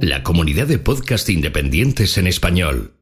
La 0.00 0.22
comunidad 0.22 0.68
de 0.68 0.78
podcast 0.78 1.28
independientes 1.28 2.18
en 2.18 2.28
español. 2.28 2.92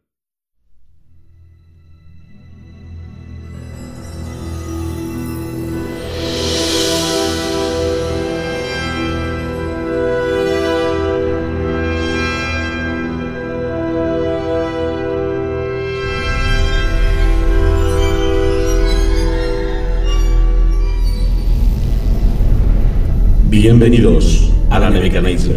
Bienvenidos 23.50 24.50
a 24.70 24.78
la 24.78 24.88
Nebuchadnezzar, 24.88 25.56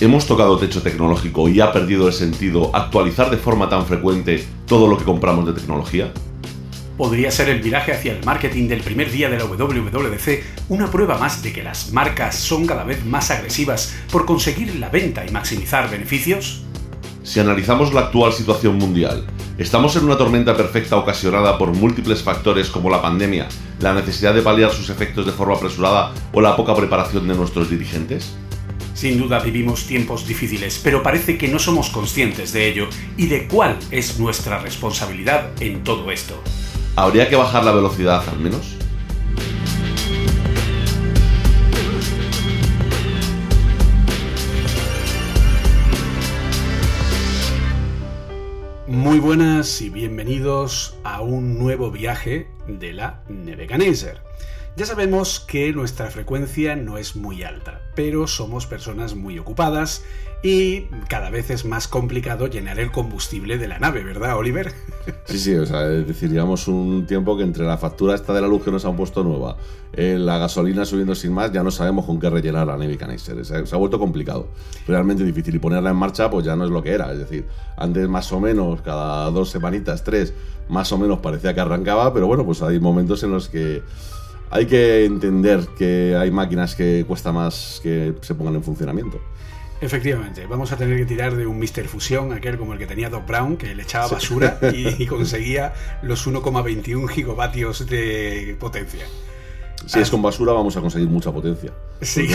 ¿Hemos 0.00 0.28
tocado 0.28 0.56
techo 0.58 0.80
tecnológico 0.80 1.48
y 1.48 1.60
ha 1.60 1.72
perdido 1.72 2.06
el 2.06 2.12
sentido 2.12 2.70
actualizar 2.72 3.30
de 3.30 3.36
forma 3.36 3.68
tan 3.68 3.84
frecuente 3.84 4.46
todo 4.64 4.86
lo 4.86 4.96
que 4.96 5.02
compramos 5.02 5.44
de 5.44 5.54
tecnología? 5.54 6.12
¿Podría 6.96 7.32
ser 7.32 7.48
el 7.48 7.60
viraje 7.60 7.90
hacia 7.90 8.12
el 8.12 8.24
marketing 8.24 8.68
del 8.68 8.82
primer 8.82 9.10
día 9.10 9.28
de 9.28 9.38
la 9.38 9.46
WWDC 9.46 10.68
una 10.68 10.88
prueba 10.88 11.18
más 11.18 11.42
de 11.42 11.52
que 11.52 11.64
las 11.64 11.92
marcas 11.92 12.36
son 12.36 12.64
cada 12.64 12.84
vez 12.84 13.04
más 13.04 13.32
agresivas 13.32 13.96
por 14.12 14.24
conseguir 14.24 14.76
la 14.76 14.88
venta 14.88 15.26
y 15.26 15.32
maximizar 15.32 15.90
beneficios? 15.90 16.62
Si 17.24 17.40
analizamos 17.40 17.92
la 17.92 18.02
actual 18.02 18.32
situación 18.32 18.78
mundial, 18.78 19.26
¿estamos 19.58 19.96
en 19.96 20.04
una 20.04 20.16
tormenta 20.16 20.56
perfecta 20.56 20.96
ocasionada 20.96 21.58
por 21.58 21.74
múltiples 21.74 22.22
factores 22.22 22.70
como 22.70 22.88
la 22.88 23.02
pandemia, 23.02 23.48
la 23.80 23.94
necesidad 23.94 24.32
de 24.32 24.42
paliar 24.42 24.70
sus 24.70 24.90
efectos 24.90 25.26
de 25.26 25.32
forma 25.32 25.56
apresurada 25.56 26.12
o 26.32 26.40
la 26.40 26.54
poca 26.54 26.76
preparación 26.76 27.26
de 27.26 27.34
nuestros 27.34 27.68
dirigentes? 27.68 28.36
Sin 28.98 29.16
duda 29.16 29.38
vivimos 29.38 29.86
tiempos 29.86 30.26
difíciles, 30.26 30.80
pero 30.82 31.04
parece 31.04 31.38
que 31.38 31.46
no 31.46 31.60
somos 31.60 31.88
conscientes 31.88 32.52
de 32.52 32.66
ello 32.66 32.88
y 33.16 33.28
de 33.28 33.46
cuál 33.46 33.78
es 33.92 34.18
nuestra 34.18 34.58
responsabilidad 34.58 35.52
en 35.60 35.84
todo 35.84 36.10
esto. 36.10 36.42
¿Habría 36.96 37.28
que 37.28 37.36
bajar 37.36 37.62
la 37.62 37.70
velocidad 37.70 38.28
al 38.28 38.40
menos? 38.40 38.74
Muy 48.88 49.20
buenas 49.20 49.80
y 49.80 49.90
bienvenidos 49.90 50.96
a 51.04 51.20
un 51.20 51.56
nuevo 51.56 51.92
viaje 51.92 52.48
de 52.66 52.94
la 52.94 53.22
Nebuchadnezzar. 53.28 54.27
Ya 54.78 54.86
sabemos 54.86 55.40
que 55.40 55.72
nuestra 55.72 56.08
frecuencia 56.08 56.76
no 56.76 56.98
es 56.98 57.16
muy 57.16 57.42
alta, 57.42 57.80
pero 57.96 58.28
somos 58.28 58.66
personas 58.66 59.16
muy 59.16 59.36
ocupadas 59.36 60.04
y 60.40 60.82
cada 61.08 61.30
vez 61.30 61.50
es 61.50 61.64
más 61.64 61.88
complicado 61.88 62.46
llenar 62.46 62.78
el 62.78 62.92
combustible 62.92 63.58
de 63.58 63.66
la 63.66 63.80
nave, 63.80 64.04
¿verdad, 64.04 64.36
Oliver? 64.36 64.72
Sí, 65.24 65.40
sí, 65.40 65.54
o 65.56 65.66
sea, 65.66 65.90
es 65.92 66.06
decir, 66.06 66.30
llevamos 66.30 66.68
un 66.68 67.06
tiempo 67.06 67.36
que 67.36 67.42
entre 67.42 67.64
la 67.64 67.76
factura 67.76 68.14
esta 68.14 68.32
de 68.32 68.40
la 68.40 68.46
luz 68.46 68.62
que 68.62 68.70
nos 68.70 68.84
han 68.84 68.94
puesto 68.94 69.24
nueva, 69.24 69.56
eh, 69.94 70.16
la 70.16 70.38
gasolina 70.38 70.84
subiendo 70.84 71.16
sin 71.16 71.32
más, 71.32 71.50
ya 71.50 71.64
no 71.64 71.72
sabemos 71.72 72.06
con 72.06 72.20
qué 72.20 72.30
rellenar 72.30 72.68
la 72.68 72.76
Nebuchadnezzar. 72.76 73.44
Se, 73.44 73.66
se 73.66 73.74
ha 73.74 73.78
vuelto 73.78 73.98
complicado, 73.98 74.46
realmente 74.86 75.24
difícil. 75.24 75.56
Y 75.56 75.58
ponerla 75.58 75.90
en 75.90 75.96
marcha, 75.96 76.30
pues 76.30 76.46
ya 76.46 76.54
no 76.54 76.64
es 76.64 76.70
lo 76.70 76.84
que 76.84 76.90
era. 76.90 77.10
Es 77.12 77.18
decir, 77.18 77.48
antes 77.76 78.08
más 78.08 78.30
o 78.32 78.38
menos, 78.38 78.80
cada 78.82 79.28
dos 79.32 79.50
semanitas, 79.50 80.04
tres, 80.04 80.32
más 80.68 80.92
o 80.92 80.98
menos 80.98 81.18
parecía 81.18 81.52
que 81.52 81.60
arrancaba, 81.60 82.14
pero 82.14 82.28
bueno, 82.28 82.46
pues 82.46 82.62
hay 82.62 82.78
momentos 82.78 83.24
en 83.24 83.32
los 83.32 83.48
que 83.48 83.82
hay 84.50 84.66
que 84.66 85.04
entender 85.04 85.66
que 85.76 86.16
hay 86.16 86.30
máquinas 86.30 86.74
que 86.74 87.04
cuesta 87.06 87.32
más 87.32 87.80
que 87.82 88.14
se 88.20 88.34
pongan 88.34 88.56
en 88.56 88.62
funcionamiento. 88.62 89.20
Efectivamente, 89.80 90.46
vamos 90.46 90.72
a 90.72 90.76
tener 90.76 90.96
que 90.96 91.06
tirar 91.06 91.36
de 91.36 91.46
un 91.46 91.58
Mr. 91.58 91.86
Fusión, 91.86 92.32
aquel 92.32 92.58
como 92.58 92.72
el 92.72 92.80
que 92.80 92.86
tenía 92.86 93.08
Doc 93.10 93.26
Brown, 93.26 93.56
que 93.56 93.74
le 93.74 93.84
echaba 93.84 94.08
basura 94.08 94.58
y, 94.74 95.02
y, 95.02 95.06
conseguía 95.06 95.72
los 96.02 96.26
1,21 96.26 97.08
gigavatios 97.08 97.86
de 97.86 98.56
potencia. 98.58 99.06
Si 99.86 100.00
es 100.00 100.10
con 100.10 100.20
basura, 100.20 100.52
vamos 100.52 100.76
a 100.76 100.80
conseguir 100.80 101.08
mucha 101.08 101.30
potencia. 101.30 101.72
Sí. 102.02 102.28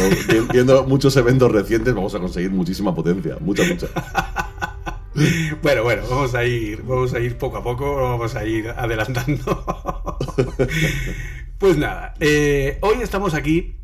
Viendo 0.52 0.85
muchos 0.85 1.16
eventos 1.18 1.52
recientes, 1.52 1.94
vamos 1.94 2.16
a 2.16 2.19
conseguir 2.19 2.52
muchísima 2.52 2.96
potencia. 2.96 3.38
Mucha, 3.40 3.63
mucha. 3.63 3.88
Bueno, 5.62 5.84
bueno, 5.84 6.02
vamos 6.09 6.34
a 6.34 6.44
ir, 6.44 6.81
vamos 6.81 7.13
a 7.13 7.19
ir 7.19 7.38
poco 7.38 7.57
a 7.57 7.63
poco, 7.63 7.97
vamos 7.97 8.34
a 8.35 8.46
ir 8.46 8.68
adelantando. 8.69 9.63
Pues 11.58 11.78
nada, 11.78 12.14
eh, 12.19 12.78
hoy 12.81 12.97
estamos 13.02 13.34
aquí 13.34 13.75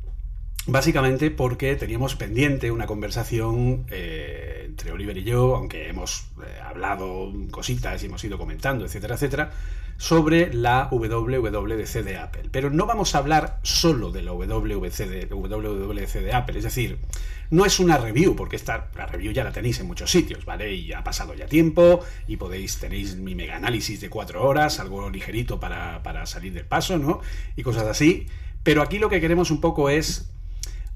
básicamente 0.68 1.31
porque 1.31 1.75
teníamos 1.75 2.16
pendiente 2.16 2.72
una 2.72 2.85
conversación 2.85 3.85
eh, 3.90 4.48
entre 4.79 4.94
Oliver 4.94 5.17
y 5.17 5.23
yo, 5.25 5.57
aunque 5.57 5.90
hemos 5.90 6.28
eh, 6.41 6.57
hablado 6.66 7.34
cositas 7.51 8.01
y 8.01 8.06
hemos 8.06 8.23
ido 8.23 8.38
comentando, 8.38 8.85
etcétera, 8.85 9.16
etcétera, 9.16 9.51
sobre 9.97 10.53
la 10.53 10.88
WWDC 10.90 12.01
de 12.06 12.16
Apple. 12.16 12.44
Pero 12.50 12.69
no 12.69 12.85
vamos 12.85 13.13
a 13.13 13.18
hablar 13.18 13.59
solo 13.62 14.09
de 14.09 14.22
la 14.22 14.31
WWDC 14.31 14.97
de, 15.00 16.22
de 16.22 16.34
Apple, 16.34 16.57
es 16.57 16.63
decir, 16.63 16.97
no 17.51 17.66
es 17.66 17.81
una 17.81 17.97
review, 17.97 18.38
porque 18.38 18.56
esta, 18.56 18.89
la 18.95 19.06
review 19.06 19.34
ya 19.34 19.44
la 19.44 19.51
tenéis 19.51 19.81
en 19.81 19.88
muchos 19.88 20.09
sitios, 20.09 20.45
¿vale? 20.45 20.73
Y 20.73 20.94
ha 20.94 21.03
pasado 21.03 21.34
ya 21.34 21.45
tiempo 21.45 22.00
y 22.25 22.38
podéis, 22.38 22.78
tenéis 22.78 23.18
mi 23.18 23.35
mega 23.35 23.57
análisis 23.57 24.00
de 24.00 24.09
cuatro 24.09 24.47
horas, 24.47 24.79
algo 24.79 25.09
ligerito 25.09 25.59
para, 25.59 26.01
para 26.03 26.25
salir 26.25 26.53
del 26.53 26.66
paso, 26.66 26.97
¿no? 26.97 27.19
Y 27.57 27.63
cosas 27.63 27.85
así. 27.85 28.28
Pero 28.63 28.81
aquí 28.81 28.97
lo 28.97 29.09
que 29.09 29.19
queremos 29.19 29.51
un 29.51 29.59
poco 29.59 29.89
es 29.89 30.31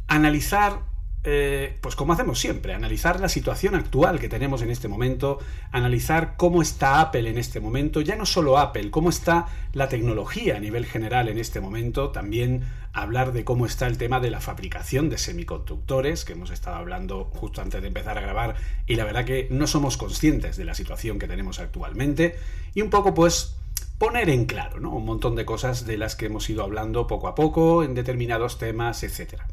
analizar 0.08 0.93
eh, 1.26 1.78
pues 1.80 1.96
como 1.96 2.14
hacemos 2.14 2.40
siempre, 2.40 2.74
analizar 2.74 3.20
la 3.20 3.30
situación 3.30 3.76
actual 3.76 4.20
que 4.20 4.28
tenemos 4.28 4.62
en 4.62 4.70
este 4.70 4.90
momento, 4.90 5.40
analizar 5.72 6.36
cómo 6.36 6.62
está 6.62 7.00
Apple 7.00 7.30
en 7.30 7.38
este 7.38 7.62
momento, 7.62 8.02
ya 8.02 8.16
no 8.16 8.26
solo 8.26 8.58
Apple, 8.58 8.92
cómo 8.92 9.10
está 9.10 9.48
la 9.72 9.88
tecnología 9.88 10.58
a 10.58 10.60
nivel 10.60 10.86
general 10.86 11.30
en 11.30 11.38
este 11.38 11.62
momento, 11.62 12.10
también 12.10 12.64
hablar 12.92 13.32
de 13.32 13.46
cómo 13.46 13.66
está 13.66 13.88
el 13.88 13.98
tema 13.98 14.20
de 14.20 14.32
la 14.32 14.42
fabricación 14.42 15.10
de 15.10 15.18
semiconductores, 15.18 16.26
que 16.26 16.34
hemos 16.34 16.52
estado 16.52 16.76
hablando 16.76 17.26
justo 17.26 17.62
antes 17.62 17.82
de 17.82 17.88
empezar 17.88 18.18
a 18.18 18.22
grabar, 18.22 18.56
y 18.86 18.96
la 18.96 19.06
verdad 19.06 19.24
que 19.24 19.48
no 19.50 19.66
somos 19.66 19.96
conscientes 19.96 20.58
de 20.58 20.66
la 20.66 20.76
situación 20.76 21.20
que 21.20 21.28
tenemos 21.28 21.60
actualmente, 21.60 22.36
y 22.74 22.82
un 22.82 22.90
poco 22.90 23.14
pues 23.14 23.56
poner 23.98 24.30
en 24.30 24.46
claro, 24.46 24.82
¿no? 24.82 24.92
Un 24.92 25.06
montón 25.06 25.36
de 25.36 25.46
cosas 25.46 25.86
de 25.86 25.98
las 25.98 26.16
que 26.18 26.26
hemos 26.26 26.50
ido 26.50 26.64
hablando 26.64 27.08
poco 27.08 27.30
a 27.30 27.36
poco 27.36 27.84
en 27.84 27.96
determinados 27.96 28.58
temas, 28.58 29.04
etcétera. 29.04 29.48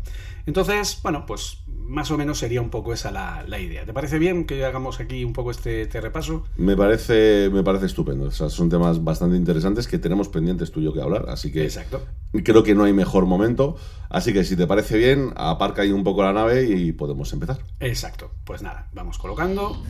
Entonces, 0.47 1.01
bueno, 1.03 1.27
pues 1.27 1.63
más 1.67 2.11
o 2.13 2.17
menos 2.17 2.39
sería 2.39 2.63
un 2.63 2.71
poco 2.71 2.93
esa 2.93 3.11
la, 3.11 3.45
la 3.49 3.59
idea. 3.59 3.85
¿Te 3.85 3.93
parece 3.93 4.19
bien 4.19 4.47
que 4.47 4.65
hagamos 4.65 5.01
aquí 5.01 5.25
un 5.25 5.33
poco 5.33 5.51
este, 5.51 5.83
este 5.83 6.01
repaso? 6.01 6.45
Me 6.57 6.77
parece, 6.77 7.51
me 7.53 7.65
parece 7.65 7.87
estupendo. 7.87 8.27
O 8.27 8.31
sea, 8.31 8.49
son 8.49 8.69
temas 8.71 9.03
bastante 9.03 9.37
interesantes 9.37 9.89
que 9.89 9.99
tenemos 9.99 10.29
pendientes 10.29 10.71
tú 10.71 10.81
y 10.81 10.85
yo 10.85 10.93
que 10.93 11.03
hablar. 11.03 11.27
Así 11.29 11.51
que 11.51 11.65
Exacto. 11.65 12.01
creo 12.45 12.63
que 12.63 12.75
no 12.75 12.85
hay 12.85 12.93
mejor 12.93 13.27
momento. 13.27 13.77
Así 14.09 14.33
que 14.33 14.45
si 14.45 14.57
te 14.57 14.67
parece 14.67 14.99
bien, 14.99 15.33
aparca 15.37 15.83
ahí 15.83 15.91
un 15.91 16.05
poco 16.05 16.23
la 16.23 16.33
nave 16.33 16.65
y 16.65 16.93
podemos 16.93 17.33
empezar. 17.33 17.59
Exacto. 17.81 18.31
Pues 18.45 18.63
nada, 18.63 18.89
vamos 18.93 19.19
colocando. 19.19 19.83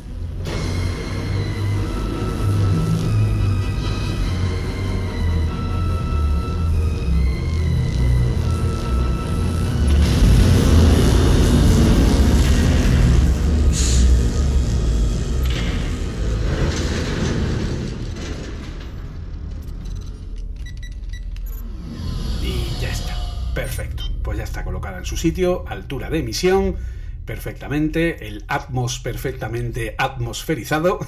En 25.00 25.05
su 25.06 25.17
sitio, 25.17 25.64
altura 25.69 26.08
de 26.11 26.19
emisión, 26.20 26.76
perfectamente, 27.25 28.29
el 28.29 28.44
Atmos 28.49 28.99
perfectamente 28.99 29.94
atmosferizado, 29.99 31.00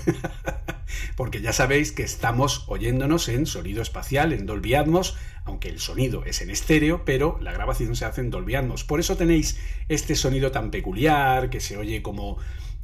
porque 1.16 1.40
ya 1.40 1.52
sabéis 1.52 1.92
que 1.92 2.02
estamos 2.02 2.64
oyéndonos 2.68 3.28
en 3.28 3.46
sonido 3.46 3.82
espacial, 3.82 4.32
en 4.32 4.46
Dolby 4.46 4.74
Atmos, 4.74 5.16
aunque 5.44 5.68
el 5.68 5.78
sonido 5.80 6.24
es 6.24 6.40
en 6.42 6.50
estéreo, 6.50 7.04
pero 7.04 7.38
la 7.40 7.52
grabación 7.52 7.96
se 7.96 8.04
hace 8.04 8.20
en 8.20 8.30
Dolby 8.30 8.54
Atmos. 8.54 8.84
Por 8.84 9.00
eso 9.00 9.16
tenéis 9.16 9.58
este 9.88 10.14
sonido 10.14 10.50
tan 10.50 10.70
peculiar, 10.70 11.50
que 11.50 11.60
se 11.60 11.76
oye 11.76 12.02
como 12.02 12.38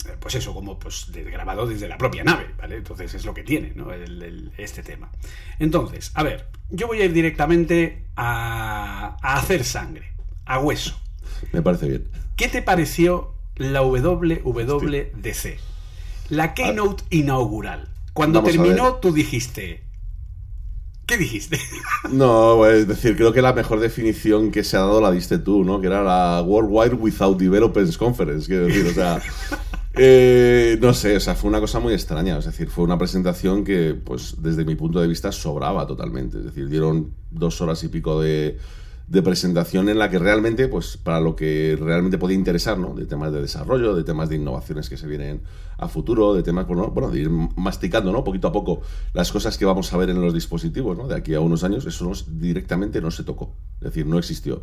eh, 0.06 0.16
pues 0.18 0.34
eso, 0.34 0.54
como 0.54 0.78
pues, 0.78 1.10
grabado 1.12 1.66
desde 1.66 1.88
la 1.88 1.98
propia 1.98 2.24
nave, 2.24 2.46
¿vale? 2.56 2.76
Entonces 2.76 3.14
es 3.14 3.24
lo 3.24 3.34
que 3.34 3.42
tiene, 3.42 3.72
¿no? 3.74 3.92
este 4.56 4.82
tema. 4.82 5.10
Entonces, 5.58 6.12
a 6.14 6.22
ver, 6.22 6.48
yo 6.70 6.86
voy 6.86 7.02
a 7.02 7.04
ir 7.04 7.12
directamente 7.12 8.06
a, 8.16 9.16
a 9.20 9.38
hacer 9.38 9.64
sangre, 9.64 10.12
a 10.48 10.58
hueso. 10.58 10.98
Me 11.52 11.62
parece 11.62 11.88
bien. 11.88 12.08
¿Qué 12.36 12.48
te 12.48 12.62
pareció 12.62 13.34
la 13.56 13.82
WWDC? 13.82 15.58
La 16.30 16.54
keynote 16.54 17.04
inaugural. 17.10 17.88
Cuando 18.14 18.42
terminó, 18.42 18.94
tú 18.94 19.12
dijiste. 19.12 19.84
¿Qué 21.06 21.16
dijiste? 21.16 21.58
No, 22.10 22.66
es 22.66 22.86
decir, 22.86 23.16
creo 23.16 23.32
que 23.32 23.42
la 23.42 23.52
mejor 23.52 23.80
definición 23.80 24.50
que 24.50 24.64
se 24.64 24.76
ha 24.76 24.80
dado 24.80 25.00
la 25.00 25.10
diste 25.10 25.38
tú, 25.38 25.64
¿no? 25.64 25.80
Que 25.80 25.88
era 25.88 26.02
la 26.02 26.42
Worldwide 26.42 26.94
Without 26.94 27.38
Developers 27.38 27.98
Conference. 27.98 28.46
Quiero 28.46 28.66
decir, 28.66 28.86
o 28.86 28.92
sea. 28.92 29.20
Eh, 30.00 30.78
no 30.80 30.94
sé, 30.94 31.16
o 31.16 31.20
sea, 31.20 31.34
fue 31.34 31.50
una 31.50 31.58
cosa 31.58 31.80
muy 31.80 31.92
extraña. 31.92 32.38
Es 32.38 32.44
decir, 32.44 32.70
fue 32.70 32.84
una 32.84 32.96
presentación 32.96 33.64
que, 33.64 33.94
pues, 33.94 34.36
desde 34.40 34.64
mi 34.64 34.76
punto 34.76 35.00
de 35.00 35.08
vista, 35.08 35.32
sobraba 35.32 35.88
totalmente. 35.88 36.38
Es 36.38 36.44
decir, 36.44 36.68
dieron 36.68 37.14
dos 37.32 37.60
horas 37.60 37.82
y 37.82 37.88
pico 37.88 38.20
de, 38.20 38.58
de 39.08 39.22
presentación 39.22 39.88
en 39.88 39.98
la 39.98 40.10
que 40.10 40.18
realmente, 40.18 40.68
pues 40.68 40.98
para 40.98 41.18
lo 41.18 41.34
que 41.34 41.78
realmente 41.80 42.18
podía 42.18 42.36
interesar, 42.36 42.78
¿no? 42.78 42.94
De 42.94 43.06
temas 43.06 43.32
de 43.32 43.40
desarrollo, 43.40 43.94
de 43.94 44.04
temas 44.04 44.28
de 44.28 44.36
innovaciones 44.36 44.90
que 44.90 44.98
se 44.98 45.06
vienen 45.06 45.40
a 45.78 45.88
futuro, 45.88 46.34
de 46.34 46.42
temas, 46.42 46.66
bueno, 46.66 46.90
bueno 46.90 47.10
de 47.10 47.20
ir 47.20 47.30
masticando, 47.30 48.12
¿no? 48.12 48.22
Poquito 48.22 48.48
a 48.48 48.52
poco 48.52 48.82
las 49.14 49.32
cosas 49.32 49.56
que 49.56 49.64
vamos 49.64 49.92
a 49.92 49.96
ver 49.96 50.10
en 50.10 50.20
los 50.20 50.34
dispositivos, 50.34 50.96
¿no? 50.96 51.08
De 51.08 51.16
aquí 51.16 51.34
a 51.34 51.40
unos 51.40 51.64
años, 51.64 51.86
eso 51.86 52.12
directamente 52.26 53.00
no 53.00 53.10
se 53.10 53.24
tocó, 53.24 53.54
es 53.78 53.84
decir, 53.84 54.04
no 54.04 54.18
existió. 54.18 54.62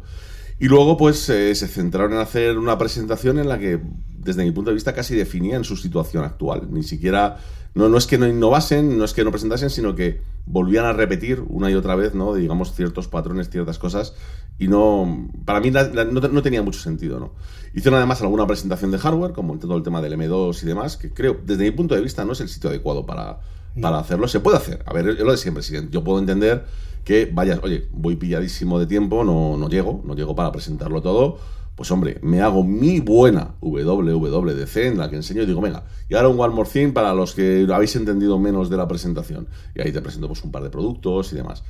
Y 0.60 0.68
luego, 0.68 0.96
pues, 0.96 1.28
eh, 1.30 1.54
se 1.56 1.68
centraron 1.68 2.14
en 2.14 2.20
hacer 2.20 2.58
una 2.58 2.78
presentación 2.78 3.40
en 3.40 3.50
la 3.50 3.58
que, 3.58 3.82
desde 4.18 4.44
mi 4.44 4.52
punto 4.52 4.70
de 4.70 4.76
vista, 4.76 4.94
casi 4.94 5.16
definían 5.16 5.64
su 5.64 5.76
situación 5.76 6.24
actual. 6.24 6.68
Ni 6.72 6.84
siquiera 6.84 7.38
no, 7.76 7.90
no 7.90 7.98
es 7.98 8.08
que 8.08 8.18
no 8.18 8.26
innovasen, 8.26 8.98
no 8.98 9.04
es 9.04 9.14
que 9.14 9.26
no 9.26 9.32
presentasen, 9.32 9.70
sino 9.70 9.96
que 9.96 10.22
volvían 10.46 10.86
a 10.86 10.94
repetir 10.94 11.44
una 11.50 11.70
y 11.70 11.76
otra 11.76 11.96
vez, 11.96 12.16
¿no? 12.16 12.34
Digamos, 12.34 12.74
ciertos 12.74 13.10
patrones, 13.10 13.50
ciertas 13.50 13.78
cosas, 13.78 14.14
y 14.58 14.70
no, 14.70 15.30
para 15.44 15.60
mí 15.60 15.72
no, 15.72 16.42
tenía 16.42 16.62
mucho 16.62 16.80
sentido, 16.80 17.20
¿no? 17.20 17.34
Hicieron 17.74 17.98
además 17.98 18.22
alguna 18.22 18.48
presentación 18.48 18.92
de 18.92 18.98
hardware, 18.98 19.34
como 19.34 19.60
todo 19.60 19.76
el 19.76 19.84
tema 19.84 20.02
del 20.02 20.14
M2 20.14 20.64
y 20.64 20.66
demás, 20.66 20.96
que 20.96 21.14
creo, 21.14 21.38
desde 21.46 21.66
mi 21.66 21.72
punto 21.72 21.96
de 21.96 22.02
vista, 22.02 22.24
no 22.24 22.32
es 22.32 22.40
el 22.40 22.48
sitio 22.48 22.70
adecuado 22.70 23.06
para, 23.06 23.42
para 23.82 24.00
hacerlo. 24.00 24.30
Se 24.30 24.40
puede 24.40 24.56
hacer, 24.56 24.82
a 24.86 24.94
ver, 24.94 25.20
lo 25.20 25.32
de 25.32 25.38
siempre, 25.38 25.62
yo 25.92 26.02
puedo 26.02 26.20
entender 26.20 26.66
que 27.04 27.30
vayas, 27.32 27.60
oye, 27.62 27.90
voy 27.92 28.16
pilladísimo 28.16 28.80
de 28.80 28.88
tiempo, 28.88 29.26
no, 29.26 29.58
no 29.58 29.68
llego, 29.68 30.02
no 30.06 30.16
llego 30.16 30.34
para 30.34 30.54
presentarlo 30.54 31.02
todo, 31.02 31.40
pues 31.76 31.92
hombre, 31.92 32.20
me 32.22 32.42
hago 32.42 32.64
mi 32.64 33.02
buena 33.02 33.56
WWDC 33.60 34.78
en 34.78 34.98
la 34.98 35.10
que 35.10 35.18
enseño 35.18 35.44
y 35.44 35.46
digo, 35.46 35.60
venga, 35.60 35.84
y 36.10 36.16
ahora 36.16 36.30
un 36.30 36.40
One 36.40 36.56
More 36.56 36.70
Thing 36.70 36.94
para 36.94 37.14
los 37.14 37.34
que 37.34 37.68
habéis 37.72 37.96
entendido 37.98 38.40
menos 38.40 38.70
de 38.70 38.78
la 38.78 38.88
presentación. 38.88 39.48
Y 39.76 39.82
ahí 39.82 39.92
te 39.92 40.02
presento 40.02 40.28
pues 40.28 40.42
un 40.44 40.52
par 40.52 40.64
de 40.64 40.70
productos 40.70 41.34
y 41.34 41.36
demás. 41.36 41.64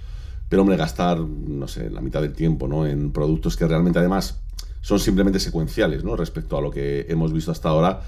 Pero 0.47 0.61
hombre, 0.61 0.77
gastar, 0.77 1.19
no 1.19 1.67
sé, 1.67 1.89
la 1.89 2.01
mitad 2.01 2.21
del 2.21 2.33
tiempo, 2.33 2.67
¿no? 2.67 2.85
En 2.85 3.11
productos 3.11 3.57
que 3.57 3.67
realmente 3.67 3.97
además 3.97 4.39
son 4.81 4.99
simplemente 4.99 5.39
secuenciales, 5.39 6.03
¿no? 6.03 6.15
Respecto 6.15 6.55
a 6.55 6.61
lo 6.61 6.69
que 6.69 7.07
hemos 7.09 7.33
visto 7.33 7.51
hasta 7.51 7.69
ahora, 7.69 8.01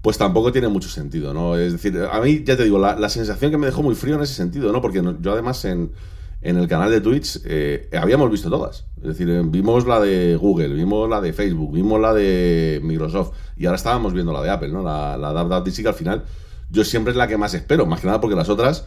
pues 0.00 0.16
tampoco 0.16 0.52
tiene 0.52 0.68
mucho 0.68 0.88
sentido, 0.88 1.34
¿no? 1.34 1.58
Es 1.58 1.72
decir, 1.72 1.98
a 2.10 2.18
mí, 2.22 2.42
ya 2.44 2.56
te 2.56 2.64
digo, 2.64 2.78
la, 2.78 2.98
la 2.98 3.10
sensación 3.10 3.50
que 3.50 3.58
me 3.58 3.66
dejó 3.66 3.82
muy 3.82 3.94
frío 3.94 4.14
en 4.14 4.22
ese 4.22 4.32
sentido, 4.32 4.72
¿no? 4.72 4.80
Porque 4.80 5.02
yo 5.20 5.32
además 5.32 5.62
en 5.66 5.92
en 6.42 6.58
el 6.58 6.68
canal 6.68 6.90
de 6.90 7.00
Twitch 7.00 7.40
eh, 7.44 7.88
habíamos 7.98 8.30
visto 8.30 8.50
todas. 8.50 8.84
Es 9.00 9.08
decir, 9.08 9.28
eh, 9.30 9.42
vimos 9.44 9.86
la 9.86 10.00
de 10.00 10.36
Google, 10.36 10.68
vimos 10.74 11.08
la 11.08 11.20
de 11.20 11.32
Facebook, 11.32 11.72
vimos 11.72 12.00
la 12.00 12.12
de 12.12 12.80
Microsoft 12.82 13.32
y 13.56 13.66
ahora 13.66 13.76
estábamos 13.76 14.12
viendo 14.12 14.32
la 14.32 14.42
de 14.42 14.50
Apple, 14.50 14.68
¿no? 14.68 14.82
La, 14.82 15.16
la 15.16 15.32
WWDC 15.32 15.82
que 15.82 15.88
al 15.88 15.94
final 15.94 16.24
yo 16.70 16.84
siempre 16.84 17.12
es 17.12 17.16
la 17.16 17.28
que 17.28 17.36
más 17.36 17.54
espero, 17.54 17.86
más 17.86 18.00
que 18.00 18.08
nada 18.08 18.20
porque 18.20 18.36
las 18.36 18.48
otras 18.48 18.86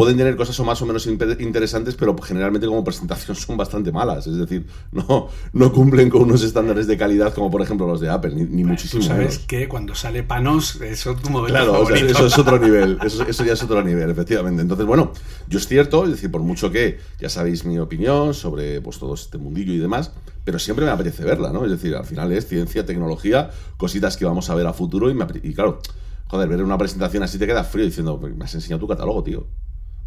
pueden 0.00 0.16
tener 0.16 0.34
cosas 0.34 0.58
más 0.64 0.80
o 0.80 0.86
menos 0.86 1.06
interesantes, 1.06 1.94
pero 1.94 2.16
generalmente 2.22 2.66
como 2.66 2.82
presentación 2.82 3.36
son 3.36 3.58
bastante 3.58 3.92
malas. 3.92 4.26
Es 4.26 4.34
decir, 4.34 4.66
no, 4.92 5.28
no 5.52 5.72
cumplen 5.72 6.08
con 6.08 6.22
unos 6.22 6.42
estándares 6.42 6.86
de 6.86 6.96
calidad 6.96 7.34
como 7.34 7.50
por 7.50 7.60
ejemplo 7.60 7.86
los 7.86 8.00
de 8.00 8.08
Apple, 8.08 8.34
ni, 8.34 8.64
muchísimo 8.64 9.02
sabes 9.02 9.40
que 9.40 9.68
cuando 9.68 9.94
sale 9.94 10.22
Panos, 10.22 10.80
eso 10.80 11.10
es 11.10 11.22
tu 11.22 11.28
modelo 11.28 11.54
Claro, 11.54 11.94
eso 11.94 12.26
es 12.26 12.38
otro 12.38 12.58
nivel. 12.64 12.98
Eso, 13.04 13.24
eso, 13.24 13.44
ya 13.44 13.52
es 13.52 13.62
otro 13.62 13.82
nivel, 13.82 14.08
efectivamente. 14.08 14.62
Entonces, 14.62 14.86
bueno, 14.86 15.12
yo 15.48 15.58
es 15.58 15.68
cierto, 15.68 16.04
es 16.04 16.12
decir, 16.12 16.30
por 16.30 16.40
mucho 16.40 16.70
que 16.70 16.98
ya 17.18 17.28
sabéis 17.28 17.66
mi 17.66 17.78
opinión 17.78 18.32
sobre 18.32 18.80
pues 18.80 18.98
todo 18.98 19.12
este 19.12 19.36
mundillo 19.36 19.74
y 19.74 19.78
demás, 19.78 20.12
pero 20.44 20.58
siempre 20.58 20.86
me 20.86 20.92
apetece 20.92 21.24
verla, 21.24 21.52
¿no? 21.52 21.66
Es 21.66 21.70
decir, 21.70 21.94
al 21.94 22.06
final 22.06 22.32
es 22.32 22.46
ciencia, 22.46 22.86
tecnología, 22.86 23.50
cositas 23.76 24.16
que 24.16 24.24
vamos 24.24 24.48
a 24.48 24.54
ver 24.54 24.66
a 24.66 24.72
futuro 24.72 25.10
y, 25.10 25.14
me 25.14 25.26
y 25.42 25.52
claro, 25.52 25.80
joder, 26.28 26.48
ver 26.48 26.62
una 26.62 26.78
presentación 26.78 27.22
así 27.22 27.38
te 27.38 27.46
queda 27.46 27.64
frío 27.64 27.84
diciendo, 27.84 28.18
me 28.18 28.44
has 28.44 28.54
enseñado 28.54 28.80
tu 28.80 28.88
catálogo, 28.88 29.22
tío. 29.22 29.46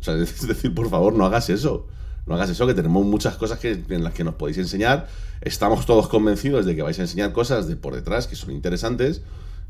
O 0.03 0.05
sea, 0.05 0.15
es 0.21 0.45
decir, 0.45 0.75
por 0.75 0.89
favor, 0.89 1.13
no 1.13 1.25
hagas 1.25 1.49
eso. 1.49 1.87
No 2.25 2.35
hagas 2.35 2.49
eso, 2.49 2.67
que 2.67 2.73
tenemos 2.73 3.05
muchas 3.05 3.35
cosas 3.35 3.59
que, 3.59 3.83
en 3.87 4.03
las 4.03 4.13
que 4.13 4.23
nos 4.23 4.35
podéis 4.35 4.57
enseñar. 4.57 5.07
Estamos 5.41 5.85
todos 5.85 6.07
convencidos 6.09 6.65
de 6.65 6.75
que 6.75 6.81
vais 6.81 6.97
a 6.99 7.03
enseñar 7.03 7.31
cosas 7.33 7.67
de 7.67 7.75
por 7.75 7.95
detrás 7.95 8.27
que 8.27 8.35
son 8.35 8.51
interesantes. 8.51 9.21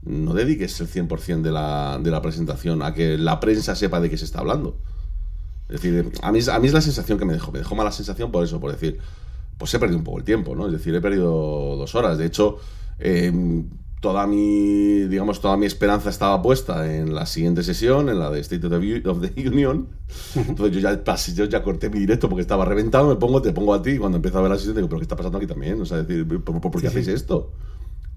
No 0.03 0.33
dediques 0.33 0.79
el 0.81 0.87
100% 0.87 1.41
de 1.41 1.51
la, 1.51 1.99
de 2.01 2.11
la 2.11 2.21
presentación 2.21 2.81
a 2.81 2.93
que 2.93 3.17
la 3.17 3.39
prensa 3.39 3.75
sepa 3.75 3.99
de 3.99 4.09
qué 4.09 4.17
se 4.17 4.25
está 4.25 4.39
hablando. 4.39 4.77
Es 5.69 5.81
decir, 5.81 6.11
a 6.21 6.31
mí, 6.31 6.39
a 6.51 6.59
mí 6.59 6.67
es 6.67 6.73
la 6.73 6.81
sensación 6.81 7.17
que 7.17 7.25
me 7.25 7.33
dejó. 7.33 7.51
Me 7.51 7.59
dejó 7.59 7.75
mala 7.75 7.91
sensación 7.91 8.31
por 8.31 8.43
eso, 8.43 8.59
por 8.59 8.71
decir, 8.71 8.99
pues 9.57 9.73
he 9.73 9.79
perdido 9.79 9.99
un 9.99 10.03
poco 10.03 10.17
el 10.17 10.23
tiempo, 10.23 10.55
¿no? 10.55 10.65
Es 10.65 10.73
decir, 10.73 10.93
he 10.93 11.01
perdido 11.01 11.75
dos 11.75 11.95
horas. 11.95 12.17
De 12.17 12.25
hecho, 12.25 12.57
eh, 12.99 13.31
toda 14.03 14.27
mi, 14.27 15.05
digamos, 15.05 15.39
toda 15.39 15.55
mi 15.55 15.65
esperanza 15.65 16.09
estaba 16.09 16.41
puesta 16.41 16.93
en 16.93 17.15
la 17.15 17.25
siguiente 17.25 17.63
sesión, 17.63 18.09
en 18.09 18.19
la 18.19 18.29
de 18.29 18.41
State 18.41 18.67
of 18.67 19.21
the, 19.21 19.47
Union. 19.47 19.87
Entonces 20.35 20.75
yo 20.75 20.81
ya, 20.81 21.15
yo 21.33 21.45
ya 21.45 21.63
corté 21.63 21.89
mi 21.89 21.99
directo 21.99 22.27
porque 22.27 22.41
estaba 22.41 22.65
reventado, 22.65 23.07
me 23.07 23.15
pongo, 23.15 23.41
te 23.41 23.53
pongo 23.53 23.73
a 23.73 23.81
ti 23.81 23.91
y 23.91 23.97
cuando 23.99 24.17
empiezo 24.17 24.39
a 24.39 24.41
ver 24.41 24.51
la 24.51 24.57
sesión 24.57 24.75
digo, 24.75 24.89
pero 24.89 24.99
¿qué 24.99 25.03
está 25.03 25.15
pasando 25.15 25.37
aquí 25.37 25.47
también? 25.47 25.81
O 25.81 25.85
sea, 25.85 26.03
decir, 26.03 26.27
¿por, 26.43 26.81
qué 26.81 26.87
hacéis 26.87 27.07
esto? 27.07 27.53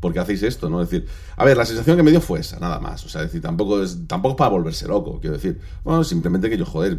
¿Por 0.00 0.12
qué 0.12 0.18
hacéis 0.18 0.42
esto? 0.42 0.68
¿no? 0.68 0.82
Es 0.82 0.90
decir, 0.90 1.06
a 1.36 1.44
ver, 1.44 1.56
la 1.56 1.64
sensación 1.64 1.96
que 1.96 2.02
me 2.02 2.10
dio 2.10 2.20
fue 2.20 2.40
esa, 2.40 2.58
nada 2.58 2.80
más. 2.80 3.04
O 3.04 3.08
sea, 3.08 3.22
decir, 3.22 3.40
tampoco 3.40 3.80
es, 3.80 4.08
tampoco 4.08 4.32
es 4.32 4.38
para 4.38 4.50
volverse 4.50 4.88
loco, 4.88 5.20
quiero 5.20 5.36
decir. 5.36 5.60
Bueno, 5.84 6.02
simplemente 6.02 6.50
que 6.50 6.58
yo, 6.58 6.66
joder, 6.66 6.98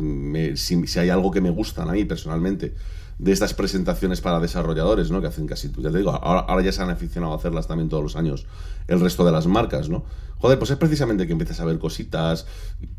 si, 0.56 0.88
si 0.88 1.00
hay 1.00 1.10
algo 1.10 1.30
que 1.30 1.42
me 1.42 1.50
gustan 1.50 1.90
a 1.90 1.92
mí 1.92 2.06
personalmente 2.06 2.74
de 3.20 3.32
estas 3.32 3.54
presentaciones 3.54 4.22
para 4.22 4.40
desarrolladores, 4.40 5.10
¿no? 5.10 5.22
Que 5.22 5.28
hacen 5.28 5.48
casi, 5.48 5.72
ya 5.78 5.90
te 5.90 5.98
digo, 5.98 6.12
ahora, 6.12 6.62
ya 6.62 6.72
se 6.72 6.82
han 6.82 6.90
aficionado 6.90 7.34
a 7.34 7.38
hacerlas 7.38 7.68
también 7.68 7.90
todos 7.90 8.04
los 8.04 8.16
años 8.16 8.46
el 8.88 9.00
resto 9.00 9.26
de 9.26 9.32
las 9.32 9.48
marcas, 9.48 9.90
¿no? 9.90 10.04
Joder, 10.38 10.60
pues 10.60 10.70
es 10.72 10.78
precisamente 10.78 11.26
que 11.26 11.32
empiezas 11.32 11.60
a 11.60 11.66
ver 11.66 11.80
cositas, 11.80 12.46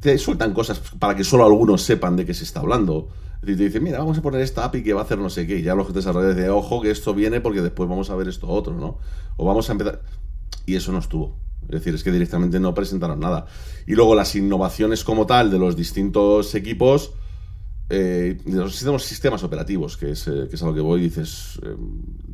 te 0.00 0.18
sueltan 0.18 0.52
cosas 0.52 0.80
para 0.98 1.14
que 1.14 1.22
solo 1.22 1.44
algunos 1.44 1.82
sepan 1.82 2.16
de 2.16 2.26
qué 2.26 2.34
se 2.34 2.44
está 2.44 2.60
hablando. 2.60 3.08
Y 3.42 3.54
te 3.54 3.64
dicen, 3.64 3.84
mira, 3.84 3.98
vamos 3.98 4.18
a 4.18 4.22
poner 4.22 4.40
esta 4.40 4.64
API 4.64 4.82
que 4.82 4.92
va 4.92 5.02
a 5.02 5.04
hacer 5.04 5.18
no 5.18 5.30
sé 5.30 5.46
qué. 5.46 5.58
Y 5.58 5.62
ya 5.62 5.76
los 5.76 5.94
desarrolladores 5.94 6.36
dicen, 6.36 6.50
ojo, 6.50 6.82
que 6.82 6.90
esto 6.90 7.14
viene 7.14 7.40
porque 7.40 7.62
después 7.62 7.88
vamos 7.88 8.10
a 8.10 8.16
ver 8.16 8.26
esto 8.26 8.48
otro, 8.48 8.74
¿no? 8.74 8.98
O 9.36 9.46
vamos 9.46 9.68
a 9.68 9.72
empezar. 9.72 10.02
Y 10.66 10.74
eso 10.74 10.90
no 10.90 10.98
estuvo. 10.98 11.36
Es 11.62 11.74
decir, 11.74 11.94
es 11.94 12.02
que 12.02 12.10
directamente 12.10 12.58
no 12.58 12.74
presentaron 12.74 13.20
nada. 13.20 13.46
Y 13.86 13.94
luego 13.94 14.16
las 14.16 14.34
innovaciones 14.34 15.04
como 15.04 15.26
tal 15.26 15.52
de 15.52 15.58
los 15.58 15.76
distintos 15.76 16.54
equipos 16.56 17.12
eh, 17.90 18.36
los 18.44 18.72
sistemas, 18.72 19.02
sistemas 19.02 19.42
operativos, 19.42 19.96
que 19.96 20.10
es, 20.10 20.28
eh, 20.28 20.46
que 20.50 20.56
es 20.56 20.62
a 20.62 20.66
lo 20.66 20.74
que 20.74 20.80
voy, 20.80 21.00
dices, 21.00 21.58
eh, 21.62 21.74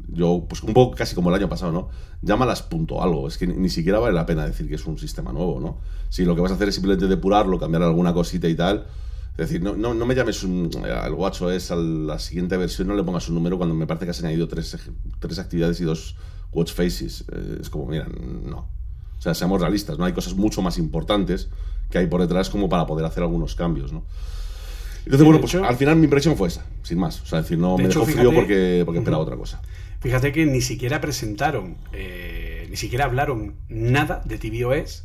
yo, 0.08 0.46
pues 0.48 0.64
un 0.64 0.74
poco 0.74 0.96
casi 0.96 1.14
como 1.14 1.28
el 1.30 1.36
año 1.36 1.48
pasado, 1.48 1.70
¿no? 1.70 1.88
Llámalas 2.22 2.62
punto 2.62 3.00
algo, 3.00 3.28
es 3.28 3.38
que 3.38 3.46
ni, 3.46 3.68
siquiera 3.68 4.00
vale 4.00 4.14
la 4.14 4.26
pena 4.26 4.44
decir 4.44 4.68
que 4.68 4.74
es 4.74 4.84
un 4.86 4.98
sistema 4.98 5.32
nuevo, 5.32 5.60
¿no? 5.60 5.78
Si 6.08 6.24
lo 6.24 6.34
que 6.34 6.40
vas 6.40 6.50
a 6.50 6.54
hacer 6.54 6.68
es 6.68 6.74
simplemente 6.74 7.06
depurarlo, 7.06 7.58
cambiar 7.60 7.84
alguna 7.84 8.12
cosita 8.12 8.48
y 8.48 8.56
tal, 8.56 8.86
es 9.32 9.36
decir, 9.36 9.62
no, 9.62 9.76
no, 9.76 9.94
no 9.94 10.06
me 10.06 10.16
llames 10.16 10.42
un, 10.42 10.70
al 10.84 11.12
WatchOS 11.12 11.70
a 11.70 11.76
la 11.76 12.18
siguiente 12.18 12.56
versión, 12.56 12.88
no 12.88 12.96
le 12.96 13.04
pongas 13.04 13.28
un 13.28 13.36
número 13.36 13.56
cuando 13.56 13.76
me 13.76 13.86
parece 13.86 14.06
que 14.06 14.10
has 14.10 14.20
añadido 14.20 14.48
tres, 14.48 14.76
tres 15.20 15.38
actividades 15.38 15.80
y 15.80 15.84
dos 15.84 16.16
watch 16.52 16.72
faces. 16.72 17.24
es 17.60 17.70
como, 17.70 17.86
mira, 17.86 18.06
no. 18.08 18.68
O 19.18 19.22
sea, 19.24 19.34
seamos 19.34 19.60
realistas, 19.60 19.98
¿no? 19.98 20.04
Hay 20.04 20.12
cosas 20.12 20.34
mucho 20.34 20.62
más 20.62 20.78
importantes 20.78 21.48
que 21.90 21.98
hay 21.98 22.06
por 22.06 22.20
detrás 22.20 22.50
como 22.50 22.68
para 22.68 22.86
poder 22.86 23.06
hacer 23.06 23.22
algunos 23.22 23.54
cambios, 23.54 23.92
¿no? 23.92 24.04
Entonces, 25.04 25.24
bueno, 25.24 25.40
pues 25.40 25.54
al 25.54 25.76
final 25.76 25.96
mi 25.96 26.04
impresión 26.04 26.36
fue 26.36 26.48
esa, 26.48 26.64
sin 26.82 26.98
más. 26.98 27.20
O 27.20 27.26
sea, 27.26 27.42
decir, 27.42 27.58
no 27.58 27.76
me 27.76 27.88
dejó 27.88 28.06
frío 28.06 28.32
porque, 28.32 28.82
porque 28.84 28.98
esperaba 28.98 29.22
otra 29.22 29.36
cosa. 29.36 29.60
Fíjate 30.00 30.32
que 30.32 30.46
ni 30.46 30.60
siquiera 30.60 31.00
presentaron, 31.00 31.76
eh, 31.92 32.66
ni 32.70 32.76
siquiera 32.76 33.06
hablaron 33.06 33.54
nada 33.68 34.22
de 34.24 34.38
tvOS, 34.38 35.04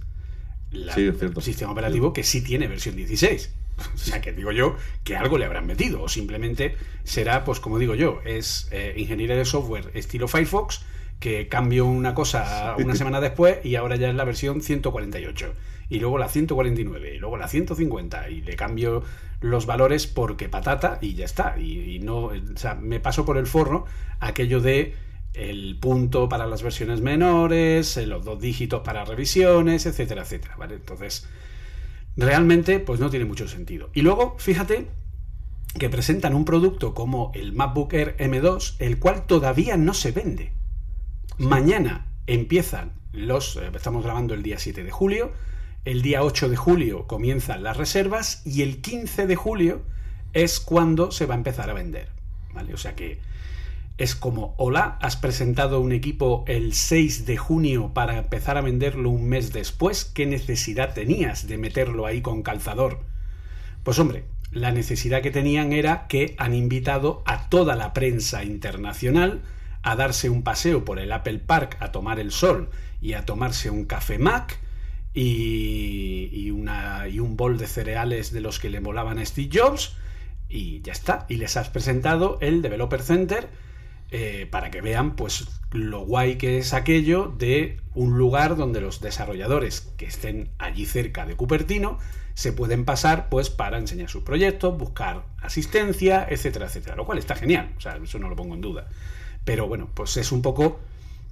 la, 0.71 0.93
sí, 0.93 1.01
el 1.01 1.41
sistema 1.41 1.71
operativo 1.71 2.13
que 2.13 2.23
sí 2.23 2.41
tiene 2.41 2.67
versión 2.67 2.95
16. 2.95 3.53
O 3.93 3.97
sea, 3.97 4.19
que 4.19 4.33
digo 4.33 4.51
yo 4.51 4.75
que 5.05 5.15
algo 5.15 5.37
le 5.37 5.45
habrán 5.45 5.65
metido, 5.65 6.01
o 6.03 6.09
simplemente 6.09 6.75
será, 7.03 7.45
pues 7.45 7.61
como 7.61 7.79
digo 7.79 7.95
yo, 7.95 8.19
es 8.25 8.67
eh, 8.71 8.93
ingeniería 8.97 9.37
de 9.37 9.45
software 9.45 9.91
estilo 9.93 10.27
Firefox 10.27 10.81
que 11.19 11.47
cambio 11.47 11.85
una 11.85 12.13
cosa 12.13 12.75
una 12.77 12.95
semana 12.95 13.19
después 13.19 13.57
y 13.65 13.75
ahora 13.75 13.97
ya 13.97 14.09
es 14.09 14.15
la 14.15 14.23
versión 14.23 14.61
148 14.61 15.53
y 15.89 15.99
luego 15.99 16.17
la 16.17 16.29
149 16.29 17.15
y 17.15 17.17
luego 17.19 17.37
la 17.37 17.47
150 17.47 18.29
y 18.29 18.41
le 18.41 18.55
cambio 18.55 19.03
los 19.41 19.65
valores 19.65 20.07
porque 20.07 20.49
patata 20.49 20.97
y 21.01 21.13
ya 21.15 21.25
está 21.25 21.57
y, 21.57 21.95
y 21.95 21.99
no 21.99 22.25
o 22.25 22.33
sea, 22.55 22.75
me 22.75 22.99
paso 22.99 23.25
por 23.25 23.37
el 23.37 23.47
forro 23.47 23.85
aquello 24.19 24.59
de 24.59 24.95
el 25.33 25.77
punto 25.79 26.27
para 26.27 26.47
las 26.47 26.63
versiones 26.63 27.01
menores, 27.01 27.97
eh, 27.97 28.07
los 28.07 28.25
dos 28.25 28.39
dígitos 28.39 28.81
para 28.81 29.05
revisiones, 29.05 29.85
etcétera, 29.85 30.23
etcétera, 30.23 30.55
¿vale? 30.57 30.75
Entonces, 30.75 31.27
realmente, 32.17 32.79
pues 32.79 32.99
no 32.99 33.09
tiene 33.09 33.25
mucho 33.25 33.47
sentido. 33.47 33.89
Y 33.93 34.01
luego, 34.01 34.35
fíjate 34.37 34.87
que 35.77 35.89
presentan 35.89 36.33
un 36.33 36.45
producto 36.45 36.93
como 36.93 37.31
el 37.35 37.53
MacBook 37.53 37.93
Air 37.93 38.15
M2, 38.17 38.75
el 38.79 38.97
cual 38.99 39.27
todavía 39.27 39.77
no 39.77 39.93
se 39.93 40.11
vende. 40.11 40.51
Mañana 41.37 42.07
empiezan 42.25 42.93
los, 43.13 43.55
eh, 43.55 43.69
estamos 43.73 44.03
grabando 44.03 44.33
el 44.33 44.43
día 44.43 44.57
7 44.57 44.83
de 44.83 44.91
julio, 44.91 45.31
el 45.89 46.03
día 46.03 46.21
8 46.21 46.49
de 46.49 46.55
julio 46.55 47.07
comienzan 47.07 47.63
las 47.63 47.75
reservas 47.75 48.43
y 48.45 48.61
el 48.61 48.79
15 48.79 49.25
de 49.25 49.35
julio 49.35 49.81
es 50.33 50.59
cuando 50.59 51.09
se 51.09 51.25
va 51.25 51.33
a 51.33 51.37
empezar 51.37 51.71
a 51.71 51.73
vender. 51.73 52.09
¿Vale? 52.53 52.75
O 52.75 52.77
sea 52.77 52.95
que 52.95 53.17
es 53.97 54.15
como, 54.15 54.53
hola, 54.59 54.99
has 55.01 55.17
presentado 55.17 55.81
un 55.81 55.91
equipo 55.91 56.43
el 56.47 56.75
6 56.75 57.25
de 57.25 57.37
junio 57.37 57.91
para 57.91 58.19
empezar 58.19 58.55
a 58.55 58.61
venderlo 58.61 59.09
un 59.09 59.27
mes 59.29 59.51
después, 59.51 60.05
¿qué 60.05 60.27
necesidad 60.27 60.93
tenías 60.93 61.47
de 61.47 61.57
meterlo 61.57 62.05
ahí 62.05 62.21
con 62.21 62.43
calzador? 62.43 62.99
Pues 63.81 63.97
hombre, 63.97 64.25
la 64.51 64.71
necesidad 64.71 65.23
que 65.23 65.31
tenían 65.31 65.73
era 65.73 66.05
que 66.05 66.35
han 66.37 66.53
invitado 66.53 67.23
a 67.25 67.49
toda 67.49 67.75
la 67.75 67.93
prensa 67.93 68.43
internacional 68.43 69.41
a 69.81 69.95
darse 69.95 70.29
un 70.29 70.43
paseo 70.43 70.85
por 70.85 70.99
el 70.99 71.11
Apple 71.11 71.39
Park 71.39 71.77
a 71.79 71.91
tomar 71.91 72.19
el 72.19 72.31
sol 72.31 72.69
y 73.01 73.13
a 73.13 73.25
tomarse 73.25 73.71
un 73.71 73.85
café 73.85 74.19
Mac 74.19 74.59
y, 75.13 76.29
y, 76.31 76.49
un 76.51 77.35
bol 77.35 77.57
de 77.57 77.67
cereales 77.67 78.31
de 78.31 78.41
los 78.41 78.59
que 78.59 78.69
le 78.69 78.79
molaban 78.81 79.17
a 79.17 79.25
Steve 79.25 79.49
Jobs 79.51 79.95
y 80.47 80.81
ya 80.81 80.91
está. 80.91 81.25
Y 81.29 81.35
les 81.35 81.57
has 81.57 81.69
presentado 81.69 82.37
el 82.41 82.61
Developer 82.61 83.01
Center 83.01 83.49
eh, 84.11 84.47
para 84.49 84.71
que 84.71 84.81
vean 84.81 85.15
pues 85.15 85.47
lo 85.71 86.01
guay 86.01 86.37
que 86.37 86.57
es 86.57 86.73
aquello 86.73 87.33
de 87.37 87.79
un 87.93 88.17
lugar 88.17 88.55
donde 88.55 88.81
los 88.81 89.01
desarrolladores 89.01 89.81
que 89.97 90.05
estén 90.05 90.49
allí 90.57 90.87
cerca 90.87 91.27
de 91.27 91.35
Cupertino 91.35 91.99
se 92.33 92.51
pueden 92.51 92.85
pasar 92.85 93.29
pues 93.29 93.51
para 93.51 93.77
enseñar 93.77 94.09
sus 94.09 94.23
proyectos, 94.23 94.75
buscar 94.77 95.25
asistencia, 95.41 96.25
etcétera, 96.27 96.65
etcétera, 96.65 96.95
lo 96.95 97.05
cual 97.05 97.19
está 97.19 97.35
genial, 97.35 97.73
o 97.77 97.81
sea, 97.81 97.99
eso 98.01 98.17
no 98.17 98.29
lo 98.29 98.35
pongo 98.35 98.55
en 98.55 98.61
duda. 98.61 98.87
Pero 99.45 99.67
bueno, 99.67 99.89
pues 99.93 100.17
es 100.17 100.31
un 100.31 100.41
poco, 100.41 100.79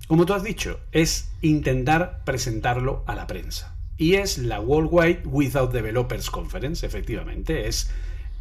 como 0.07 0.25
tú 0.25 0.33
has 0.33 0.43
dicho, 0.43 0.79
es 0.91 1.29
intentar 1.41 2.23
presentarlo 2.23 3.03
a 3.07 3.15
la 3.15 3.27
prensa. 3.27 3.75
Y 3.97 4.15
es 4.15 4.37
la 4.37 4.59
Worldwide 4.59 5.23
Without 5.25 5.71
Developers 5.71 6.29
Conference, 6.29 6.85
efectivamente, 6.85 7.67
es 7.67 7.89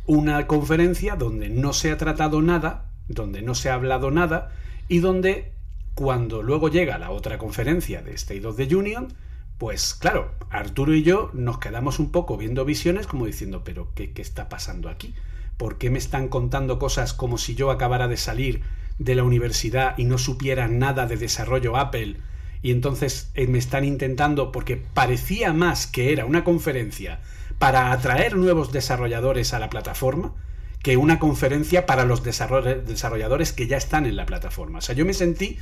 una 0.07 0.47
conferencia 0.47 1.17
donde 1.17 1.49
no 1.49 1.73
se 1.73 1.91
ha 1.91 1.97
tratado 1.97 2.43
nada 2.43 2.87
donde 3.09 3.43
no 3.43 3.55
se 3.55 3.71
ha 3.71 3.75
hablado 3.75 4.11
nada 4.11 4.51
y 4.89 4.99
donde 4.99 5.53
cuando 5.95 6.43
luego 6.43 6.69
llega 6.69 6.99
la 6.99 7.11
otra 7.11 7.39
conferencia 7.39 8.03
de 8.03 8.15
State 8.15 8.47
of 8.47 8.57
the 8.57 8.75
Union, 8.75 9.15
pues 9.59 9.95
claro, 9.95 10.33
Arturo 10.51 10.95
y 10.95 11.03
yo 11.03 11.31
nos 11.33 11.59
quedamos 11.59 11.99
un 11.99 12.11
poco 12.11 12.37
viendo 12.37 12.65
visiones 12.65 13.07
como 13.07 13.27
diciendo, 13.27 13.63
pero 13.65 13.93
¿qué, 13.95 14.13
qué 14.13 14.23
está 14.23 14.49
pasando 14.49 14.89
aquí? 14.89 15.15
¿Por 15.57 15.79
qué 15.79 15.89
me 15.89 15.99
están 15.99 16.29
contando 16.29 16.79
cosas 16.79 17.15
como 17.15 17.39
si 17.39 17.55
yo 17.55 17.71
acabara 17.71 18.09
de 18.09 18.19
salir 18.19 18.63
de 18.99 19.15
la 19.15 19.25
universidad 19.25 19.97
y 19.99 20.05
no 20.05 20.19
supiera 20.19 20.69
nada 20.69 21.07
de 21.07 21.17
desarrollo 21.17 21.77
Apple? 21.77 22.17
Y 22.63 22.71
entonces 22.71 23.31
eh, 23.35 23.47
me 23.47 23.59
están 23.59 23.85
intentando, 23.85 24.53
porque 24.53 24.77
parecía 24.77 25.53
más 25.53 25.87
que 25.87 26.13
era 26.13 26.25
una 26.25 26.45
conferencia 26.45 27.21
para 27.59 27.93
atraer 27.93 28.37
nuevos 28.37 28.73
desarrolladores 28.73 29.55
a 29.55 29.59
la 29.59 29.71
plataforma, 29.71 30.35
que 30.83 30.97
una 30.97 31.19
conferencia 31.19 31.87
para 31.87 32.05
los 32.05 32.23
desarrolladores 32.23 33.53
que 33.53 33.67
ya 33.67 33.77
están 33.77 34.07
en 34.07 34.17
la 34.17 34.27
plataforma. 34.27 34.79
O 34.79 34.83
sea, 34.83 34.95
yo 34.95 35.05
me 35.05 35.15
sentí 35.15 35.59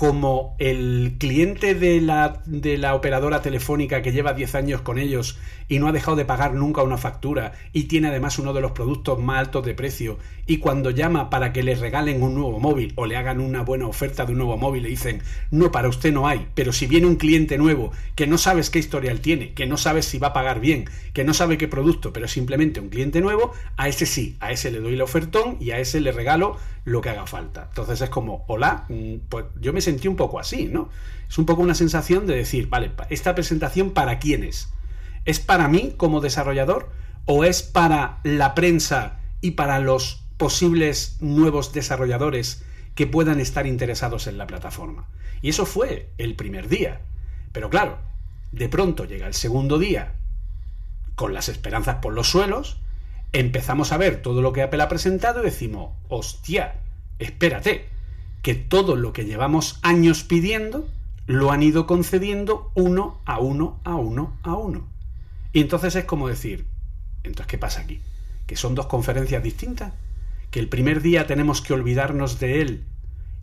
como 0.00 0.56
el 0.58 1.16
cliente 1.18 1.74
de 1.74 2.00
la, 2.00 2.40
de 2.46 2.78
la 2.78 2.94
operadora 2.94 3.42
telefónica 3.42 4.00
que 4.00 4.12
lleva 4.12 4.32
10 4.32 4.54
años 4.54 4.80
con 4.80 4.98
ellos 4.98 5.38
y 5.68 5.78
no 5.78 5.88
ha 5.88 5.92
dejado 5.92 6.16
de 6.16 6.24
pagar 6.24 6.54
nunca 6.54 6.82
una 6.82 6.96
factura 6.96 7.52
y 7.74 7.84
tiene 7.84 8.08
además 8.08 8.38
uno 8.38 8.54
de 8.54 8.62
los 8.62 8.72
productos 8.72 9.18
más 9.18 9.40
altos 9.40 9.66
de 9.66 9.74
precio 9.74 10.16
y 10.46 10.56
cuando 10.56 10.90
llama 10.90 11.28
para 11.28 11.52
que 11.52 11.62
le 11.62 11.74
regalen 11.74 12.22
un 12.22 12.34
nuevo 12.34 12.58
móvil 12.58 12.94
o 12.96 13.04
le 13.04 13.16
hagan 13.16 13.42
una 13.42 13.60
buena 13.60 13.86
oferta 13.86 14.24
de 14.24 14.32
un 14.32 14.38
nuevo 14.38 14.56
móvil 14.56 14.84
le 14.84 14.88
dicen 14.88 15.22
no, 15.50 15.70
para 15.70 15.88
usted 15.88 16.14
no 16.14 16.26
hay, 16.26 16.48
pero 16.54 16.72
si 16.72 16.86
viene 16.86 17.06
un 17.06 17.16
cliente 17.16 17.58
nuevo 17.58 17.92
que 18.14 18.26
no 18.26 18.38
sabes 18.38 18.70
qué 18.70 18.78
historial 18.78 19.20
tiene, 19.20 19.52
que 19.52 19.66
no 19.66 19.76
sabes 19.76 20.06
si 20.06 20.18
va 20.18 20.28
a 20.28 20.32
pagar 20.32 20.60
bien, 20.60 20.86
que 21.12 21.24
no 21.24 21.34
sabe 21.34 21.58
qué 21.58 21.68
producto, 21.68 22.14
pero 22.14 22.26
simplemente 22.26 22.80
un 22.80 22.88
cliente 22.88 23.20
nuevo, 23.20 23.52
a 23.76 23.86
ese 23.86 24.06
sí, 24.06 24.38
a 24.40 24.50
ese 24.50 24.70
le 24.70 24.80
doy 24.80 24.94
el 24.94 25.02
ofertón 25.02 25.58
y 25.60 25.72
a 25.72 25.78
ese 25.78 26.00
le 26.00 26.10
regalo 26.10 26.56
lo 26.84 27.00
que 27.00 27.10
haga 27.10 27.26
falta. 27.26 27.66
Entonces 27.68 28.00
es 28.00 28.10
como, 28.10 28.44
hola, 28.48 28.84
mm, 28.88 29.14
pues 29.28 29.46
yo 29.60 29.72
me 29.72 29.80
sentí 29.80 30.08
un 30.08 30.16
poco 30.16 30.38
así, 30.38 30.66
¿no? 30.66 30.88
Es 31.28 31.38
un 31.38 31.46
poco 31.46 31.62
una 31.62 31.74
sensación 31.74 32.26
de 32.26 32.36
decir, 32.36 32.68
vale, 32.68 32.92
esta 33.10 33.34
presentación 33.34 33.90
para 33.90 34.18
quién 34.18 34.44
es? 34.44 34.68
¿Es 35.24 35.40
para 35.40 35.68
mí 35.68 35.94
como 35.96 36.20
desarrollador 36.20 36.90
o 37.26 37.44
es 37.44 37.62
para 37.62 38.20
la 38.24 38.54
prensa 38.54 39.20
y 39.40 39.52
para 39.52 39.78
los 39.78 40.22
posibles 40.36 41.16
nuevos 41.20 41.72
desarrolladores 41.72 42.64
que 42.94 43.06
puedan 43.06 43.40
estar 43.40 43.66
interesados 43.66 44.26
en 44.26 44.38
la 44.38 44.46
plataforma? 44.46 45.06
Y 45.42 45.50
eso 45.50 45.66
fue 45.66 46.10
el 46.18 46.34
primer 46.34 46.68
día. 46.68 47.00
Pero 47.52 47.70
claro, 47.70 47.98
de 48.52 48.68
pronto 48.68 49.04
llega 49.04 49.26
el 49.26 49.34
segundo 49.34 49.78
día 49.78 50.14
con 51.14 51.34
las 51.34 51.48
esperanzas 51.48 51.96
por 51.96 52.14
los 52.14 52.30
suelos, 52.30 52.80
empezamos 53.32 53.92
a 53.92 53.96
ver 53.96 54.22
todo 54.22 54.42
lo 54.42 54.52
que 54.52 54.62
Apple 54.62 54.82
ha 54.82 54.88
presentado 54.88 55.40
y 55.40 55.44
decimos, 55.44 55.92
hostia, 56.08 56.74
espérate, 57.18 57.86
que 58.42 58.54
todo 58.54 58.96
lo 58.96 59.12
que 59.12 59.24
llevamos 59.24 59.78
años 59.82 60.24
pidiendo 60.24 60.88
lo 61.26 61.52
han 61.52 61.62
ido 61.62 61.86
concediendo 61.86 62.72
uno 62.74 63.20
a 63.24 63.38
uno 63.38 63.80
a 63.84 63.94
uno 63.94 64.36
a 64.42 64.54
uno. 64.54 64.88
Y 65.52 65.60
entonces 65.60 65.94
es 65.94 66.04
como 66.04 66.28
decir, 66.28 66.66
entonces, 67.22 67.46
¿qué 67.46 67.58
pasa 67.58 67.82
aquí? 67.82 68.00
¿Que 68.46 68.56
son 68.56 68.74
dos 68.74 68.86
conferencias 68.86 69.42
distintas? 69.42 69.92
¿Que 70.50 70.60
el 70.60 70.68
primer 70.68 71.02
día 71.02 71.26
tenemos 71.26 71.60
que 71.60 71.72
olvidarnos 71.72 72.40
de 72.40 72.60
él 72.60 72.84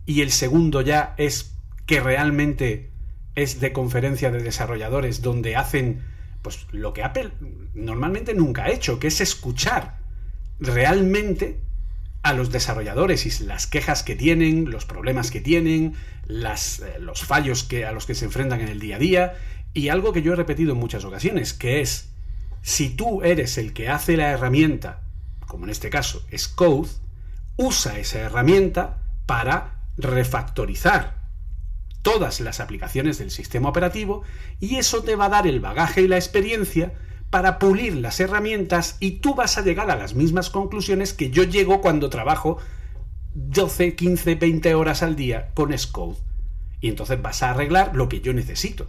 y 0.04 0.22
el 0.22 0.30
segundo 0.30 0.80
ya 0.80 1.14
es 1.16 1.54
que 1.86 2.00
realmente 2.00 2.90
es 3.34 3.60
de 3.60 3.72
conferencia 3.72 4.30
de 4.30 4.42
desarrolladores 4.42 5.22
donde 5.22 5.56
hacen 5.56 6.02
pues 6.42 6.66
lo 6.72 6.92
que 6.92 7.02
Apple 7.02 7.32
normalmente 7.74 8.34
nunca 8.34 8.64
ha 8.64 8.70
hecho, 8.70 8.98
que 8.98 9.08
es 9.08 9.20
escuchar 9.20 9.98
realmente 10.60 11.60
a 12.22 12.32
los 12.32 12.50
desarrolladores 12.50 13.26
y 13.26 13.44
las 13.44 13.66
quejas 13.66 14.02
que 14.02 14.16
tienen, 14.16 14.70
los 14.70 14.84
problemas 14.84 15.30
que 15.30 15.40
tienen, 15.40 15.94
las, 16.26 16.80
eh, 16.80 16.98
los 16.98 17.24
fallos 17.24 17.64
que, 17.64 17.86
a 17.86 17.92
los 17.92 18.06
que 18.06 18.14
se 18.14 18.24
enfrentan 18.24 18.60
en 18.60 18.68
el 18.68 18.80
día 18.80 18.96
a 18.96 18.98
día, 18.98 19.34
y 19.72 19.88
algo 19.88 20.12
que 20.12 20.22
yo 20.22 20.32
he 20.32 20.36
repetido 20.36 20.72
en 20.72 20.78
muchas 20.78 21.04
ocasiones, 21.04 21.54
que 21.54 21.80
es, 21.80 22.10
si 22.62 22.90
tú 22.90 23.22
eres 23.22 23.58
el 23.58 23.72
que 23.72 23.88
hace 23.88 24.16
la 24.16 24.30
herramienta, 24.30 25.02
como 25.46 25.64
en 25.64 25.70
este 25.70 25.90
caso 25.90 26.24
es 26.30 26.48
Code, 26.48 26.88
usa 27.56 27.98
esa 27.98 28.20
herramienta 28.20 29.02
para 29.26 29.82
refactorizar 29.96 31.17
todas 32.10 32.40
las 32.40 32.58
aplicaciones 32.58 33.18
del 33.18 33.30
sistema 33.30 33.68
operativo 33.68 34.22
y 34.60 34.76
eso 34.76 35.02
te 35.02 35.14
va 35.14 35.26
a 35.26 35.28
dar 35.28 35.46
el 35.46 35.60
bagaje 35.60 36.00
y 36.00 36.08
la 36.08 36.16
experiencia 36.16 36.94
para 37.28 37.58
pulir 37.58 37.96
las 37.96 38.18
herramientas 38.18 38.96
y 38.98 39.18
tú 39.20 39.34
vas 39.34 39.58
a 39.58 39.60
llegar 39.60 39.90
a 39.90 39.96
las 39.96 40.14
mismas 40.14 40.48
conclusiones 40.48 41.12
que 41.12 41.28
yo 41.28 41.42
llego 41.42 41.82
cuando 41.82 42.08
trabajo 42.08 42.56
12, 43.34 43.94
15, 43.94 44.36
20 44.36 44.74
horas 44.74 45.02
al 45.02 45.16
día 45.16 45.50
con 45.52 45.76
Scode. 45.76 46.16
Y 46.80 46.88
entonces 46.88 47.20
vas 47.20 47.42
a 47.42 47.50
arreglar 47.50 47.94
lo 47.94 48.08
que 48.08 48.22
yo 48.22 48.32
necesito. 48.32 48.88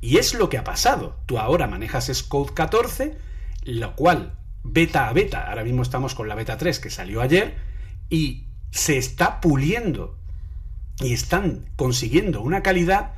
Y 0.00 0.18
es 0.18 0.34
lo 0.34 0.48
que 0.48 0.56
ha 0.56 0.62
pasado. 0.62 1.16
Tú 1.26 1.40
ahora 1.40 1.66
manejas 1.66 2.08
Scode 2.14 2.54
14, 2.54 3.16
lo 3.64 3.96
cual 3.96 4.38
beta 4.62 5.08
a 5.08 5.12
beta, 5.12 5.48
ahora 5.48 5.64
mismo 5.64 5.82
estamos 5.82 6.14
con 6.14 6.28
la 6.28 6.36
beta 6.36 6.56
3 6.56 6.78
que 6.78 6.90
salió 6.90 7.20
ayer, 7.20 7.56
y 8.08 8.46
se 8.70 8.96
está 8.96 9.40
puliendo 9.40 10.19
y 11.00 11.12
están 11.12 11.66
consiguiendo 11.76 12.42
una 12.42 12.62
calidad 12.62 13.12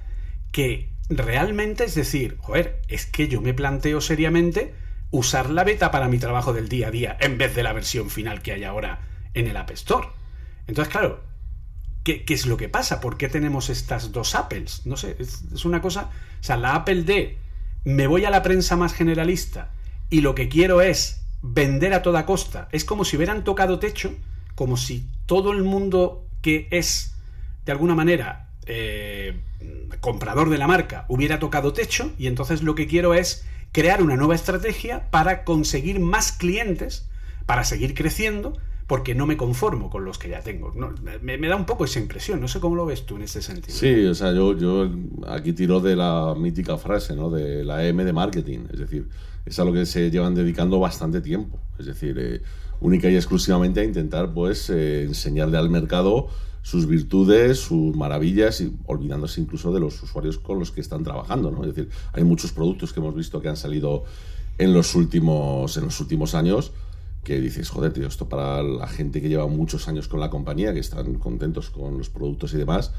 que 0.53 0.91
realmente 1.09 1.85
es 1.85 1.95
decir, 1.95 2.37
joder, 2.39 2.81
es 2.89 3.07
que 3.07 3.29
yo 3.29 3.41
me 3.41 3.55
planteo 3.55 4.01
seriamente 4.01 4.75
usar 5.11 5.51
la 5.51 5.65
beta 5.65 5.91
para 5.91 6.09
mi 6.09 6.19
trabajo 6.19 6.53
del 6.53 6.69
día 6.69 6.89
a 6.89 6.91
día 6.91 7.17
en 7.21 7.39
vez 7.39 7.55
de 7.55 7.63
la 7.63 7.73
versión 7.73 8.11
final 8.11 8.43
que 8.43 8.53
hay 8.53 8.65
ahora 8.65 9.01
en 9.35 9.47
el 9.47 9.57
App 9.57 9.71
Store. 9.73 10.09
Entonces, 10.67 10.93
claro, 10.93 11.23
¿qué, 12.05 12.25
es 12.29 12.47
lo 12.47 12.57
que 12.57 12.69
pasa? 12.69 13.01
¿Por 13.01 13.17
qué 13.17 13.29
tenemos 13.29 13.69
estas 13.69 14.13
dos 14.13 14.35
Apples? 14.35 14.87
No 14.87 14.97
sé, 14.97 15.17
es, 15.19 15.43
es 15.53 15.65
una 15.65 15.83
cosa... 15.83 16.11
O 16.41 16.43
sea, 16.45 16.57
la 16.57 16.75
Apple 16.75 17.03
de 17.03 17.39
me 17.85 18.07
voy 18.07 18.25
a 18.25 18.31
la 18.31 18.43
prensa 18.43 18.77
más 18.77 18.95
generalista 18.95 19.71
y 20.09 20.21
lo 20.21 20.35
que 20.35 20.49
quiero 20.49 20.81
es 20.81 21.23
vender 21.43 21.95
a 21.95 22.03
toda 22.03 22.27
costa. 22.27 22.69
Es 22.73 22.85
como 22.85 23.05
si 23.05 23.17
hubieran 23.17 23.45
tocado 23.45 23.79
techo, 23.79 24.15
como 24.55 24.77
si 24.77 25.09
todo 25.27 25.53
el 25.53 25.63
mundo 25.63 26.27
que 26.41 26.69
es 26.71 27.12
de 27.65 27.73
alguna 27.73 27.95
manera 27.95 28.49
eh, 28.67 29.41
comprador 30.01 30.51
de 30.51 30.59
la 30.59 30.67
marca 30.67 31.07
hubiera 31.09 31.39
tocado 31.39 31.73
techo 31.73 32.13
y 32.19 32.27
entonces 32.27 32.63
lo 32.63 32.75
que 32.75 32.87
quiero 32.87 33.15
es 33.15 33.45
crear 33.73 34.03
una 34.03 34.17
nueva 34.17 34.35
estrategia 34.35 35.11
para 35.11 35.45
conseguir 35.45 35.99
más 36.01 36.33
clientes, 36.33 37.09
para 37.47 37.65
seguir 37.65 37.95
creciendo, 37.95 38.53
porque 38.87 39.15
no 39.15 39.27
me 39.27 39.37
conformo 39.37 39.89
con 39.89 40.05
los 40.05 40.19
que 40.19 40.29
ya 40.29 40.41
tengo. 40.41 40.73
No, 40.75 40.93
me, 41.23 41.39
da 41.39 41.57
un 41.57 41.65
poco 41.65 41.85
esa 41.85 41.99
impresión, 41.99 42.41
no 42.41 42.49
sé 42.49 42.61
cómo 42.61 42.77
lo 42.77 42.85
ves 42.85 43.07
tú 43.07 43.17
en 43.17 43.23
ese 43.23 43.41
sentido. 43.41 43.75
Sí, 43.75 44.05
o 44.05 44.15
sea, 44.15 44.33
yo, 44.33 44.57
yo 44.59 44.91
aquí 45.29 45.53
tiro 45.55 45.81
de 45.81 45.97
la 45.97 46.35
mítica 46.37 46.77
frase, 46.77 47.17
¿no? 47.17 47.31
De 47.31 47.65
la 47.65 47.87
M 47.87 48.05
de 48.05 48.13
marketing, 48.13 48.67
es 48.71 48.81
decir, 48.81 49.09
es 49.47 49.59
a 49.59 49.65
lo 49.65 49.73
que 49.73 49.87
se 49.87 50.11
llevan 50.11 50.35
dedicando 50.35 50.79
bastante 50.79 51.21
tiempo, 51.21 51.59
es 51.79 51.87
decir, 51.87 52.17
eh, 52.19 52.43
única 52.81 53.09
y 53.09 53.17
exclusivamente 53.17 53.81
a 53.81 53.85
intentar, 53.85 54.35
pues, 54.35 54.69
eh, 54.69 55.05
enseñarle 55.05 55.57
al 55.57 55.71
mercado 55.71 56.29
sus 56.63 56.87
virtudes, 56.87 57.59
sus 57.59 57.95
maravillas 57.97 58.61
y 58.61 58.73
olvidándose 58.87 59.41
incluso 59.41 59.73
de 59.73 59.81
los 59.81 60.01
usuarios 60.03 60.39
con 60.39 60.59
los 60.59 60.71
que 60.71 60.81
están 60.81 61.03
trabajando, 61.03 61.51
¿no? 61.51 61.65
Es 61.65 61.75
decir, 61.75 61.91
hay 62.13 62.25
muchos 62.25 62.53
productos 62.53 62.93
que 62.93 63.01
hemos 63.01 63.15
visto 63.15 63.41
que 63.41 63.49
han 63.49 63.57
salido 63.57 64.05
en 64.59 64.73
los 64.73 64.95
últimos, 64.95 65.77
en 65.77 65.85
los 65.85 66.01
últimos 66.01 66.35
años 66.35 66.73
que 67.25 67.41
dices, 67.41 67.69
joder, 67.69 67.93
tío, 67.93 68.07
esto 68.07 68.29
para 68.29 68.63
la 68.63 68.87
gente 68.87 69.21
que 69.21 69.29
lleva 69.29 69.47
muchos 69.47 69.89
años 69.89 70.09
con 70.09 70.21
la 70.21 70.31
compañía, 70.31 70.73
que 70.73 70.81
están 70.81 71.15
contentos 71.15 71.71
con 71.71 71.99
los 71.99 72.11
productos 72.11 72.53
y 72.55 72.57
demás, 72.57 72.93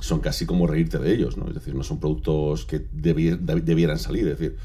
son 0.00 0.20
casi 0.20 0.46
como 0.46 0.66
reírte 0.66 0.98
de 0.98 1.14
ellos, 1.14 1.36
¿no? 1.36 1.46
Es 1.48 1.54
decir, 1.54 1.74
no 1.74 1.82
son 1.82 2.00
productos 2.00 2.64
que 2.64 2.86
debieran 2.92 3.98
salir, 3.98 4.28
es 4.28 4.38
decir, 4.38 4.56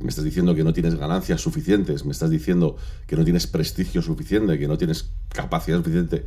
me 0.00 0.08
estás 0.08 0.24
diciendo 0.24 0.54
que 0.54 0.62
no 0.62 0.72
tienes 0.72 0.94
ganancias 0.94 1.40
suficientes, 1.40 2.04
me 2.04 2.12
estás 2.12 2.30
diciendo 2.30 2.76
que 3.06 3.16
no 3.16 3.24
tienes 3.24 3.48
prestigio 3.48 4.02
suficiente, 4.02 4.58
que 4.58 4.68
no 4.68 4.78
tienes 4.78 5.10
capacidad 5.28 5.78
suficiente 5.78 6.24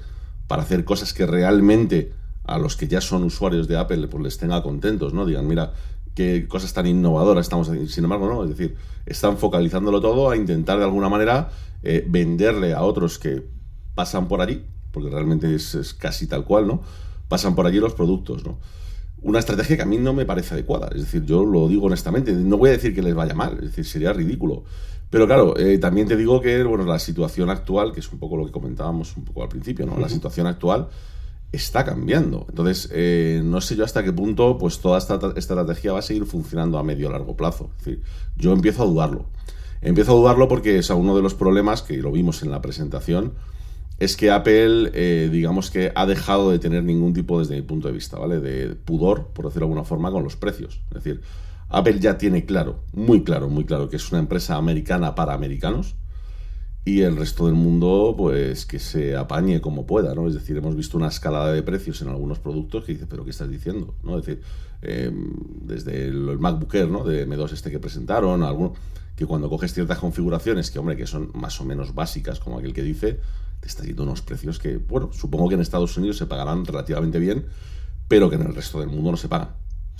para 0.52 0.64
hacer 0.64 0.84
cosas 0.84 1.14
que 1.14 1.26
realmente 1.26 2.12
a 2.44 2.60
los 2.60 2.76
que 2.76 2.90
ya 2.90 3.00
son 3.00 3.24
usuarios 3.24 3.70
de 3.70 3.78
Apple 3.78 4.10
pues 4.10 4.22
les 4.22 4.38
tenga 4.38 4.62
contentos, 4.62 5.14
¿no? 5.14 5.26
Digan, 5.26 5.48
mira, 5.48 5.72
qué 6.14 6.46
cosas 6.46 6.74
tan 6.74 6.88
innovadoras 6.88 7.46
estamos 7.46 7.70
haciendo. 7.70 7.90
Sin 7.90 8.04
embargo, 8.04 8.28
no, 8.28 8.44
es 8.44 8.50
decir, 8.50 8.76
están 9.06 9.38
focalizándolo 9.38 10.02
todo 10.02 10.30
a 10.30 10.36
intentar 10.36 10.78
de 10.78 10.84
alguna 10.84 11.08
manera 11.08 11.52
eh, 11.84 12.06
venderle 12.06 12.74
a 12.74 12.82
otros 12.82 13.18
que 13.18 13.46
pasan 13.96 14.28
por 14.28 14.42
allí, 14.42 14.66
porque 14.92 15.10
realmente 15.10 15.56
es, 15.56 15.74
es, 15.74 15.94
casi 15.94 16.28
tal 16.28 16.44
cual, 16.44 16.68
¿no? 16.68 16.82
Pasan 17.30 17.56
por 17.56 17.66
allí 17.66 17.80
los 17.80 17.94
productos, 17.94 18.44
¿no? 18.44 18.60
Una 19.22 19.40
estrategia 19.40 19.78
que 19.78 19.84
a 19.84 19.86
mí 19.86 20.00
no 20.00 20.14
me 20.14 20.26
parece 20.26 20.56
adecuada, 20.56 20.90
es 20.94 21.00
decir, 21.00 21.24
yo 21.24 21.46
lo 21.46 21.70
digo 21.70 21.86
honestamente, 21.86 22.34
no 22.34 22.58
voy 22.58 22.72
a 22.72 22.74
decir 22.74 22.94
que 22.94 23.02
les 23.02 23.16
vaya 23.16 23.36
mal, 23.36 23.72
sería 23.86 24.12
ridículo. 24.12 24.66
Pero 25.12 25.28
claro, 25.28 25.58
eh, 25.58 25.78
también 25.78 26.08
te 26.08 26.16
digo 26.16 26.42
que 26.42 26.64
bueno, 26.64 26.86
la 26.86 26.98
situación 26.98 27.50
actual, 27.50 27.92
que 27.92 28.00
es 28.00 28.12
un 28.12 28.18
poco 28.18 28.38
lo 28.38 28.46
que 28.46 28.52
comentábamos 28.52 29.16
un 29.18 29.26
poco 29.26 29.44
al 29.44 29.50
principio, 29.50 29.86
¿no? 29.86 30.00
La 30.00 30.10
situación 30.10 30.48
actual 30.48 30.88
está 31.52 31.84
cambiando. 31.84 32.46
Entonces, 32.50 32.90
eh, 32.94 33.42
no 33.44 33.60
sé 33.60 33.76
yo 33.76 33.84
hasta 33.84 34.04
qué 34.04 34.14
punto 34.14 34.58
pues 34.58 34.80
toda 34.80 34.98
esta, 34.98 35.16
esta, 35.16 35.38
estrategia 35.38 35.92
va 35.92 36.00
a 36.00 36.02
seguir 36.02 36.26
funcionando 36.26 36.80
a 36.80 36.84
medio 36.84 37.10
o 37.10 37.12
largo 37.12 37.36
plazo. 37.36 37.72
Es 37.78 37.86
decir, 37.86 38.04
yo 38.38 38.54
empiezo 38.54 38.84
a 38.84 38.86
dudarlo. 38.86 39.26
Empiezo 39.82 40.14
a 40.14 40.16
dudarlo 40.16 40.48
porque 40.48 40.78
es 40.78 40.90
uno 40.90 41.14
de 41.14 41.22
los 41.22 41.34
problemas 41.34 41.82
que 41.82 41.98
lo 41.98 42.14
vimos 42.14 42.42
en 42.42 42.52
la 42.52 42.62
presentación, 42.62 43.34
es 44.00 44.16
que 44.16 44.32
Apple, 44.32 44.92
eh, 44.94 45.30
digamos 45.32 45.70
que 45.70 45.92
ha 45.94 46.06
dejado 46.06 46.52
de 46.52 46.58
tener 46.58 46.84
ningún 46.84 47.14
tipo, 47.14 47.38
desde 47.38 47.56
mi 47.56 47.62
punto 47.64 47.88
de 47.88 47.94
vista, 47.94 48.18
¿vale? 48.18 48.40
De 48.40 48.76
pudor, 48.76 49.28
por 49.28 49.46
decirlo 49.46 49.68
de 49.68 49.72
alguna 49.72 49.84
forma, 49.84 50.10
con 50.10 50.24
los 50.24 50.36
precios. 50.36 50.82
Es 50.90 51.04
decir, 51.04 51.22
Apple 51.72 52.00
ya 52.00 52.18
tiene 52.18 52.46
claro, 52.46 52.84
muy 52.94 53.24
claro, 53.24 53.50
muy 53.50 53.66
claro, 53.66 53.90
que 53.90 53.96
es 53.96 54.12
una 54.12 54.20
empresa 54.20 54.56
americana 54.56 55.16
para 55.16 55.34
americanos 55.34 55.96
y 56.84 57.02
el 57.02 57.16
resto 57.16 57.46
del 57.46 57.56
mundo, 57.56 58.16
pues 58.18 58.66
que 58.66 58.80
se 58.80 59.16
apañe 59.16 59.62
como 59.62 59.86
pueda, 59.86 60.16
¿no? 60.16 60.28
Es 60.28 60.34
decir, 60.34 60.58
hemos 60.58 60.76
visto 60.76 60.98
una 60.98 61.10
escalada 61.10 61.54
de 61.54 61.62
precios 61.62 62.02
en 62.02 62.10
algunos 62.10 62.40
productos 62.40 62.86
que 62.86 62.94
dice, 62.94 63.06
¿pero 63.06 63.24
qué 63.24 63.30
estás 63.30 63.50
diciendo? 63.50 63.94
¿no? 64.04 64.18
Es 64.18 64.26
decir, 64.26 64.44
eh, 64.82 65.12
desde 65.62 66.08
el, 66.08 66.28
el, 66.28 66.40
MacBook 66.40 66.74
Air, 66.74 66.90
¿no? 66.90 67.04
De 67.04 67.28
M2 67.28 67.52
este 67.52 67.70
que 67.70 67.80
presentaron, 67.80 68.42
alguno, 68.42 68.74
que 69.16 69.28
cuando 69.28 69.48
coges 69.48 69.74
ciertas 69.74 70.00
configuraciones 70.00 70.72
que, 70.72 70.80
hombre, 70.80 70.98
que 70.98 71.06
son 71.06 71.30
más 71.36 71.62
o 71.62 71.66
menos 71.66 71.94
básicas, 71.94 72.40
como 72.40 72.58
aquel 72.58 72.74
que 72.74 72.82
dice, 72.82 73.20
te 73.60 73.68
está 73.68 73.84
yendo 73.84 74.02
unos 74.02 74.24
precios 74.24 74.58
que, 74.58 74.78
bueno, 74.78 75.12
supongo 75.14 75.50
que 75.50 75.56
en 75.56 75.62
Estados 75.62 75.96
Unidos 75.98 76.18
se 76.18 76.26
pagarán 76.26 76.66
relativamente 76.66 77.20
bien, 77.20 77.46
pero 78.08 78.30
que 78.30 78.38
en 78.38 78.42
el 78.42 78.56
resto 78.56 78.80
del 78.80 78.90
mundo 78.90 79.12
no 79.12 79.18
se 79.18 79.30
pagan. 79.30 79.50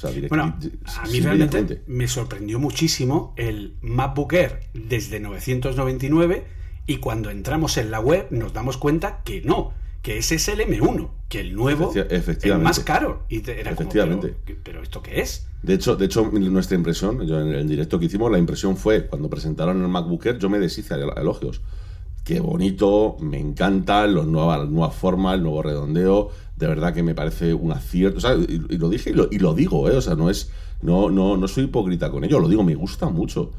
O 0.04 0.10
sea, 0.10 0.28
bueno, 0.30 0.58
a 0.98 1.08
mí 1.08 1.20
realmente 1.20 1.84
me 1.88 2.08
sorprendió 2.08 2.60
muchísimo 2.60 3.34
el 3.38 3.76
MacBook 3.82 4.34
Air 4.34 4.62
desde 4.74 5.20
999 5.20 6.46
y 6.88 6.98
cuando 6.98 7.30
entramos 7.30 7.78
en 7.78 7.92
la 7.92 8.00
web 8.00 8.28
nos 8.32 8.54
damos 8.54 8.78
cuenta 8.78 9.22
que 9.24 9.42
no, 9.42 9.74
que 10.02 10.18
ese 10.18 10.36
es 10.36 10.48
el 10.48 10.60
M1, 10.62 11.10
que 11.30 11.42
el 11.42 11.56
nuevo 11.56 11.94
es 11.94 12.58
más 12.58 12.80
caro. 12.80 13.24
Y 13.30 13.48
era 13.50 13.72
Efectivamente. 13.72 14.30
Como, 14.30 14.42
¿pero, 14.46 14.60
¿pero, 14.64 14.84
esto 14.84 15.02
qué 15.02 15.22
es? 15.22 15.48
De 15.62 15.76
hecho, 15.76 15.96
de 15.96 16.06
hecho, 16.06 16.24
nuestra 16.32 16.76
impresión, 16.76 17.26
yo 17.28 17.40
en 17.40 17.50
el 17.50 17.68
directo 17.68 18.00
que 18.00 18.06
hicimos, 18.06 18.32
la 18.32 18.40
impresión 18.40 18.78
fue 18.78 19.06
cuando 19.06 19.30
presentaron 19.30 19.82
el 19.82 19.88
MacBook 19.88 20.26
Air, 20.26 20.40
yo 20.40 20.50
me 20.50 20.58
deshice 20.58 20.96
elogios. 20.96 21.62
Qué 22.24 22.40
bonito, 22.40 23.18
me 23.20 23.40
encanta, 23.40 24.06
los 24.08 24.28
nueva, 24.28 24.58
la 24.60 24.66
nueva 24.66 24.92
forma, 24.92 25.34
el 25.34 25.42
nuevo 25.42 25.64
redondeo, 25.64 26.30
de 26.56 26.68
verdad 26.68 26.94
que 26.94 27.02
me 27.02 27.16
parece 27.16 27.54
un 27.54 27.72
acierto. 27.72 28.18
O 28.20 28.22
sea, 28.22 28.36
y, 28.36 28.62
y, 28.70 28.78
lo 28.78 28.90
dije 28.90 29.10
y 29.10 29.14
lo, 29.14 29.28
y 29.32 29.40
lo 29.40 29.56
digo, 29.56 29.90
¿eh? 29.90 29.98
O 29.98 30.02
sea, 30.02 30.16
no 30.16 30.30
es. 30.30 30.52
No, 30.84 31.10
no, 31.10 31.38
no 31.38 31.48
soy 31.48 31.66
hipócrita 31.66 32.10
con 32.12 32.24
ello, 32.24 32.40
lo 32.40 32.48
digo, 32.48 32.64
me 32.64 32.76
gusta 32.76 33.10
mucho. 33.10 33.52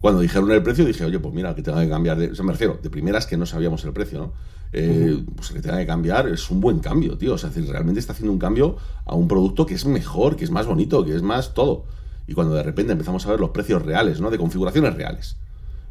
Cuando 0.00 0.20
dijeron 0.20 0.50
el 0.50 0.62
precio, 0.62 0.84
dije, 0.84 1.04
oye, 1.04 1.18
pues 1.18 1.34
mira, 1.34 1.54
que 1.54 1.62
tenga 1.62 1.82
que 1.82 1.88
cambiar. 1.88 2.18
De, 2.18 2.30
o 2.30 2.34
sea, 2.34 2.44
me 2.44 2.52
refiero, 2.52 2.78
de 2.82 2.90
primeras 2.90 3.26
que 3.26 3.38
no 3.38 3.46
sabíamos 3.46 3.84
el 3.84 3.92
precio, 3.94 4.18
¿no? 4.18 4.32
Eh, 4.72 5.14
uh 5.14 5.18
-huh. 5.20 5.34
Pues 5.36 5.50
que 5.50 5.60
tenga 5.60 5.78
que 5.78 5.86
cambiar 5.86 6.28
es 6.28 6.50
un 6.50 6.60
buen 6.60 6.80
cambio, 6.80 7.16
tío. 7.16 7.34
O 7.34 7.38
sea, 7.38 7.50
realmente 7.50 8.00
está 8.00 8.12
haciendo 8.12 8.32
un 8.32 8.38
cambio 8.38 8.76
a 9.06 9.14
un 9.14 9.28
producto 9.28 9.64
que 9.64 9.74
es 9.74 9.86
mejor, 9.86 10.36
que 10.36 10.44
es 10.44 10.50
más 10.50 10.66
bonito, 10.66 11.04
que 11.04 11.14
es 11.14 11.22
más 11.22 11.54
todo. 11.54 11.84
Y 12.26 12.34
cuando 12.34 12.54
de 12.54 12.62
repente 12.62 12.92
empezamos 12.92 13.24
a 13.26 13.30
ver 13.30 13.40
los 13.40 13.50
precios 13.50 13.82
reales, 13.82 14.20
¿no? 14.20 14.30
De 14.30 14.38
configuraciones 14.38 14.94
reales. 14.94 15.36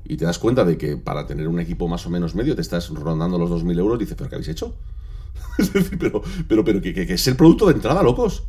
Y 0.05 0.17
te 0.17 0.25
das 0.25 0.39
cuenta 0.39 0.65
de 0.65 0.77
que 0.77 0.97
para 0.97 1.25
tener 1.25 1.47
un 1.47 1.59
equipo 1.59 1.87
más 1.87 2.05
o 2.05 2.09
menos 2.09 2.35
medio 2.35 2.55
te 2.55 2.61
estás 2.61 2.89
rondando 2.89 3.37
los 3.37 3.49
2.000 3.49 3.79
euros, 3.79 3.99
dices, 3.99 4.15
¿pero 4.17 4.29
qué 4.29 4.35
habéis 4.35 4.49
hecho? 4.49 4.75
es 5.57 5.71
decir, 5.71 5.97
pero, 5.97 6.21
pero, 6.47 6.63
pero 6.63 6.81
que, 6.81 7.05
es 7.07 7.27
el 7.27 7.35
producto 7.35 7.67
de 7.67 7.73
entrada, 7.73 8.03
locos 8.03 8.43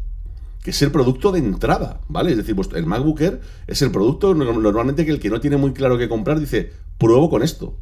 que 0.65 0.71
es 0.71 0.81
el 0.81 0.91
producto 0.91 1.31
de 1.31 1.41
entrada, 1.41 2.01
¿vale? 2.09 2.31
Es 2.31 2.39
decir, 2.39 2.57
el 2.75 2.87
MacBook 2.87 3.21
Air 3.21 3.41
es 3.67 3.83
el 3.83 3.91
producto 3.91 4.35
normalmente 4.35 5.05
que 5.05 5.11
el 5.11 5.21
que 5.21 5.29
no 5.29 5.39
tiene 5.39 5.59
muy 5.59 5.75
claro 5.75 5.99
qué 5.99 6.09
comprar 6.09 6.41
dice, 6.41 6.73
pruebo 6.97 7.29
con 7.29 7.43
esto. 7.43 7.77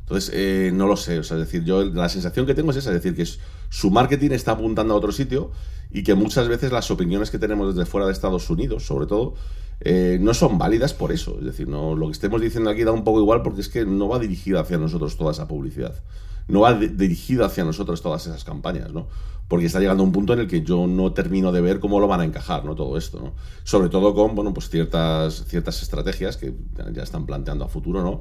Entonces, 0.00 0.32
eh, 0.34 0.72
no 0.74 0.88
lo 0.88 0.96
sé, 0.96 1.20
o 1.20 1.22
sea, 1.22 1.38
es 1.38 1.44
decir, 1.44 1.62
yo 1.62 1.84
la 1.84 2.08
sensación 2.08 2.46
que 2.46 2.54
tengo 2.54 2.72
es 2.72 2.78
esa, 2.78 2.90
es 2.90 3.00
decir, 3.00 3.14
que 3.14 3.24
su 3.70 3.90
marketing 3.92 4.32
está 4.32 4.52
apuntando 4.52 4.92
a 4.92 4.96
otro 4.96 5.12
sitio 5.12 5.52
y 5.92 6.02
que 6.02 6.14
muchas 6.14 6.48
veces 6.48 6.72
las 6.72 6.90
opiniones 6.90 7.30
que 7.30 7.38
tenemos 7.38 7.76
desde 7.76 7.88
fuera 7.88 8.06
de 8.08 8.12
Estados 8.12 8.50
Unidos, 8.50 8.84
sobre 8.84 9.06
todo, 9.06 9.34
eh, 9.80 10.18
no 10.20 10.34
son 10.34 10.58
válidas 10.58 10.94
por 10.94 11.12
eso. 11.12 11.36
Es 11.38 11.44
decir, 11.44 11.68
no, 11.68 11.94
lo 11.94 12.06
que 12.06 12.12
estemos 12.12 12.40
diciendo 12.40 12.70
aquí 12.70 12.84
da 12.84 12.92
un 12.92 13.04
poco 13.04 13.20
igual 13.20 13.42
porque 13.42 13.60
es 13.60 13.68
que 13.68 13.84
no 13.84 14.08
va 14.08 14.18
dirigida 14.18 14.60
hacia 14.60 14.78
nosotros 14.78 15.16
toda 15.16 15.32
esa 15.32 15.48
publicidad. 15.48 15.94
No 16.46 16.60
va 16.60 16.74
dirigida 16.74 17.46
hacia 17.46 17.64
nosotros 17.64 18.02
todas 18.02 18.26
esas 18.26 18.44
campañas, 18.44 18.92
¿no? 18.92 19.08
Porque 19.48 19.66
está 19.66 19.80
llegando 19.80 20.02
un 20.02 20.12
punto 20.12 20.32
en 20.32 20.40
el 20.40 20.48
que 20.48 20.62
yo 20.62 20.86
no 20.86 21.12
termino 21.12 21.52
de 21.52 21.60
ver 21.60 21.80
cómo 21.80 22.00
lo 22.00 22.08
van 22.08 22.20
a 22.20 22.24
encajar, 22.24 22.64
¿no? 22.64 22.74
Todo 22.74 22.96
esto, 22.98 23.20
¿no? 23.20 23.32
Sobre 23.64 23.88
todo 23.88 24.14
con, 24.14 24.34
bueno, 24.34 24.52
pues 24.52 24.68
ciertas, 24.68 25.44
ciertas 25.46 25.82
estrategias 25.82 26.36
que 26.36 26.54
ya 26.92 27.02
están 27.02 27.26
planteando 27.26 27.64
a 27.64 27.68
futuro, 27.68 28.02
¿no? 28.02 28.20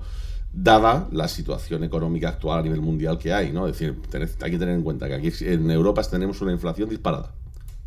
Dada 0.53 1.07
la 1.11 1.27
situación 1.27 1.83
económica 1.83 2.29
actual 2.29 2.59
a 2.59 2.61
nivel 2.61 2.81
mundial 2.81 3.17
que 3.17 3.33
hay, 3.33 3.51
¿no? 3.51 3.67
Es 3.67 3.77
decir, 3.77 3.99
hay 4.41 4.51
que 4.51 4.59
tener 4.59 4.75
en 4.75 4.83
cuenta 4.83 5.07
que 5.07 5.15
aquí 5.15 5.31
en 5.41 5.69
Europa 5.69 6.01
tenemos 6.03 6.41
una 6.41 6.51
inflación 6.51 6.89
disparada, 6.89 7.33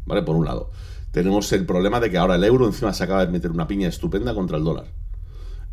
¿vale? 0.05 0.23
Por 0.23 0.37
un 0.37 0.45
lado 0.45 0.71
tenemos 1.17 1.51
el 1.53 1.65
problema 1.65 1.99
de 1.99 2.11
que 2.11 2.19
ahora 2.19 2.35
el 2.35 2.45
euro 2.45 2.67
encima 2.67 2.93
se 2.93 3.03
acaba 3.03 3.25
de 3.25 3.33
meter 3.33 3.51
una 3.51 3.67
piña 3.67 3.89
estupenda 3.89 4.35
contra 4.35 4.59
el 4.59 4.65
dólar. 4.65 4.85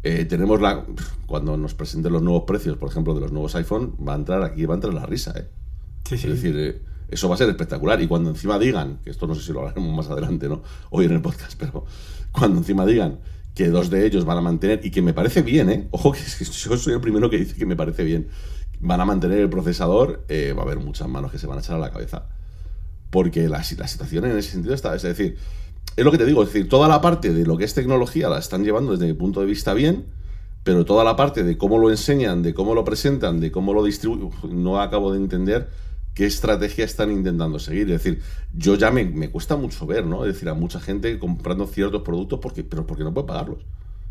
Eh, 0.01 0.23
tenemos 0.23 0.61
la. 0.61 0.85
Cuando 1.25 1.57
nos 1.57 1.73
presenten 1.73 2.13
los 2.13 2.21
nuevos 2.21 2.43
precios, 2.47 2.77
por 2.77 2.89
ejemplo, 2.89 3.13
de 3.13 3.19
los 3.19 3.33
nuevos 3.33 3.53
iPhone, 3.55 3.93
va 4.07 4.13
a 4.13 4.15
entrar 4.15 4.41
aquí, 4.41 4.65
va 4.65 4.75
a 4.75 4.77
entrar 4.77 4.93
la 4.93 5.05
risa, 5.05 5.33
¿eh? 5.35 5.49
Sí, 6.05 6.17
sí. 6.17 6.27
Es 6.27 6.35
decir, 6.35 6.55
eh, 6.57 6.81
eso 7.09 7.27
va 7.27 7.35
a 7.35 7.37
ser 7.37 7.49
espectacular. 7.49 8.01
Y 8.01 8.07
cuando 8.07 8.29
encima 8.29 8.57
digan, 8.57 8.99
que 9.03 9.09
esto 9.09 9.27
no 9.27 9.35
sé 9.35 9.41
si 9.41 9.51
lo 9.51 9.59
hablaremos 9.59 9.93
más 9.93 10.09
adelante, 10.09 10.47
¿no? 10.47 10.61
Hoy 10.91 11.07
en 11.07 11.11
el 11.11 11.21
podcast, 11.21 11.59
pero 11.59 11.83
cuando 12.31 12.59
encima 12.59 12.85
digan 12.85 13.19
que 13.53 13.67
dos 13.67 13.89
de 13.89 14.05
ellos 14.05 14.23
van 14.23 14.37
a 14.37 14.41
mantener, 14.41 14.79
y 14.81 14.91
que 14.91 15.01
me 15.01 15.13
parece 15.13 15.41
bien, 15.41 15.69
¿eh? 15.69 15.89
Ojo, 15.91 16.13
que 16.13 16.19
yo 16.45 16.77
soy 16.77 16.93
el 16.93 17.01
primero 17.01 17.29
que 17.29 17.39
dice 17.39 17.55
que 17.55 17.65
me 17.65 17.75
parece 17.75 18.05
bien, 18.05 18.29
van 18.79 19.01
a 19.01 19.03
mantener 19.03 19.39
el 19.39 19.49
procesador, 19.49 20.23
eh, 20.29 20.53
va 20.57 20.61
a 20.61 20.65
haber 20.65 20.77
muchas 20.77 21.09
manos 21.09 21.33
que 21.33 21.37
se 21.37 21.47
van 21.47 21.57
a 21.57 21.59
echar 21.59 21.75
a 21.75 21.79
la 21.79 21.91
cabeza 21.91 22.29
porque 23.13 23.47
la, 23.47 23.63
la, 23.77 23.87
situación 23.87 24.25
en 24.25 24.39
ese 24.39 24.49
sentido 24.49 24.73
está. 24.73 24.95
Es 24.95 25.03
decir, 25.03 25.37
es 25.95 26.03
lo 26.03 26.11
que 26.11 26.17
te 26.17 26.25
digo, 26.25 26.41
es 26.41 26.51
decir, 26.51 26.67
toda 26.67 26.87
la 26.87 26.99
parte 26.99 27.31
de 27.31 27.45
lo 27.45 27.57
que 27.57 27.63
es 27.63 27.75
tecnología 27.75 28.27
la 28.27 28.39
están 28.39 28.63
llevando 28.63 28.93
desde 28.93 29.05
mi 29.05 29.13
punto 29.13 29.39
de 29.39 29.45
vista 29.45 29.75
bien, 29.75 30.07
pero 30.63 30.83
toda 30.83 31.03
la 31.03 31.15
parte 31.15 31.43
de 31.43 31.55
cómo 31.55 31.77
lo 31.77 31.91
enseñan, 31.91 32.41
de 32.41 32.55
cómo 32.55 32.73
lo 32.73 32.83
presentan, 32.83 33.39
de 33.39 33.51
cómo 33.51 33.71
lo 33.75 33.83
distribuyen, 33.83 34.31
no 34.63 34.81
acabo 34.81 35.11
de 35.11 35.19
entender 35.19 35.69
qué 36.15 36.25
estrategia 36.25 36.85
están 36.85 37.11
intentando 37.11 37.59
seguir. 37.59 37.83
Es 37.91 38.01
decir, 38.01 38.23
yo 38.51 38.73
ya 38.75 38.89
me, 38.89 39.05
me, 39.05 39.29
cuesta 39.29 39.57
mucho 39.57 39.85
ver, 39.85 40.07
¿no? 40.07 40.25
Es 40.25 40.33
decir, 40.33 40.49
a 40.49 40.55
mucha 40.55 40.79
gente 40.79 41.19
comprando 41.19 41.67
ciertos 41.67 42.01
productos, 42.01 42.39
porque, 42.41 42.63
pero 42.63 42.87
porque 42.87 43.03
no 43.03 43.13
puede 43.13 43.27
pagarlos. 43.27 43.59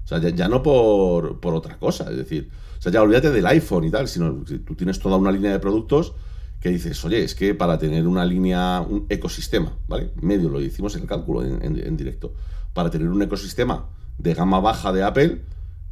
O 0.04 0.06
sea, 0.06 0.18
ya, 0.18 0.28
ya 0.28 0.46
no 0.46 0.62
por, 0.62 1.40
por, 1.40 1.54
otra 1.54 1.76
cosa, 1.76 2.08
es 2.08 2.18
decir, 2.18 2.50
o 2.78 2.82
sea, 2.82 2.92
ya 2.92 3.02
olvídate 3.02 3.32
del 3.32 3.46
iPhone 3.46 3.82
y 3.82 3.90
tal, 3.90 4.06
sino 4.06 4.44
que 4.44 4.60
tú 4.60 4.76
tienes 4.76 5.00
toda 5.00 5.16
una 5.16 5.32
línea 5.32 5.50
de 5.50 5.58
productos 5.58 6.14
que 6.62 6.68
dices, 6.68 7.04
oye, 7.04 7.24
es 7.24 7.34
que 7.34 7.54
para 7.54 7.76
tener 7.76 8.06
una 8.06 8.24
línea, 8.24 8.80
un 8.80 9.06
ecosistema, 9.08 9.76
¿vale? 9.88 10.12
Medio, 10.20 10.48
lo 10.48 10.60
hicimos 10.60 10.94
en 10.94 11.02
el 11.02 11.08
cálculo 11.08 11.44
en, 11.44 11.96
directo. 11.96 12.34
Para 12.72 12.88
tener 12.88 13.08
un 13.08 13.20
ecosistema 13.20 13.88
de 14.16 14.32
gama 14.32 14.60
baja 14.60 14.92
de 14.92 15.02
Apple, 15.02 15.42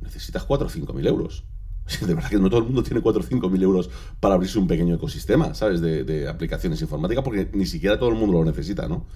necesitas 0.00 0.44
4 0.44 0.68
o 0.68 0.70
5 0.70 0.92
mil 0.92 1.06
euros. 1.08 1.44
De 2.00 2.14
verdad 2.14 2.30
que 2.30 2.38
no 2.38 2.48
todo 2.48 2.60
el 2.60 2.66
mundo 2.66 2.84
tiene 2.84 3.00
4 3.00 3.20
o 3.20 3.24
5 3.24 3.50
mil 3.50 3.62
euros 3.64 3.90
para 4.20 4.36
abrirse 4.36 4.60
un 4.60 4.68
pequeño 4.68 4.94
ecosistema, 4.94 5.54
¿sabes? 5.54 5.80
De 5.80 6.28
aplicaciones 6.28 6.80
informáticas, 6.80 7.24
porque 7.24 7.50
ni 7.52 7.66
siquiera 7.66 7.98
todo 7.98 8.10
el 8.10 8.14
mundo 8.14 8.38
lo 8.38 8.44
necesita, 8.44 8.86
¿no? 8.86 9.06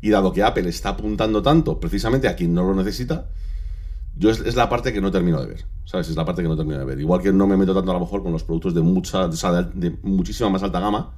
Y 0.00 0.10
dado 0.10 0.32
que 0.32 0.42
Apple 0.42 0.68
está 0.68 0.90
apuntando 0.90 1.42
tanto 1.42 1.78
precisamente 1.78 2.26
a 2.26 2.34
quien 2.34 2.52
no 2.52 2.64
lo 2.64 2.74
necesita, 2.74 3.30
yo 4.16 4.30
es, 4.30 4.54
la 4.54 4.68
parte 4.68 4.92
que 4.92 5.00
no 5.00 5.10
termino 5.10 5.40
de 5.40 5.46
ver, 5.46 5.64
¿sabes? 5.84 6.08
Es 6.08 6.16
la 6.16 6.24
parte 6.24 6.42
que 6.42 6.48
no 6.48 6.56
termino 6.56 6.78
de 6.78 6.84
ver. 6.84 7.00
Igual 7.00 7.20
que 7.20 7.32
no 7.32 7.46
me 7.46 7.56
meto 7.56 7.74
tanto 7.74 7.90
a 7.90 7.94
lo 7.94 8.00
mejor 8.00 8.22
con 8.22 8.32
los 8.32 8.44
productos 8.44 8.74
de 8.74 8.82
mucha, 8.82 9.28
de, 9.28 9.70
de 9.74 9.96
muchísima 10.02 10.50
más 10.50 10.62
alta 10.62 10.80
gama, 10.80 11.12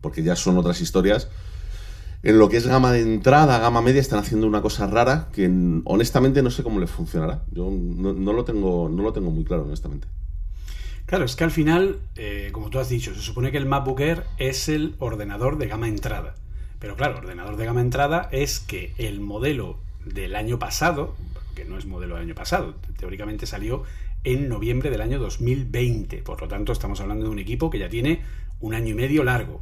porque 0.00 0.22
ya 0.22 0.36
son 0.36 0.58
otras 0.58 0.80
historias. 0.80 1.28
En 2.22 2.38
lo 2.38 2.48
que 2.48 2.58
es 2.58 2.66
gama 2.66 2.92
de 2.92 3.00
entrada, 3.00 3.58
gama 3.58 3.80
media, 3.80 4.00
están 4.00 4.18
haciendo 4.18 4.46
una 4.46 4.60
cosa 4.60 4.86
rara 4.86 5.28
que 5.32 5.50
honestamente 5.84 6.42
no 6.42 6.50
sé 6.50 6.62
cómo 6.62 6.78
les 6.78 6.90
funcionará. 6.90 7.44
Yo 7.50 7.70
no, 7.70 8.12
no 8.12 8.32
lo, 8.32 8.44
tengo, 8.44 8.90
no 8.90 9.02
lo 9.02 9.12
tengo 9.12 9.30
muy 9.30 9.44
claro, 9.44 9.62
honestamente. 9.62 10.06
Claro, 11.06 11.24
es 11.24 11.34
que 11.34 11.44
al 11.44 11.50
final, 11.50 11.98
eh, 12.16 12.50
como 12.52 12.70
tú 12.70 12.78
has 12.78 12.88
dicho, 12.88 13.14
se 13.14 13.20
supone 13.20 13.50
que 13.50 13.56
el 13.56 13.66
MacBook 13.66 14.00
Air 14.00 14.24
es 14.38 14.68
el 14.68 14.94
ordenador 14.98 15.58
de 15.58 15.66
gama 15.66 15.88
entrada. 15.88 16.34
Pero 16.78 16.94
claro, 16.94 17.18
ordenador 17.18 17.56
de 17.56 17.64
gama 17.64 17.80
entrada 17.80 18.28
es 18.32 18.60
que 18.60 18.94
el 18.96 19.20
modelo 19.20 19.78
del 20.04 20.36
año 20.36 20.58
pasado, 20.58 21.16
que 21.60 21.66
no 21.66 21.76
es 21.76 21.84
modelo 21.84 22.14
del 22.14 22.24
año 22.24 22.34
pasado, 22.34 22.74
teóricamente 22.96 23.44
salió 23.44 23.82
en 24.24 24.48
noviembre 24.48 24.88
del 24.88 25.02
año 25.02 25.18
2020. 25.18 26.22
Por 26.22 26.40
lo 26.40 26.48
tanto, 26.48 26.72
estamos 26.72 27.02
hablando 27.02 27.26
de 27.26 27.30
un 27.30 27.38
equipo 27.38 27.68
que 27.68 27.78
ya 27.78 27.90
tiene 27.90 28.22
un 28.60 28.72
año 28.72 28.88
y 28.88 28.94
medio 28.94 29.24
largo. 29.24 29.60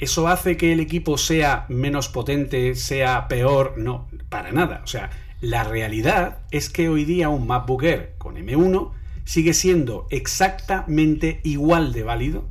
¿Eso 0.00 0.26
hace 0.26 0.56
que 0.56 0.72
el 0.72 0.80
equipo 0.80 1.16
sea 1.18 1.64
menos 1.68 2.08
potente, 2.08 2.74
sea 2.74 3.28
peor? 3.28 3.74
No, 3.76 4.08
para 4.28 4.50
nada. 4.50 4.80
O 4.82 4.88
sea, 4.88 5.10
la 5.40 5.62
realidad 5.62 6.38
es 6.50 6.68
que 6.68 6.88
hoy 6.88 7.04
día 7.04 7.28
un 7.28 7.46
MacBook 7.46 7.84
con 8.18 8.34
M1 8.34 8.90
sigue 9.24 9.54
siendo 9.54 10.08
exactamente 10.10 11.40
igual 11.44 11.92
de 11.92 12.02
válido 12.02 12.48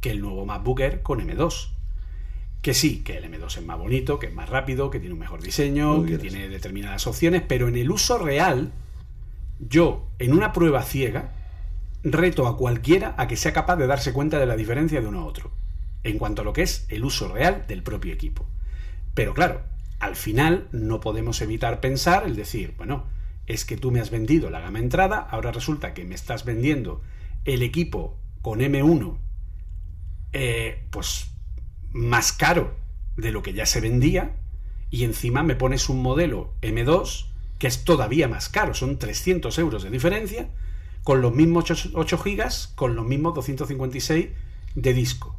que 0.00 0.12
el 0.12 0.20
nuevo 0.20 0.46
MacBook 0.46 1.02
con 1.02 1.18
M2. 1.18 1.70
Que 2.66 2.74
sí, 2.74 3.04
que 3.04 3.16
el 3.16 3.32
M2 3.32 3.58
es 3.58 3.64
más 3.64 3.78
bonito, 3.78 4.18
que 4.18 4.26
es 4.26 4.34
más 4.34 4.48
rápido, 4.48 4.90
que 4.90 4.98
tiene 4.98 5.12
un 5.12 5.20
mejor 5.20 5.40
diseño, 5.40 6.04
que 6.04 6.18
tiene 6.18 6.48
determinadas 6.48 7.06
opciones, 7.06 7.42
pero 7.46 7.68
en 7.68 7.76
el 7.76 7.92
uso 7.92 8.18
real, 8.18 8.72
yo, 9.60 10.08
en 10.18 10.32
una 10.32 10.52
prueba 10.52 10.82
ciega, 10.82 11.32
reto 12.02 12.48
a 12.48 12.56
cualquiera 12.56 13.14
a 13.18 13.28
que 13.28 13.36
sea 13.36 13.52
capaz 13.52 13.76
de 13.76 13.86
darse 13.86 14.12
cuenta 14.12 14.40
de 14.40 14.46
la 14.46 14.56
diferencia 14.56 15.00
de 15.00 15.06
uno 15.06 15.20
a 15.20 15.26
otro, 15.26 15.52
en 16.02 16.18
cuanto 16.18 16.42
a 16.42 16.44
lo 16.44 16.52
que 16.52 16.62
es 16.62 16.86
el 16.88 17.04
uso 17.04 17.28
real 17.28 17.66
del 17.68 17.84
propio 17.84 18.12
equipo. 18.12 18.44
Pero 19.14 19.32
claro, 19.32 19.62
al 20.00 20.16
final 20.16 20.66
no 20.72 20.98
podemos 20.98 21.40
evitar 21.42 21.78
pensar 21.78 22.26
el 22.26 22.34
decir, 22.34 22.74
bueno, 22.76 23.04
es 23.46 23.64
que 23.64 23.76
tú 23.76 23.92
me 23.92 24.00
has 24.00 24.10
vendido 24.10 24.50
la 24.50 24.58
gama 24.58 24.80
entrada, 24.80 25.18
ahora 25.18 25.52
resulta 25.52 25.94
que 25.94 26.04
me 26.04 26.16
estás 26.16 26.44
vendiendo 26.44 27.00
el 27.44 27.62
equipo 27.62 28.18
con 28.42 28.58
M1, 28.58 29.18
eh, 30.32 30.84
pues 30.90 31.35
más 31.96 32.32
caro 32.32 32.76
de 33.16 33.32
lo 33.32 33.42
que 33.42 33.54
ya 33.54 33.66
se 33.66 33.80
vendía, 33.80 34.36
y 34.90 35.04
encima 35.04 35.42
me 35.42 35.56
pones 35.56 35.88
un 35.88 36.02
modelo 36.02 36.52
M2 36.62 37.26
que 37.58 37.66
es 37.66 37.84
todavía 37.84 38.28
más 38.28 38.48
caro, 38.48 38.74
son 38.74 38.98
300 38.98 39.58
euros 39.58 39.82
de 39.82 39.90
diferencia, 39.90 40.50
con 41.02 41.22
los 41.22 41.34
mismos 41.34 41.70
8, 41.70 41.90
8 41.94 42.18
gigas, 42.18 42.72
con 42.74 42.96
los 42.96 43.06
mismos 43.06 43.34
256 43.34 44.26
de 44.74 44.92
disco. 44.92 45.38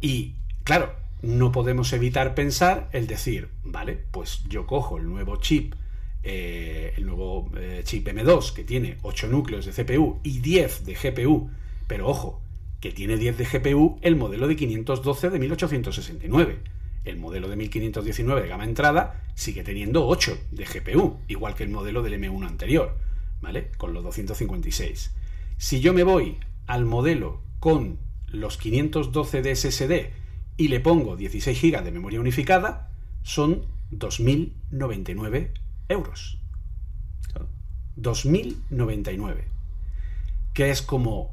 Y 0.00 0.36
claro, 0.62 0.94
no 1.22 1.50
podemos 1.50 1.92
evitar 1.92 2.34
pensar 2.34 2.88
el 2.92 3.06
decir, 3.06 3.48
vale, 3.64 3.98
pues 4.10 4.44
yo 4.48 4.66
cojo 4.66 4.98
el 4.98 5.08
nuevo 5.08 5.36
chip, 5.36 5.74
eh, 6.22 6.92
el 6.96 7.06
nuevo 7.06 7.50
eh, 7.56 7.82
chip 7.84 8.06
M2 8.06 8.52
que 8.52 8.64
tiene 8.64 8.98
8 9.02 9.28
núcleos 9.28 9.64
de 9.64 9.72
CPU 9.72 10.20
y 10.22 10.38
10 10.38 10.84
de 10.84 10.94
GPU, 10.94 11.50
pero 11.88 12.06
ojo, 12.06 12.41
que 12.82 12.90
tiene 12.90 13.16
10 13.16 13.38
de 13.38 13.44
GPU 13.44 14.00
el 14.02 14.16
modelo 14.16 14.48
de 14.48 14.56
512 14.56 15.30
de 15.30 15.38
1869. 15.38 16.58
El 17.04 17.16
modelo 17.16 17.48
de 17.48 17.54
1519 17.54 18.42
de 18.42 18.48
gama 18.48 18.64
entrada 18.64 19.22
sigue 19.36 19.62
teniendo 19.62 20.08
8 20.08 20.36
de 20.50 20.64
GPU, 20.64 21.20
igual 21.28 21.54
que 21.54 21.62
el 21.62 21.70
modelo 21.70 22.02
del 22.02 22.14
M1 22.14 22.44
anterior, 22.44 22.98
¿vale? 23.40 23.70
Con 23.78 23.94
los 23.94 24.02
256. 24.02 25.14
Si 25.58 25.80
yo 25.80 25.94
me 25.94 26.02
voy 26.02 26.38
al 26.66 26.84
modelo 26.84 27.40
con 27.60 27.98
los 28.26 28.58
512 28.58 29.42
de 29.42 29.54
SSD 29.54 30.10
y 30.56 30.66
le 30.66 30.80
pongo 30.80 31.16
16 31.16 31.62
GB 31.62 31.84
de 31.84 31.92
memoria 31.92 32.18
unificada, 32.18 32.90
son 33.22 33.64
2.099 33.92 35.52
euros. 35.88 36.38
Claro. 37.30 37.48
2.099. 37.96 39.44
Que 40.52 40.70
es 40.70 40.82
como, 40.82 41.32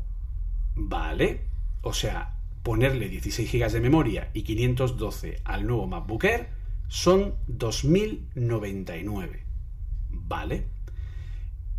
vale, 0.75 1.41
o 1.82 1.93
sea, 1.93 2.36
ponerle 2.63 3.10
16 3.10 3.51
GB 3.51 3.71
de 3.71 3.82
memoria 3.82 4.29
y 4.34 4.43
512 4.43 5.41
al 5.43 5.65
nuevo 5.65 5.88
MacBook 5.88 6.23
Air 6.25 6.49
son 6.88 7.34
2.099. 7.47 9.39
Vale. 10.10 10.67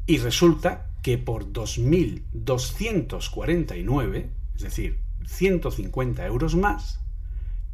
Y 0.06 0.18
resulta 0.18 0.90
que 1.02 1.16
por 1.18 1.52
2.249, 1.52 4.30
es 4.56 4.62
decir, 4.62 4.98
150 5.26 6.24
euros 6.26 6.56
más, 6.56 7.00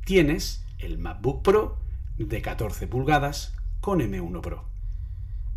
tienes 0.05 0.67
el 0.79 0.99
MacBook 0.99 1.43
Pro 1.43 1.79
de 2.19 2.43
14 2.43 2.87
pulgadas 2.87 3.57
con 3.81 4.01
M1 4.01 4.41
Pro. 4.41 4.69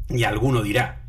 Y 0.09 0.23
alguno 0.23 0.63
dirá, 0.63 1.08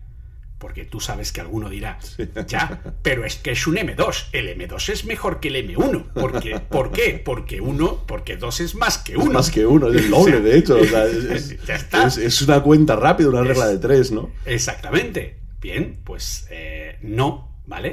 porque 0.60 0.84
tú 0.84 1.00
sabes 1.00 1.32
que 1.32 1.40
alguno 1.40 1.68
dirá, 1.70 1.98
ya, 2.46 2.80
pero 3.02 3.24
es 3.24 3.34
que 3.36 3.50
es 3.52 3.66
un 3.66 3.76
M2, 3.76 4.26
el 4.32 4.56
M2 4.56 4.90
es 4.90 5.04
mejor 5.06 5.40
que 5.40 5.48
el 5.48 5.56
M1. 5.68 6.04
Porque, 6.14 6.60
¿Por 6.60 6.92
qué? 6.92 7.20
Porque 7.24 7.60
uno, 7.60 8.04
porque 8.06 8.36
dos 8.36 8.60
es 8.60 8.74
más 8.76 8.98
que 8.98 9.16
uno. 9.16 9.32
Más 9.32 9.50
que 9.50 9.66
uno, 9.66 9.88
es 9.88 9.96
el 10.04 10.10
doble, 10.10 10.40
de 10.40 10.58
hecho. 10.58 10.76
o 10.78 10.84
sea, 10.84 11.04
es, 11.34 11.64
Ya 11.66 11.74
está. 11.74 12.06
es- 12.06 12.18
es 12.18 12.42
una 12.42 12.62
cuenta 12.62 12.94
rápida, 12.94 13.30
una 13.30 13.42
regla 13.42 13.66
de 13.66 13.78
tres, 13.78 14.12
¿no? 14.12 14.30
Exactamente. 14.46 15.38
Bien, 15.60 15.98
pues 16.04 16.46
eh, 16.50 16.98
no, 17.02 17.58
¿vale? 17.66 17.90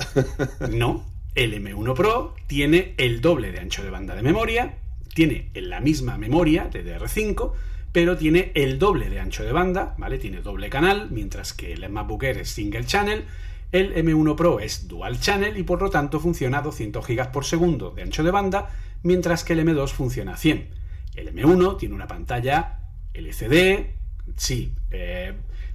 No. 0.69 1.05
El 1.35 1.53
M1 1.63 1.93
Pro 1.95 2.35
tiene 2.47 2.95
el 2.97 3.21
doble 3.21 3.51
de 3.51 3.59
ancho 3.59 3.83
de 3.83 3.89
banda 3.91 4.15
de 4.15 4.23
memoria, 4.23 4.77
tiene 5.13 5.51
la 5.55 5.79
misma 5.81 6.17
memoria 6.17 6.69
DDR5, 6.71 7.51
pero 7.91 8.17
tiene 8.17 8.51
el 8.55 8.79
doble 8.79 9.09
de 9.09 9.19
ancho 9.19 9.43
de 9.43 9.51
banda, 9.51 9.95
¿vale? 9.97 10.17
Tiene 10.17 10.41
doble 10.41 10.69
canal, 10.69 11.09
mientras 11.09 11.53
que 11.53 11.73
el 11.73 11.89
MacBook 11.89 12.23
Air 12.23 12.39
es 12.39 12.49
single 12.49 12.85
channel. 12.85 13.25
El 13.71 13.93
M1 13.95 14.35
Pro 14.35 14.59
es 14.59 14.87
dual 14.87 15.19
channel 15.19 15.57
y 15.57 15.63
por 15.63 15.81
lo 15.81 15.89
tanto 15.89 16.19
funciona 16.19 16.59
a 16.59 16.61
200 16.61 17.05
GB 17.05 17.31
por 17.31 17.43
segundo 17.43 17.91
de 17.91 18.03
ancho 18.03 18.23
de 18.23 18.31
banda, 18.31 18.69
mientras 19.03 19.43
que 19.43 19.53
el 19.53 19.59
M2 19.59 19.89
funciona 19.89 20.33
a 20.33 20.37
100. 20.37 20.69
El 21.15 21.33
M1 21.33 21.77
tiene 21.77 21.95
una 21.95 22.07
pantalla 22.07 22.79
LCD, 23.13 23.87
sí, 24.35 24.73
eh, 24.91 25.33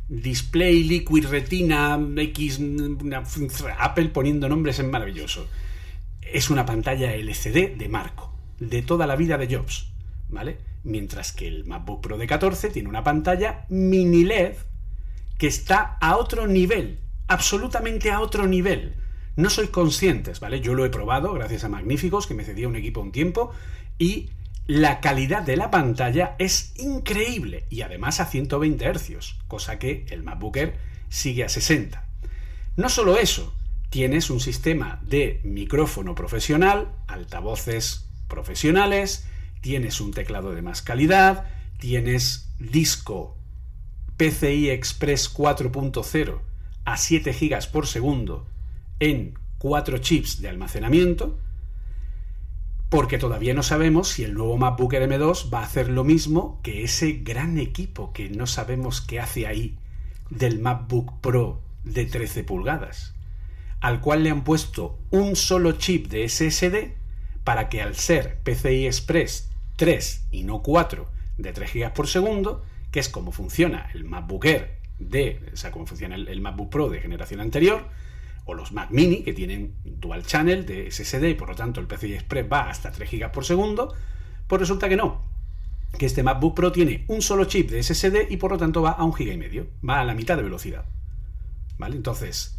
Display 0.09 0.85
Liquid 0.85 1.27
Retina 1.27 1.99
X, 2.17 2.61
Apple 3.79 4.09
poniendo 4.09 4.49
nombres 4.49 4.79
es 4.79 4.87
maravilloso. 4.87 5.49
Es 6.21 6.51
una 6.51 6.65
pantalla 6.65 7.15
LCD 7.15 7.77
de 7.77 7.89
marco, 7.89 8.33
de 8.59 8.83
toda 8.83 9.07
la 9.07 9.17
vida 9.17 9.39
de 9.39 9.55
Jobs, 9.55 9.93
¿vale? 10.29 10.72
Mientras 10.85 11.33
que 11.33 11.47
el 11.47 11.65
MacBook 11.65 12.03
Pro 12.03 12.19
de 12.19 12.27
14 12.27 12.71
tiene 12.71 12.89
una 12.89 13.05
pantalla 13.05 13.67
mini 13.69 14.25
LED 14.25 14.55
que 15.39 15.47
está 15.47 15.97
a 16.01 16.17
otro 16.17 16.47
nivel, 16.47 17.01
absolutamente 17.29 18.11
a 18.11 18.21
otro 18.21 18.47
nivel. 18.47 18.95
No 19.37 19.49
sois 19.49 19.71
conscientes, 19.71 20.41
¿vale? 20.41 20.61
Yo 20.61 20.75
lo 20.75 20.85
he 20.85 20.91
probado 20.91 21.33
gracias 21.33 21.65
a 21.65 21.69
Magníficos, 21.69 22.27
que 22.27 22.35
me 22.35 22.45
cedía 22.45 22.69
un 22.69 22.77
equipo 22.77 23.01
un 23.01 23.13
tiempo, 23.13 23.53
y 23.99 24.31
la 24.67 25.01
calidad 25.01 25.43
de 25.43 25.57
la 25.57 25.71
pantalla 25.71 26.37
es 26.39 26.75
increíble, 26.79 27.65
y 27.71 27.83
además 27.83 28.21
a 28.21 28.27
120 28.27 28.93
Hz, 28.93 29.37
cosa 29.49 29.79
que 29.79 30.07
el 30.11 30.23
MacBook 30.23 30.57
Air 30.57 30.77
sigue 31.09 31.45
a 31.45 31.49
60. 31.49 32.07
No 32.77 32.89
solo 32.89 33.19
eso, 33.19 33.55
tienes 33.91 34.31
un 34.31 34.41
sistema 34.41 35.01
de 35.05 35.41
micrófono 35.45 36.15
profesional, 36.15 36.95
altavoces 37.07 38.09
profesionales, 38.29 39.27
tienes 39.63 40.01
un 40.01 40.13
teclado 40.13 40.53
de 40.53 40.61
más 40.61 40.83
calidad, 40.83 41.47
tienes 41.79 42.53
disco 42.59 43.39
PCI 44.19 44.71
Express 44.71 45.33
4.0 45.33 46.41
a 46.85 46.97
7 46.97 47.33
GB 47.33 47.71
por 47.71 47.87
segundo 47.87 48.47
en 49.01 49.39
4 49.59 49.99
chips 49.99 50.43
de 50.43 50.49
almacenamiento, 50.49 51.39
porque 52.89 53.19
todavía 53.19 53.55
no 53.55 53.63
sabemos 53.63 54.09
si 54.09 54.25
el 54.25 54.35
nuevo 54.35 54.59
MacBook 54.59 54.93
Air 54.93 55.09
M2 55.09 55.53
va 55.55 55.61
a 55.61 55.65
hacer 55.65 55.89
lo 55.89 56.05
mismo 56.05 56.61
que 56.63 56.83
ese 56.83 57.13
gran 57.13 57.59
equipo 57.59 58.13
que 58.13 58.29
no 58.29 58.47
sabemos 58.47 59.01
qué 59.01 59.21
hace 59.21 59.47
ahí 59.47 59.79
del 60.29 60.59
MacBook 60.59 61.21
Pro 61.21 61.63
de 61.85 62.05
13 62.05 62.43
pulgadas, 62.43 63.15
al 63.81 64.01
cual 64.01 64.25
le 64.25 64.31
han 64.31 64.43
puesto 64.43 64.99
un 65.11 65.37
solo 65.37 65.73
chip 65.73 66.09
de 66.09 66.29
SSD 66.29 66.95
para 67.45 67.69
que 67.69 67.81
al 67.81 67.95
ser 67.95 68.41
PCI 68.43 68.87
Express 68.87 69.52
3 69.83 70.29
y 70.31 70.45
no 70.45 70.63
4 70.63 71.09
de 71.39 71.53
3 71.53 71.75
GB 71.75 71.93
por 71.93 72.07
segundo, 72.07 72.65
que 72.93 73.01
es 73.01 73.09
como 73.09 73.33
funciona 73.33 73.91
el 73.95 74.05
MacBook 74.05 74.45
Air 74.45 74.77
de, 75.01 75.51
o 75.53 75.57
sea, 75.57 75.73
como 75.73 75.87
funciona 75.87 76.15
el, 76.15 76.41
MacBook 76.41 76.71
Pro 76.71 76.89
de 76.89 77.01
generación 77.01 77.41
anterior, 77.41 77.89
o 78.45 78.55
los 78.55 78.71
Mac 78.71 78.93
Mini, 78.93 79.25
que 79.25 79.33
tienen 79.33 79.75
dual 79.83 80.25
channel 80.25 80.67
de 80.67 80.89
SSD 80.89 81.31
y 81.31 81.35
por 81.35 81.49
lo 81.49 81.57
tanto 81.57 81.81
el 81.81 81.89
PCI 81.89 82.15
Express 82.15 82.47
va 82.53 82.71
hasta 82.71 82.93
3 82.93 83.11
GB 83.11 83.33
por 83.33 83.45
segundo, 83.45 83.93
pues 84.47 84.61
resulta 84.61 84.89
que 84.89 84.95
no. 84.95 85.25
Que 85.99 86.07
este 86.07 86.23
MacBook 86.23 86.55
Pro 86.55 86.71
tiene 86.71 87.05
un 87.09 87.21
solo 87.21 87.47
chip 87.47 87.69
de 87.69 87.83
SSD 87.83 88.31
y 88.31 88.37
por 88.37 88.53
lo 88.53 88.59
tanto 88.59 88.83
va 88.83 88.93
a 88.93 89.03
un 89.03 89.13
giga 89.13 89.33
y 89.33 89.37
medio, 89.37 89.67
va 89.85 89.99
a 89.99 90.05
la 90.05 90.15
mitad 90.15 90.37
de 90.37 90.45
velocidad. 90.45 90.85
¿Vale? 91.77 91.97
Entonces, 91.97 92.57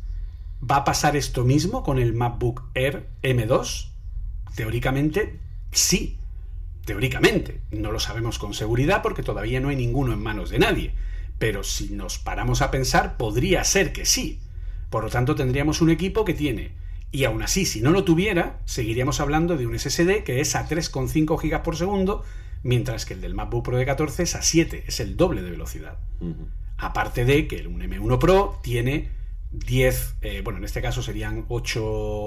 ¿va 0.62 0.76
a 0.76 0.84
pasar 0.84 1.16
esto 1.16 1.46
mismo 1.46 1.84
con 1.84 2.00
el 2.00 2.14
MacBook 2.14 2.64
Air 2.74 3.08
M2? 3.22 3.92
Teóricamente, 4.58 5.40
sí. 5.72 6.18
Teóricamente. 6.86 7.62
No 7.72 7.92
lo 7.92 8.00
sabemos 8.00 8.40
con 8.40 8.54
seguridad 8.54 9.02
porque 9.02 9.24
todavía 9.24 9.60
no 9.60 9.70
hay 9.70 9.76
ninguno 9.76 10.14
en 10.14 10.22
manos 10.22 10.50
de 10.50 10.60
nadie. 10.60 10.94
Pero 11.40 11.64
si 11.64 11.90
nos 11.90 12.20
paramos 12.20 12.62
a 12.62 12.72
pensar, 12.72 13.18
podría 13.18 13.64
ser 13.64 13.94
que 13.94 14.06
sí. 14.06 14.40
Por 14.90 15.04
lo 15.04 15.10
tanto, 15.10 15.36
tendríamos 15.36 15.82
un 15.82 15.90
equipo 15.90 16.24
que 16.24 16.34
tiene, 16.34 16.72
y 17.14 17.26
aún 17.26 17.44
así, 17.44 17.66
si 17.66 17.80
no 17.80 17.92
lo 17.92 18.04
tuviera, 18.04 18.60
seguiríamos 18.66 19.20
hablando 19.20 19.56
de 19.56 19.68
un 19.68 19.78
SSD 19.78 20.24
que 20.24 20.42
es 20.42 20.56
a 20.56 20.68
3,5 20.68 21.40
GB 21.40 21.62
por 21.62 21.78
segundo, 21.78 22.24
mientras 22.64 23.06
que 23.06 23.14
el 23.14 23.22
del 23.22 23.36
MacBook 23.36 23.66
Pro 23.66 23.78
de 23.78 23.86
14 23.86 24.24
es 24.24 24.36
a 24.36 24.42
7, 24.42 24.86
es 24.88 25.00
el 25.00 25.16
doble 25.16 25.44
de 25.44 25.52
velocidad. 25.52 26.00
Aparte 26.78 27.24
de 27.24 27.48
que 27.48 27.68
un 27.68 27.82
M1 27.82 28.18
Pro 28.18 28.60
tiene 28.64 29.10
10, 29.52 30.16
eh, 30.24 30.42
bueno, 30.44 30.58
en 30.58 30.66
este 30.66 30.82
caso 30.82 31.04
serían 31.04 31.46
8, 31.50 31.82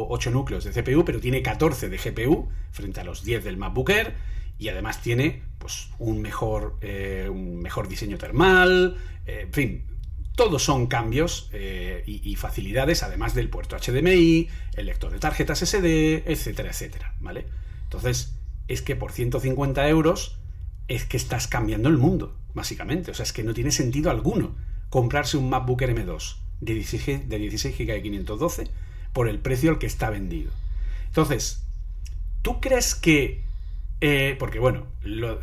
8, 0.09 0.31
núcleos 0.31 0.63
de 0.63 0.71
CPU, 0.71 1.05
pero 1.05 1.19
tiene 1.19 1.43
14 1.43 1.89
de 1.89 1.97
GPU 1.97 2.49
frente 2.71 3.01
a 3.01 3.05
los 3.05 3.25
10 3.25 3.43
del 3.43 3.57
MacBook 3.57 3.91
Air 3.91 4.15
y 4.59 4.69
además 4.69 5.03
tiene 5.03 5.43
pues, 5.59 5.89
un, 5.99 6.21
mejor, 6.23 6.77
eh, 6.81 7.29
un 7.31 7.61
mejor 7.61 7.89
diseño 7.89 8.19
termal, 8.19 8.97
eh, 9.27 9.43
en 9.43 9.53
fin, 9.53 9.85
todos 10.35 10.63
son 10.63 10.87
cambios 10.87 11.49
eh, 11.53 12.03
y, 12.07 12.31
y, 12.31 12.37
facilidades, 12.37 13.03
además 13.03 13.35
del 13.35 13.49
puerto 13.49 13.77
HDMI, 13.77 14.49
el 14.75 14.87
lector 14.87 15.13
de 15.13 15.19
tarjetas 15.19 15.61
SD, 15.61 16.25
etcétera, 16.27 16.71
etcétera, 16.71 17.15
¿vale? 17.21 17.47
Entonces, 17.85 18.35
es 18.69 18.83
que 18.83 18.97
por 18.97 19.13
150 19.13 19.89
euros 19.89 20.37
es 20.89 21.05
que 21.05 21.17
estás 21.17 21.49
cambiando 21.49 21.89
el 21.89 21.99
mundo, 21.99 22.37
básicamente. 22.55 23.11
O 23.11 23.15
sea, 23.15 23.25
es 23.25 23.33
que 23.33 23.45
no 23.45 23.55
tiene 23.55 23.71
sentido 23.71 24.11
alguno 24.11 24.55
comprarse 24.91 25.37
un 25.37 25.51
MacBook 25.51 25.83
Air 25.83 25.95
M2 25.97 26.37
de 26.61 26.75
16, 26.75 27.29
de 27.29 27.39
16 27.39 27.77
GB 27.79 27.87
de 27.87 28.03
512 28.03 28.71
por 29.13 29.29
el 29.29 29.39
precio 29.39 29.71
al 29.71 29.79
que 29.79 29.87
está 29.87 30.11
vendido. 30.11 30.53
Entonces, 31.07 31.63
¿tú 32.43 32.61
crees 32.61 32.95
que... 32.95 33.46
Eh, 34.01 34.37
porque 34.39 34.59
bueno, 34.59 34.87
lo, 35.03 35.39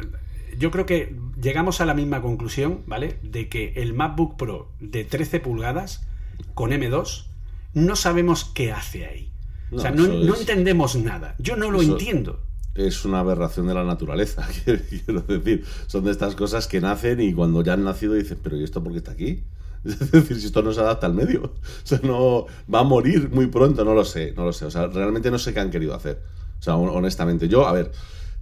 yo 0.58 0.72
creo 0.72 0.86
que 0.86 1.16
llegamos 1.42 1.82
a 1.82 1.86
la 1.86 1.94
misma 1.94 2.22
conclusión, 2.22 2.82
¿vale? 2.86 3.20
De 3.24 3.50
que 3.50 3.74
el 3.78 3.94
MacBook 3.94 4.38
Pro 4.38 4.70
de 4.80 5.04
13 5.04 5.40
pulgadas 5.40 6.06
con 6.54 6.72
M2 6.72 7.26
no 7.74 7.96
sabemos 7.96 8.46
qué 8.46 8.72
hace 8.72 9.06
ahí. 9.06 9.32
No, 9.72 9.78
o 9.78 9.82
sea, 9.82 9.92
no, 9.92 10.08
no, 10.08 10.36
entendemos 10.36 10.96
nada. 10.96 11.36
Yo 11.40 11.56
no 11.56 11.72
lo 11.72 11.82
entiendo. 11.82 12.40
Es 12.76 13.06
una 13.06 13.20
aberración 13.20 13.68
de 13.68 13.74
la 13.74 13.84
naturaleza, 13.84 14.48
quiero 14.66 15.22
decir. 15.22 15.66
Son 15.88 16.04
de 16.04 16.12
estas 16.12 16.36
cosas 16.36 16.68
que 16.68 16.82
nacen 16.82 17.22
y 17.22 17.34
cuando 17.34 17.64
ya 17.64 17.74
han 17.74 17.84
nacido 17.84 18.14
dices, 18.14 18.38
pero 18.42 18.58
¿y 18.58 18.64
esto 18.64 18.84
por 18.84 18.92
qué 18.92 19.00
está 19.00 19.12
aquí? 19.12 19.44
Es 19.84 20.12
decir, 20.12 20.40
si 20.40 20.46
esto 20.46 20.62
no 20.62 20.72
se 20.72 20.80
adapta 20.80 21.08
al 21.08 21.14
medio. 21.14 21.42
O 21.84 21.88
sea, 21.88 22.00
no 22.04 22.46
va 22.74 22.80
a 22.80 22.84
morir 22.84 23.30
muy 23.32 23.48
pronto, 23.48 23.84
no 23.84 23.94
lo 23.94 24.06
sé, 24.06 24.34
no 24.36 24.46
lo 24.46 24.54
sé. 24.54 24.66
O 24.66 24.72
sea, 24.72 24.88
realmente 24.88 25.30
no 25.30 25.40
sé 25.40 25.54
qué 25.54 25.60
han 25.60 25.72
querido 25.72 25.94
hacer. 25.94 26.22
O 26.60 26.64
sea, 26.64 26.76
honestamente, 26.78 27.50
yo, 27.50 27.68
a 27.68 27.74
ver, 27.74 27.92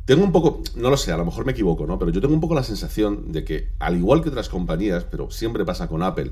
tengo 0.05 0.23
un 0.23 0.31
poco, 0.31 0.61
no 0.75 0.89
lo 0.89 0.97
sé, 0.97 1.11
a 1.11 1.17
lo 1.17 1.25
mejor 1.25 1.45
me 1.45 1.51
equivoco, 1.51 1.85
¿no? 1.85 1.99
Pero 1.99 2.11
yo 2.11 2.21
tengo 2.21 2.33
un 2.33 2.41
poco 2.41 2.55
la 2.55 2.63
sensación 2.63 3.31
de 3.31 3.43
que, 3.43 3.71
al 3.79 3.97
igual 3.97 4.21
que 4.21 4.29
otras 4.29 4.49
compañías, 4.49 5.05
pero 5.05 5.29
siempre 5.31 5.63
pasa 5.63 5.87
con 5.87 6.03
Apple, 6.03 6.31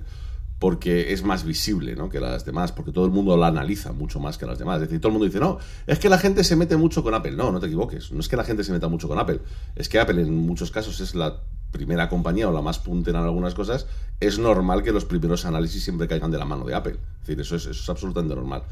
porque 0.60 1.14
es 1.14 1.24
más 1.24 1.46
visible 1.46 1.96
¿no? 1.96 2.10
que 2.10 2.20
las 2.20 2.44
demás, 2.46 2.74
porque 2.74 2.92
todo 2.92 3.06
el 3.06 3.12
mundo 3.12 3.38
la 3.38 3.48
analiza 3.48 3.94
mucho 3.94 4.20
más 4.20 4.38
que 4.38 4.46
las 4.46 4.60
demás. 4.60 4.76
Es 4.76 4.90
decir, 4.90 5.00
todo 5.00 5.08
el 5.08 5.14
mundo 5.14 5.26
dice, 5.26 5.40
no, 5.40 5.58
es 5.88 6.00
que 6.00 6.10
la 6.10 6.18
gente 6.18 6.44
se 6.44 6.58
mete 6.58 6.76
mucho 6.76 7.02
con 7.02 7.14
Apple. 7.14 7.32
No, 7.32 7.52
no 7.52 7.62
te 7.62 7.68
equivoques. 7.68 8.12
No 8.12 8.20
es 8.20 8.28
que 8.28 8.36
la 8.36 8.44
gente 8.44 8.66
se 8.66 8.74
meta 8.74 8.90
mucho 8.90 9.08
con 9.08 9.18
Apple. 9.18 9.40
Es 9.76 9.88
que 9.88 10.00
Apple 10.00 10.22
en 10.22 10.36
muchos 10.36 10.70
casos 10.70 11.00
es 11.00 11.16
la 11.16 11.42
primera 11.72 12.10
compañía 12.10 12.50
o 12.50 12.52
la 12.52 12.62
más 12.62 12.78
puntera 12.80 13.20
en 13.20 13.26
algunas 13.26 13.54
cosas. 13.54 13.88
Es 14.20 14.38
normal 14.38 14.84
que 14.84 14.92
los 14.92 15.06
primeros 15.06 15.46
análisis 15.46 15.82
siempre 15.82 16.10
caigan 16.10 16.30
de 16.30 16.38
la 16.38 16.46
mano 16.46 16.66
de 16.66 16.76
Apple. 16.76 16.98
Es 17.22 17.28
decir, 17.28 17.40
eso 17.40 17.56
es, 17.56 17.66
eso 17.66 17.82
es 17.82 17.90
absolutamente 17.90 18.36
normal. 18.36 18.64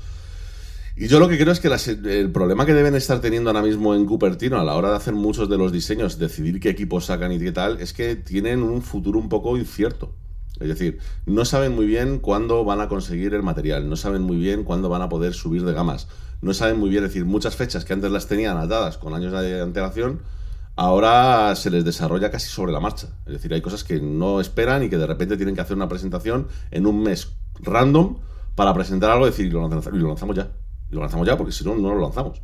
Y 1.00 1.10
yo 1.10 1.20
lo 1.20 1.30
que 1.30 1.38
creo 1.38 1.54
es 1.54 1.60
que 1.60 1.70
las, 1.70 1.88
el 1.88 2.32
problema 2.32 2.66
que 2.66 2.74
deben 2.74 2.96
estar 2.96 3.22
teniendo 3.22 3.52
ahora 3.52 3.62
mismo 3.62 3.94
en 3.94 4.08
Cupertino 4.08 4.60
a 4.60 4.64
la 4.64 4.74
hora 4.74 4.90
de 4.90 4.96
hacer 4.96 5.14
muchos 5.14 5.48
de 5.48 5.56
los 5.56 5.72
diseños, 5.72 6.18
decidir 6.18 6.60
qué 6.60 6.70
equipos 6.70 7.06
sacan 7.06 7.32
y 7.32 7.38
qué 7.38 7.52
tal, 7.52 7.80
es 7.80 7.94
que 7.94 8.16
tienen 8.16 8.64
un 8.64 8.82
futuro 8.82 9.20
un 9.20 9.30
poco 9.30 9.58
incierto. 9.58 10.16
Es 10.60 10.68
decir, 10.70 10.98
no 11.28 11.46
saben 11.46 11.76
muy 11.76 11.86
bien 11.86 12.18
cuándo 12.18 12.66
van 12.66 12.82
a 12.82 12.88
conseguir 12.88 13.36
el 13.36 13.44
material, 13.44 13.88
no 13.88 13.96
saben 13.96 14.24
muy 14.24 14.38
bien 14.38 14.64
cuándo 14.64 14.90
van 14.90 15.04
a 15.04 15.08
poder 15.08 15.36
subir 15.36 15.64
de 15.66 15.74
gamas, 15.74 16.08
no 16.42 16.56
saben 16.56 16.80
muy 16.80 16.90
bien, 16.90 17.04
es 17.04 17.12
decir, 17.12 17.26
muchas 17.26 17.56
fechas 17.56 17.86
que 17.86 17.94
antes 17.94 18.10
las 18.10 18.26
tenían 18.26 18.58
atadas 18.58 18.98
con 18.98 19.14
años 19.14 19.40
de 19.40 19.62
antelación, 19.62 20.24
ahora 20.76 21.56
se 21.56 21.70
les 21.70 21.86
desarrolla 21.86 22.32
casi 22.32 22.50
sobre 22.50 22.72
la 22.72 22.80
marcha. 22.80 23.10
Es 23.28 23.34
decir, 23.34 23.54
hay 23.54 23.62
cosas 23.62 23.84
que 23.84 24.02
no 24.02 24.42
esperan 24.42 24.82
y 24.82 24.90
que 24.90 24.98
de 24.98 25.06
repente 25.06 25.38
tienen 25.38 25.54
que 25.54 25.62
hacer 25.62 25.78
una 25.78 25.88
presentación 25.88 26.48
en 26.72 26.88
un 26.88 27.04
mes 27.04 27.34
random 27.60 28.18
para 28.56 28.74
presentar 28.74 29.12
algo 29.12 29.28
y 29.28 29.30
decir, 29.30 29.46
y 29.46 29.50
lo 29.52 29.68
lanzamos, 29.70 30.36
ya. 30.36 30.50
Y 30.92 30.96
lo 30.96 31.02
lanzamos 31.02 31.28
ya 31.28 31.38
porque 31.38 31.52
si 31.52 31.64
no, 31.66 31.76
no 31.76 31.94
lo 31.94 32.02
lanzamos. 32.02 32.42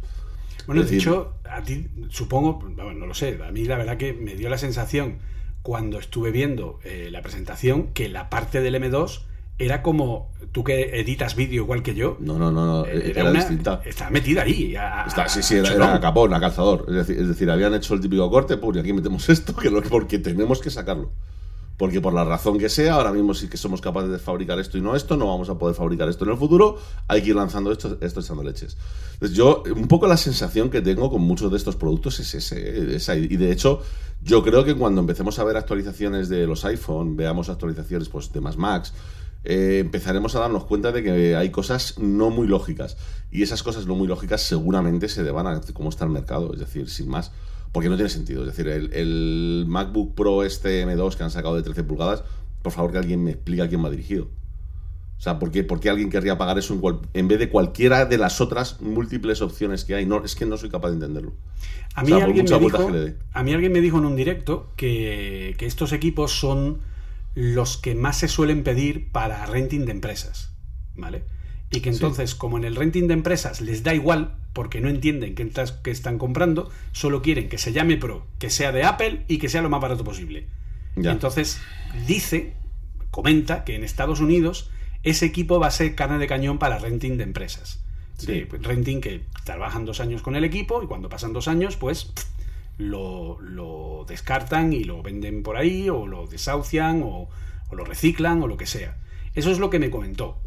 Bueno, 0.66 0.82
es 0.82 0.90
de 0.90 0.96
decir, 0.96 1.10
hecho, 1.10 1.34
a 1.50 1.62
ti, 1.62 1.88
supongo, 2.10 2.60
bueno, 2.60 2.94
no 2.94 3.06
lo 3.06 3.14
sé, 3.14 3.40
a 3.46 3.52
mí 3.52 3.66
la 3.66 3.78
verdad 3.78 3.98
que 3.98 4.14
me 4.14 4.36
dio 4.36 4.50
la 4.50 4.58
sensación 4.58 5.20
cuando 5.62 6.00
estuve 6.00 6.32
viendo 6.32 6.80
eh, 6.84 7.10
la 7.12 7.22
presentación 7.22 7.94
que 7.94 8.10
la 8.10 8.30
parte 8.30 8.62
del 8.62 8.76
M2 8.76 9.22
era 9.60 9.82
como 9.82 10.32
tú 10.52 10.64
que 10.64 11.00
editas 11.00 11.36
vídeo 11.36 11.64
igual 11.64 11.84
que 11.84 11.96
yo. 11.96 12.18
No, 12.20 12.38
no, 12.38 12.52
no, 12.52 12.66
no 12.66 12.86
era, 12.86 13.06
era 13.06 13.24
una, 13.30 13.40
distinta. 13.40 13.82
Estaba 13.86 14.10
metida 14.10 14.44
ahí. 14.44 14.76
A, 14.76 15.06
Está, 15.08 15.28
sí, 15.30 15.44
sí, 15.44 15.56
era, 15.56 15.74
era, 15.74 15.96
a 15.96 16.00
capón, 16.00 16.34
a 16.34 16.40
calzador. 16.40 16.86
Es 16.88 16.96
decir, 16.96 17.18
es 17.20 17.28
decir, 17.28 17.50
habían 17.50 17.74
hecho 17.74 17.94
el 17.94 18.02
típico 18.02 18.30
corte, 18.30 18.58
pues 18.58 18.78
y 18.78 18.80
aquí 18.80 18.94
metemos 18.94 19.28
esto, 19.30 19.56
que 19.56 19.70
lo, 19.70 19.82
porque 19.84 20.20
tenemos 20.20 20.60
que 20.60 20.70
sacarlo. 20.70 21.12
Porque 21.78 22.00
por 22.02 22.14
la 22.14 22.24
razón 22.24 22.60
que 22.60 22.70
sea, 22.70 22.96
ahora 22.96 23.12
mismo 23.12 23.34
sí 23.34 23.48
que 23.48 23.58
somos 23.58 23.82
capaces 23.82 24.12
de 24.12 24.20
fabricar 24.20 24.60
esto 24.60 24.78
y 24.78 24.82
no 24.82 24.96
esto, 24.96 25.18
no 25.18 25.28
vamos 25.28 25.50
a 25.50 25.58
poder 25.58 25.76
fabricar 25.76 26.08
esto 26.08 26.24
en 26.24 26.32
el 26.32 26.38
futuro, 26.38 26.78
hay 27.08 27.22
que 27.24 27.30
ir 27.30 27.36
lanzando 27.36 27.72
esto, 27.72 27.98
echando 28.00 28.44
leches. 28.44 28.78
Entonces 29.14 29.36
yo, 29.36 29.64
un 29.76 29.88
poco 29.88 30.06
la 30.08 30.18
sensación 30.18 30.70
que 30.70 30.82
tengo 30.82 31.10
con 31.10 31.22
muchos 31.22 31.50
de 31.50 31.58
estos 31.58 31.76
productos 31.76 32.20
es 32.20 32.34
ese, 32.36 32.96
esa, 32.96 33.16
y 33.16 33.38
de 33.38 33.52
hecho, 33.52 33.82
yo 34.22 34.44
creo 34.44 34.64
que 34.64 34.76
cuando 34.76 35.02
empecemos 35.02 35.40
a 35.40 35.44
ver 35.44 35.58
actualizaciones 35.58 36.30
de 36.30 36.46
los 36.48 36.64
iPhone, 36.64 37.18
veamos 37.18 37.50
actualizaciones 37.50 38.08
pues, 38.08 38.32
de 38.32 38.40
más 38.40 38.56
Macs, 38.56 38.94
eh, 39.44 39.80
empezaremos 39.82 40.36
a 40.36 40.40
darnos 40.40 40.64
cuenta 40.66 40.92
de 40.92 41.04
que 41.04 41.36
hay 41.36 41.50
cosas 41.50 41.98
no 42.00 42.30
muy 42.30 42.48
lógicas. 42.48 42.98
Y 43.32 43.42
esas 43.44 43.64
cosas 43.64 43.86
no 43.86 43.96
muy 43.96 44.08
lógicas 44.08 44.42
seguramente 44.42 45.10
se 45.10 45.24
deban 45.24 45.48
a 45.48 45.60
cómo 45.74 45.90
está 45.90 46.06
el 46.06 46.12
mercado, 46.12 46.54
es 46.54 46.60
decir, 46.60 46.90
sin 46.90 47.10
más. 47.10 47.32
Porque 47.74 47.90
no 47.90 47.96
tiene 47.96 48.10
sentido. 48.10 48.42
Es 48.44 48.56
decir, 48.56 48.70
el, 48.70 48.94
el, 48.94 49.66
MacBook 49.68 50.16
Pro 50.16 50.44
este 50.44 50.86
M2 50.86 51.16
que 51.16 51.24
han 51.24 51.32
sacado 51.32 51.56
de 51.56 51.64
13 51.64 51.84
pulgadas, 51.84 52.24
por 52.62 52.72
favor 52.72 52.94
que 52.94 53.00
alguien 53.00 53.24
me 53.24 53.32
explique 53.32 53.62
a 53.62 53.68
quién 53.68 53.84
va 53.84 53.90
dirigido. 53.90 54.30
O 55.18 55.22
sea, 55.24 55.40
¿por 55.40 55.52
qué, 55.52 55.64
por 55.64 55.80
qué 55.80 55.90
alguien 55.90 56.10
querría 56.10 56.38
pagar 56.38 56.58
eso 56.60 56.74
en, 56.74 56.82
cual, 56.82 57.00
en, 57.14 57.28
vez 57.28 57.40
de 57.40 57.50
cualquiera 57.50 58.06
de 58.06 58.18
las 58.18 58.42
otras 58.42 58.80
múltiples 58.82 59.42
opciones 59.42 59.86
que 59.86 59.96
hay? 59.96 60.06
No, 60.06 60.24
es 60.24 60.36
que 60.36 60.46
no 60.46 60.56
soy 60.58 60.70
capaz 60.70 60.90
de 60.90 60.96
entenderlo. 60.96 61.34
A 61.96 62.04
mí, 62.04 62.12
o 62.12 62.18
sea, 62.18 62.26
alguien, 62.26 62.46
me 62.46 62.60
dijo, 62.60 62.90
a 63.34 63.44
mí 63.44 63.54
alguien 63.54 63.72
me 63.72 63.82
dijo 63.82 63.98
en 63.98 64.06
un 64.06 64.16
directo 64.16 64.72
que, 64.76 65.56
que 65.58 65.66
estos 65.66 65.94
equipos 65.94 66.40
son 66.40 66.82
los 67.36 67.78
que 67.78 67.96
más 67.96 68.18
se 68.18 68.28
suelen 68.28 68.64
pedir 68.64 69.12
para 69.12 69.46
renting 69.46 69.86
de 69.86 69.92
empresas. 69.92 70.52
¿Vale? 70.96 71.24
Y 71.72 71.80
que 71.82 71.90
entonces, 71.90 72.32
sí. 72.32 72.38
como 72.38 72.58
en 72.58 72.66
el 72.66 72.76
renting 72.76 73.08
de 73.08 73.14
empresas 73.14 73.62
les 73.62 73.82
da 73.82 73.96
igual, 73.96 74.36
porque 74.54 74.80
no 74.80 74.90
entienden 74.90 75.36
qué, 75.36 75.50
qué 75.84 75.92
están 75.92 76.18
comprando, 76.18 76.70
solo 76.92 77.22
quieren 77.22 77.50
que 77.50 77.58
se 77.58 77.74
llame 77.74 77.98
Pro, 77.98 78.26
que 78.40 78.50
sea 78.50 78.72
de 78.72 78.84
Apple 78.84 79.24
y 79.28 79.40
que 79.40 79.50
sea 79.50 79.62
lo 79.62 79.70
más 79.70 79.82
barato 79.82 80.04
posible. 80.04 80.48
Ya. 80.96 81.12
Entonces, 81.12 81.60
dice, 82.08 82.54
comenta 83.10 83.64
que 83.64 83.76
en 83.76 83.84
Estados 83.84 84.20
Unidos 84.20 84.70
ese 85.02 85.26
equipo 85.26 85.60
va 85.60 85.68
a 85.68 85.72
ser 85.72 85.96
carne 85.96 86.20
de 86.20 86.28
cañón 86.28 86.60
para 86.60 86.78
renting 86.78 87.18
de 87.18 87.24
empresas. 87.24 87.84
Sí. 88.18 88.28
De 88.44 88.60
renting 88.62 89.02
que 89.02 89.24
trabajan 89.44 89.86
dos 89.86 90.00
años 90.00 90.22
con 90.22 90.36
el 90.36 90.44
equipo 90.44 90.82
y 90.84 90.88
cuando 90.88 91.10
pasan 91.10 91.34
dos 91.34 91.48
años, 91.48 91.76
pues 91.76 92.14
lo, 92.78 93.40
lo 93.42 94.06
descartan 94.08 94.72
y 94.72 94.84
lo 94.84 95.02
venden 95.02 95.44
por 95.44 95.58
ahí, 95.58 95.90
o 95.90 96.08
lo 96.08 96.28
desahucian, 96.28 97.02
o, 97.04 97.28
o 97.70 97.76
lo 97.76 97.86
reciclan, 97.86 98.42
o 98.42 98.48
lo 98.48 98.56
que 98.56 98.66
sea. 98.66 98.98
Eso 99.36 99.52
es 99.52 99.60
lo 99.60 99.70
que 99.70 99.80
me 99.80 99.90
comentó. 99.90 100.38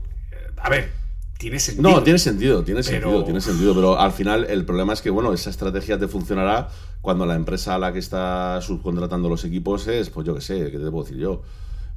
A 0.57 0.71
ver, 0.71 0.92
tiene 1.38 1.59
sentido. 1.59 1.90
No, 1.90 2.03
tiene 2.03 2.18
sentido, 2.18 2.62
tiene 2.64 2.83
pero... 2.83 3.01
sentido, 3.01 3.25
tiene 3.25 3.40
sentido, 3.40 3.75
pero 3.75 3.99
al 3.99 4.12
final 4.12 4.46
el 4.49 4.64
problema 4.64 4.92
es 4.92 5.03
que, 5.03 5.11
bueno, 5.11 5.33
esa 5.33 5.51
estrategia 5.51 5.99
te 5.99 6.09
funcionará 6.09 6.68
cuando 7.01 7.27
la 7.27 7.35
empresa 7.35 7.75
a 7.75 7.79
la 7.79 7.92
que 7.92 7.99
está 7.99 8.61
subcontratando 8.61 9.29
los 9.29 9.44
equipos 9.44 9.87
es, 9.87 10.11
pues 10.11 10.27
yo 10.27 10.35
qué 10.35 10.40
sé, 10.40 10.70
¿qué 10.70 10.79
te 10.79 10.90
puedo 10.90 11.05
decir 11.05 11.18
yo? 11.18 11.42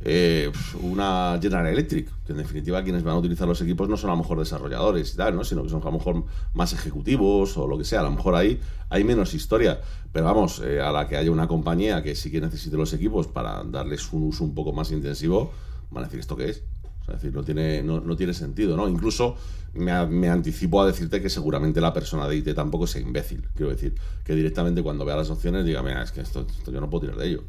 eh, 0.01 0.51
una 0.81 1.37
General 1.41 1.67
Electric, 1.67 2.09
que 2.25 2.31
en 2.31 2.37
definitiva 2.37 2.83
quienes 2.83 3.03
van 3.03 3.15
a 3.15 3.19
utilizar 3.19 3.47
los 3.47 3.61
equipos 3.61 3.89
no 3.89 3.97
son 3.97 4.09
a 4.09 4.13
lo 4.13 4.17
mejor 4.17 4.39
desarrolladores 4.39 5.13
y 5.13 5.17
tal, 5.17 5.35
¿no? 5.35 5.43
sino 5.43 5.63
que 5.63 5.69
son 5.69 5.81
a 5.81 5.85
lo 5.85 5.91
mejor 5.91 6.23
más 6.53 6.73
ejecutivos 6.73 7.57
o 7.57 7.67
lo 7.67 7.77
que 7.77 7.83
sea. 7.83 7.99
A 7.99 8.03
lo 8.03 8.11
mejor 8.11 8.35
ahí 8.35 8.59
hay 8.89 9.03
menos 9.03 9.33
historia. 9.33 9.81
Pero 10.11 10.25
vamos, 10.25 10.61
eh, 10.65 10.81
a 10.81 10.91
la 10.91 11.07
que 11.07 11.17
haya 11.17 11.31
una 11.31 11.47
compañía 11.47 12.01
que 12.01 12.15
sí 12.15 12.31
que 12.31 12.41
necesite 12.41 12.77
los 12.77 12.93
equipos 12.93 13.27
para 13.27 13.63
darles 13.63 14.11
un 14.11 14.23
uso 14.23 14.43
un 14.43 14.55
poco 14.55 14.73
más 14.73 14.91
intensivo, 14.91 15.51
van 15.91 16.03
a 16.03 16.07
decir 16.07 16.19
esto 16.19 16.35
qué 16.35 16.49
es. 16.49 16.63
Es 17.09 17.21
decir, 17.21 17.33
no 17.33 17.43
tiene, 17.43 17.81
no, 17.83 17.99
no 17.99 18.15
tiene 18.15 18.33
sentido, 18.33 18.75
¿no? 18.77 18.87
Incluso 18.87 19.35
me, 19.73 20.05
me 20.07 20.29
anticipo 20.29 20.81
a 20.81 20.87
decirte 20.87 21.21
que 21.21 21.29
seguramente 21.29 21.79
la 21.81 21.93
persona 21.93 22.27
de 22.27 22.37
IT 22.37 22.53
tampoco 22.55 22.87
sea 22.87 23.01
imbécil. 23.01 23.47
Quiero 23.55 23.71
decir, 23.71 23.95
que 24.23 24.35
directamente 24.35 24.81
cuando 24.81 25.05
vea 25.05 25.15
las 25.17 25.29
opciones 25.29 25.65
diga, 25.65 25.81
mira, 25.83 26.01
es 26.03 26.11
que 26.11 26.21
esto, 26.21 26.45
esto 26.49 26.71
yo 26.71 26.81
no 26.81 26.89
puedo 26.89 27.01
tirar 27.01 27.17
de 27.17 27.27
ello. 27.27 27.43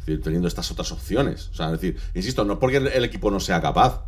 Es 0.00 0.06
decir, 0.06 0.22
teniendo 0.22 0.48
estas 0.48 0.70
otras 0.70 0.90
opciones. 0.92 1.48
O 1.52 1.54
sea, 1.54 1.66
es 1.66 1.72
decir, 1.80 1.96
insisto, 2.14 2.44
no 2.44 2.54
es 2.54 2.58
porque 2.58 2.78
el, 2.78 2.86
el 2.88 3.04
equipo 3.04 3.30
no 3.30 3.40
sea 3.40 3.60
capaz, 3.60 4.04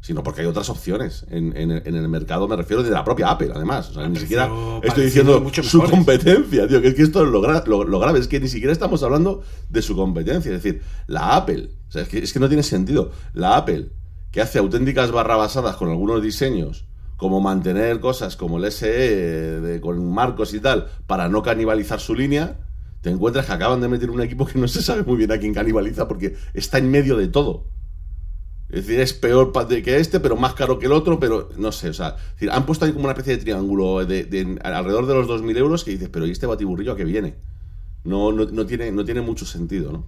sino 0.00 0.22
porque 0.22 0.42
hay 0.42 0.46
otras 0.46 0.68
opciones 0.68 1.24
en, 1.30 1.56
en- 1.56 1.70
en 1.70 1.94
el 1.96 2.08
mercado, 2.10 2.46
me 2.46 2.56
refiero 2.56 2.82
de 2.82 2.90
la 2.90 3.02
propia 3.04 3.30
Apple, 3.30 3.52
además. 3.54 3.88
O 3.88 3.94
sea, 3.94 4.06
ni 4.06 4.16
siquiera 4.18 4.50
estoy 4.82 5.04
diciendo 5.06 5.40
mucho 5.40 5.62
su 5.62 5.80
competencia, 5.82 6.68
tío, 6.68 6.82
que 6.82 6.88
es 6.88 6.94
que 6.94 7.02
esto 7.04 7.24
es 7.24 7.30
lo, 7.30 7.40
gra- 7.40 7.64
lo- 7.64 7.84
lo 7.84 7.98
grave, 7.98 8.18
es 8.18 8.28
que 8.28 8.38
ni 8.38 8.48
siquiera 8.48 8.70
estamos 8.70 9.02
hablando 9.02 9.42
de 9.70 9.80
su 9.80 9.96
competencia. 9.96 10.52
Es 10.54 10.62
decir, 10.62 10.82
la 11.06 11.34
Apple, 11.36 11.70
o 11.88 11.90
sea, 11.92 12.02
es 12.02 12.08
que, 12.08 12.18
es 12.18 12.34
que 12.34 12.38
no 12.38 12.48
tiene 12.48 12.62
sentido. 12.62 13.12
La 13.32 13.56
Apple, 13.56 13.88
que 14.34 14.40
hace 14.42 14.58
auténticas 14.58 15.12
barrabasadas 15.12 15.76
con 15.76 15.90
algunos 15.90 16.20
diseños, 16.20 16.86
como 17.16 17.40
mantener 17.40 18.00
cosas 18.00 18.34
como 18.36 18.58
el 18.58 18.64
SE 18.64 18.88
de- 19.60 19.80
con 19.80 20.12
marcos 20.12 20.52
y 20.54 20.58
tal, 20.58 20.88
para 21.06 21.28
no 21.28 21.40
canibalizar 21.44 22.00
su 22.00 22.16
línea, 22.16 22.56
te 23.00 23.10
encuentras 23.10 23.46
que 23.46 23.52
acaban 23.52 23.80
de 23.80 23.86
meter 23.86 24.10
un 24.10 24.20
equipo 24.20 24.44
que 24.44 24.58
no 24.58 24.66
se 24.66 24.82
sabe 24.82 25.04
muy 25.04 25.18
bien 25.18 25.30
a 25.30 25.38
quién 25.38 25.54
canibaliza 25.54 26.08
porque 26.08 26.34
está 26.52 26.78
en 26.78 26.90
medio 26.90 27.16
de 27.16 27.28
todo. 27.28 27.68
Es 28.70 28.88
decir, 28.88 28.98
es 28.98 29.12
peor 29.12 29.52
que 29.68 29.98
este, 29.98 30.18
pero 30.18 30.34
más 30.34 30.54
caro 30.54 30.80
que 30.80 30.86
el 30.86 30.92
otro, 30.92 31.20
pero 31.20 31.48
no 31.56 31.70
sé, 31.70 31.90
o 31.90 31.94
sea, 31.94 32.16
han 32.50 32.66
puesto 32.66 32.86
ahí 32.86 32.90
como 32.92 33.04
una 33.04 33.12
especie 33.12 33.36
de 33.36 33.42
triángulo 33.44 34.04
de, 34.04 34.24
de- 34.24 34.58
alrededor 34.64 35.06
de 35.06 35.14
los 35.14 35.28
2.000 35.28 35.56
euros 35.56 35.84
que 35.84 35.92
dices, 35.92 36.08
pero 36.08 36.26
¿y 36.26 36.32
este 36.32 36.46
batiburrillo 36.46 36.90
a 36.90 36.96
qué 36.96 37.04
viene? 37.04 37.36
No, 38.02 38.32
no, 38.32 38.46
no 38.46 38.66
tiene, 38.66 38.90
no 38.90 39.04
tiene 39.04 39.20
mucho 39.20 39.46
sentido, 39.46 39.92
¿no? 39.92 40.06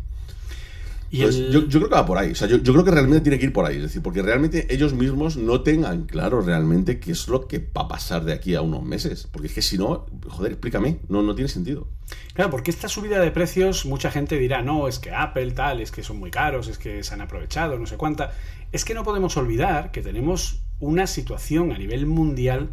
Y 1.11 1.19
Entonces, 1.21 1.41
el- 1.47 1.53
yo, 1.53 1.61
yo 1.69 1.79
creo 1.79 1.89
que 1.89 1.95
va 1.95 2.05
por 2.07 2.19
ahí. 2.19 2.33
O 2.33 2.35
sea, 2.35 2.49
yo, 2.49 2.57
yo 2.59 2.73
creo 2.73 2.85
que 2.85 2.91
realmente 2.91 3.21
tiene 3.21 3.39
que 3.39 3.47
ir 3.47 3.53
por 3.53 3.65
ahí. 3.65 3.77
Es 3.77 3.83
decir, 3.83 4.03
porque 4.03 4.23
realmente 4.23 4.73
ellos 4.75 4.93
mismos 4.95 5.37
no 5.37 5.61
tengan 5.63 6.05
claro 6.07 6.41
realmente 6.41 6.99
qué 6.99 7.13
es 7.13 7.29
lo 7.29 7.47
que 7.47 7.59
va 7.59 7.83
a 7.83 7.89
pasar 7.89 8.25
de 8.25 8.33
aquí 8.33 8.55
a 8.55 8.63
unos 8.63 8.83
meses. 8.83 9.29
Porque 9.31 9.47
es 9.49 9.55
que 9.55 9.63
si 9.63 9.79
no, 9.79 10.07
joder, 10.29 10.53
explícame. 10.53 10.99
No, 11.09 11.23
no 11.23 11.35
tiene 11.35 11.49
sentido. 11.49 11.87
Claro, 12.35 12.51
porque 12.51 12.71
esta 12.71 12.89
subida 12.89 13.21
de 13.21 13.31
precios, 13.31 13.87
mucha 13.87 14.11
gente 14.11 14.37
dirá, 14.39 14.63
no, 14.63 14.89
es 14.89 14.99
que 14.99 15.11
Apple 15.13 15.53
tal, 15.53 15.81
es 15.81 15.91
que 15.91 16.03
son 16.03 16.19
muy 16.19 16.31
caros, 16.31 16.69
es 16.69 16.79
que 16.79 17.03
se 17.03 17.15
han 17.15 17.21
aprovechado, 17.21 17.79
no 17.79 17.87
sé 17.87 17.97
cuánta. 17.97 18.33
Es 18.73 18.85
que 18.85 18.95
no 18.95 19.05
podemos 19.05 19.37
olvidar 19.37 19.91
que 19.93 20.03
tenemos 20.03 20.61
una 20.81 21.07
situación 21.07 21.73
a 21.73 21.79
nivel 21.79 22.07
mundial 22.07 22.71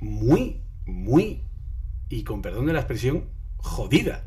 muy, 0.00 0.60
muy, 0.86 1.42
y 2.08 2.24
con 2.24 2.42
perdón 2.42 2.66
de 2.66 2.72
la 2.72 2.80
expresión, 2.80 3.24
jodida. 3.58 4.24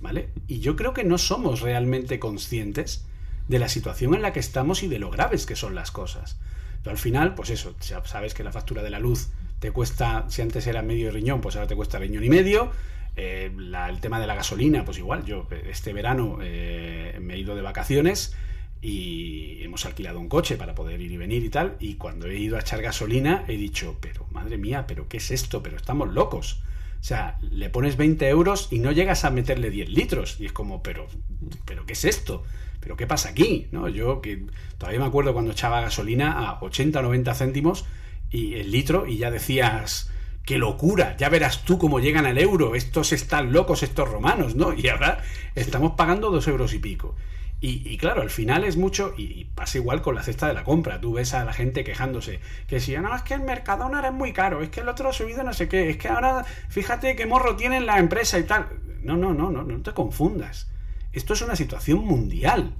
¿Vale? 0.00 0.30
Y 0.48 0.60
yo 0.60 0.76
creo 0.76 0.94
que 0.94 1.04
no 1.04 1.18
somos 1.18 1.60
realmente 1.60 2.18
conscientes 2.18 3.04
de 3.48 3.58
la 3.58 3.68
situación 3.68 4.14
en 4.14 4.22
la 4.22 4.32
que 4.32 4.40
estamos 4.40 4.82
y 4.82 4.88
de 4.88 4.98
lo 4.98 5.10
graves 5.10 5.44
que 5.44 5.56
son 5.56 5.74
las 5.74 5.90
cosas. 5.90 6.38
Pero 6.82 6.92
al 6.92 6.98
final, 6.98 7.34
pues 7.34 7.50
eso, 7.50 7.74
ya 7.80 8.04
sabes 8.04 8.32
que 8.32 8.44
la 8.44 8.52
factura 8.52 8.82
de 8.82 8.90
la 8.90 8.98
luz 8.98 9.28
te 9.58 9.72
cuesta, 9.72 10.24
si 10.28 10.40
antes 10.40 10.66
era 10.66 10.82
medio 10.82 11.10
riñón, 11.10 11.40
pues 11.40 11.56
ahora 11.56 11.68
te 11.68 11.76
cuesta 11.76 11.98
riñón 11.98 12.24
y 12.24 12.30
medio. 12.30 12.70
Eh, 13.16 13.52
el 13.88 14.00
tema 14.00 14.20
de 14.20 14.26
la 14.26 14.34
gasolina, 14.34 14.84
pues 14.84 14.98
igual, 14.98 15.24
yo 15.24 15.46
eh, 15.50 15.68
este 15.70 15.92
verano 15.92 16.38
eh, 16.40 17.18
me 17.20 17.34
he 17.34 17.38
ido 17.38 17.54
de 17.54 17.60
vacaciones 17.60 18.34
y 18.80 19.62
hemos 19.62 19.84
alquilado 19.84 20.18
un 20.18 20.28
coche 20.28 20.56
para 20.56 20.74
poder 20.74 21.00
ir 21.02 21.12
y 21.12 21.16
venir 21.18 21.44
y 21.44 21.50
tal, 21.50 21.76
y 21.80 21.94
cuando 21.96 22.28
he 22.28 22.38
ido 22.38 22.56
a 22.56 22.60
echar 22.60 22.80
gasolina 22.80 23.44
he 23.46 23.56
dicho, 23.58 23.98
pero 24.00 24.26
madre 24.30 24.56
mía, 24.56 24.86
pero 24.86 25.08
¿qué 25.08 25.18
es 25.18 25.30
esto? 25.30 25.62
Pero 25.62 25.76
estamos 25.76 26.08
locos. 26.08 26.62
O 27.00 27.02
sea, 27.02 27.38
le 27.40 27.70
pones 27.70 27.96
20 27.96 28.28
euros 28.28 28.68
y 28.70 28.78
no 28.78 28.92
llegas 28.92 29.24
a 29.24 29.30
meterle 29.30 29.70
10 29.70 29.88
litros. 29.88 30.36
Y 30.38 30.46
es 30.46 30.52
como, 30.52 30.82
pero, 30.82 31.06
pero 31.64 31.86
¿qué 31.86 31.94
es 31.94 32.04
esto? 32.04 32.44
¿Pero 32.80 32.96
qué 32.96 33.06
pasa 33.06 33.30
aquí? 33.30 33.68
¿No? 33.72 33.88
Yo 33.88 34.20
que 34.20 34.44
todavía 34.78 35.00
me 35.00 35.06
acuerdo 35.06 35.32
cuando 35.32 35.52
echaba 35.52 35.80
gasolina 35.80 36.32
a 36.32 36.62
80 36.62 36.98
o 36.98 37.02
90 37.02 37.34
céntimos 37.34 37.84
y 38.30 38.54
el 38.54 38.70
litro 38.70 39.06
y 39.06 39.16
ya 39.16 39.30
decías, 39.30 40.10
qué 40.44 40.58
locura, 40.58 41.16
ya 41.16 41.28
verás 41.28 41.64
tú 41.64 41.78
cómo 41.78 42.00
llegan 42.00 42.26
al 42.26 42.38
euro, 42.38 42.74
estos 42.74 43.12
están 43.12 43.52
locos, 43.52 43.82
estos 43.82 44.08
romanos, 44.08 44.54
¿no? 44.54 44.72
Y 44.72 44.88
ahora 44.88 45.22
estamos 45.54 45.92
pagando 45.92 46.30
dos 46.30 46.48
euros 46.48 46.74
y 46.74 46.78
pico. 46.78 47.16
Y, 47.60 47.86
y 47.86 47.98
claro, 47.98 48.22
al 48.22 48.30
final 48.30 48.64
es 48.64 48.76
mucho, 48.76 49.12
y, 49.16 49.44
pasa 49.54 49.76
igual 49.76 50.00
con 50.00 50.14
la 50.14 50.22
cesta 50.22 50.48
de 50.48 50.54
la 50.54 50.64
compra. 50.64 51.00
Tú 51.00 51.12
ves 51.12 51.34
a 51.34 51.44
la 51.44 51.52
gente 51.52 51.84
quejándose, 51.84 52.40
que 52.66 52.76
decía, 52.76 53.02
no, 53.02 53.14
es 53.14 53.22
que 53.22 53.34
el 53.34 53.42
Mercadona 53.42 53.98
ahora 53.98 54.08
es 54.08 54.14
muy 54.14 54.32
caro, 54.32 54.62
es 54.62 54.70
que 54.70 54.80
el 54.80 54.88
otro 54.88 55.10
ha 55.10 55.12
subido 55.12 55.42
no 55.42 55.52
sé 55.52 55.68
qué, 55.68 55.90
es 55.90 55.98
que 55.98 56.08
ahora 56.08 56.44
fíjate 56.68 57.16
qué 57.16 57.26
morro 57.26 57.56
tiene 57.56 57.80
la 57.80 57.98
empresa 57.98 58.38
y 58.38 58.44
tal. 58.44 58.66
No, 59.02 59.16
no, 59.16 59.34
no, 59.34 59.50
no, 59.50 59.62
no 59.62 59.82
te 59.82 59.92
confundas. 59.92 60.70
Esto 61.12 61.34
es 61.34 61.42
una 61.42 61.56
situación 61.56 61.98
mundial, 61.98 62.72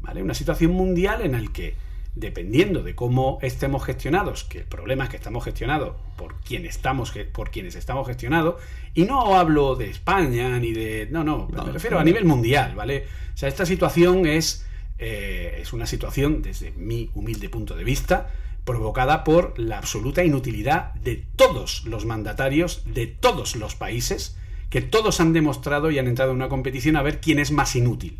¿vale? 0.00 0.22
Una 0.22 0.34
situación 0.34 0.72
mundial 0.72 1.22
en 1.22 1.32
la 1.32 1.52
que, 1.52 1.74
dependiendo 2.14 2.82
de 2.82 2.94
cómo 2.94 3.38
estemos 3.42 3.84
gestionados, 3.84 4.44
que 4.44 4.58
el 4.58 4.64
problema 4.64 5.04
es 5.04 5.10
que 5.10 5.16
estamos 5.16 5.44
gestionados 5.44 5.94
por 6.16 6.34
quien 6.40 6.66
estamos, 6.66 7.12
por 7.32 7.50
quienes 7.50 7.76
estamos 7.76 8.06
gestionados, 8.06 8.56
y 8.94 9.04
no 9.04 9.36
hablo 9.36 9.76
de 9.76 9.90
España 9.90 10.58
ni 10.58 10.72
de. 10.72 11.08
No, 11.10 11.22
no, 11.24 11.48
No, 11.52 11.64
me 11.64 11.72
refiero 11.72 11.96
no. 11.96 12.02
a 12.02 12.04
nivel 12.04 12.24
mundial, 12.24 12.74
¿vale? 12.74 13.06
O 13.34 13.36
sea, 13.36 13.48
esta 13.48 13.64
situación 13.64 14.26
es, 14.26 14.66
eh, 14.98 15.58
es 15.60 15.72
una 15.72 15.86
situación, 15.86 16.42
desde 16.42 16.72
mi 16.72 17.10
humilde 17.14 17.48
punto 17.48 17.76
de 17.76 17.84
vista, 17.84 18.30
provocada 18.64 19.24
por 19.24 19.58
la 19.58 19.78
absoluta 19.78 20.24
inutilidad 20.24 20.94
de 20.94 21.24
todos 21.36 21.84
los 21.86 22.04
mandatarios 22.04 22.82
de 22.84 23.06
todos 23.06 23.56
los 23.56 23.74
países, 23.74 24.36
que 24.68 24.82
todos 24.82 25.20
han 25.20 25.32
demostrado 25.32 25.90
y 25.90 25.98
han 25.98 26.06
entrado 26.06 26.32
en 26.32 26.36
una 26.36 26.48
competición 26.48 26.96
a 26.96 27.02
ver 27.02 27.20
quién 27.20 27.38
es 27.38 27.50
más 27.50 27.74
inútil. 27.76 28.18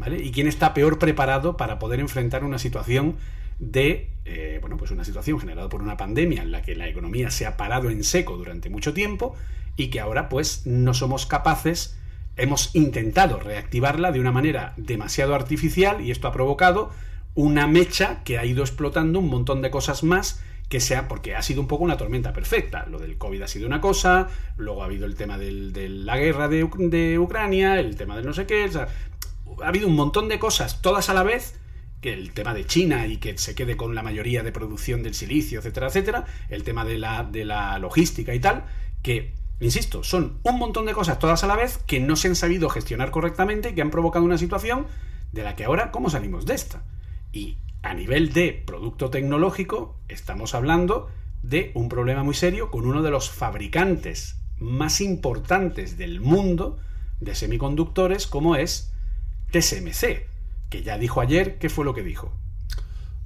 ¿Vale? 0.00 0.22
Y 0.24 0.30
quién 0.32 0.48
está 0.48 0.72
peor 0.72 0.98
preparado 0.98 1.58
para 1.58 1.78
poder 1.78 2.00
enfrentar 2.00 2.42
una 2.42 2.58
situación 2.58 3.16
de, 3.58 4.08
eh, 4.24 4.56
bueno, 4.62 4.78
pues 4.78 4.90
una 4.92 5.04
situación 5.04 5.38
generada 5.38 5.68
por 5.68 5.82
una 5.82 5.98
pandemia 5.98 6.40
en 6.40 6.50
la 6.50 6.62
que 6.62 6.74
la 6.74 6.88
economía 6.88 7.30
se 7.30 7.44
ha 7.44 7.58
parado 7.58 7.90
en 7.90 8.02
seco 8.02 8.38
durante 8.38 8.70
mucho 8.70 8.94
tiempo 8.94 9.36
y 9.76 9.88
que 9.88 10.00
ahora 10.00 10.30
pues 10.30 10.66
no 10.66 10.94
somos 10.94 11.26
capaces, 11.26 11.98
hemos 12.38 12.74
intentado 12.74 13.38
reactivarla 13.40 14.10
de 14.10 14.20
una 14.20 14.32
manera 14.32 14.72
demasiado 14.78 15.34
artificial 15.34 16.00
y 16.00 16.10
esto 16.10 16.28
ha 16.28 16.32
provocado 16.32 16.90
una 17.34 17.66
mecha 17.66 18.22
que 18.24 18.38
ha 18.38 18.46
ido 18.46 18.62
explotando 18.62 19.18
un 19.18 19.28
montón 19.28 19.60
de 19.60 19.70
cosas 19.70 20.02
más 20.02 20.42
que 20.70 20.80
sea 20.80 21.08
porque 21.08 21.34
ha 21.34 21.42
sido 21.42 21.60
un 21.60 21.66
poco 21.66 21.82
una 21.84 21.96
tormenta 21.96 22.32
perfecta. 22.32 22.86
Lo 22.86 22.98
del 23.00 23.18
COVID 23.18 23.42
ha 23.42 23.48
sido 23.48 23.66
una 23.66 23.80
cosa, 23.80 24.28
luego 24.56 24.82
ha 24.82 24.86
habido 24.86 25.04
el 25.04 25.16
tema 25.16 25.36
del- 25.36 25.72
de 25.72 25.88
la 25.88 26.16
guerra 26.16 26.46
de, 26.48 26.66
de 26.78 27.18
Ucrania, 27.18 27.78
el 27.80 27.96
tema 27.96 28.16
del 28.16 28.24
no 28.24 28.32
sé 28.32 28.46
qué, 28.46 28.70
ha 29.62 29.68
habido 29.68 29.88
un 29.88 29.96
montón 29.96 30.28
de 30.28 30.38
cosas 30.38 30.82
todas 30.82 31.08
a 31.08 31.14
la 31.14 31.22
vez 31.22 31.58
que 32.00 32.12
el 32.12 32.32
tema 32.32 32.54
de 32.54 32.66
China 32.66 33.06
y 33.06 33.18
que 33.18 33.36
se 33.36 33.54
quede 33.54 33.76
con 33.76 33.94
la 33.94 34.02
mayoría 34.02 34.42
de 34.42 34.52
producción 34.52 35.02
del 35.02 35.14
silicio, 35.14 35.58
etcétera, 35.58 35.88
etcétera, 35.88 36.24
el 36.48 36.64
tema 36.64 36.84
de 36.84 36.98
la, 36.98 37.24
de 37.24 37.44
la 37.44 37.78
logística 37.78 38.34
y 38.34 38.40
tal, 38.40 38.64
que, 39.02 39.34
insisto, 39.60 40.02
son 40.02 40.38
un 40.42 40.58
montón 40.58 40.86
de 40.86 40.94
cosas 40.94 41.18
todas 41.18 41.44
a 41.44 41.46
la 41.46 41.56
vez 41.56 41.78
que 41.86 42.00
no 42.00 42.16
se 42.16 42.28
han 42.28 42.36
sabido 42.36 42.70
gestionar 42.70 43.10
correctamente 43.10 43.70
y 43.70 43.74
que 43.74 43.82
han 43.82 43.90
provocado 43.90 44.24
una 44.24 44.38
situación 44.38 44.86
de 45.32 45.42
la 45.42 45.56
que 45.56 45.64
ahora, 45.64 45.90
¿cómo 45.90 46.08
salimos 46.08 46.46
de 46.46 46.54
esta? 46.54 46.82
Y 47.32 47.58
a 47.82 47.94
nivel 47.94 48.32
de 48.32 48.52
producto 48.52 49.10
tecnológico, 49.10 49.96
estamos 50.08 50.54
hablando 50.54 51.10
de 51.42 51.70
un 51.74 51.88
problema 51.88 52.22
muy 52.22 52.34
serio 52.34 52.70
con 52.70 52.86
uno 52.86 53.02
de 53.02 53.10
los 53.10 53.30
fabricantes 53.30 54.36
más 54.58 55.00
importantes 55.00 55.96
del 55.96 56.20
mundo 56.20 56.78
de 57.20 57.34
semiconductores, 57.34 58.26
como 58.26 58.56
es 58.56 58.92
TSMC, 59.50 60.26
que 60.68 60.82
ya 60.82 60.98
dijo 60.98 61.20
ayer 61.20 61.58
qué 61.58 61.68
fue 61.68 61.84
lo 61.84 61.94
que 61.94 62.02
dijo. 62.02 62.32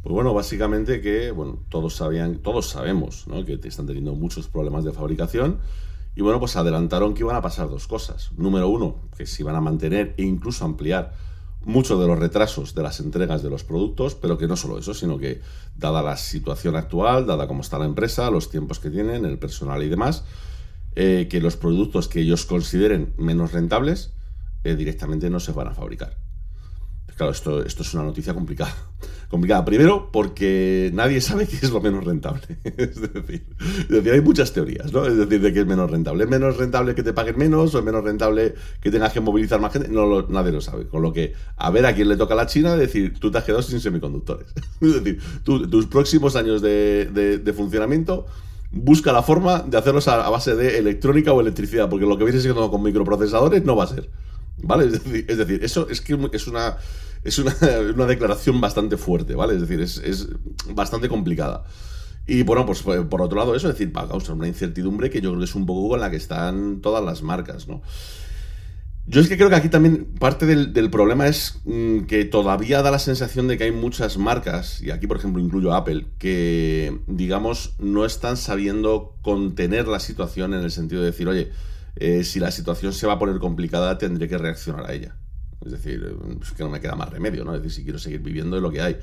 Pues 0.02 0.12
bueno, 0.12 0.34
básicamente 0.34 1.00
que, 1.00 1.30
bueno, 1.30 1.58
todos 1.70 1.96
sabían, 1.96 2.38
todos 2.38 2.68
sabemos. 2.68 3.24
Que 3.46 3.58
están 3.66 3.86
teniendo 3.86 4.14
muchos 4.14 4.48
problemas 4.48 4.84
de 4.84 4.92
fabricación. 4.92 5.60
Y 6.14 6.20
bueno, 6.20 6.38
pues 6.38 6.56
adelantaron 6.56 7.14
que 7.14 7.20
iban 7.20 7.36
a 7.36 7.40
pasar 7.40 7.70
dos 7.70 7.86
cosas. 7.86 8.30
Número 8.36 8.68
uno, 8.68 8.96
que 9.16 9.26
se 9.26 9.42
iban 9.42 9.56
a 9.56 9.62
mantener 9.62 10.14
e 10.18 10.22
incluso 10.22 10.66
ampliar 10.66 11.14
muchos 11.64 11.98
de 11.98 12.06
los 12.06 12.18
retrasos 12.18 12.74
de 12.74 12.82
las 12.82 13.00
entregas 13.00 13.42
de 13.42 13.48
los 13.48 13.64
productos, 13.64 14.14
pero 14.14 14.36
que 14.36 14.46
no 14.46 14.56
solo 14.56 14.78
eso, 14.78 14.92
sino 14.92 15.16
que 15.16 15.40
dada 15.74 16.02
la 16.02 16.18
situación 16.18 16.76
actual, 16.76 17.26
dada 17.26 17.48
cómo 17.48 17.62
está 17.62 17.78
la 17.78 17.86
empresa, 17.86 18.30
los 18.30 18.50
tiempos 18.50 18.80
que 18.80 18.90
tienen, 18.90 19.24
el 19.24 19.38
personal 19.38 19.82
y 19.82 19.88
demás, 19.88 20.24
eh, 20.96 21.28
que 21.30 21.40
los 21.40 21.56
productos 21.56 22.08
que 22.08 22.20
ellos 22.20 22.44
consideren 22.44 23.14
menos 23.16 23.52
rentables 23.52 24.12
eh, 24.64 24.74
directamente 24.74 25.30
no 25.30 25.40
se 25.40 25.52
van 25.52 25.68
a 25.68 25.74
fabricar. 25.74 26.16
Claro, 27.16 27.30
esto, 27.30 27.64
esto 27.64 27.82
es 27.82 27.94
una 27.94 28.02
noticia 28.02 28.34
complicada. 28.34 28.74
Complicada. 29.28 29.64
Primero, 29.64 30.10
porque 30.12 30.90
nadie 30.94 31.20
sabe 31.20 31.46
qué 31.46 31.56
es 31.56 31.70
lo 31.70 31.80
menos 31.80 32.04
rentable. 32.04 32.42
es, 32.64 33.00
decir, 33.00 34.12
hay 34.12 34.20
muchas 34.20 34.52
teorías, 34.52 34.92
¿no? 34.92 35.06
Es 35.06 35.16
decir, 35.16 35.40
de 35.40 35.52
qué 35.52 35.60
es 35.60 35.66
menos 35.66 35.90
rentable. 35.90 36.24
¿Es 36.24 36.30
menos 36.30 36.56
rentable 36.56 36.94
que 36.94 37.02
te 37.02 37.12
paguen 37.12 37.38
menos 37.38 37.74
o 37.74 37.78
es 37.78 37.84
menos 37.84 38.04
rentable 38.04 38.54
que 38.80 38.90
tengas 38.90 39.12
que 39.12 39.20
movilizar 39.20 39.60
más 39.60 39.72
gente? 39.72 39.88
No, 39.88 40.22
nadie 40.28 40.52
lo 40.52 40.60
sabe. 40.60 40.86
Con 40.86 41.02
lo 41.02 41.12
que, 41.12 41.34
a 41.56 41.70
ver 41.70 41.86
a 41.86 41.94
quién 41.94 42.08
le 42.08 42.16
toca 42.16 42.34
a 42.34 42.36
la 42.36 42.46
China 42.46 42.76
decir, 42.76 43.18
tú 43.18 43.30
te 43.30 43.38
has 43.38 43.44
quedado 43.44 43.62
sin 43.62 43.80
semiconductores. 43.80 44.52
es 44.80 45.02
decir, 45.02 45.20
tus 45.42 45.86
próximos 45.86 46.36
años 46.36 46.62
de, 46.62 47.06
de- 47.12 47.52
funcionamiento 47.52 48.26
busca 48.70 49.12
la 49.12 49.22
forma 49.22 49.60
de 49.60 49.76
hacerlos 49.76 50.06
a, 50.08 50.26
a 50.26 50.30
base 50.30 50.54
de 50.54 50.78
electrónica 50.78 51.32
o 51.32 51.40
electricidad, 51.40 51.88
porque 51.88 52.06
lo 52.06 52.18
que 52.18 52.24
viene 52.24 52.40
siendo 52.40 52.70
con 52.70 52.82
microprocesadores 52.82 53.64
no 53.64 53.74
va 53.76 53.84
a 53.84 53.88
ser. 53.88 54.10
¿Vale? 54.66 54.86
Es 54.86 54.92
decir, 54.92 55.24
es 55.28 55.38
decir, 55.38 55.64
eso 55.64 55.88
es 55.88 56.00
que 56.00 56.14
es 56.32 56.46
una, 56.46 56.76
es 57.22 57.38
una, 57.38 57.54
una 57.94 58.06
declaración 58.06 58.60
bastante 58.60 58.96
fuerte, 58.96 59.34
¿vale? 59.34 59.54
Es 59.54 59.60
decir, 59.60 59.80
es, 59.80 59.98
es 59.98 60.28
bastante 60.74 61.08
complicada. 61.08 61.64
Y 62.26 62.42
bueno, 62.42 62.64
pues 62.64 62.82
por 62.82 63.08
por 63.08 63.22
otro 63.22 63.38
lado, 63.38 63.54
eso, 63.54 63.68
es 63.68 63.74
decir, 63.74 63.94
va 63.94 64.02
a 64.02 64.08
causar 64.08 64.34
una 64.34 64.48
incertidumbre 64.48 65.10
que 65.10 65.20
yo 65.20 65.30
creo 65.30 65.40
que 65.40 65.44
es 65.44 65.54
un 65.54 65.66
poco 65.66 65.90
con 65.90 66.00
la 66.00 66.10
que 66.10 66.16
están 66.16 66.80
todas 66.80 67.04
las 67.04 67.22
marcas, 67.22 67.68
¿no? 67.68 67.82
Yo 69.06 69.20
es 69.20 69.28
que 69.28 69.36
creo 69.36 69.50
que 69.50 69.56
aquí 69.56 69.68
también 69.68 70.06
parte 70.18 70.46
del, 70.46 70.72
del 70.72 70.88
problema 70.88 71.26
es 71.26 71.60
mm, 71.66 72.04
que 72.04 72.24
todavía 72.24 72.80
da 72.80 72.90
la 72.90 72.98
sensación 72.98 73.48
de 73.48 73.58
que 73.58 73.64
hay 73.64 73.72
muchas 73.72 74.16
marcas, 74.16 74.80
y 74.80 74.90
aquí 74.90 75.06
por 75.06 75.18
ejemplo 75.18 75.42
incluyo 75.42 75.74
Apple, 75.74 76.06
que 76.18 77.00
digamos 77.06 77.74
no 77.78 78.06
están 78.06 78.38
sabiendo 78.38 79.16
contener 79.20 79.88
la 79.88 80.00
situación 80.00 80.54
en 80.54 80.64
el 80.64 80.70
sentido 80.70 81.02
de 81.02 81.08
decir, 81.08 81.28
oye, 81.28 81.52
eh, 81.96 82.24
si 82.24 82.40
la 82.40 82.50
situación 82.50 82.92
se 82.92 83.06
va 83.06 83.14
a 83.14 83.18
poner 83.18 83.38
complicada 83.38 83.98
tendré 83.98 84.28
que 84.28 84.38
reaccionar 84.38 84.86
a 84.86 84.92
ella. 84.92 85.16
Es 85.64 85.72
decir, 85.72 86.16
es 86.42 86.50
que 86.52 86.62
no 86.62 86.68
me 86.68 86.80
queda 86.80 86.94
más 86.94 87.08
remedio, 87.08 87.44
¿no? 87.44 87.54
Es 87.54 87.62
decir, 87.62 87.76
si 87.76 87.84
quiero 87.84 87.98
seguir 87.98 88.20
viviendo 88.20 88.56
de 88.56 88.62
lo 88.62 88.70
que 88.70 88.82
hay. 88.82 88.98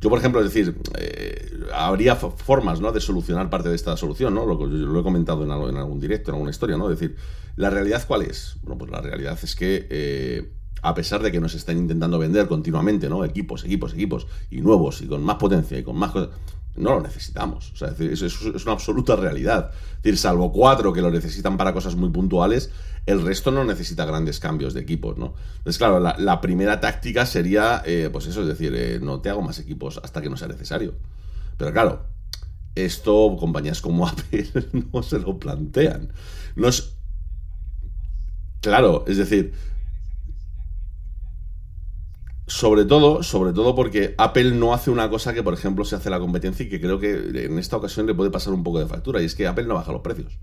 Yo, 0.00 0.10
por 0.10 0.18
ejemplo, 0.18 0.40
es 0.40 0.52
decir, 0.52 0.76
eh, 0.98 1.50
habría 1.72 2.20
fo- 2.20 2.36
formas 2.36 2.80
¿no? 2.80 2.90
de 2.92 3.00
solucionar 3.00 3.48
parte 3.48 3.68
de 3.68 3.76
esta 3.76 3.96
solución, 3.96 4.34
¿no? 4.34 4.44
Lo, 4.44 5.00
he 5.00 5.02
comentado 5.02 5.44
en 5.44 5.76
algún 5.76 6.00
directo, 6.00 6.30
en 6.30 6.34
alguna 6.34 6.50
historia, 6.50 6.76
¿no? 6.76 6.90
Es 6.90 6.98
decir, 6.98 7.16
¿la 7.56 7.70
realidad 7.70 8.04
cuál 8.06 8.22
es? 8.22 8.56
Bueno, 8.62 8.76
pues 8.78 8.90
la 8.90 9.00
realidad 9.00 9.38
es 9.40 9.54
que, 9.54 9.86
eh, 9.90 10.52
a 10.82 10.92
pesar 10.94 11.22
de 11.22 11.30
que 11.30 11.40
nos 11.40 11.54
están 11.54 11.78
intentando 11.78 12.18
vender 12.18 12.48
continuamente, 12.48 13.08
¿no? 13.08 13.24
Equipos, 13.24 13.64
equipos, 13.64 13.94
equipos, 13.94 14.26
y 14.50 14.60
nuevos, 14.60 15.00
y 15.02 15.06
con 15.06 15.22
más 15.22 15.36
potencia, 15.36 15.78
y 15.78 15.84
con 15.84 15.96
más 15.96 16.10
cosas, 16.10 16.30
no 16.76 16.94
lo 16.94 17.00
necesitamos. 17.00 17.72
Es, 17.82 18.42
una 18.42 18.72
absoluta 18.72 19.16
realidad. 19.16 19.70
Es 19.96 20.02
decir, 20.02 20.18
salvo 20.18 20.52
cuatro 20.52 20.92
que 20.92 21.02
lo 21.02 21.10
necesitan 21.10 21.56
para 21.56 21.72
cosas 21.72 21.96
muy 21.96 22.10
puntuales, 22.10 22.70
el 23.06 23.22
resto 23.22 23.50
no 23.50 23.64
necesita 23.64 24.04
grandes 24.04 24.40
cambios 24.40 24.74
de 24.74 24.80
equipos, 24.80 25.18
¿no? 25.18 25.34
Entonces, 25.58 25.78
claro, 25.78 26.00
la, 26.00 26.16
la 26.18 26.40
primera 26.40 26.80
táctica 26.80 27.26
sería, 27.26 27.82
eh, 27.84 28.08
pues 28.12 28.26
eso, 28.26 28.42
es 28.42 28.48
decir, 28.48 28.72
eh, 28.74 29.00
no 29.02 29.20
te 29.20 29.28
hago 29.28 29.42
más 29.42 29.58
equipos 29.58 30.00
hasta 30.02 30.22
que 30.22 30.30
no 30.30 30.36
sea 30.36 30.48
necesario. 30.48 30.94
Pero 31.56 31.72
claro, 31.72 32.06
esto 32.74 33.36
compañías 33.38 33.80
como 33.80 34.06
Apple 34.08 34.46
no 34.92 35.02
se 35.02 35.18
lo 35.18 35.38
plantean. 35.38 36.12
No 36.56 36.68
es... 36.68 36.96
Claro, 38.60 39.04
es 39.08 39.16
decir, 39.16 39.52
sobre 42.46 42.84
todo, 42.84 43.22
sobre 43.22 43.52
todo 43.52 43.74
porque 43.74 44.14
Apple 44.18 44.52
no 44.52 44.74
hace 44.74 44.90
una 44.90 45.08
cosa 45.08 45.32
que, 45.32 45.42
por 45.42 45.54
ejemplo, 45.54 45.84
se 45.84 45.96
hace 45.96 46.10
la 46.10 46.18
competencia 46.18 46.66
y 46.66 46.68
que 46.68 46.80
creo 46.80 46.98
que 46.98 47.12
en 47.12 47.58
esta 47.58 47.76
ocasión 47.76 48.06
le 48.06 48.14
puede 48.14 48.30
pasar 48.30 48.52
un 48.52 48.64
poco 48.64 48.78
de 48.78 48.86
factura, 48.86 49.22
y 49.22 49.24
es 49.24 49.34
que 49.34 49.46
Apple 49.46 49.66
no 49.66 49.74
baja 49.74 49.92
los 49.92 50.02
precios. 50.02 50.38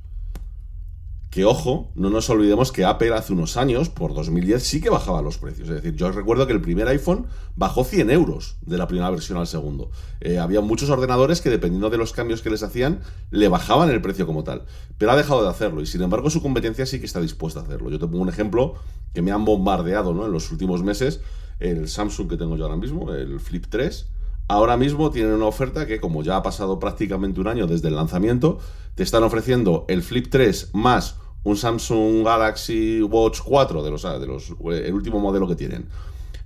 Que 1.29 1.45
ojo, 1.45 1.91
no 1.93 2.09
nos 2.09 2.27
olvidemos 2.31 2.71
que 2.71 2.85
Apple 2.85 3.13
hace 3.13 3.33
unos 3.33 3.55
años, 3.55 3.89
por 3.89 4.15
2010, 4.15 4.63
sí 4.63 4.81
que 4.81 4.89
bajaba 4.89 5.21
los 5.21 5.37
precios. 5.37 5.69
Es 5.69 5.75
decir, 5.75 5.95
yo 5.95 6.11
recuerdo 6.11 6.47
que 6.47 6.53
el 6.53 6.61
primer 6.61 6.87
iPhone 6.87 7.27
bajó 7.55 7.83
100 7.83 8.09
euros 8.09 8.55
de 8.61 8.79
la 8.79 8.87
primera 8.87 9.11
versión 9.11 9.37
al 9.37 9.45
segundo. 9.45 9.91
Eh, 10.21 10.39
había 10.39 10.61
muchos 10.61 10.89
ordenadores 10.89 11.41
que, 11.41 11.51
dependiendo 11.51 11.91
de 11.91 11.97
los 11.97 12.13
cambios 12.13 12.41
que 12.41 12.49
les 12.49 12.63
hacían, 12.63 13.01
le 13.29 13.47
bajaban 13.47 13.91
el 13.91 14.01
precio 14.01 14.25
como 14.25 14.43
tal. 14.43 14.65
Pero 14.97 15.11
ha 15.11 15.15
dejado 15.15 15.43
de 15.43 15.49
hacerlo 15.49 15.81
y, 15.81 15.85
sin 15.85 16.01
embargo, 16.01 16.31
su 16.31 16.41
competencia 16.41 16.87
sí 16.87 16.99
que 16.99 17.05
está 17.05 17.21
dispuesta 17.21 17.59
a 17.59 17.63
hacerlo. 17.63 17.91
Yo 17.91 17.99
te 17.99 18.07
pongo 18.07 18.23
un 18.23 18.29
ejemplo 18.29 18.73
que 19.13 19.21
me 19.21 19.31
han 19.31 19.45
bombardeado 19.45 20.15
¿no? 20.15 20.25
en 20.25 20.31
los 20.31 20.51
últimos 20.51 20.81
meses. 20.81 21.21
El 21.59 21.87
Samsung 21.87 22.29
que 22.29 22.37
tengo 22.37 22.55
yo 22.55 22.65
ahora 22.65 22.77
mismo, 22.77 23.13
el 23.13 23.39
Flip 23.39 23.65
3, 23.69 24.07
ahora 24.47 24.77
mismo 24.77 25.11
tienen 25.11 25.33
una 25.33 25.45
oferta 25.45 25.85
que, 25.85 25.99
como 25.99 26.23
ya 26.23 26.37
ha 26.37 26.43
pasado 26.43 26.79
prácticamente 26.79 27.41
un 27.41 27.47
año 27.47 27.67
desde 27.67 27.89
el 27.89 27.95
lanzamiento, 27.95 28.59
te 28.95 29.03
están 29.03 29.23
ofreciendo 29.23 29.85
el 29.87 30.01
Flip 30.01 30.27
3 30.29 30.71
más 30.73 31.17
un 31.43 31.55
Samsung 31.55 32.23
Galaxy 32.25 33.01
Watch 33.01 33.39
4 33.43 33.83
de 33.83 33.91
los, 33.91 34.03
de 34.03 34.27
los 34.27 34.53
el 34.71 34.93
último 34.93 35.19
modelo 35.19 35.47
que 35.47 35.55
tienen. 35.55 35.87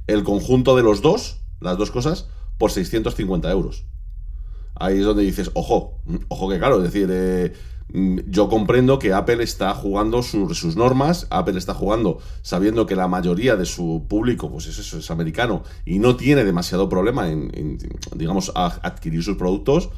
El 0.08 0.24
conjunto 0.24 0.76
de 0.76 0.84
los 0.84 1.02
dos, 1.02 1.42
las 1.60 1.78
dos 1.78 1.92
cosas, 1.92 2.28
por 2.58 2.72
650 2.72 3.50
euros. 3.52 3.86
Ahí 4.76 5.00
es 5.00 5.06
donde 5.06 5.24
dices, 5.24 5.52
ojo, 5.54 6.02
ojo 6.28 6.50
que 6.50 6.58
claro, 6.58 6.78
es 6.78 6.84
decir, 6.84 7.08
eh, 7.12 7.54
mm, 7.54 7.73
yo 7.90 8.50
comprendo 8.50 8.98
que 8.98 9.14
Apple 9.14 9.44
está 9.44 9.74
jugando 9.76 10.24
su- 10.24 10.54
sus 10.56 10.76
normas, 10.76 11.28
Apple 11.30 11.58
está 11.58 11.74
jugando 11.74 12.20
sabiendo 12.42 12.86
que 12.86 12.96
la 12.96 13.08
mayoría 13.08 13.56
de 13.56 13.66
su 13.66 14.06
público, 14.08 14.50
pues 14.52 14.68
es 14.68 14.80
eso, 14.80 14.98
es 14.98 15.12
americano 15.12 15.64
y 15.86 16.00
no 16.00 16.16
tiene 16.16 16.44
demasiado 16.44 16.90
problema 16.90 17.30
en, 17.30 17.78
digamos, 18.16 18.52
adquirir 18.56 19.24
sus 19.24 19.38
productos, 19.38 19.90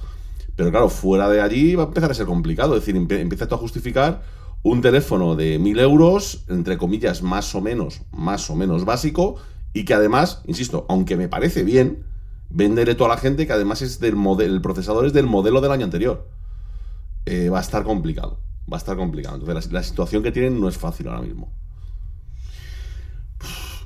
pero 0.56 0.72
claro, 0.72 0.90
fuera 0.90 1.30
de 1.30 1.42
allí 1.42 1.76
va 1.76 1.84
a 1.84 1.88
empezar 1.88 2.12
a 2.12 2.14
ser 2.14 2.26
complicado, 2.26 2.76
es 2.76 2.82
decir, 2.86 2.96
empie- 3.00 3.20
empieza 3.20 3.46
a 3.46 3.58
justificar 3.58 4.24
un 4.64 4.82
teléfono 4.82 5.36
de 5.36 5.60
1000 5.60 5.80
euros, 5.80 6.44
entre 6.50 6.78
comillas, 6.78 7.22
más 7.22 7.54
o 7.56 7.62
menos, 7.62 8.02
más 8.12 8.50
o 8.50 8.56
menos 8.56 8.84
básico, 8.84 9.36
y 9.74 9.86
que 9.86 9.94
además, 9.94 10.42
insisto, 10.48 10.86
aunque 10.90 11.18
me 11.18 11.28
parece 11.28 11.64
bien, 11.64 12.04
venderé 12.50 12.96
toda 12.96 13.10
la 13.12 13.18
gente 13.18 13.46
que 13.46 13.54
además 13.54 13.82
es 13.82 14.00
del 14.00 14.16
el 14.40 14.62
procesador 14.62 15.06
es 15.06 15.14
del 15.14 15.28
modelo 15.28 15.62
del 15.62 15.72
año 15.72 15.86
anterior. 15.86 16.28
Eh, 17.26 17.50
va 17.50 17.58
a 17.60 17.62
estar 17.62 17.84
complicado. 17.84 18.40
Va 18.72 18.78
a 18.78 18.80
estar 18.80 18.96
complicado. 18.96 19.36
Entonces, 19.36 19.72
la, 19.72 19.84
situación 19.84 20.24
que 20.24 20.32
tienen 20.32 20.60
no 20.60 20.70
es 20.70 20.78
fácil 20.78 21.08
ahora 21.08 21.22
mismo. 21.22 21.52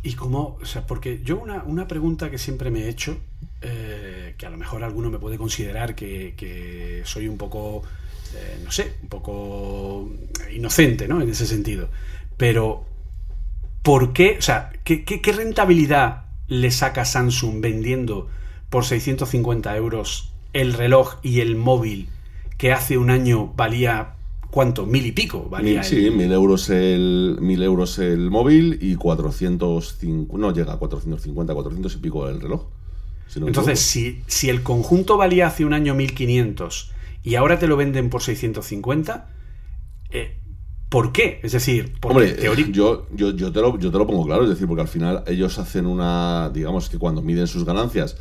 Y 0.04 0.14
cómo, 0.14 0.58
o 0.62 0.66
sea, 0.66 0.86
porque 0.88 1.22
yo 1.24 1.38
una, 1.40 1.64
una 1.64 1.88
pregunta 1.88 2.30
que 2.30 2.38
siempre 2.38 2.72
me 2.72 2.84
he 2.84 2.90
hecho, 2.90 3.18
eh, 3.62 4.36
que 4.38 4.46
a 4.46 4.50
lo 4.50 4.58
mejor 4.58 4.84
alguno 4.84 5.10
me 5.10 5.20
puede 5.20 5.38
considerar 5.38 5.96
que, 5.96 7.02
soy 7.06 7.28
un 7.28 7.38
poco, 7.38 7.84
eh, 8.36 8.62
no 8.64 8.72
sé, 8.72 8.96
un 9.04 9.10
poco 9.10 10.10
inocente, 10.54 11.08
¿no? 11.08 11.22
En 11.22 11.30
ese 11.30 11.46
sentido. 11.46 11.90
Pero, 12.38 12.86
¿por 13.84 14.14
qué? 14.14 14.38
O 14.40 14.42
sea, 14.42 14.72
¿qué, 14.86 15.04
qué, 15.04 15.22
qué 15.22 15.32
rentabilidad 15.34 16.26
le 16.48 16.72
saca 16.72 17.04
Samsung 17.04 17.62
vendiendo 17.62 18.30
por 18.70 18.86
650 18.86 19.76
euros 19.76 20.32
el 20.54 20.74
reloj 20.74 21.18
y 21.22 21.42
el 21.42 21.56
móvil 21.56 22.10
que 22.60 22.74
hace 22.74 23.00
un 23.00 23.10
año 23.10 23.54
valía, 23.58 24.18
¿cuánto? 24.52 24.86
Mil 24.86 25.08
y 25.08 25.14
pico. 25.14 25.50
Valía 25.50 25.84
sí, 25.84 25.96
el- 26.06 26.12
mil 26.12 26.32
euros 26.32 26.70
el, 26.70 27.38
mil 27.42 27.62
euros 27.64 28.00
el 28.00 28.30
móvil 28.32 28.78
y 28.82 28.96
405, 28.96 30.38
no 30.38 30.52
llega 30.54 30.74
a 30.74 30.78
450, 30.78 31.54
400 31.54 31.96
y 31.96 31.98
pico 31.98 32.28
el 32.30 32.42
reloj. 32.42 32.68
si 33.28 33.40
no 33.40 33.46
me 33.48 33.50
Entonces, 33.50 33.80
si, 33.80 34.24
si 34.28 34.50
el 34.50 34.64
conjunto 34.64 35.18
valía 35.18 35.48
hace 35.48 35.66
un 35.66 35.74
año 35.74 35.96
1500 35.96 36.92
y 37.24 37.36
ahora 37.36 37.60
te 37.60 37.68
lo 37.68 37.78
venden 37.78 38.10
por 38.10 38.22
650, 38.22 39.30
eh, 40.12 40.40
¿por 40.90 41.12
qué? 41.14 41.40
Es 41.44 41.54
decir, 41.54 41.94
porque 42.00 42.14
Hombre, 42.14 42.72
yo, 42.74 43.08
yo, 43.14 43.32
yo, 43.36 43.52
te 43.52 43.62
lo, 43.62 43.78
yo 43.78 43.92
te 43.92 43.98
lo 43.98 44.08
pongo 44.08 44.26
claro, 44.26 44.44
es 44.44 44.50
decir, 44.50 44.68
porque 44.68 44.82
al 44.82 44.88
final 44.88 45.24
ellos 45.28 45.60
hacen 45.60 45.86
una, 45.86 46.50
digamos 46.54 46.90
que 46.90 46.98
cuando 46.98 47.22
miden 47.22 47.48
sus 47.48 47.66
ganancias, 47.66 48.18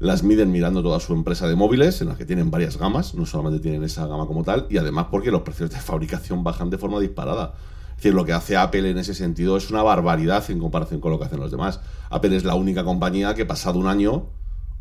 las 0.00 0.22
miden 0.22 0.50
mirando 0.50 0.82
toda 0.82 0.98
su 0.98 1.12
empresa 1.12 1.46
de 1.46 1.54
móviles, 1.54 2.00
en 2.00 2.08
la 2.08 2.16
que 2.16 2.24
tienen 2.24 2.50
varias 2.50 2.78
gamas, 2.78 3.14
no 3.14 3.26
solamente 3.26 3.60
tienen 3.60 3.84
esa 3.84 4.06
gama 4.06 4.26
como 4.26 4.42
tal, 4.42 4.66
y 4.70 4.78
además 4.78 5.08
porque 5.10 5.30
los 5.30 5.42
precios 5.42 5.70
de 5.70 5.76
fabricación 5.80 6.42
bajan 6.42 6.70
de 6.70 6.78
forma 6.78 6.98
disparada. 6.98 7.52
Es 7.90 7.96
decir, 7.96 8.14
lo 8.14 8.24
que 8.24 8.32
hace 8.32 8.56
Apple 8.56 8.88
en 8.90 8.96
ese 8.96 9.12
sentido 9.12 9.58
es 9.58 9.70
una 9.70 9.82
barbaridad 9.82 10.50
en 10.50 10.58
comparación 10.58 11.00
con 11.00 11.12
lo 11.12 11.18
que 11.18 11.26
hacen 11.26 11.38
los 11.38 11.50
demás. 11.50 11.80
Apple 12.08 12.34
es 12.34 12.44
la 12.44 12.54
única 12.54 12.82
compañía 12.82 13.34
que 13.34 13.44
pasado 13.44 13.78
un 13.78 13.88
año, 13.88 14.24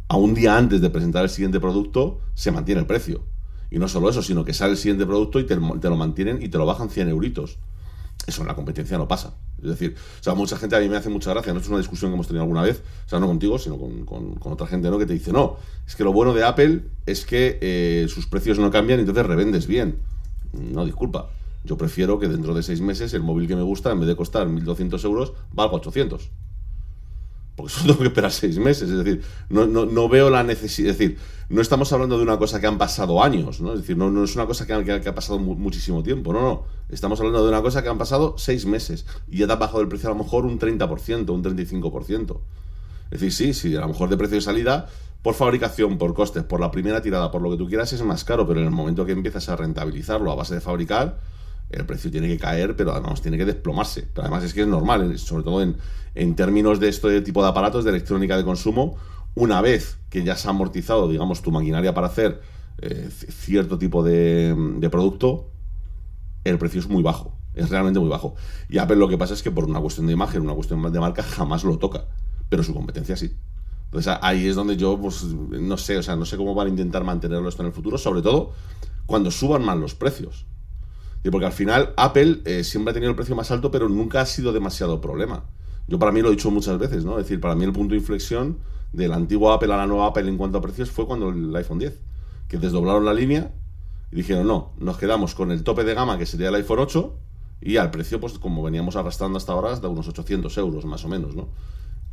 a 0.07 0.15
un 0.15 0.33
día 0.33 0.57
antes 0.57 0.79
de 0.79 0.89
presentar 0.89 1.23
el 1.25 1.29
siguiente 1.29 1.59
producto, 1.59 2.21
se 2.33 2.51
mantiene 2.51 2.79
el 2.79 2.87
precio. 2.87 3.25
Y 3.69 3.77
no 3.77 3.89
solo 3.89 4.09
eso, 4.09 4.23
sino 4.23 4.45
que 4.45 4.53
sale 4.53 4.71
el 4.71 4.77
siguiente 4.77 5.05
producto 5.05 5.41
y 5.41 5.45
te, 5.45 5.57
lo 5.57 5.95
mantienen 5.97 6.41
y 6.41 6.47
te 6.47 6.57
lo 6.57 6.65
bajan 6.65 6.89
100 6.89 7.09
euritos. 7.09 7.57
Eso 8.27 8.41
en 8.41 8.47
la 8.47 8.55
competencia 8.55 8.97
no 8.97 9.07
pasa. 9.07 9.33
Es 9.61 9.69
decir, 9.69 9.95
o 10.19 10.23
sea, 10.23 10.35
mucha 10.35 10.57
gente 10.57 10.75
a 10.75 10.79
mí 10.79 10.87
me 10.87 10.97
hace 10.97 11.09
mucha 11.09 11.31
gracia, 11.31 11.51
no 11.53 11.59
es 11.59 11.67
una 11.67 11.79
discusión 11.79 12.11
que 12.11 12.15
hemos 12.15 12.27
tenido 12.27 12.43
alguna 12.43 12.61
vez, 12.61 12.81
o 13.05 13.09
sea, 13.09 13.19
no 13.19 13.27
contigo, 13.27 13.57
sino 13.57 13.77
con, 13.77 14.05
con- 14.05 14.37
otra 14.53 14.67
gente, 14.67 14.89
¿no? 14.89 14.97
Que 14.99 15.05
te 15.05 15.13
dice, 15.13 15.31
no, 15.31 15.57
es 15.87 15.95
que 15.95 16.03
lo 16.03 16.13
bueno 16.13 16.33
de 16.33 16.43
Apple 16.43 16.81
es 17.05 17.25
que 17.25 17.57
eh, 17.61 18.05
sus 18.07 18.27
precios 18.27 18.59
no 18.59 18.69
cambian 18.71 18.99
y 18.99 19.01
entonces 19.01 19.25
revendes 19.25 19.65
bien. 19.67 19.97
No, 20.53 20.85
disculpa. 20.85 21.29
Yo 21.63 21.77
prefiero 21.77 22.19
que 22.19 22.27
dentro 22.27 22.53
de 22.53 22.63
seis 22.63 22.81
meses 22.81 23.13
el 23.13 23.21
móvil 23.21 23.47
que 23.47 23.55
me 23.55 23.63
gusta, 23.63 23.91
en 23.91 23.99
vez 23.99 24.07
de 24.07 24.15
costar 24.15 24.47
1.200 24.47 25.03
euros, 25.05 25.33
valga 25.51 25.75
800 25.75 26.29
porque 27.59 27.73
solo 27.73 27.85
tengo 27.93 27.99
que 27.99 28.07
esperar 28.07 28.31
seis 28.31 28.57
meses. 28.57 28.89
Es 28.89 28.97
decir, 29.03 29.21
no, 29.49 29.67
no, 29.67 29.85
no 29.85 30.07
veo 30.09 30.29
la 30.29 30.43
necesidad. 30.43 30.91
Es 30.91 30.97
decir, 30.97 31.17
no 31.49 31.61
estamos 31.61 31.91
hablando 31.93 32.17
de 32.17 32.23
una 32.23 32.37
cosa 32.37 32.59
que 32.61 32.67
han 32.67 32.77
pasado 32.77 33.21
años, 33.23 33.59
¿no? 33.59 33.73
Es 33.73 33.81
decir, 33.81 33.97
no, 33.97 34.09
no 34.09 34.23
es 34.23 34.35
una 34.35 34.45
cosa 34.45 34.65
que, 34.65 34.73
ha- 34.73 34.83
que 35.01 35.09
ha- 35.09 35.15
pasado 35.15 35.39
mu- 35.39 35.55
muchísimo 35.55 36.01
tiempo. 36.03 36.31
No, 36.31 36.41
no. 36.41 36.63
Estamos 36.89 37.19
hablando 37.19 37.43
de 37.43 37.49
una 37.49 37.61
cosa 37.61 37.83
que 37.83 37.89
han 37.89 37.97
pasado 37.97 38.35
seis 38.37 38.65
meses 38.65 39.05
y 39.27 39.39
ya 39.39 39.47
te 39.47 39.53
ha 39.53 39.57
bajado 39.57 39.81
el 39.81 39.87
precio 39.87 40.09
a 40.09 40.13
lo 40.13 40.23
mejor 40.23 40.45
un 40.45 40.57
30%, 40.59 41.29
un 41.29 41.43
35%. 41.43 42.37
Es 43.11 43.19
decir, 43.21 43.33
sí, 43.33 43.53
sí, 43.53 43.75
a 43.75 43.81
lo 43.81 43.87
mejor 43.89 44.09
de 44.09 44.17
precio 44.17 44.35
de 44.35 44.41
salida, 44.41 44.87
por 45.21 45.33
fabricación, 45.35 45.97
por 45.97 46.13
costes, 46.13 46.43
por 46.43 46.59
la 46.59 46.71
primera 46.71 47.01
tirada, 47.01 47.31
por 47.31 47.41
lo 47.41 47.49
que 47.51 47.57
tú 47.57 47.67
quieras, 47.67 47.91
es 47.91 48.01
más 48.03 48.23
caro, 48.23 48.47
pero 48.47 48.59
en 48.61 48.67
el 48.67 48.71
momento 48.71 49.05
que 49.05 49.11
empiezas 49.11 49.49
a 49.49 49.55
rentabilizarlo 49.55 50.31
a 50.31 50.35
base 50.35 50.53
de 50.55 50.61
fabricar, 50.61 51.17
el 51.69 51.85
precio 51.85 52.09
tiene 52.09 52.27
que 52.27 52.37
caer, 52.37 52.75
pero 52.75 52.91
además 52.91 53.21
tiene 53.21 53.37
que 53.37 53.45
desplomarse. 53.45 54.07
Pero 54.13 54.27
además 54.27 54.43
es 54.43 54.53
que 54.53 54.61
es 54.61 54.67
normal, 54.67 55.17
sobre 55.19 55.43
todo 55.43 55.61
en, 55.61 55.77
en 56.15 56.35
términos 56.35 56.79
de 56.79 56.89
este 56.89 57.21
tipo 57.21 57.43
de 57.43 57.49
aparatos 57.49 57.83
de 57.83 57.91
electrónica 57.91 58.37
de 58.37 58.43
consumo, 58.43 58.97
una 59.35 59.61
vez 59.61 59.97
que 60.09 60.23
ya 60.23 60.35
se 60.35 60.47
ha 60.47 60.51
amortizado, 60.51 61.07
digamos, 61.07 61.41
tu 61.41 61.51
maquinaria 61.51 61.93
para 61.93 62.07
hacer 62.07 62.41
eh, 62.81 63.09
cierto 63.11 63.77
tipo 63.77 64.03
de, 64.03 64.55
de, 64.77 64.89
producto, 64.89 65.49
el 66.43 66.57
precio 66.57 66.79
es 66.79 66.89
muy 66.89 67.03
bajo. 67.03 67.37
Es 67.53 67.69
realmente 67.69 67.99
muy 67.99 68.09
bajo. 68.09 68.35
Y 68.69 68.77
Apple 68.77 68.95
lo 68.95 69.07
que 69.07 69.17
pasa 69.17 69.33
es 69.33 69.43
que 69.43 69.51
por 69.51 69.65
una 69.65 69.79
cuestión 69.79 70.07
de 70.07 70.13
imagen, 70.13 70.41
una 70.41 70.53
cuestión 70.53 70.81
de 70.91 70.99
marca, 70.99 71.23
jamás 71.23 71.63
lo 71.63 71.77
toca. 71.77 72.05
Pero 72.49 72.63
su 72.63 72.73
competencia 72.73 73.15
sí. 73.15 73.33
Entonces 73.85 74.13
ahí 74.21 74.47
es 74.47 74.55
donde 74.55 74.77
yo, 74.77 74.99
pues, 74.99 75.23
no 75.23 75.77
sé, 75.77 75.97
o 75.97 76.03
sea, 76.03 76.15
no 76.15 76.25
sé 76.25 76.37
cómo 76.37 76.53
van 76.53 76.67
a 76.67 76.69
intentar 76.69 77.03
mantenerlo 77.03 77.49
esto 77.49 77.63
en 77.63 77.67
el 77.67 77.73
futuro, 77.73 77.97
sobre 77.97 78.21
todo 78.21 78.53
cuando 79.05 79.31
suban 79.31 79.65
más 79.65 79.77
los 79.77 79.95
precios. 79.95 80.45
Y 81.23 81.29
porque 81.29 81.45
al 81.45 81.51
final 81.51 81.93
Apple 81.97 82.41
eh, 82.45 82.63
siempre 82.63 82.91
ha 82.91 82.93
tenido 82.93 83.09
el 83.09 83.15
precio 83.15 83.35
más 83.35 83.51
alto, 83.51 83.71
pero 83.71 83.89
nunca 83.89 84.21
ha 84.21 84.25
sido 84.25 84.53
demasiado 84.53 85.01
problema. 85.01 85.43
Yo 85.87 85.99
para 85.99 86.11
mí 86.11 86.21
lo 86.21 86.29
he 86.29 86.31
dicho 86.31 86.51
muchas 86.51 86.77
veces, 86.77 87.03
¿no? 87.03 87.17
Es 87.17 87.25
decir, 87.25 87.41
para 87.41 87.55
mí 87.55 87.65
el 87.65 87.73
punto 87.73 87.93
de 87.93 87.99
inflexión 87.99 88.59
del 88.93 89.13
antiguo 89.13 89.51
Apple 89.51 89.73
a 89.73 89.77
la 89.77 89.87
nueva 89.87 90.07
Apple 90.07 90.27
en 90.27 90.37
cuanto 90.37 90.57
a 90.57 90.61
precios 90.61 90.91
fue 90.91 91.05
cuando 91.05 91.29
el 91.29 91.55
iPhone 91.55 91.79
10, 91.79 91.99
que 92.47 92.57
desdoblaron 92.57 93.05
la 93.05 93.13
línea 93.13 93.51
y 94.11 94.17
dijeron, 94.17 94.47
no, 94.47 94.73
nos 94.77 94.97
quedamos 94.97 95.35
con 95.35 95.51
el 95.51 95.63
tope 95.63 95.83
de 95.83 95.93
gama 95.93 96.17
que 96.17 96.25
sería 96.25 96.49
el 96.49 96.55
iPhone 96.55 96.79
8 96.79 97.15
y 97.61 97.77
al 97.77 97.91
precio, 97.91 98.19
pues 98.19 98.39
como 98.39 98.63
veníamos 98.63 98.95
arrastrando 98.95 99.37
hasta 99.37 99.51
ahora, 99.51 99.71
hasta 99.71 99.87
unos 99.87 100.07
800 100.07 100.57
euros 100.57 100.85
más 100.85 101.03
o 101.05 101.09
menos, 101.09 101.35
¿no? 101.35 101.49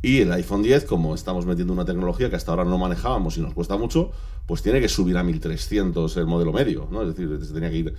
Y 0.01 0.19
el 0.21 0.31
iPhone 0.31 0.61
10, 0.61 0.85
como 0.85 1.15
estamos 1.15 1.45
metiendo 1.45 1.73
una 1.73 1.85
tecnología 1.85 2.29
que 2.29 2.35
hasta 2.35 2.51
ahora 2.51 2.65
no 2.65 2.77
manejábamos 2.77 3.37
y 3.37 3.41
nos 3.41 3.53
cuesta 3.53 3.77
mucho, 3.77 4.11
pues 4.45 4.61
tiene 4.61 4.79
que 4.79 4.89
subir 4.89 5.17
a 5.17 5.23
1300 5.23 6.17
el 6.17 6.27
modelo 6.27 6.53
medio, 6.53 6.87
¿no? 6.91 7.01
Es 7.01 7.15
decir, 7.15 7.53
tenía 7.53 7.71
que 7.71 7.77
ir 7.77 7.95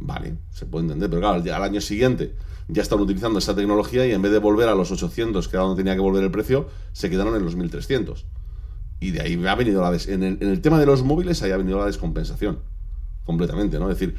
Vale, 0.00 0.36
se 0.50 0.64
puede 0.64 0.84
entender, 0.84 1.10
pero 1.10 1.20
claro, 1.20 1.42
al 1.54 1.62
año 1.62 1.80
siguiente 1.80 2.34
ya 2.68 2.82
están 2.82 3.00
utilizando 3.00 3.38
esa 3.38 3.54
tecnología 3.54 4.06
y 4.06 4.12
en 4.12 4.22
vez 4.22 4.30
de 4.30 4.38
volver 4.38 4.68
a 4.68 4.74
los 4.74 4.92
800, 4.92 5.48
que 5.48 5.56
era 5.56 5.64
donde 5.64 5.82
tenía 5.82 5.94
que 5.94 6.00
volver 6.00 6.22
el 6.22 6.30
precio, 6.30 6.68
se 6.92 7.10
quedaron 7.10 7.34
en 7.34 7.44
los 7.44 7.56
1300. 7.56 8.26
Y 9.00 9.10
de 9.10 9.20
ahí 9.20 9.46
ha 9.46 9.54
venido 9.54 9.82
la... 9.82 9.94
el, 9.96 10.22
en 10.22 10.38
el 10.40 10.60
tema 10.60 10.78
de 10.78 10.86
los 10.86 11.02
móviles, 11.02 11.42
ahí 11.42 11.50
ha 11.50 11.56
venido 11.56 11.78
la 11.78 11.86
descompensación. 11.86 12.60
Completamente, 13.24 13.78
¿no? 13.78 13.90
Es 13.90 13.98
decir, 13.98 14.16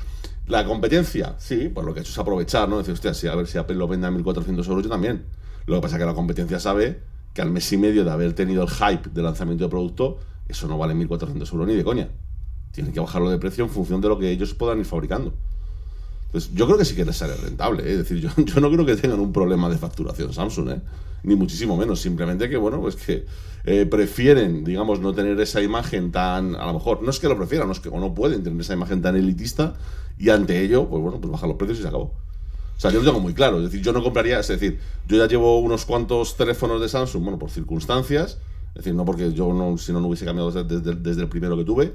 la 0.47 0.65
competencia, 0.65 1.35
sí, 1.37 1.69
pues 1.73 1.85
lo 1.85 1.93
que 1.93 1.99
ha 1.99 2.03
hecho 2.03 2.11
es 2.11 2.17
aprovechar, 2.17 2.67
¿no? 2.67 2.77
Decir, 2.79 2.93
hostia, 2.93 3.13
si 3.13 3.27
a 3.27 3.35
ver 3.35 3.47
si 3.47 3.57
Apple 3.57 3.75
lo 3.75 3.87
vende 3.87 4.07
a 4.07 4.11
1400 4.11 4.67
euros, 4.67 4.83
yo 4.83 4.89
también. 4.89 5.25
Lo 5.65 5.75
que 5.75 5.81
pasa 5.81 5.95
es 5.95 5.99
que 5.99 6.05
la 6.05 6.13
competencia 6.13 6.59
sabe 6.59 7.01
que 7.33 7.41
al 7.41 7.51
mes 7.51 7.71
y 7.71 7.77
medio 7.77 8.03
de 8.03 8.11
haber 8.11 8.33
tenido 8.33 8.63
el 8.63 8.69
hype 8.69 9.09
de 9.11 9.21
lanzamiento 9.21 9.65
de 9.65 9.69
producto, 9.69 10.17
eso 10.47 10.67
no 10.67 10.77
vale 10.77 10.95
1400 10.95 11.51
euros 11.51 11.67
ni 11.67 11.75
de 11.75 11.83
coña. 11.83 12.09
Tienen 12.71 12.93
que 12.93 12.99
bajarlo 12.99 13.29
de 13.29 13.37
precio 13.37 13.63
en 13.63 13.69
función 13.69 14.01
de 14.01 14.09
lo 14.09 14.17
que 14.17 14.31
ellos 14.31 14.53
puedan 14.55 14.79
ir 14.79 14.85
fabricando. 14.85 15.33
Pues 16.31 16.53
yo 16.53 16.65
creo 16.65 16.77
que 16.77 16.85
sí 16.85 16.95
que 16.95 17.05
les 17.05 17.17
sale 17.17 17.35
rentable. 17.35 17.83
¿eh? 17.83 17.93
Es 17.93 17.97
decir, 17.99 18.19
yo, 18.19 18.29
yo, 18.37 18.61
no 18.61 18.71
creo 18.71 18.85
que 18.85 18.95
tengan 18.95 19.19
un 19.19 19.33
problema 19.33 19.69
de 19.69 19.77
facturación 19.77 20.33
Samsung, 20.33 20.69
¿eh? 20.69 20.81
ni 21.23 21.35
muchísimo 21.35 21.75
menos. 21.75 21.99
Simplemente 21.99 22.49
que, 22.49 22.57
bueno, 22.57 22.79
pues 22.81 22.95
que 22.95 23.25
eh, 23.65 23.85
prefieren, 23.85 24.63
digamos, 24.63 24.99
no 24.99 25.13
tener 25.13 25.39
esa 25.39 25.61
imagen 25.61 26.11
tan. 26.11 26.55
A 26.55 26.65
lo 26.67 26.73
mejor, 26.73 27.01
no 27.01 27.09
es 27.09 27.19
que 27.19 27.27
lo 27.27 27.37
prefieran, 27.37 27.67
no 27.67 27.73
es 27.73 27.79
que 27.79 27.89
o 27.89 27.99
no 27.99 28.13
pueden 28.13 28.43
tener 28.43 28.59
esa 28.61 28.73
imagen 28.73 29.01
tan 29.01 29.15
elitista 29.15 29.75
y 30.17 30.29
ante 30.29 30.61
ello, 30.61 30.87
pues 30.87 31.01
bueno, 31.01 31.19
pues 31.19 31.31
bajan 31.31 31.49
los 31.49 31.57
precios 31.57 31.79
y 31.79 31.81
se 31.81 31.87
acabó. 31.87 32.13
O 32.79 32.81
sea, 32.81 32.91
yo 32.91 32.99
lo 32.99 33.05
tengo 33.05 33.19
muy 33.19 33.33
claro. 33.33 33.57
Es 33.57 33.63
decir, 33.63 33.81
yo 33.81 33.91
no 33.91 34.01
compraría, 34.01 34.39
es 34.39 34.47
decir, 34.47 34.79
yo 35.07 35.17
ya 35.17 35.27
llevo 35.27 35.59
unos 35.59 35.85
cuantos 35.85 36.37
teléfonos 36.37 36.79
de 36.79 36.87
Samsung, 36.87 37.23
bueno, 37.23 37.39
por 37.39 37.49
circunstancias. 37.49 38.37
Es 38.69 38.75
decir, 38.85 38.93
no 38.93 39.03
porque 39.03 39.33
yo 39.33 39.51
no, 39.51 39.77
si 39.77 39.91
no, 39.91 39.99
no 39.99 40.07
hubiese 40.07 40.25
cambiado 40.25 40.51
desde, 40.51 40.79
desde, 40.79 40.95
desde 40.95 41.21
el 41.23 41.27
primero 41.27 41.57
que 41.57 41.65
tuve, 41.65 41.93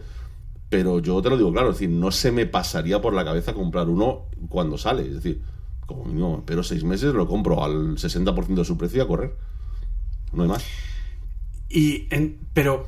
pero 0.69 0.99
yo 0.99 1.21
te 1.23 1.31
lo 1.31 1.37
digo 1.37 1.53
claro, 1.53 1.71
es 1.71 1.77
decir, 1.77 1.91
no 1.91 2.11
se 2.11 2.33
me 2.33 2.47
pasaría 2.47 3.01
por 3.01 3.15
la 3.15 3.25
cabeza 3.25 3.55
comprar 3.55 3.89
uno 3.89 4.27
cuando 4.49 4.79
sale. 4.79 5.03
Es 5.03 5.15
decir, 5.15 5.43
como 5.87 6.05
mínimo, 6.05 6.43
pero 6.47 6.63
seis 6.63 6.85
meses 6.85 7.15
lo 7.15 7.27
compro 7.27 7.63
al 7.63 7.97
60% 7.97 8.55
de 8.55 8.65
su 8.65 8.77
precio 8.77 8.99
y 8.99 9.05
a 9.05 9.07
correr. 9.07 9.35
No 10.33 10.43
hay 10.43 10.49
más. 10.49 10.65
Y 11.69 12.09
pero, 12.53 12.87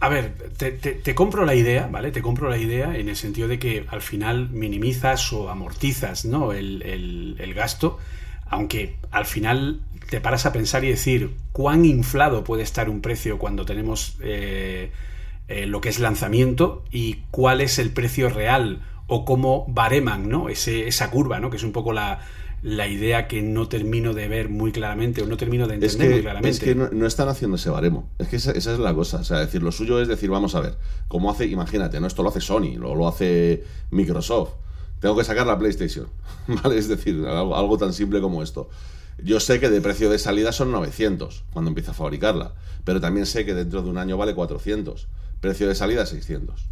a 0.00 0.08
ver, 0.08 0.34
te, 0.56 1.14
compro 1.14 1.44
la 1.44 1.54
idea, 1.54 1.86
¿vale? 1.86 2.10
Te 2.10 2.22
compro 2.22 2.48
la 2.48 2.58
idea 2.58 2.96
en 2.96 3.08
el 3.08 3.16
sentido 3.16 3.48
de 3.48 3.58
que 3.58 3.86
al 3.88 4.02
final 4.02 4.50
minimizas 4.50 5.32
o 5.32 5.50
amortizas 5.50 6.24
¿no? 6.24 6.52
el, 6.52 6.82
el, 6.82 7.36
el 7.38 7.54
gasto, 7.54 7.98
aunque 8.46 8.96
al 9.10 9.26
final 9.26 9.80
te 10.10 10.20
paras 10.20 10.46
a 10.46 10.52
pensar 10.52 10.84
y 10.84 10.88
decir 10.88 11.36
cuán 11.52 11.84
inflado 11.84 12.44
puede 12.44 12.62
estar 12.62 12.88
un 12.90 13.00
precio 13.00 13.38
cuando 13.38 13.64
tenemos... 13.64 14.16
Eh, 14.20 14.90
eh, 15.52 15.66
lo 15.66 15.82
que 15.82 15.90
es 15.90 15.98
lanzamiento 15.98 16.82
y 16.90 17.24
cuál 17.30 17.60
es 17.60 17.78
el 17.78 17.90
precio 17.90 18.30
real 18.30 18.80
o 19.06 19.26
cómo 19.26 19.66
bareman 19.68 20.30
¿no? 20.30 20.48
Ese, 20.48 20.88
esa 20.88 21.10
curva, 21.10 21.40
¿no? 21.40 21.50
que 21.50 21.58
es 21.58 21.62
un 21.62 21.72
poco 21.72 21.92
la, 21.92 22.20
la, 22.62 22.88
idea 22.88 23.28
que 23.28 23.42
no 23.42 23.68
termino 23.68 24.14
de 24.14 24.28
ver 24.28 24.48
muy 24.48 24.72
claramente 24.72 25.20
o 25.20 25.26
no 25.26 25.36
termino 25.36 25.66
de 25.66 25.74
entender 25.74 25.90
es 25.90 26.08
que, 26.08 26.14
muy 26.14 26.22
claramente. 26.22 26.56
Es 26.56 26.60
que 26.60 26.74
no, 26.74 26.88
no, 26.90 27.06
están 27.06 27.28
haciendo 27.28 27.56
ese 27.56 27.68
baremo. 27.68 28.08
Es 28.18 28.28
que 28.28 28.36
esa, 28.36 28.52
esa, 28.52 28.72
es 28.72 28.78
la 28.78 28.94
cosa. 28.94 29.18
O 29.18 29.24
sea, 29.24 29.40
decir, 29.40 29.62
lo 29.62 29.72
suyo 29.72 30.00
es 30.00 30.08
decir, 30.08 30.30
vamos 30.30 30.54
a 30.54 30.60
ver, 30.60 30.78
cómo 31.08 31.30
hace, 31.30 31.44
imagínate, 31.44 32.00
¿no? 32.00 32.06
Esto 32.06 32.22
lo 32.22 32.30
hace 32.30 32.40
Sony, 32.40 32.78
lo, 32.78 32.94
lo 32.94 33.06
hace 33.06 33.62
Microsoft. 33.90 34.52
Tengo 35.00 35.14
que 35.16 35.24
sacar 35.24 35.46
la 35.46 35.58
PlayStation. 35.58 36.06
¿Vale? 36.46 36.78
Es 36.78 36.88
decir, 36.88 37.26
algo, 37.26 37.56
algo 37.56 37.76
tan 37.76 37.92
simple 37.92 38.22
como 38.22 38.42
esto. 38.42 38.70
Yo 39.22 39.38
sé 39.38 39.60
que 39.60 39.68
de 39.68 39.82
precio 39.82 40.08
de 40.08 40.18
salida 40.18 40.50
son 40.52 40.72
900 40.72 41.44
cuando 41.52 41.68
empieza 41.68 41.90
a 41.90 41.94
fabricarla, 41.94 42.54
pero 42.84 43.02
también 43.02 43.26
sé 43.26 43.44
que 43.44 43.52
dentro 43.52 43.82
de 43.82 43.90
un 43.90 43.98
año 43.98 44.16
vale 44.16 44.34
400 44.34 45.08
precio 45.42 45.68
de 45.68 45.74
salida 45.74 46.06
600. 46.06 46.70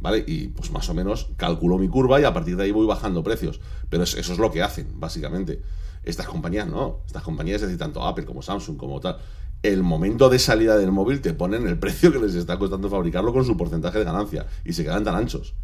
¿Vale? 0.00 0.22
Y 0.28 0.48
pues 0.48 0.70
más 0.70 0.88
o 0.88 0.94
menos 0.94 1.30
calculo 1.36 1.76
mi 1.76 1.88
curva 1.88 2.20
y 2.20 2.24
a 2.24 2.32
partir 2.32 2.56
de 2.56 2.62
ahí 2.62 2.70
voy 2.70 2.86
bajando 2.86 3.24
precios. 3.24 3.60
Pero 3.90 4.04
eso 4.04 4.18
es 4.20 4.38
lo 4.38 4.52
que 4.52 4.62
hacen, 4.62 5.00
básicamente. 5.00 5.60
Estas 6.04 6.28
compañías 6.28 6.68
no. 6.68 7.00
Estas 7.06 7.24
compañías, 7.24 7.56
es 7.56 7.62
decir, 7.62 7.78
tanto 7.78 8.04
Apple 8.04 8.24
como 8.24 8.42
Samsung, 8.42 8.76
como 8.76 9.00
tal. 9.00 9.18
El 9.64 9.82
momento 9.82 10.28
de 10.28 10.38
salida 10.38 10.76
del 10.76 10.92
móvil 10.92 11.20
te 11.20 11.34
ponen 11.34 11.66
el 11.66 11.78
precio 11.80 12.12
que 12.12 12.20
les 12.20 12.36
está 12.36 12.58
costando 12.60 12.88
fabricarlo 12.88 13.32
con 13.32 13.44
su 13.44 13.56
porcentaje 13.56 13.98
de 13.98 14.04
ganancia. 14.04 14.46
Y 14.64 14.74
se 14.74 14.84
quedan 14.84 15.02
tan 15.02 15.16
anchos. 15.16 15.54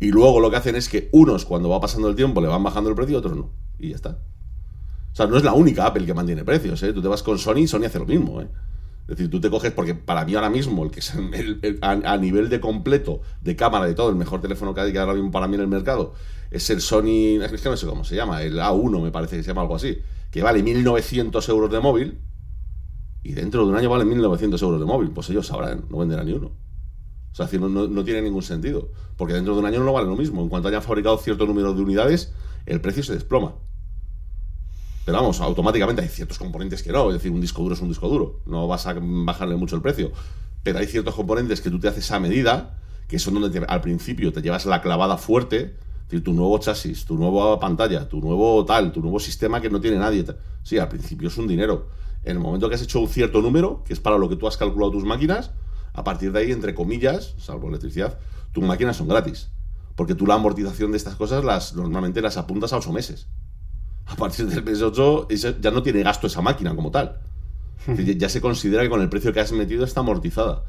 Y 0.00 0.12
luego 0.12 0.40
lo 0.40 0.50
que 0.50 0.56
hacen 0.56 0.76
es 0.76 0.88
que 0.88 1.10
unos, 1.12 1.44
cuando 1.44 1.68
va 1.68 1.80
pasando 1.80 2.08
el 2.08 2.14
tiempo, 2.14 2.40
le 2.40 2.46
van 2.46 2.62
bajando 2.62 2.88
el 2.88 2.96
precio 2.96 3.16
y 3.16 3.18
otros 3.18 3.36
no. 3.36 3.50
Y 3.78 3.90
ya 3.90 3.96
está. 3.96 4.18
O 5.12 5.16
sea, 5.16 5.26
no 5.26 5.36
es 5.36 5.42
la 5.42 5.52
única 5.52 5.84
Apple 5.84 6.06
que 6.06 6.14
mantiene 6.14 6.44
precios, 6.44 6.80
¿eh? 6.84 6.92
Tú 6.92 7.02
te 7.02 7.08
vas 7.08 7.24
con 7.24 7.36
Sony 7.36 7.58
y 7.58 7.66
Sony 7.66 7.86
hace 7.86 7.98
lo 7.98 8.06
mismo, 8.06 8.40
¿eh? 8.40 8.48
Es 9.08 9.16
decir, 9.16 9.30
tú 9.30 9.40
te 9.40 9.48
coges, 9.48 9.72
porque 9.72 9.94
para 9.94 10.24
mí 10.24 10.34
ahora 10.34 10.50
mismo, 10.50 10.84
el 10.84 10.90
que 10.90 11.00
es 11.00 11.12
a, 11.82 12.16
nivel 12.18 12.48
de 12.48 12.60
completo, 12.60 13.22
de 13.40 13.56
cámara, 13.56 13.86
de 13.86 13.94
todo, 13.94 14.10
el 14.10 14.16
mejor 14.16 14.40
teléfono 14.40 14.74
que 14.74 14.82
hay 14.82 14.92
que 14.92 14.98
ahora 14.98 15.14
mismo 15.14 15.30
para 15.30 15.48
mí 15.48 15.54
en 15.54 15.62
el 15.62 15.68
mercado, 15.68 16.12
es 16.50 16.68
el 16.70 16.80
Sony, 16.80 17.42
es 17.42 17.62
que 17.62 17.68
no 17.68 17.76
sé 17.76 17.86
cómo 17.86 18.04
se 18.04 18.16
llama, 18.16 18.42
el 18.42 18.58
A1 18.58 19.02
me 19.02 19.10
parece 19.10 19.36
que 19.36 19.42
se 19.42 19.48
llama 19.48 19.62
algo 19.62 19.76
así, 19.76 19.98
que 20.30 20.42
vale 20.42 20.62
1.900 20.62 21.48
euros 21.48 21.72
de 21.72 21.80
móvil, 21.80 22.20
y 23.22 23.32
dentro 23.32 23.64
de 23.64 23.70
un 23.70 23.76
año 23.76 23.90
vale 23.90 24.04
1.900 24.04 24.62
euros 24.62 24.80
de 24.80 24.86
móvil. 24.86 25.10
Pues 25.10 25.28
ellos 25.30 25.46
sabrán, 25.46 25.84
no 25.90 25.98
venderán 25.98 26.26
ni 26.26 26.32
uno. 26.32 26.52
O 27.30 27.34
sea, 27.34 27.46
no, 27.58 27.68
no, 27.68 27.86
no, 27.86 28.04
tiene 28.04 28.22
ningún 28.22 28.42
sentido, 28.42 28.90
porque 29.16 29.34
dentro 29.34 29.52
de 29.54 29.60
un 29.60 29.66
año 29.66 29.84
no 29.84 29.92
vale 29.92 30.08
lo 30.08 30.16
mismo. 30.16 30.42
En 30.42 30.48
cuanto 30.48 30.68
hayan 30.68 30.82
fabricado 30.82 31.18
cierto 31.18 31.46
número 31.46 31.74
de 31.74 31.82
unidades, 31.82 32.32
el 32.66 32.80
precio 32.80 33.02
se 33.02 33.12
desploma. 33.12 33.56
Pero 35.08 35.20
vamos, 35.20 35.40
automáticamente 35.40 36.02
hay 36.02 36.08
ciertos 36.08 36.38
componentes 36.38 36.82
que 36.82 36.92
no. 36.92 37.08
Es 37.08 37.14
decir, 37.14 37.32
un 37.32 37.40
disco 37.40 37.62
duro 37.62 37.74
es 37.74 37.80
un 37.80 37.88
disco 37.88 38.10
duro. 38.10 38.40
No 38.44 38.68
vas 38.68 38.86
a 38.86 38.94
bajarle 38.94 39.56
mucho 39.56 39.74
el 39.74 39.80
precio. 39.80 40.12
Pero 40.62 40.80
hay 40.80 40.86
ciertos 40.86 41.14
componentes 41.14 41.62
que 41.62 41.70
tú 41.70 41.80
te 41.80 41.88
haces 41.88 42.10
a 42.10 42.20
medida, 42.20 42.78
que 43.08 43.18
son 43.18 43.40
donde 43.40 43.64
al 43.66 43.80
principio 43.80 44.34
te 44.34 44.42
llevas 44.42 44.66
la 44.66 44.82
clavada 44.82 45.16
fuerte. 45.16 45.60
Es 45.60 46.10
decir, 46.10 46.22
tu 46.22 46.34
nuevo 46.34 46.58
chasis, 46.58 47.06
tu 47.06 47.16
nueva 47.16 47.58
pantalla, 47.58 48.06
tu 48.06 48.20
nuevo 48.20 48.62
tal, 48.66 48.92
tu 48.92 49.00
nuevo 49.00 49.18
sistema 49.18 49.62
que 49.62 49.70
no 49.70 49.80
tiene 49.80 49.96
nadie. 49.96 50.26
Sí, 50.62 50.76
al 50.76 50.88
principio 50.88 51.28
es 51.28 51.38
un 51.38 51.48
dinero. 51.48 51.86
En 52.22 52.32
el 52.32 52.38
momento 52.38 52.68
que 52.68 52.74
has 52.74 52.82
hecho 52.82 53.00
un 53.00 53.08
cierto 53.08 53.40
número, 53.40 53.82
que 53.84 53.94
es 53.94 54.00
para 54.00 54.18
lo 54.18 54.28
que 54.28 54.36
tú 54.36 54.46
has 54.46 54.58
calculado 54.58 54.92
tus 54.92 55.04
máquinas, 55.04 55.52
a 55.94 56.04
partir 56.04 56.32
de 56.32 56.40
ahí, 56.40 56.52
entre 56.52 56.74
comillas, 56.74 57.34
salvo 57.38 57.70
electricidad, 57.70 58.18
tus 58.52 58.62
máquinas 58.62 58.98
son 58.98 59.08
gratis. 59.08 59.48
Porque 59.96 60.14
tú 60.14 60.26
la 60.26 60.34
amortización 60.34 60.90
de 60.90 60.98
estas 60.98 61.14
cosas 61.14 61.42
las 61.44 61.74
normalmente 61.74 62.20
las 62.20 62.36
apuntas 62.36 62.74
a 62.74 62.76
8 62.76 62.92
meses 62.92 63.26
a 64.08 64.16
partir 64.16 64.46
del 64.46 64.64
mes 64.64 64.80
8 64.80 65.28
ya 65.60 65.70
no 65.70 65.82
tiene 65.82 66.02
gasto 66.02 66.26
esa 66.26 66.40
máquina 66.40 66.74
como 66.74 66.90
tal. 66.90 67.18
ya 67.96 68.28
se 68.28 68.40
considera 68.40 68.82
que 68.82 68.90
con 68.90 69.00
el 69.00 69.08
precio 69.08 69.32
que 69.32 69.40
has 69.40 69.52
metido 69.52 69.84
está 69.84 70.00
amortizada. 70.00 70.62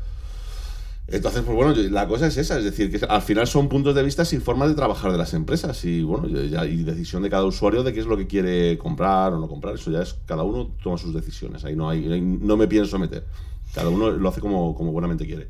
Entonces, 1.11 1.41
pues 1.41 1.55
bueno, 1.55 1.73
la 1.89 2.07
cosa 2.07 2.27
es 2.27 2.37
esa, 2.37 2.59
es 2.59 2.63
decir, 2.63 2.91
que 2.91 3.03
al 3.03 3.21
final 3.23 3.47
son 3.47 3.67
puntos 3.67 3.95
de 3.95 4.03
vista 4.03 4.25
sin 4.25 4.41
formas 4.41 4.69
de 4.69 4.75
trabajar 4.75 5.11
de 5.11 5.17
las 5.17 5.33
empresas 5.33 5.83
y 5.83 6.03
bueno, 6.03 6.27
ya, 6.27 6.65
y 6.65 6.83
decisión 6.83 7.23
de 7.23 7.31
cada 7.31 7.45
usuario 7.45 7.81
de 7.81 7.93
qué 7.93 7.99
es 8.01 8.05
lo 8.05 8.15
que 8.15 8.27
quiere 8.27 8.77
comprar 8.77 9.33
o 9.33 9.39
no 9.39 9.47
comprar. 9.47 9.73
Eso 9.73 9.89
ya 9.89 10.03
es, 10.03 10.17
cada 10.27 10.43
uno 10.43 10.69
toma 10.83 10.99
sus 10.99 11.13
decisiones, 11.13 11.65
ahí 11.65 11.75
no, 11.75 11.89
hay, 11.89 12.21
no 12.21 12.57
me 12.57 12.67
pienso 12.67 12.99
meter. 12.99 13.25
Cada 13.73 13.89
uno 13.89 14.11
lo 14.11 14.29
hace 14.29 14.39
como, 14.39 14.75
como 14.75 14.91
buenamente 14.91 15.25
quiere. 15.25 15.47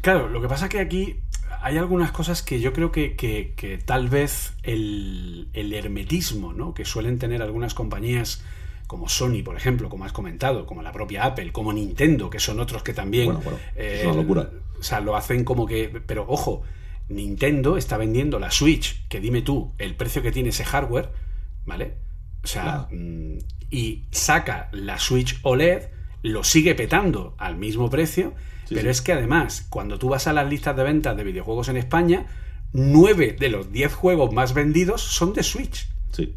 Claro, 0.00 0.28
lo 0.28 0.40
que 0.40 0.48
pasa 0.48 0.66
es 0.66 0.70
que 0.70 0.80
aquí 0.80 1.16
hay 1.60 1.76
algunas 1.76 2.12
cosas 2.12 2.42
que 2.42 2.60
yo 2.60 2.72
creo 2.72 2.92
que, 2.92 3.16
que, 3.16 3.54
que 3.56 3.78
tal 3.78 4.08
vez 4.08 4.54
el, 4.62 5.48
el, 5.52 5.72
hermetismo 5.72 6.52
¿no? 6.52 6.74
que 6.74 6.84
suelen 6.84 7.18
tener 7.18 7.42
algunas 7.42 7.74
compañías 7.74 8.44
como 8.86 9.08
Sony, 9.08 9.42
por 9.44 9.56
ejemplo, 9.56 9.88
como 9.88 10.04
has 10.04 10.12
comentado, 10.12 10.66
como 10.66 10.82
la 10.82 10.92
propia 10.92 11.24
Apple, 11.24 11.52
como 11.52 11.72
Nintendo, 11.72 12.28
que 12.28 12.40
son 12.40 12.60
otros 12.60 12.82
que 12.82 12.92
también... 12.92 13.26
Bueno, 13.26 13.40
bueno, 13.42 13.58
es 13.74 14.04
una 14.04 14.14
locura. 14.14 14.50
O 14.78 14.82
sea, 14.82 15.00
lo 15.00 15.16
hacen 15.16 15.44
como 15.44 15.66
que... 15.66 16.02
Pero 16.06 16.26
ojo, 16.28 16.62
Nintendo 17.08 17.76
está 17.76 17.96
vendiendo 17.96 18.38
la 18.38 18.50
Switch, 18.50 19.06
que 19.08 19.20
dime 19.20 19.42
tú, 19.42 19.72
el 19.78 19.94
precio 19.94 20.22
que 20.22 20.32
tiene 20.32 20.50
ese 20.50 20.64
hardware, 20.64 21.10
¿vale? 21.64 21.94
O 22.44 22.46
sea, 22.46 22.88
mm, 22.90 23.38
y 23.70 24.04
saca 24.10 24.68
la 24.72 24.98
Switch 24.98 25.38
OLED, 25.42 25.84
lo 26.22 26.44
sigue 26.44 26.74
petando 26.74 27.34
al 27.38 27.56
mismo 27.56 27.88
precio, 27.88 28.34
Sí, 28.72 28.74
pero 28.74 28.86
sí. 28.86 28.90
es 28.90 29.02
que 29.02 29.12
además, 29.12 29.66
cuando 29.70 29.98
tú 29.98 30.08
vas 30.08 30.26
a 30.26 30.32
las 30.32 30.48
listas 30.48 30.76
de 30.76 30.82
ventas 30.82 31.16
de 31.16 31.24
videojuegos 31.24 31.68
en 31.68 31.76
España, 31.76 32.26
9 32.72 33.36
de 33.38 33.48
los 33.50 33.70
10 33.72 33.94
juegos 33.94 34.32
más 34.32 34.54
vendidos 34.54 35.02
son 35.02 35.32
de 35.34 35.42
Switch. 35.42 35.88
Sí. 36.12 36.36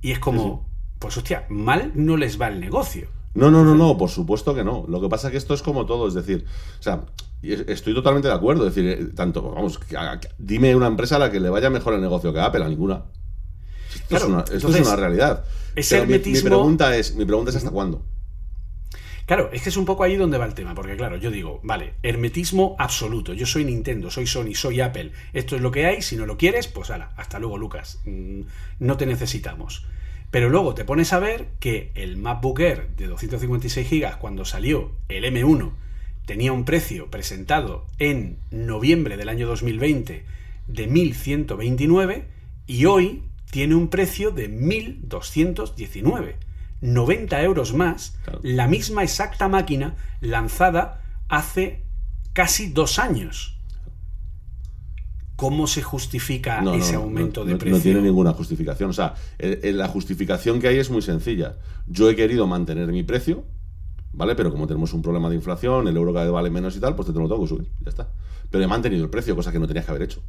Y 0.00 0.12
es 0.12 0.18
como, 0.18 0.68
pues 0.98 1.16
hostia, 1.16 1.44
mal 1.48 1.92
no 1.94 2.16
les 2.16 2.40
va 2.40 2.48
el 2.48 2.60
negocio. 2.60 3.08
No, 3.34 3.50
no, 3.50 3.64
no, 3.64 3.74
no, 3.74 3.96
por 3.98 4.10
supuesto 4.10 4.54
que 4.54 4.64
no. 4.64 4.84
Lo 4.88 5.00
que 5.00 5.08
pasa 5.08 5.28
es 5.28 5.32
que 5.32 5.38
esto 5.38 5.54
es 5.54 5.62
como 5.62 5.86
todo, 5.86 6.08
es 6.08 6.14
decir, 6.14 6.44
o 6.78 6.82
sea, 6.82 7.02
estoy 7.42 7.94
totalmente 7.94 8.28
de 8.28 8.34
acuerdo. 8.34 8.66
Es 8.66 8.74
decir, 8.74 8.90
eh, 8.90 9.04
tanto, 9.14 9.42
vamos, 9.52 9.78
que 9.78 9.96
haga- 9.96 10.18
que- 10.20 10.30
dime 10.38 10.74
una 10.74 10.86
empresa 10.86 11.16
a 11.16 11.18
la 11.18 11.30
que 11.30 11.38
le 11.40 11.50
vaya 11.50 11.70
mejor 11.70 11.94
el 11.94 12.00
negocio 12.00 12.32
que 12.32 12.40
Apple, 12.40 12.64
a 12.64 12.68
ninguna. 12.68 13.04
Esto, 13.94 14.06
Claro, 14.08 14.24
es, 14.24 14.30
una, 14.30 14.40
esto 14.42 14.54
entonces, 14.54 14.80
es 14.82 14.86
una 14.86 14.96
realidad. 14.96 15.44
mi- 16.06 16.48
pregunta 16.48 16.96
es, 16.96 17.14
mi 17.14 17.24
pregunta 17.24 17.50
es 17.50 17.56
hasta 17.56 17.70
cuándo. 17.70 18.02
Claro, 19.28 19.50
es 19.52 19.60
que 19.60 19.68
es 19.68 19.76
un 19.76 19.84
poco 19.84 20.04
ahí 20.04 20.16
donde 20.16 20.38
va 20.38 20.46
el 20.46 20.54
tema, 20.54 20.74
porque 20.74 20.96
claro, 20.96 21.18
yo 21.18 21.30
digo, 21.30 21.60
vale, 21.62 21.92
hermetismo 22.02 22.76
absoluto, 22.78 23.34
yo 23.34 23.44
soy 23.44 23.66
Nintendo, 23.66 24.10
soy 24.10 24.26
Sony, 24.26 24.54
soy 24.54 24.80
Apple, 24.80 25.12
esto 25.34 25.54
es 25.54 25.60
lo 25.60 25.70
que 25.70 25.84
hay, 25.84 26.00
si 26.00 26.16
no 26.16 26.24
lo 26.24 26.38
quieres, 26.38 26.66
pues 26.66 26.88
ala, 26.88 27.12
hasta 27.14 27.38
luego 27.38 27.58
Lucas, 27.58 28.00
Mm, 28.06 28.44
no 28.78 28.96
te 28.96 29.04
necesitamos. 29.04 29.84
Pero 30.30 30.48
luego 30.48 30.74
te 30.74 30.86
pones 30.86 31.12
a 31.12 31.18
ver 31.18 31.48
que 31.60 31.92
el 31.94 32.16
MacBook 32.16 32.58
Air 32.60 32.88
de 32.96 33.06
256 33.06 33.90
GB 33.90 34.18
cuando 34.18 34.46
salió 34.46 34.92
el 35.08 35.24
M1 35.24 35.72
tenía 36.24 36.52
un 36.52 36.64
precio 36.64 37.10
presentado 37.10 37.86
en 37.98 38.38
noviembre 38.50 39.18
del 39.18 39.28
año 39.28 39.46
2020 39.46 40.24
de 40.68 40.86
1129 40.86 42.24
y 42.66 42.86
hoy 42.86 43.24
tiene 43.50 43.74
un 43.74 43.88
precio 43.88 44.30
de 44.30 44.48
1219. 44.48 46.47
90 46.80 47.42
euros 47.42 47.74
más, 47.74 48.16
Claro. 48.24 48.40
la 48.42 48.68
misma 48.68 49.02
exacta 49.02 49.48
máquina 49.48 49.96
lanzada 50.20 51.02
hace 51.28 51.84
casi 52.32 52.70
dos 52.70 52.98
años. 52.98 53.56
¿Cómo 55.36 55.68
se 55.68 55.82
justifica 55.82 56.60
No, 56.62 56.74
ese 56.74 56.94
no, 56.94 57.00
aumento 57.02 57.44
no, 57.44 57.50
de 57.50 57.56
precio? 57.56 57.76
No 57.76 57.82
tiene 57.82 58.02
ninguna 58.02 58.32
justificación. 58.32 58.90
O 58.90 58.92
sea, 58.92 59.14
el- 59.38 59.60
el- 59.62 59.78
la 59.78 59.86
justificación 59.86 60.60
que 60.60 60.66
hay 60.66 60.78
es 60.78 60.90
muy 60.90 61.00
sencilla. 61.02 61.56
Yo 61.86 62.10
he 62.10 62.16
querido 62.16 62.48
mantener 62.48 62.88
mi 62.88 63.04
precio, 63.04 63.44
¿vale? 64.12 64.34
Pero 64.34 64.50
como 64.50 64.66
tenemos 64.66 64.92
un 64.94 65.02
problema 65.02 65.28
de 65.28 65.36
inflación, 65.36 65.86
el 65.86 65.96
euro 65.96 66.12
cada 66.12 66.24
vez 66.24 66.32
vale 66.34 66.50
menos 66.50 66.76
y 66.76 66.80
tal, 66.80 66.96
pues 66.96 67.06
te 67.06 67.12
lo 67.14 67.28
tengo 67.28 67.40
que 67.42 67.48
subir. 67.48 67.68
Ya 67.82 67.90
está. 67.90 68.08
Pero 68.50 68.64
he 68.64 68.66
mantenido 68.66 69.04
el 69.04 69.10
precio, 69.10 69.36
cosa 69.36 69.52
que 69.52 69.60
no 69.60 69.68
tenías 69.68 69.84
que 69.84 69.90
haber 69.92 70.02
hecho. 70.02 70.22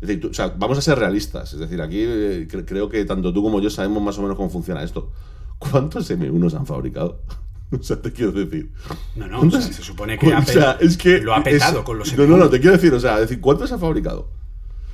Es 0.00 0.08
decir, 0.08 0.20
tú- 0.20 0.28
o 0.30 0.34
sea, 0.34 0.48
vamos 0.56 0.78
a 0.78 0.80
ser 0.82 0.98
realistas. 0.98 1.52
Es 1.52 1.58
decir, 1.58 1.82
aquí 1.82 1.98
eh, 2.00 2.48
cre- 2.50 2.64
creo 2.66 2.88
que 2.88 3.04
tanto 3.04 3.34
tú 3.34 3.42
como 3.42 3.60
yo 3.60 3.68
sabemos 3.68 4.02
más 4.02 4.16
o 4.18 4.22
menos 4.22 4.36
cómo 4.38 4.48
funciona 4.48 4.82
esto. 4.82 5.12
¿Cuántos 5.58 6.10
M1 6.10 6.50
se 6.50 6.56
han 6.56 6.66
fabricado? 6.66 7.22
o 7.78 7.82
sea, 7.82 8.00
te 8.00 8.12
quiero 8.12 8.32
decir. 8.32 8.72
No, 9.16 9.26
no, 9.26 9.36
o 9.36 9.40
¿Cuántos- 9.40 9.64
sea, 9.64 9.72
se 9.72 9.82
supone 9.82 10.18
que 10.18 10.32
o 10.34 10.42
sea, 10.42 10.76
es 10.80 10.96
que 10.96 11.18
lo 11.20 11.34
ha 11.34 11.42
petado 11.42 11.78
es- 11.80 11.84
con 11.84 11.98
los 11.98 12.16
No, 12.16 12.26
no, 12.26 12.36
no, 12.36 12.44
M1. 12.46 12.50
te 12.50 12.60
quiero 12.60 12.76
decir, 12.76 12.92
o 12.94 13.00
sea, 13.00 13.14
es 13.16 13.22
decir, 13.22 13.40
¿cuántos 13.40 13.72
ha 13.72 13.78
fabricado? 13.78 14.30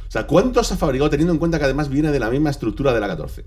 O 0.09 0.11
sea, 0.13 0.27
¿cuántos 0.27 0.71
ha 0.73 0.77
fabricado 0.77 1.09
teniendo 1.11 1.33
en 1.33 1.39
cuenta 1.39 1.59
que 1.59 1.65
además 1.65 1.89
viene 1.89 2.11
de 2.13 2.21
la 2.21 2.31
misma 2.31 2.51
estructura 2.51 2.93
de 2.93 3.01
la 3.01 3.09
14? 3.09 3.45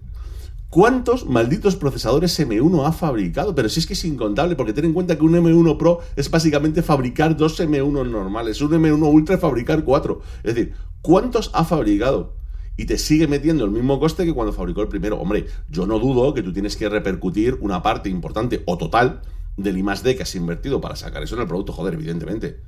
¿Cuántos 0.69 1.25
malditos 1.27 1.75
procesadores 1.75 2.37
M1 2.39 2.85
ha 2.87 2.91
fabricado? 2.91 3.55
Pero 3.55 3.69
si 3.69 3.79
es 3.79 3.85
que 3.87 3.93
es 3.93 4.03
incontable, 4.03 4.55
porque 4.55 4.73
ten 4.73 4.83
en 4.85 4.93
cuenta 4.93 5.15
que 5.15 5.23
un 5.23 5.33
M1 5.35 5.77
Pro 5.77 5.99
es 6.15 6.29
básicamente 6.29 6.81
fabricar 6.81 7.37
dos 7.37 7.59
M1 7.59 8.09
normales, 8.09 8.59
un 8.61 8.71
M1 8.71 9.01
Ultra 9.07 9.37
fabricar 9.37 9.83
cuatro. 9.85 10.21
Es 10.43 10.55
decir, 10.55 10.73
¿cuántos 11.01 11.51
ha 11.53 11.63
fabricado? 11.63 12.33
Y 12.77 12.85
te 12.85 12.97
sigue 12.97 13.27
metiendo 13.27 13.63
el 13.63 13.71
mismo 13.71 13.99
coste 13.99 14.25
que 14.25 14.33
cuando 14.33 14.51
fabricó 14.51 14.81
el 14.81 14.87
primero. 14.87 15.17
Hombre, 15.17 15.47
yo 15.69 15.85
no 15.85 15.99
dudo 15.99 16.33
que 16.33 16.43
tú 16.43 16.51
tienes 16.51 16.75
que 16.75 16.89
repercutir 16.89 17.57
una 17.61 17.81
parte 17.81 18.09
importante 18.09 18.63
o 18.65 18.77
total 18.77 19.21
del 19.57 19.77
I 19.77 20.15
que 20.15 20.23
has 20.23 20.35
invertido 20.35 20.81
para 20.81 20.95
sacar 20.95 21.23
eso 21.23 21.35
en 21.35 21.41
el 21.41 21.47
producto, 21.47 21.71
joder, 21.71 21.93
evidentemente. 21.93 22.59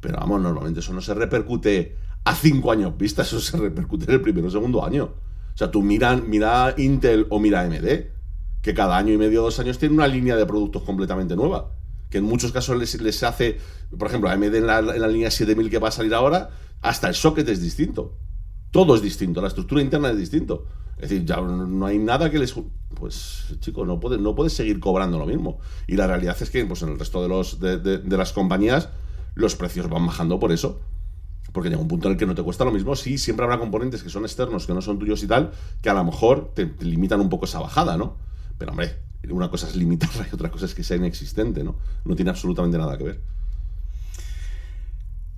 Pero 0.00 0.18
vamos, 0.18 0.40
normalmente 0.40 0.80
eso 0.80 0.92
no 0.92 1.00
se 1.00 1.14
repercute 1.14 1.96
a 2.24 2.34
cinco 2.34 2.72
años 2.72 2.96
vista, 2.96 3.22
eso 3.22 3.40
se 3.40 3.56
repercute 3.56 4.06
en 4.06 4.12
el 4.12 4.20
primero 4.20 4.48
o 4.48 4.50
segundo 4.50 4.84
año. 4.84 5.04
O 5.54 5.56
sea, 5.56 5.70
tú 5.70 5.82
mira, 5.82 6.16
mira 6.16 6.74
Intel 6.78 7.26
o 7.30 7.38
mira 7.38 7.60
AMD, 7.60 7.86
que 8.62 8.74
cada 8.74 8.96
año 8.96 9.12
y 9.12 9.18
medio 9.18 9.42
o 9.42 9.44
dos 9.44 9.60
años 9.60 9.78
tiene 9.78 9.94
una 9.94 10.08
línea 10.08 10.36
de 10.36 10.46
productos 10.46 10.82
completamente 10.82 11.36
nueva. 11.36 11.70
Que 12.10 12.18
en 12.18 12.24
muchos 12.24 12.50
casos 12.50 12.76
les, 12.78 13.00
les 13.00 13.22
hace, 13.22 13.58
por 13.96 14.08
ejemplo, 14.08 14.30
AMD 14.30 14.54
en 14.54 14.66
la, 14.66 14.78
en 14.78 15.00
la 15.00 15.08
línea 15.08 15.30
7000 15.30 15.70
que 15.70 15.78
va 15.78 15.88
a 15.88 15.92
salir 15.92 16.14
ahora, 16.14 16.50
hasta 16.80 17.08
el 17.08 17.14
socket 17.14 17.48
es 17.48 17.60
distinto. 17.60 18.16
Todo 18.74 18.96
es 18.96 19.02
distinto, 19.02 19.40
la 19.40 19.46
estructura 19.46 19.80
interna 19.80 20.10
es 20.10 20.18
distinto. 20.18 20.66
Es 20.96 21.08
decir, 21.08 21.24
ya 21.24 21.36
no 21.40 21.86
hay 21.86 21.96
nada 22.00 22.28
que 22.28 22.40
les... 22.40 22.52
Pues, 22.96 23.54
chico, 23.60 23.86
no 23.86 24.00
puedes, 24.00 24.18
no 24.20 24.34
puedes 24.34 24.52
seguir 24.52 24.80
cobrando 24.80 25.16
lo 25.16 25.26
mismo. 25.26 25.60
Y 25.86 25.94
la 25.94 26.08
realidad 26.08 26.36
es 26.40 26.50
que 26.50 26.66
pues, 26.66 26.82
en 26.82 26.88
el 26.88 26.98
resto 26.98 27.22
de, 27.22 27.28
los, 27.28 27.60
de- 27.60 27.78
de 27.78 28.16
las 28.16 28.32
compañías 28.32 28.88
los 29.36 29.54
precios 29.54 29.88
van 29.88 30.04
bajando 30.06 30.40
por 30.40 30.50
eso. 30.50 30.80
Porque 31.52 31.68
llega 31.70 31.80
un 31.80 31.86
punto 31.86 32.08
en 32.08 32.14
el 32.14 32.18
que 32.18 32.26
no 32.26 32.34
te 32.34 32.42
cuesta 32.42 32.64
lo 32.64 32.72
mismo. 32.72 32.96
Sí, 32.96 33.16
siempre 33.16 33.44
habrá 33.44 33.60
componentes 33.60 34.02
que 34.02 34.10
son 34.10 34.24
externos, 34.24 34.66
que 34.66 34.74
no 34.74 34.82
son 34.82 34.98
tuyos 34.98 35.22
y 35.22 35.28
tal, 35.28 35.52
que 35.80 35.88
a 35.90 35.94
lo 35.94 36.02
mejor 36.02 36.50
te, 36.52 36.66
te 36.66 36.84
limitan 36.84 37.20
un 37.20 37.28
poco 37.28 37.44
esa 37.44 37.60
bajada, 37.60 37.96
¿no? 37.96 38.16
Pero, 38.58 38.72
hombre, 38.72 38.96
una 39.30 39.50
cosa 39.50 39.68
es 39.68 39.76
limitarla 39.76 40.26
y 40.30 40.34
otra 40.34 40.50
cosa 40.50 40.66
es 40.66 40.74
que 40.74 40.82
sea 40.82 40.96
inexistente, 40.96 41.62
¿no? 41.62 41.76
No 42.04 42.16
tiene 42.16 42.32
absolutamente 42.32 42.76
nada 42.76 42.98
que 42.98 43.04
ver. 43.04 43.20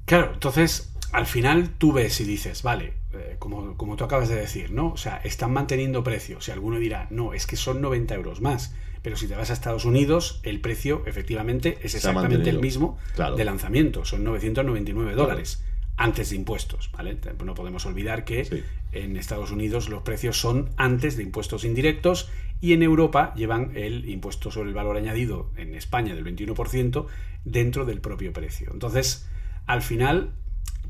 Claro, 0.06 0.32
entonces 0.34 0.90
al 1.12 1.26
final 1.26 1.70
tú 1.78 1.92
ves 1.92 2.20
y 2.20 2.24
dices, 2.24 2.62
vale, 2.62 2.94
eh, 3.18 3.36
como, 3.38 3.76
como 3.76 3.96
tú 3.96 4.04
acabas 4.04 4.28
de 4.28 4.36
decir, 4.36 4.70
¿no? 4.72 4.92
O 4.92 4.96
sea, 4.96 5.18
están 5.24 5.52
manteniendo 5.52 6.02
precios. 6.04 6.48
Y 6.48 6.50
alguno 6.52 6.78
dirá, 6.78 7.06
no, 7.10 7.32
es 7.34 7.46
que 7.46 7.56
son 7.56 7.80
90 7.80 8.14
euros 8.14 8.40
más. 8.40 8.74
Pero 9.02 9.16
si 9.16 9.28
te 9.28 9.36
vas 9.36 9.50
a 9.50 9.52
Estados 9.52 9.84
Unidos, 9.84 10.40
el 10.42 10.60
precio 10.60 11.02
efectivamente 11.06 11.78
es 11.82 11.94
exactamente 11.94 12.50
el 12.50 12.58
mismo 12.60 12.98
Claro. 13.14 13.36
de 13.36 13.44
lanzamiento. 13.44 14.04
Son 14.04 14.24
999 14.24 15.14
dólares 15.14 15.62
antes 15.96 16.30
de 16.30 16.36
impuestos, 16.36 16.90
¿vale? 16.92 17.16
No 17.44 17.54
podemos 17.54 17.86
olvidar 17.86 18.24
que 18.24 18.44
Sí. 18.44 18.62
en 18.92 19.16
Estados 19.16 19.50
Unidos 19.52 19.88
los 19.88 20.02
precios 20.02 20.38
son 20.40 20.70
antes 20.76 21.16
de 21.16 21.22
impuestos 21.22 21.64
indirectos 21.64 22.28
y 22.60 22.72
en 22.72 22.82
Europa 22.82 23.32
llevan 23.36 23.72
el 23.76 24.08
impuesto 24.08 24.50
sobre 24.50 24.68
el 24.70 24.74
valor 24.74 24.96
añadido 24.96 25.50
en 25.56 25.74
España 25.74 26.14
del 26.14 26.24
21% 26.24 27.06
dentro 27.44 27.84
del 27.84 28.00
propio 28.00 28.32
precio. 28.32 28.70
Entonces, 28.72 29.26
al 29.66 29.82
final, 29.82 30.32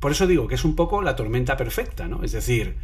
por 0.00 0.12
eso 0.12 0.26
digo 0.26 0.46
que 0.46 0.54
es 0.56 0.64
un 0.64 0.76
poco 0.76 1.02
la 1.02 1.16
tormenta 1.16 1.56
perfecta, 1.56 2.08
¿no? 2.08 2.22
Es 2.22 2.32
decir, 2.32 2.76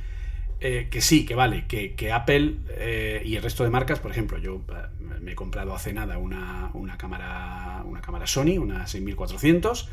eh, 0.60 0.88
que 0.90 1.00
sí, 1.00 1.24
que 1.24 1.34
vale, 1.34 1.66
que, 1.66 1.94
que 1.94 2.12
Apple 2.12 2.56
eh, 2.70 3.22
y 3.24 3.36
el 3.36 3.42
resto 3.42 3.64
de 3.64 3.70
marcas, 3.70 3.98
por 3.98 4.10
ejemplo, 4.10 4.38
yo 4.38 4.62
eh, 4.68 5.18
me 5.20 5.32
he 5.32 5.34
comprado 5.34 5.74
hace 5.74 5.92
nada 5.92 6.18
una, 6.18 6.70
una 6.74 6.96
cámara 6.96 7.82
una 7.84 8.00
cámara 8.00 8.26
Sony, 8.26 8.58
una 8.58 8.86
6400, 8.86 9.88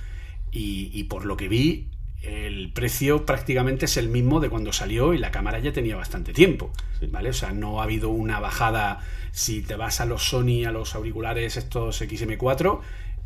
y, 0.52 0.92
y 0.94 1.04
por 1.06 1.26
lo 1.26 1.38
que 1.38 1.48
vi, 1.48 1.88
el 2.22 2.72
precio 2.74 3.26
prácticamente 3.26 3.86
es 3.86 3.98
el 3.98 4.10
mismo 4.10 4.40
de 4.42 4.50
cuando 4.50 4.74
salió 4.74 5.14
y 5.14 5.18
la 5.18 5.32
cámara 5.32 5.60
ya 5.60 5.72
tenía 5.72 5.96
bastante 5.96 6.34
tiempo, 6.34 6.72
Sí. 7.00 7.08
¿vale? 7.08 7.30
O 7.30 7.34
sea, 7.34 7.52
no 7.52 7.80
ha 7.80 7.84
habido 7.86 8.10
una 8.10 8.40
bajada, 8.40 9.00
si 9.32 9.62
te 9.62 9.76
vas 9.76 10.02
a 10.02 10.06
los 10.06 10.24
Sony, 10.28 10.66
a 10.68 10.72
los 10.72 10.96
auriculares 10.96 11.56
estos 11.58 12.02
XM4, 12.02 12.80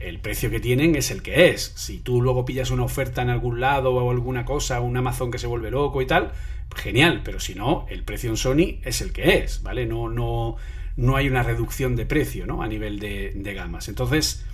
el 0.03 0.19
precio 0.19 0.49
que 0.49 0.59
tienen 0.59 0.95
es 0.95 1.11
el 1.11 1.21
que 1.21 1.49
es. 1.49 1.73
Si 1.75 1.99
tú 1.99 2.21
luego 2.21 2.45
pillas 2.45 2.71
una 2.71 2.83
oferta 2.83 3.21
en 3.21 3.29
algún 3.29 3.59
lado 3.59 3.93
o 3.93 4.11
alguna 4.11 4.45
cosa, 4.45 4.81
un 4.81 4.97
Amazon 4.97 5.31
que 5.31 5.39
se 5.39 5.47
vuelve 5.47 5.71
loco 5.71 6.01
y 6.01 6.05
tal, 6.05 6.31
genial, 6.75 7.21
pero 7.23 7.39
si 7.39 7.55
no, 7.55 7.85
el 7.89 8.03
precio 8.03 8.29
en 8.29 8.37
Sony 8.37 8.79
es 8.83 9.01
el 9.01 9.13
que 9.13 9.37
es, 9.37 9.63
¿vale? 9.63 9.85
No, 9.85 10.09
no, 10.09 10.57
no 10.95 11.15
hay 11.15 11.27
una 11.27 11.43
reducción 11.43 11.95
de 11.95 12.05
precio, 12.05 12.45
¿no? 12.45 12.61
A 12.61 12.67
nivel 12.67 12.99
de, 12.99 13.31
de 13.35 13.53
gamas. 13.53 13.87
Entonces, 13.87 14.45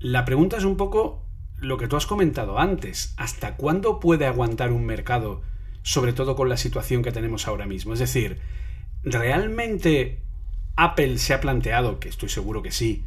la 0.00 0.24
pregunta 0.24 0.56
es 0.56 0.64
un 0.64 0.76
poco 0.76 1.22
lo 1.58 1.78
que 1.78 1.88
tú 1.88 1.96
has 1.96 2.06
comentado 2.06 2.58
antes. 2.58 3.14
¿Hasta 3.16 3.56
cuándo 3.56 4.00
puede 4.00 4.26
aguantar 4.26 4.72
un 4.72 4.84
mercado, 4.84 5.42
sobre 5.82 6.12
todo 6.12 6.36
con 6.36 6.48
la 6.48 6.56
situación 6.56 7.02
que 7.02 7.12
tenemos 7.12 7.48
ahora 7.48 7.66
mismo? 7.66 7.94
Es 7.94 8.00
decir, 8.00 8.38
¿realmente 9.02 10.20
Apple 10.76 11.18
se 11.18 11.34
ha 11.34 11.40
planteado, 11.40 12.00
que 12.00 12.08
estoy 12.08 12.28
seguro 12.28 12.62
que 12.62 12.72
sí, 12.72 13.04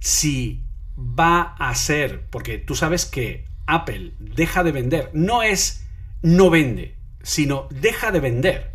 si 0.00 0.62
va 0.98 1.54
a 1.58 1.74
ser, 1.74 2.26
porque 2.30 2.58
tú 2.58 2.74
sabes 2.74 3.06
que 3.06 3.46
Apple 3.66 4.12
deja 4.18 4.62
de 4.62 4.72
vender, 4.72 5.10
no 5.12 5.42
es 5.42 5.86
no 6.22 6.50
vende, 6.50 6.96
sino 7.22 7.68
deja 7.70 8.10
de 8.10 8.20
vender 8.20 8.74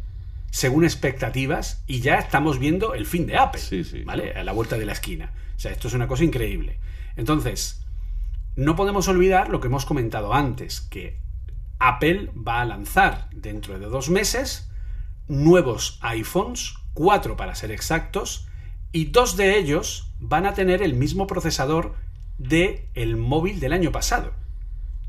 según 0.52 0.84
expectativas 0.84 1.84
y 1.88 2.02
ya 2.02 2.16
estamos 2.16 2.60
viendo 2.60 2.94
el 2.94 3.06
fin 3.06 3.28
de 3.28 3.38
Apple, 3.38 3.62
Sí, 3.62 3.84
sí. 3.84 4.04
¿vale? 4.04 4.34
A 4.34 4.44
la 4.44 4.52
vuelta 4.52 4.78
de 4.78 4.86
la 4.86 4.94
esquina. 4.94 5.34
O 5.56 5.60
sea, 5.60 5.72
esto 5.72 5.88
es 5.88 5.94
una 5.94 6.08
cosa 6.08 6.24
increíble. 6.24 6.80
Entonces, 7.16 7.86
no 8.56 8.76
podemos 8.76 9.08
olvidar 9.08 9.50
lo 9.50 9.60
que 9.60 9.68
hemos 9.68 9.86
comentado 9.86 10.34
antes, 10.34 10.82
que 10.82 11.20
Apple 11.80 12.32
va 12.36 12.62
a 12.62 12.66
lanzar 12.66 13.30
dentro 13.32 13.80
de 13.80 13.86
dos 13.86 14.10
meses 14.10 14.70
nuevos 15.28 16.00
iPhones 16.02 16.74
cuatro 16.94 17.38
para 17.38 17.56
ser 17.56 17.72
exactos, 17.72 18.48
y 18.92 19.06
dos 19.06 19.38
de 19.38 19.58
ellos 19.58 20.12
van 20.20 20.46
a 20.46 20.54
tener 20.54 20.82
el 20.82 20.96
mismo 20.96 21.28
procesador 21.28 21.96
de 22.40 22.88
el 22.96 23.18
móvil 23.18 23.60
del 23.60 23.74
año 23.74 23.92
pasado. 23.92 24.34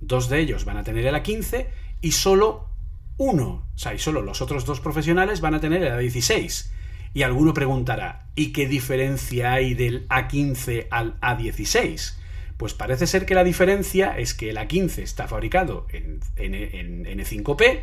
Dos 0.00 0.28
de 0.28 0.40
ellos 0.40 0.66
van 0.66 0.76
a 0.76 0.84
tener 0.84 1.06
el 1.06 1.14
A15 1.14 1.68
y 2.02 2.12
solo 2.12 2.68
uno, 3.16 3.66
o 3.74 3.78
sea, 3.78 3.94
y 3.94 3.98
solo 3.98 4.20
los 4.22 4.42
otros 4.42 4.64
dos 4.64 4.80
profesionales 4.80 5.40
van 5.40 5.54
a 5.54 5.60
tener 5.60 5.82
el 5.82 5.92
A16. 5.92 6.70
Y 7.12 7.22
alguno 7.22 7.54
preguntará, 7.54 8.26
¿y 8.34 8.52
qué 8.52 8.66
diferencia 8.66 9.52
hay 9.52 9.74
del 9.74 10.06
A15 10.08 10.86
al 10.90 11.18
A16? 11.20 12.14
Pues 12.56 12.74
parece 12.74 13.06
ser 13.06 13.26
que 13.26 13.34
la 13.34 13.44
diferencia 13.44 14.18
es 14.18 14.34
que 14.34 14.50
el 14.50 14.58
A15 14.58 14.98
está 14.98 15.28
fabricado 15.28 15.86
en, 15.92 16.20
en 16.36 17.04
N5P 17.04 17.80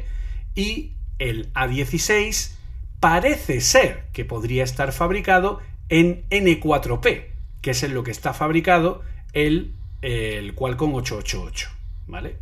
y 0.55 0.93
el 1.19 1.51
A16 1.53 2.51
parece 2.99 3.61
ser 3.61 4.05
que 4.13 4.25
podría 4.25 4.63
estar 4.63 4.91
fabricado 4.91 5.61
en 5.89 6.25
N4P, 6.29 7.25
que 7.61 7.71
es 7.71 7.83
en 7.83 7.93
lo 7.93 8.03
que 8.03 8.11
está 8.11 8.33
fabricado 8.33 9.01
el, 9.33 9.73
el 10.01 10.53
Qualcomm 10.53 10.95
888. 10.95 11.69
¿Vale? 12.07 12.37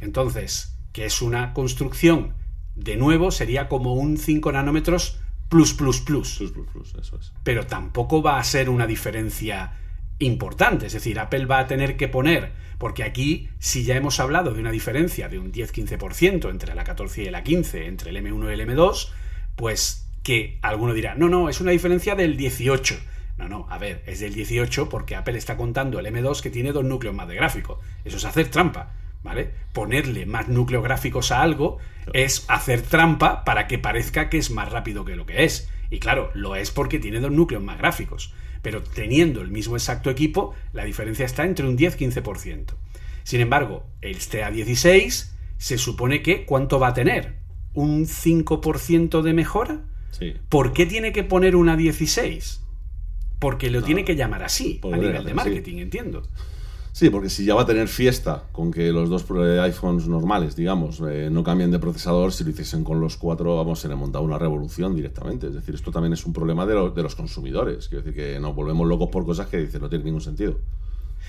Entonces, 0.00 0.74
que 0.92 1.04
es 1.04 1.20
una 1.22 1.52
construcción, 1.52 2.34
de 2.74 2.96
nuevo, 2.96 3.30
sería 3.30 3.68
como 3.68 3.94
un 3.94 4.16
5 4.16 4.52
nanómetros 4.52 5.18
plus, 5.48 5.74
plus, 5.74 6.00
plus. 6.00 6.38
Plus, 6.38 6.52
plus, 6.52 6.66
plus, 6.68 6.94
eso 6.94 7.18
es. 7.18 7.32
Pero 7.44 7.66
tampoco 7.66 8.22
va 8.22 8.38
a 8.38 8.44
ser 8.44 8.70
una 8.70 8.86
diferencia 8.86 9.78
importante. 10.18 10.86
Es 10.86 10.92
decir, 10.94 11.18
Apple 11.18 11.46
va 11.46 11.60
a 11.60 11.66
tener 11.66 11.96
que 11.96 12.08
poner, 12.08 12.52
porque 12.78 13.04
aquí, 13.04 13.48
si 13.58 13.84
ya 13.84 13.96
hemos 13.96 14.20
hablado 14.20 14.54
de 14.54 14.60
una 14.60 14.70
diferencia 14.70 15.28
de 15.28 15.38
un 15.38 15.52
10-15% 15.52 16.50
entre 16.50 16.74
la 16.74 16.84
14 16.84 17.22
y 17.22 17.30
la 17.30 17.42
15, 17.42 17.86
entre 17.86 18.10
el 18.10 18.16
M1 18.16 18.50
y 18.50 18.52
el 18.54 18.68
M2, 18.68 19.08
pues 19.56 20.08
que 20.22 20.58
alguno 20.62 20.94
dirá, 20.94 21.14
no, 21.14 21.28
no, 21.28 21.48
es 21.48 21.60
una 21.60 21.72
diferencia 21.72 22.14
del 22.14 22.36
18. 22.36 22.98
No, 23.42 23.48
no, 23.48 23.66
a 23.70 23.76
ver, 23.76 24.04
es 24.06 24.20
del 24.20 24.34
18 24.34 24.88
porque 24.88 25.16
Apple 25.16 25.36
está 25.36 25.56
contando 25.56 25.98
el 25.98 26.06
M2 26.06 26.40
que 26.42 26.50
tiene 26.50 26.70
dos 26.70 26.84
núcleos 26.84 27.12
más 27.12 27.26
de 27.26 27.34
gráfico. 27.34 27.80
Eso 28.04 28.16
es 28.16 28.24
hacer 28.24 28.52
trampa, 28.52 28.92
¿vale? 29.24 29.50
Ponerle 29.72 30.26
más 30.26 30.46
núcleos 30.46 30.84
gráficos 30.84 31.32
a 31.32 31.42
algo 31.42 31.78
es 32.12 32.44
hacer 32.46 32.82
trampa 32.82 33.44
para 33.44 33.66
que 33.66 33.80
parezca 33.80 34.30
que 34.30 34.38
es 34.38 34.52
más 34.52 34.70
rápido 34.70 35.04
que 35.04 35.16
lo 35.16 35.26
que 35.26 35.42
es. 35.42 35.68
Y 35.90 35.98
claro, 35.98 36.30
lo 36.34 36.54
es 36.54 36.70
porque 36.70 37.00
tiene 37.00 37.18
dos 37.18 37.32
núcleos 37.32 37.64
más 37.64 37.78
gráficos. 37.78 38.32
Pero 38.62 38.80
teniendo 38.80 39.40
el 39.40 39.50
mismo 39.50 39.74
exacto 39.74 40.08
equipo, 40.08 40.54
la 40.72 40.84
diferencia 40.84 41.26
está 41.26 41.44
entre 41.44 41.66
un 41.66 41.76
10-15%. 41.76 42.74
Sin 43.24 43.40
embargo, 43.40 43.86
este 44.02 44.44
A16 44.44 45.32
se 45.58 45.78
supone 45.78 46.22
que 46.22 46.44
¿cuánto 46.44 46.78
va 46.78 46.88
a 46.88 46.94
tener? 46.94 47.38
¿Un 47.74 48.06
5% 48.06 49.20
de 49.20 49.32
mejora? 49.32 49.80
Sí. 50.12 50.34
¿Por 50.48 50.72
qué 50.72 50.86
tiene 50.86 51.12
que 51.12 51.24
poner 51.24 51.56
una 51.56 51.76
16? 51.76 52.60
Porque 53.42 53.70
lo 53.70 53.80
No, 53.80 53.86
tiene 53.86 54.04
que 54.04 54.14
llamar 54.16 54.42
así, 54.44 54.80
a 54.84 54.96
nivel 54.96 55.24
de 55.24 55.30
sí. 55.30 55.34
marketing, 55.36 55.76
entiendo. 55.78 56.22
Sí, 56.92 57.08
porque 57.10 57.28
si 57.30 57.44
ya 57.46 57.54
va 57.54 57.62
a 57.62 57.66
tener 57.66 57.88
fiesta 57.88 58.44
con 58.52 58.70
que 58.70 58.92
los 58.92 59.08
dos 59.08 59.24
eh, 59.36 59.58
iPhones 59.60 60.06
normales, 60.08 60.54
digamos, 60.56 61.00
eh, 61.00 61.28
no 61.32 61.42
cambien 61.42 61.70
de 61.70 61.78
procesador, 61.78 62.32
si 62.34 62.44
lo 62.44 62.50
hiciesen 62.50 62.84
con 62.84 63.00
los 63.00 63.16
cuatro, 63.16 63.56
vamos, 63.56 63.80
se 63.80 63.88
le 63.88 63.94
montaba 63.96 64.22
una 64.24 64.38
revolución 64.38 64.94
directamente. 64.94 65.46
Es 65.48 65.54
decir, 65.54 65.74
esto 65.74 65.90
también 65.90 66.12
es 66.12 66.24
un 66.26 66.32
problema 66.34 66.66
de, 66.66 66.74
lo- 66.74 66.90
de 66.90 67.02
los 67.02 67.14
consumidores. 67.14 67.88
Quiero 67.88 68.04
decir 68.04 68.14
que 68.34 68.38
nos 68.38 68.54
volvemos 68.54 68.86
locos 68.86 69.08
por 69.10 69.24
cosas 69.24 69.46
que 69.48 69.56
dicen 69.56 69.80
no 69.80 69.88
tienen 69.88 70.04
ningún 70.04 70.20
sentido. 70.20 70.58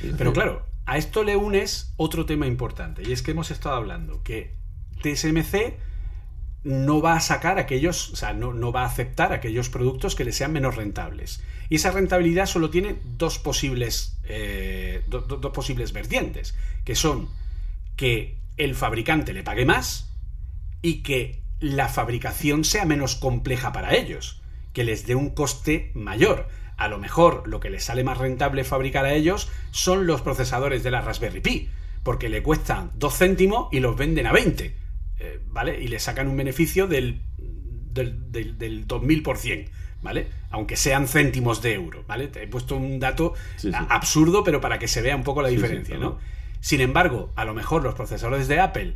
Decir, 0.01 0.15
Pero 0.17 0.33
claro, 0.33 0.65
a 0.85 0.97
esto 0.97 1.23
le 1.23 1.37
unes 1.37 1.93
otro 1.97 2.25
tema 2.25 2.45
importante, 2.45 3.01
y 3.07 3.11
es 3.13 3.21
que 3.23 3.31
hemos 3.31 3.49
estado 3.49 3.75
hablando 3.75 4.21
que 4.21 4.57
TSMC 5.01 5.77
no 6.63 7.01
va 7.01 7.15
a 7.15 7.19
sacar 7.19 7.59
aquellos, 7.59 8.11
o 8.11 8.15
sea, 8.15 8.33
no, 8.33 8.53
no 8.53 8.71
va 8.71 8.83
a 8.83 8.87
aceptar 8.87 9.33
aquellos 9.33 9.69
productos 9.69 10.15
que 10.15 10.23
le 10.23 10.31
sean 10.31 10.53
menos 10.53 10.75
rentables. 10.75 11.43
Y 11.69 11.75
esa 11.75 11.91
rentabilidad 11.91 12.45
solo 12.45 12.69
tiene 12.69 12.95
dos 13.17 13.39
posibles, 13.39 14.17
eh, 14.25 15.03
do- 15.07 15.21
do- 15.21 15.37
dos 15.37 15.51
posibles 15.53 15.91
vertientes, 15.93 16.55
que 16.85 16.95
son 16.95 17.29
que 17.95 18.37
el 18.57 18.75
fabricante 18.75 19.33
le 19.33 19.43
pague 19.43 19.65
más 19.65 20.09
y 20.81 21.01
que 21.03 21.41
la 21.59 21.87
fabricación 21.89 22.63
sea 22.63 22.85
menos 22.85 23.15
compleja 23.15 23.71
para 23.73 23.95
ellos, 23.95 24.41
que 24.73 24.83
les 24.83 25.05
dé 25.05 25.15
un 25.15 25.29
coste 25.31 25.91
mayor. 25.93 26.47
A 26.77 26.87
lo 26.87 26.97
mejor 26.97 27.43
lo 27.47 27.59
que 27.59 27.69
les 27.69 27.83
sale 27.83 28.03
más 28.03 28.17
rentable 28.17 28.63
fabricar 28.63 29.05
a 29.05 29.13
ellos 29.13 29.49
son 29.71 30.07
los 30.07 30.21
procesadores 30.21 30.83
de 30.83 30.91
la 30.91 31.01
Raspberry 31.01 31.39
Pi, 31.41 31.69
porque 32.03 32.29
le 32.29 32.43
cuestan 32.43 32.91
2 32.95 33.15
céntimos 33.17 33.67
y 33.71 33.79
los 33.79 33.95
venden 33.95 34.27
a 34.27 34.31
20, 34.33 34.75
eh, 35.23 35.39
¿vale? 35.47 35.81
Y 35.81 35.87
le 35.87 35.99
sacan 35.99 36.27
un 36.27 36.37
beneficio 36.37 36.87
del, 36.87 37.21
del, 37.37 38.31
del, 38.31 38.57
del 38.57 38.87
2000%, 38.87 39.69
¿vale? 40.01 40.27
Aunque 40.51 40.75
sean 40.75 41.07
céntimos 41.07 41.61
de 41.61 41.73
euro, 41.73 42.03
¿vale? 42.07 42.27
Te 42.27 42.43
he 42.43 42.47
puesto 42.47 42.75
un 42.75 42.99
dato 42.99 43.33
Sí, 43.57 43.69
sí. 43.69 43.75
a- 43.75 43.87
absurdo, 43.95 44.43
pero 44.43 44.59
para 44.61 44.77
que 44.79 44.87
se 44.87 45.01
vea 45.01 45.15
un 45.15 45.23
poco 45.23 45.41
la 45.41 45.47
diferencia. 45.49 45.97
¿no? 45.97 46.19
Sin 46.59 46.81
embargo, 46.81 47.31
a 47.35 47.45
lo 47.45 47.53
mejor 47.53 47.83
los 47.83 47.95
procesadores 47.95 48.47
de 48.47 48.59
Apple 48.59 48.95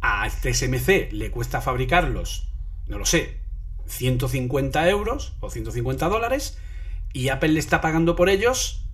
a 0.00 0.28
TSMC 0.28 1.12
le 1.12 1.30
cuesta 1.30 1.60
fabricarlos, 1.60 2.48
no 2.86 2.98
lo 2.98 3.06
sé, 3.06 3.38
150 3.86 4.88
euros 4.90 5.34
o 5.40 5.48
150 5.50 6.08
dólares 6.08 6.58
y 7.12 7.28
Apple 7.30 7.50
le 7.50 7.60
está 7.60 7.80
pagando 7.80 8.16
por 8.16 8.28
ellos 8.28 8.84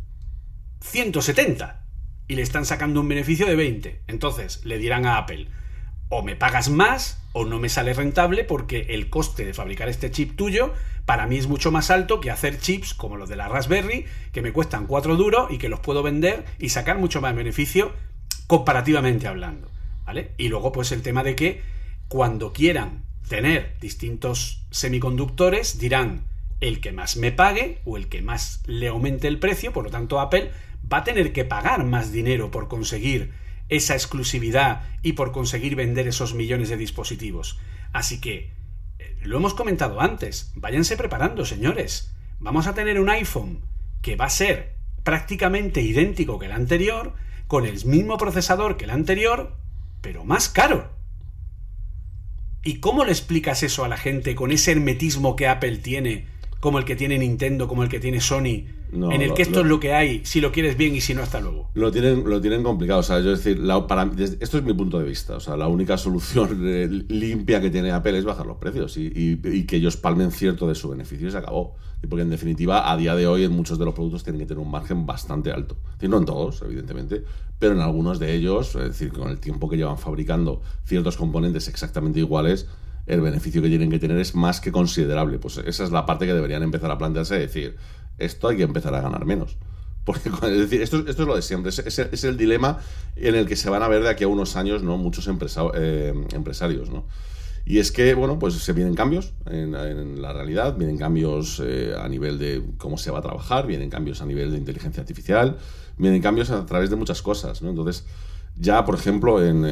170 0.81 1.85
y 2.29 2.37
le 2.37 2.43
están 2.43 2.65
sacando 2.67 3.01
un 3.01 3.09
beneficio 3.09 3.47
de 3.47 3.57
20. 3.57 4.03
Entonces 4.07 4.65
le 4.65 4.79
dirán 4.79 5.07
a 5.07 5.19
Apple, 5.19 5.49
o 6.15 6.23
me 6.23 6.37
pagas 6.37 6.69
más 6.69 7.23
o 7.33 7.47
no 7.47 7.59
me 7.59 7.71
sale 7.71 7.95
rentable 7.95 8.45
porque 8.45 8.89
el 8.91 9.09
coste 9.09 9.47
de 9.47 9.55
fabricar 9.55 9.89
este 9.89 10.11
chip 10.11 10.37
tuyo 10.37 10.75
para 11.07 11.27
mí 11.27 11.39
es 11.39 11.47
mucho 11.47 11.73
más 11.73 11.91
alto 11.91 12.21
que 12.21 12.31
hacer 12.31 12.59
chips 12.59 12.93
como 12.93 13.17
los 13.17 13.31
de 13.31 13.37
la 13.37 13.49
Raspberry 13.49 14.05
que 14.31 14.43
me 14.43 14.53
cuestan 14.53 14.87
4 14.87 15.17
duros 15.17 15.51
y 15.51 15.57
que 15.57 15.71
los 15.71 15.81
puedo 15.81 16.03
vender 16.03 16.45
y 16.59 16.69
sacar 16.69 16.99
mucho 16.99 17.23
más 17.23 17.35
beneficio 17.35 17.95
comparativamente 18.47 19.27
hablando. 19.27 19.71
¿Vale? 20.05 20.33
Y 20.37 20.49
luego 20.49 20.71
pues 20.71 20.93
el 20.93 21.01
tema 21.01 21.25
de 21.25 21.35
que 21.35 21.63
cuando 22.09 22.53
quieran 22.53 23.05
tener 23.27 23.79
distintos 23.81 24.67
semiconductores 24.71 25.79
dirán 25.79 26.25
el 26.61 26.83
que 26.83 26.93
más 26.93 27.17
me 27.17 27.33
pague 27.33 27.81
o 27.87 27.97
el 27.97 28.09
que 28.09 28.21
más 28.21 28.63
le 28.67 28.89
aumente 28.89 29.29
el 29.29 29.39
precio, 29.39 29.73
por 29.73 29.85
lo 29.85 29.91
tanto 29.91 30.21
Apple 30.21 30.51
va 30.93 30.99
a 30.99 31.05
tener 31.05 31.33
que 31.33 31.47
pagar 31.47 31.85
más 31.85 32.13
dinero 32.13 32.51
por 32.51 32.69
conseguir 32.69 33.33
esa 33.73 33.95
exclusividad 33.95 34.83
y 35.03 35.13
por 35.13 35.33
conseguir 35.33 35.77
vender 35.77 36.07
esos 36.07 36.35
millones 36.35 36.69
de 36.69 36.77
dispositivos. 36.77 37.59
Así 37.93 38.21
que, 38.21 38.53
eh, 38.99 39.17
lo 39.23 39.37
hemos 39.39 39.55
comentado 39.55 40.01
antes, 40.01 40.53
váyanse 40.55 40.97
preparando, 40.97 41.45
señores. 41.45 42.15
Vamos 42.39 42.67
a 42.67 42.75
tener 42.75 43.01
un 43.01 43.11
iPhone 43.11 43.61
que 44.03 44.17
va 44.17 44.27
a 44.27 44.31
ser 44.31 44.75
prácticamente 45.05 45.81
idéntico 45.81 46.39
que 46.39 46.47
el 46.47 46.53
anterior, 46.53 47.15
con 47.47 47.67
el 47.67 47.85
mismo 47.85 48.17
procesador 48.19 48.77
que 48.77 48.85
el 48.85 48.91
anterior, 48.91 49.57
pero 50.01 50.25
más 50.25 50.49
caro. 50.49 50.93
¿Y 52.65 52.79
cómo 52.79 53.05
le 53.05 53.11
explicas 53.13 53.63
eso 53.63 53.85
a 53.85 53.89
la 53.89 53.97
gente 53.97 54.35
con 54.35 54.53
ese 54.53 54.73
hermetismo 54.73 55.35
que 55.35 55.49
Apple 55.49 55.79
tiene, 55.79 56.27
como 56.63 56.79
el 56.79 56.85
que 56.85 56.95
tiene 56.95 57.19
Nintendo, 57.19 57.67
como 57.67 57.83
el 57.83 57.89
que 57.89 57.99
tiene 57.99 58.21
Sony, 58.21 58.67
No, 58.93 59.11
en 59.11 59.21
el 59.21 59.35
que 59.35 59.43
esto 59.43 59.57
lo- 59.57 59.61
es 59.63 59.67
lo 59.67 59.81
que 59.81 59.93
hay, 59.95 60.21
si 60.25 60.41
lo 60.41 60.53
quieres 60.53 60.77
bien 60.77 60.95
y 60.95 61.01
si 61.01 61.13
no, 61.13 61.21
hasta 61.23 61.41
luego? 61.41 61.71
Lo 61.75 61.91
tienen, 61.91 62.23
lo 62.25 62.41
tienen 62.41 62.63
complicado, 62.63 63.01
o 63.01 63.03
sea, 63.03 63.19
yo 63.19 63.31
decir, 63.31 63.59
la- 63.59 63.85
para, 63.89 64.05
des- 64.05 64.37
esto 64.39 64.59
es 64.59 64.63
mi 64.65 64.73
punto 64.73 65.01
de 65.01 65.05
vista, 65.09 65.35
o 65.35 65.41
sea, 65.41 65.57
la 65.57 65.67
única 65.67 65.99
solución 65.99 66.61
eh, 66.65 66.89
limpia 67.09 67.61
que 67.61 67.69
tiene 67.69 67.91
Apple 67.91 68.17
es 68.17 68.25
bajar 68.25 68.47
los 68.47 68.59
precios 68.59 68.97
y, 68.97 69.07
y- 69.13 69.41
y 69.45 69.65
que 69.65 69.75
ellos 69.77 69.97
palmen 69.97 70.31
cierto 70.31 70.69
de 70.69 70.77
su 70.77 70.89
beneficio 70.89 71.27
y 71.27 71.31
se 71.33 71.39
acabó. 71.39 71.75
Porque 72.09 72.23
en 72.23 72.31
definitiva, 72.31 72.91
a 72.93 72.97
día 72.97 73.15
de 73.17 73.27
hoy, 73.27 73.43
en 73.45 73.53
muchos 73.53 73.77
de 73.79 73.85
los 73.85 73.95
productos 73.95 74.23
tienen 74.23 74.41
que 74.41 74.47
tener 74.47 74.63
un 74.63 74.71
margen 74.71 75.05
bastante 75.05 75.51
alto. 75.53 75.77
No 76.01 76.19
en 76.19 76.25
todos, 76.25 76.63
evidentemente, 76.63 77.25
pero 77.59 77.75
en 77.75 77.81
algunos 77.81 78.19
de 78.21 78.35
ellos, 78.35 78.75
es 78.77 78.83
decir, 78.89 79.13
con 79.13 79.29
el 79.31 79.39
tiempo 79.41 79.69
que 79.69 79.77
llevan 79.77 79.99
fabricando 79.99 80.63
ciertos 80.85 81.17
componentes 81.17 81.67
exactamente 81.69 82.19
iguales, 82.21 82.67
el 83.07 83.21
beneficio 83.21 83.61
que 83.63 83.69
tienen 83.69 83.91
que 83.91 83.99
tener 83.99 84.19
es 84.19 84.35
más 84.35 84.61
que 84.61 84.71
considerable. 84.73 85.39
Pues 85.39 85.59
esa 85.59 85.85
es 85.85 85.91
la 85.91 86.07
parte 86.07 86.27
que 86.27 86.35
deberían 86.35 86.63
empezar 86.63 86.91
a 86.91 86.99
plantearse, 86.99 87.39
decir, 87.39 87.77
esto 88.19 88.49
hay 88.49 88.57
que 88.57 88.63
empezar 88.63 88.95
a 88.95 89.01
ganar 89.01 89.25
menos. 89.25 89.57
Porque, 90.05 90.31
decir, 90.51 90.83
esto, 90.83 90.99
esto 91.07 91.23
es 91.23 91.29
lo 91.29 91.37
de 91.37 91.43
siempre, 91.43 91.71
es, 91.71 91.79
es- 91.79 92.25
el 92.25 92.37
dilema 92.37 92.81
en 93.15 93.37
el 93.37 93.47
que 93.47 93.55
se 93.55 93.71
van 93.71 93.83
a 93.85 93.89
ver 93.89 94.03
de 94.03 94.09
aquí 94.09 94.25
a 94.25 94.29
unos 94.29 94.57
años 94.57 94.83
¿no? 94.83 94.97
muchos 94.99 95.29
empresa- 95.29 95.71
eh, 95.75 96.13
empresarios. 96.33 96.91
¿no? 96.91 97.05
Y 97.65 97.79
es 97.79 97.93
que, 97.93 98.15
bueno, 98.15 98.39
pues 98.41 98.55
se 98.55 98.73
vienen 98.73 98.97
cambios 98.97 99.33
en, 99.47 99.77
en 99.77 100.21
la 100.21 100.33
realidad, 100.33 100.77
vienen 100.77 100.99
cambios 100.99 101.63
eh, 101.65 101.95
a 101.97 102.09
nivel 102.09 102.39
de 102.41 102.65
cómo 102.79 102.99
se 102.99 103.13
va 103.13 103.21
a 103.21 103.23
trabajar, 103.23 103.69
vienen 103.69 103.91
cambios 103.91 104.21
a 104.21 104.27
nivel 104.27 104.51
de 104.51 104.59
inteligencia 104.59 105.01
artificial, 105.01 105.59
vienen 105.97 106.21
cambios 106.21 106.51
a 106.51 106.67
través 106.67 106.91
de 106.91 106.97
muchas 106.97 107.23
cosas. 107.23 107.63
¿no? 107.63 107.71
Entonces, 107.71 108.05
ya, 108.57 108.85
por 108.85 108.95
ejemplo, 108.95 109.45
en, 109.45 109.65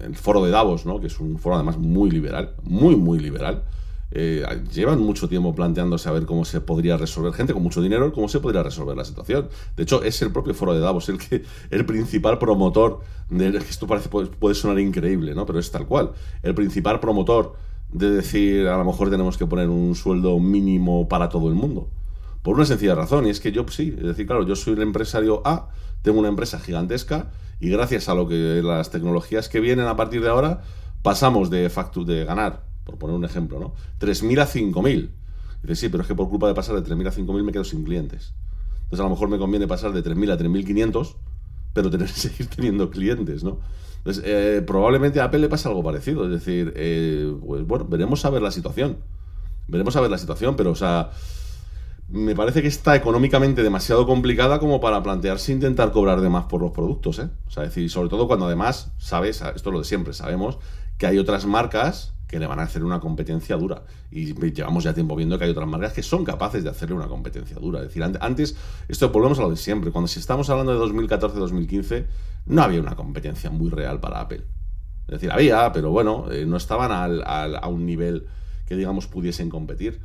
el 0.00 0.16
foro 0.16 0.44
de 0.44 0.50
Davos, 0.50 0.84
¿no? 0.84 1.00
que 1.00 1.06
es 1.06 1.20
un 1.20 1.38
foro 1.38 1.54
además 1.56 1.78
muy 1.78 2.10
liberal, 2.10 2.54
muy, 2.64 2.96
muy 2.96 3.20
liberal, 3.20 3.62
eh, 4.14 4.44
llevan 4.70 5.00
mucho 5.00 5.26
tiempo 5.26 5.54
planteándose 5.54 6.06
a 6.08 6.12
ver 6.12 6.26
cómo 6.26 6.44
se 6.44 6.60
podría 6.60 6.98
resolver, 6.98 7.32
gente 7.32 7.54
con 7.54 7.62
mucho 7.62 7.80
dinero, 7.80 8.12
cómo 8.12 8.28
se 8.28 8.40
podría 8.40 8.62
resolver 8.62 8.94
la 8.94 9.06
situación. 9.06 9.48
De 9.74 9.84
hecho, 9.84 10.02
es 10.02 10.20
el 10.20 10.30
propio 10.30 10.52
foro 10.52 10.74
de 10.74 10.80
Davos 10.80 11.08
el 11.08 11.18
que 11.18 11.44
el 11.70 11.86
principal 11.86 12.38
promotor 12.38 13.00
de 13.30 13.56
esto 13.56 13.86
parece 13.86 14.10
puede, 14.10 14.54
sonar 14.54 14.78
increíble, 14.80 15.34
¿no? 15.34 15.46
Pero 15.46 15.58
es 15.58 15.70
tal 15.70 15.86
cual. 15.86 16.12
El 16.42 16.54
principal 16.54 17.00
promotor 17.00 17.54
de 17.90 18.10
decir, 18.10 18.68
a 18.68 18.76
lo 18.76 18.84
mejor 18.84 19.08
tenemos 19.08 19.38
que 19.38 19.46
poner 19.46 19.68
un 19.70 19.94
sueldo 19.94 20.38
mínimo 20.38 21.08
para 21.08 21.30
todo 21.30 21.48
el 21.48 21.54
mundo. 21.54 21.88
Por 22.42 22.56
una 22.56 22.66
sencilla 22.66 22.94
razón, 22.94 23.26
y 23.26 23.30
es 23.30 23.40
que 23.40 23.50
yo 23.50 23.64
sí, 23.68 23.94
es 23.96 24.04
decir, 24.04 24.26
claro, 24.26 24.44
yo 24.44 24.56
soy 24.56 24.74
el 24.74 24.82
empresario 24.82 25.40
A, 25.44 25.68
tengo 26.02 26.18
una 26.18 26.28
empresa 26.28 26.58
gigantesca 26.58 27.30
y 27.60 27.70
gracias 27.70 28.08
a 28.08 28.14
lo 28.14 28.28
que 28.28 28.60
las 28.62 28.90
tecnologías 28.90 29.48
que 29.48 29.60
vienen 29.60 29.86
a 29.86 29.96
partir 29.96 30.20
de 30.20 30.28
ahora, 30.28 30.62
pasamos 31.02 31.48
de, 31.48 31.70
factu 31.70 32.04
de 32.04 32.24
ganar, 32.24 32.64
por 32.84 32.98
poner 32.98 33.16
un 33.16 33.24
ejemplo, 33.24 33.60
¿no? 33.60 33.74
3.000 34.00 34.40
a 34.40 34.46
5.000. 34.46 35.10
Dice, 35.62 35.76
sí, 35.76 35.88
pero 35.88 36.02
es 36.02 36.08
que 36.08 36.14
por 36.14 36.28
culpa 36.28 36.48
de 36.48 36.54
pasar 36.54 36.74
de 36.74 36.82
3.000 36.82 37.08
a 37.08 37.12
5.000 37.12 37.42
me 37.44 37.52
quedo 37.52 37.64
sin 37.64 37.84
clientes. 37.84 38.34
Entonces 38.82 39.00
a 39.00 39.04
lo 39.04 39.10
mejor 39.10 39.28
me 39.28 39.38
conviene 39.38 39.68
pasar 39.68 39.92
de 39.92 40.02
3.000 40.02 40.32
a 40.32 40.38
3.500, 40.38 41.14
pero 41.72 41.90
tener 41.90 42.08
seguir 42.10 42.48
teniendo 42.48 42.90
clientes, 42.90 43.44
¿no? 43.44 43.58
Entonces, 43.98 44.24
eh, 44.26 44.62
probablemente 44.66 45.20
a 45.20 45.24
Apple 45.24 45.38
le 45.38 45.48
pasa 45.48 45.68
algo 45.68 45.84
parecido. 45.84 46.24
Es 46.24 46.30
decir, 46.30 46.72
eh, 46.74 47.32
pues 47.46 47.64
bueno, 47.64 47.84
veremos 47.84 48.24
a 48.24 48.30
ver 48.30 48.42
la 48.42 48.50
situación. 48.50 48.96
Veremos 49.68 49.94
a 49.94 50.00
ver 50.00 50.10
la 50.10 50.18
situación, 50.18 50.56
pero 50.56 50.72
o 50.72 50.74
sea, 50.74 51.12
me 52.12 52.34
parece 52.34 52.60
que 52.60 52.68
está 52.68 52.94
económicamente 52.94 53.62
demasiado 53.62 54.06
complicada 54.06 54.58
como 54.58 54.82
para 54.82 55.02
plantearse 55.02 55.50
intentar 55.50 55.92
cobrar 55.92 56.20
de 56.20 56.28
más 56.28 56.44
por 56.44 56.60
los 56.60 56.70
productos, 56.70 57.18
¿eh? 57.18 57.30
O 57.46 57.50
sea, 57.50 57.62
es 57.62 57.70
decir, 57.70 57.88
sobre 57.88 58.10
todo 58.10 58.28
cuando 58.28 58.44
además, 58.44 58.92
sabes, 58.98 59.40
esto 59.40 59.70
es 59.70 59.72
lo 59.72 59.78
de 59.78 59.86
siempre, 59.86 60.12
sabemos 60.12 60.58
que 60.98 61.06
hay 61.06 61.16
otras 61.16 61.46
marcas 61.46 62.12
que 62.28 62.38
le 62.38 62.46
van 62.46 62.60
a 62.60 62.64
hacer 62.64 62.84
una 62.84 63.00
competencia 63.00 63.56
dura. 63.56 63.84
Y 64.10 64.34
llevamos 64.34 64.84
ya 64.84 64.92
tiempo 64.92 65.16
viendo 65.16 65.38
que 65.38 65.46
hay 65.46 65.50
otras 65.50 65.66
marcas 65.66 65.94
que 65.94 66.02
son 66.02 66.22
capaces 66.22 66.62
de 66.62 66.68
hacerle 66.68 66.96
una 66.96 67.08
competencia 67.08 67.56
dura. 67.56 67.80
Es 67.80 67.86
decir, 67.86 68.02
antes, 68.02 68.56
esto 68.88 69.08
volvemos 69.10 69.38
a 69.38 69.42
lo 69.42 69.50
de 69.50 69.56
siempre, 69.56 69.90
cuando 69.90 70.06
si 70.06 70.20
estamos 70.20 70.50
hablando 70.50 70.78
de 70.78 70.92
2014-2015, 70.92 72.04
no 72.44 72.62
había 72.62 72.80
una 72.80 72.94
competencia 72.94 73.48
muy 73.48 73.70
real 73.70 74.00
para 74.00 74.20
Apple. 74.20 74.44
Es 75.08 75.14
decir, 75.14 75.32
había, 75.32 75.72
pero 75.72 75.90
bueno, 75.90 76.30
eh, 76.30 76.44
no 76.44 76.58
estaban 76.58 76.90
a 76.92 77.68
un 77.68 77.86
nivel 77.86 78.26
que 78.66 78.76
digamos 78.76 79.06
pudiesen 79.06 79.48
competir, 79.48 80.00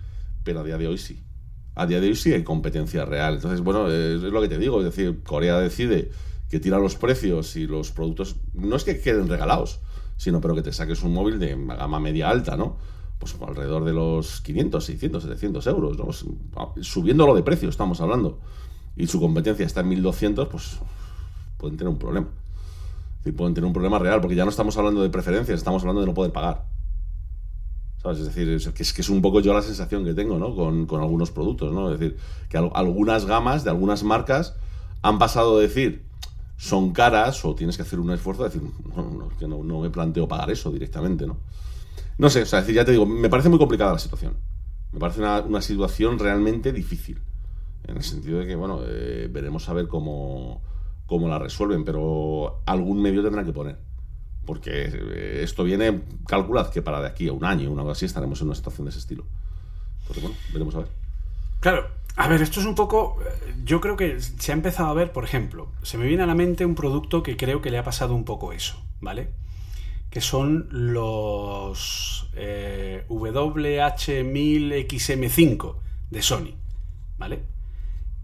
pero 0.46 0.62
a 0.62 0.64
día 0.64 0.78
de 0.78 0.88
hoy 0.88 0.98
sí 0.98 1.27
a 1.78 1.86
día 1.86 2.02
de 2.02 2.08
hoy 2.08 2.16
sí 2.16 2.34
hay 2.34 2.44
competencia 2.44 3.06
real. 3.06 3.36
Entonces, 3.36 3.62
bueno, 3.62 3.88
es, 3.88 4.22
lo 4.22 4.42
que 4.42 4.50
te 4.50 4.58
digo, 4.58 4.80
es 4.80 4.86
decir, 4.86 5.22
Corea 5.24 5.60
decide 5.60 6.10
que 6.50 6.60
tira 6.60 6.80
los 6.80 6.96
precios 6.96 7.56
y 7.56 7.68
los 7.68 7.92
productos, 7.92 8.38
no 8.54 8.76
es 8.76 8.84
que 8.84 9.00
queden 9.00 9.28
regalados, 9.28 9.80
sino 10.18 10.42
pero 10.42 10.56
que 10.56 10.64
te 10.64 10.74
saques 10.74 11.04
un 11.04 11.14
móvil 11.14 11.38
de 11.38 11.56
gama 11.56 12.00
media 12.00 12.30
alta, 12.30 12.58
¿no? 12.58 12.78
Pues 13.20 13.36
alrededor 13.40 13.86
de 13.86 13.94
los 13.94 14.42
500, 14.42 14.84
600, 14.84 15.24
700 15.24 15.68
euros, 15.68 15.98
¿no? 15.98 16.82
Subiéndolo 16.82 17.36
de 17.36 17.44
precio, 17.44 17.70
estamos 17.70 18.02
hablando. 18.02 18.40
Y 18.96 19.06
su 19.06 19.20
competencia 19.20 19.66
está 19.66 19.82
en 19.82 19.90
1200, 19.90 20.48
pues 20.48 20.80
pueden 21.58 21.78
tener 21.78 21.92
un 21.92 22.00
problema. 22.00 22.28
Decir, 23.20 23.36
pueden 23.36 23.54
tener 23.54 23.68
un 23.68 23.74
problema 23.74 24.00
real, 24.00 24.20
porque 24.20 24.36
ya 24.36 24.46
no 24.46 24.50
estamos 24.50 24.76
hablando 24.78 25.04
de 25.04 25.10
preferencias, 25.10 25.60
estamos 25.60 25.84
hablando 25.84 26.02
de 26.02 26.08
no 26.08 26.16
poder 26.16 26.32
pagar. 26.32 26.66
Es 28.04 28.24
decir, 28.24 28.50
es 28.50 28.68
que, 28.70 28.84
es 28.84 28.98
es 28.98 29.10
un 29.10 29.22
poco 29.22 29.42
yo 29.42 29.54
la 29.54 29.62
sensación 29.62 30.06
que 30.06 30.14
tengo, 30.14 30.38
¿no? 30.38 30.56
Con, 30.56 30.88
algunos 31.02 31.32
productos, 31.32 31.74
¿no? 31.74 31.92
Es 31.92 32.00
decir, 32.00 32.18
que 32.50 32.58
algunas 32.58 33.26
gamas 33.26 33.64
de 33.64 33.70
algunas 33.70 34.04
marcas 34.04 34.56
han 35.02 35.20
pasado 35.20 35.58
de 35.58 35.68
decir 35.68 36.04
son 36.58 36.92
caras 36.92 37.44
o 37.46 37.54
tienes 37.54 37.76
que 37.76 37.84
hacer 37.84 38.00
un 38.00 38.12
esfuerzo 38.12 38.44
de 38.44 38.50
decir, 38.50 38.70
no, 38.96 39.30
que 39.38 39.48
no, 39.48 39.62
me 39.80 39.90
planteo 39.90 40.28
pagar 40.28 40.50
eso 40.52 40.72
directamente, 40.72 41.28
¿no? 41.28 41.38
No 42.18 42.30
sé, 42.30 42.44
o 42.44 42.46
sea, 42.46 42.62
decir, 42.62 42.76
ya 42.76 42.86
te 42.86 42.92
digo, 42.92 43.06
me 43.06 43.30
parece 43.30 43.50
muy 43.50 43.60
complicada 43.60 43.94
la 43.94 44.00
situación. 44.00 44.34
Me 44.92 45.00
parece 45.00 45.20
una, 45.22 45.62
situación 45.62 46.18
realmente 46.18 46.72
difícil. 46.72 47.20
En 47.88 47.98
el 47.98 48.04
sentido 48.04 48.40
de 48.40 48.48
que, 48.48 48.56
bueno, 48.56 48.80
eh, 48.86 49.30
veremos 49.32 49.70
a 49.70 49.74
ver 49.74 49.88
cómo, 49.88 50.62
cómo 51.06 51.28
la 51.28 51.38
resuelven, 51.38 51.86
pero 51.86 52.62
algún 52.66 53.02
medio 53.02 53.22
tendrán 53.22 53.46
que 53.46 53.54
poner 53.54 53.87
porque 54.48 54.90
eh, 54.92 55.42
esto 55.44 55.64
viene, 55.64 56.02
calculad 56.26 56.72
que 56.72 56.82
para 56.82 57.00
de 57.02 57.08
aquí 57.08 57.28
a 57.28 57.34
un 57.34 57.46
año, 57.46 57.70
una 57.70 57.84
cosa 57.84 57.92
así, 57.92 58.06
estaremos 58.06 58.42
en 58.42 58.48
una 58.48 58.56
situación 58.56 58.86
de 58.86 58.90
ese 58.90 58.98
estilo. 59.00 59.26
Entonces, 60.02 60.24
bueno, 60.24 60.36
veremos 60.54 60.74
a 60.74 60.80
ver. 60.80 60.88
Claro, 61.60 61.88
a 62.16 62.28
ver, 62.30 62.42
esto 62.42 62.60
es 62.62 62.66
un 62.66 62.74
poco. 62.74 63.20
Eh, 63.22 63.54
yo 63.66 63.80
creo 63.82 63.98
que 63.98 64.20
se 64.22 64.52
ha 64.52 64.56
empezado 64.56 64.90
a 64.90 64.94
ver, 64.94 65.12
por 65.12 65.26
ejemplo, 65.26 65.68
se 65.84 66.00
me 66.00 66.08
viene 66.08 66.24
a 66.24 66.26
la 66.26 66.34
mente 66.34 66.66
un 66.66 66.74
producto 66.76 67.22
que 67.22 67.38
creo 67.38 67.62
que 67.62 67.70
le 67.70 67.78
ha 67.78 67.84
pasado 67.84 68.16
un 68.16 68.24
poco 68.24 68.54
eso, 68.54 68.82
¿vale? 69.02 69.28
Que 70.10 70.22
son 70.22 70.70
los 70.72 72.30
eh, 72.34 73.04
WH1000XM5 73.10 75.76
de 76.10 76.22
Sony, 76.22 76.54
¿vale? 77.18 77.44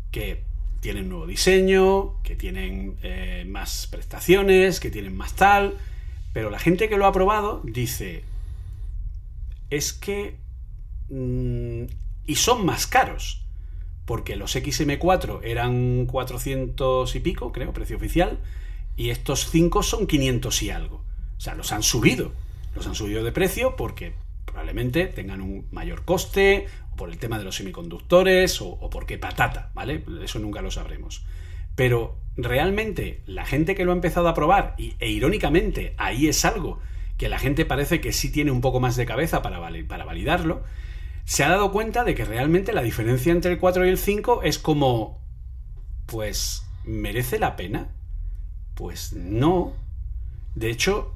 Que 0.09 0.45
tienen 0.80 1.09
nuevo 1.09 1.28
diseño, 1.28 2.21
que 2.24 2.38
tienen 2.38 2.97
más 3.47 3.88
prestaciones, 3.88 4.80
que 4.80 4.89
tienen 4.89 5.13
más 5.15 5.34
tal 5.34 5.78
pero 6.34 6.50
la 6.50 6.60
gente 6.60 6.90
que 6.90 6.98
lo 6.98 7.06
ha 7.06 7.12
probado 7.12 7.62
dice, 7.64 8.24
es 9.70 9.94
que... 9.94 10.36
Mm, 11.10 11.84
y 12.26 12.36
son 12.36 12.66
más 12.66 12.88
caros, 12.88 13.44
porque 14.06 14.36
los 14.36 14.56
XM4 14.56 15.42
eran 15.44 16.06
400 16.06 17.16
y 17.16 17.20
pico, 17.20 17.52
creo, 17.52 17.74
precio 17.74 17.98
oficial, 17.98 18.40
y 18.96 19.10
estos 19.10 19.50
5 19.50 19.84
son 19.84 20.08
500 20.08 20.64
y 20.64 20.70
algo. 20.70 21.04
O 21.38 21.42
sea, 21.42 21.56
los 21.56 21.72
han 21.72 21.84
subido. 21.84 22.32
Los 22.76 22.88
han 22.88 22.96
subido 22.96 23.24
de 23.24 23.32
precio 23.32 23.76
porque 23.76 24.14
probablemente 24.46 25.08
tengan 25.08 25.42
un 25.42 25.68
mayor 25.72 26.06
coste, 26.06 26.68
o 26.94 26.96
por 26.96 27.10
el 27.10 27.18
tema 27.18 27.38
de 27.38 27.44
los 27.44 27.56
semiconductores, 27.56 28.62
o, 28.62 28.70
o 28.70 28.90
porque 28.90 29.18
patata, 29.18 29.72
¿vale? 29.74 30.04
Eso 30.24 30.40
nunca 30.40 30.62
lo 30.62 30.72
sabremos. 30.72 31.26
Pero 31.76 32.16
realmente 32.36 33.22
la 33.26 33.46
gente 33.46 33.76
que 33.76 33.86
lo 33.86 33.92
ha 33.92 33.96
empezado 33.96 34.28
a 34.28 34.34
probar, 34.34 34.76
y, 34.78 34.96
e 35.00 35.10
irónicamente 35.10 35.94
ahí 35.98 36.28
es 36.28 36.46
algo 36.46 36.80
que 37.18 37.30
la 37.30 37.40
gente 37.40 37.66
parece 37.66 38.02
que 38.02 38.12
sí 38.12 38.32
tiene 38.32 38.52
un 38.52 38.62
poco 38.62 38.80
más 38.80 38.96
de 38.96 39.06
cabeza 39.06 39.42
para, 39.42 39.60
para 39.88 40.06
validarlo, 40.06 40.64
se 41.26 41.44
ha 41.44 41.50
dado 41.50 41.72
cuenta 41.72 42.04
de 42.04 42.16
que 42.16 42.26
realmente 42.26 42.74
la 42.74 42.82
diferencia 42.82 43.32
entre 43.32 43.54
el 43.54 43.60
4 43.60 43.86
y 43.86 43.90
el 43.90 43.98
5 43.98 44.42
es 44.44 44.60
como, 44.60 45.22
pues, 46.06 46.66
¿merece 46.84 47.40
la 47.40 47.56
pena? 47.56 47.90
Pues 48.74 49.14
no. 49.14 49.74
De 50.56 50.70
hecho, 50.70 51.16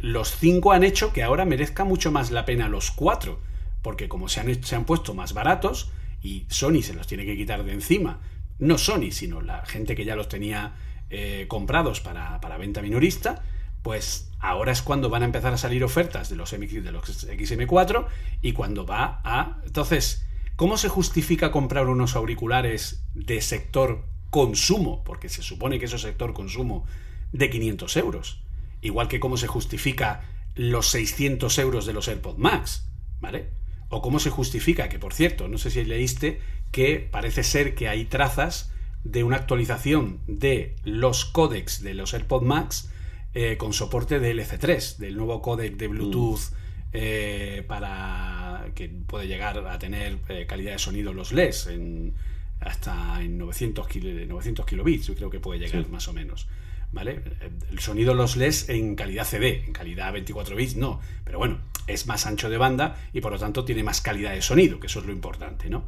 los 0.00 0.36
5 0.36 0.72
han 0.72 0.84
hecho 0.84 1.12
que 1.12 1.22
ahora 1.22 1.44
merezca 1.44 1.84
mucho 1.84 2.10
más 2.10 2.30
la 2.30 2.44
pena 2.44 2.68
los 2.68 2.90
4, 2.92 3.38
porque 3.82 4.08
como 4.08 4.28
se 4.28 4.40
han, 4.40 4.64
se 4.64 4.76
han 4.76 4.84
puesto 4.84 5.12
más 5.12 5.34
baratos 5.34 5.90
y 6.22 6.46
Sony 6.48 6.82
se 6.82 6.94
los 6.94 7.06
tiene 7.06 7.26
que 7.26 7.36
quitar 7.36 7.64
de 7.64 7.72
encima 7.72 8.20
no 8.60 8.78
Sony, 8.78 9.10
sino 9.10 9.40
la 9.40 9.64
gente 9.66 9.96
que 9.96 10.04
ya 10.04 10.14
los 10.14 10.28
tenía 10.28 10.74
eh, 11.08 11.46
comprados 11.48 12.00
para, 12.00 12.38
venta 12.58 12.82
minorista, 12.82 13.42
pues 13.82 14.30
ahora 14.38 14.70
es 14.70 14.82
cuando 14.82 15.08
van 15.08 15.22
a 15.22 15.26
empezar 15.26 15.52
a 15.52 15.58
salir 15.58 15.82
ofertas 15.82 16.28
de 16.28 16.36
los, 16.36 16.52
MX, 16.52 16.84
de 16.84 16.92
los 16.92 17.26
XM4 17.26 18.06
y 18.42 18.52
cuando 18.52 18.86
va 18.86 19.20
a... 19.24 19.60
Entonces, 19.64 20.26
¿cómo 20.56 20.76
se 20.76 20.88
justifica 20.88 21.50
comprar 21.50 21.88
unos 21.88 22.14
auriculares 22.14 23.02
de 23.14 23.40
sector 23.40 24.04
consumo? 24.28 25.02
Porque 25.02 25.28
se 25.28 25.42
supone 25.42 25.78
que 25.78 25.86
eso 25.86 25.96
es 25.96 26.02
sector 26.02 26.34
consumo 26.34 26.84
de 27.32 27.48
500 27.48 27.96
euros. 27.96 28.42
Igual 28.82 29.08
que 29.08 29.20
cómo 29.20 29.36
se 29.36 29.46
justifica 29.46 30.22
los 30.54 30.88
600 30.88 31.58
euros 31.58 31.86
de 31.86 31.92
los 31.92 32.08
AirPod 32.08 32.36
Max, 32.36 32.88
¿vale? 33.20 33.50
O 33.88 34.02
cómo 34.02 34.20
se 34.20 34.30
justifica, 34.30 34.88
que 34.88 34.98
por 34.98 35.14
cierto, 35.14 35.48
no 35.48 35.58
sé 35.58 35.70
si 35.70 35.84
leíste 35.84 36.40
que 36.70 37.08
parece 37.10 37.42
ser 37.42 37.74
que 37.74 37.88
hay 37.88 38.04
trazas 38.04 38.72
de 39.04 39.24
una 39.24 39.36
actualización 39.36 40.20
de 40.26 40.76
los 40.84 41.24
códecs 41.24 41.82
de 41.82 41.94
los 41.94 42.12
AirPod 42.14 42.42
Max 42.42 42.90
eh, 43.34 43.56
con 43.56 43.72
soporte 43.72 44.18
de 44.20 44.34
LC3, 44.34 44.96
del 44.96 45.16
nuevo 45.16 45.40
códec 45.40 45.76
de 45.76 45.88
Bluetooth 45.88 46.52
eh, 46.92 47.64
para 47.68 48.66
que 48.74 48.88
puede 48.88 49.28
llegar 49.28 49.58
a 49.66 49.78
tener 49.78 50.18
eh, 50.28 50.46
calidad 50.46 50.72
de 50.72 50.78
sonido 50.78 51.12
los 51.12 51.32
LES 51.32 51.68
en, 51.68 52.12
hasta 52.60 53.22
en 53.22 53.38
900, 53.38 53.86
900 54.26 54.66
kilobits, 54.66 55.06
yo 55.06 55.14
creo 55.14 55.30
que 55.30 55.40
puede 55.40 55.60
llegar 55.60 55.88
más 55.88 56.08
o 56.08 56.12
menos. 56.12 56.48
¿Vale? 56.92 57.22
El 57.70 57.78
sonido 57.78 58.14
los 58.14 58.36
LES 58.36 58.68
en 58.68 58.96
calidad 58.96 59.24
CD, 59.24 59.62
en 59.64 59.72
calidad 59.72 60.12
24 60.12 60.56
bits 60.56 60.74
no, 60.74 61.00
pero 61.24 61.38
bueno, 61.38 61.58
es 61.86 62.08
más 62.08 62.26
ancho 62.26 62.50
de 62.50 62.58
banda 62.58 62.96
y 63.12 63.20
por 63.20 63.30
lo 63.30 63.38
tanto 63.38 63.64
tiene 63.64 63.84
más 63.84 64.00
calidad 64.00 64.32
de 64.32 64.42
sonido, 64.42 64.80
que 64.80 64.88
eso 64.88 64.98
es 64.98 65.06
lo 65.06 65.12
importante, 65.12 65.70
¿no? 65.70 65.84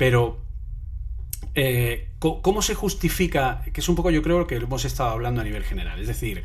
Pero, 0.00 0.38
eh, 1.54 2.08
¿cómo 2.20 2.62
se 2.62 2.74
justifica? 2.74 3.62
Que 3.70 3.82
es 3.82 3.88
un 3.90 3.96
poco, 3.96 4.10
yo 4.10 4.22
creo, 4.22 4.46
que 4.46 4.54
hemos 4.54 4.86
estado 4.86 5.10
hablando 5.10 5.42
a 5.42 5.44
nivel 5.44 5.62
general. 5.62 6.00
Es 6.00 6.08
decir, 6.08 6.42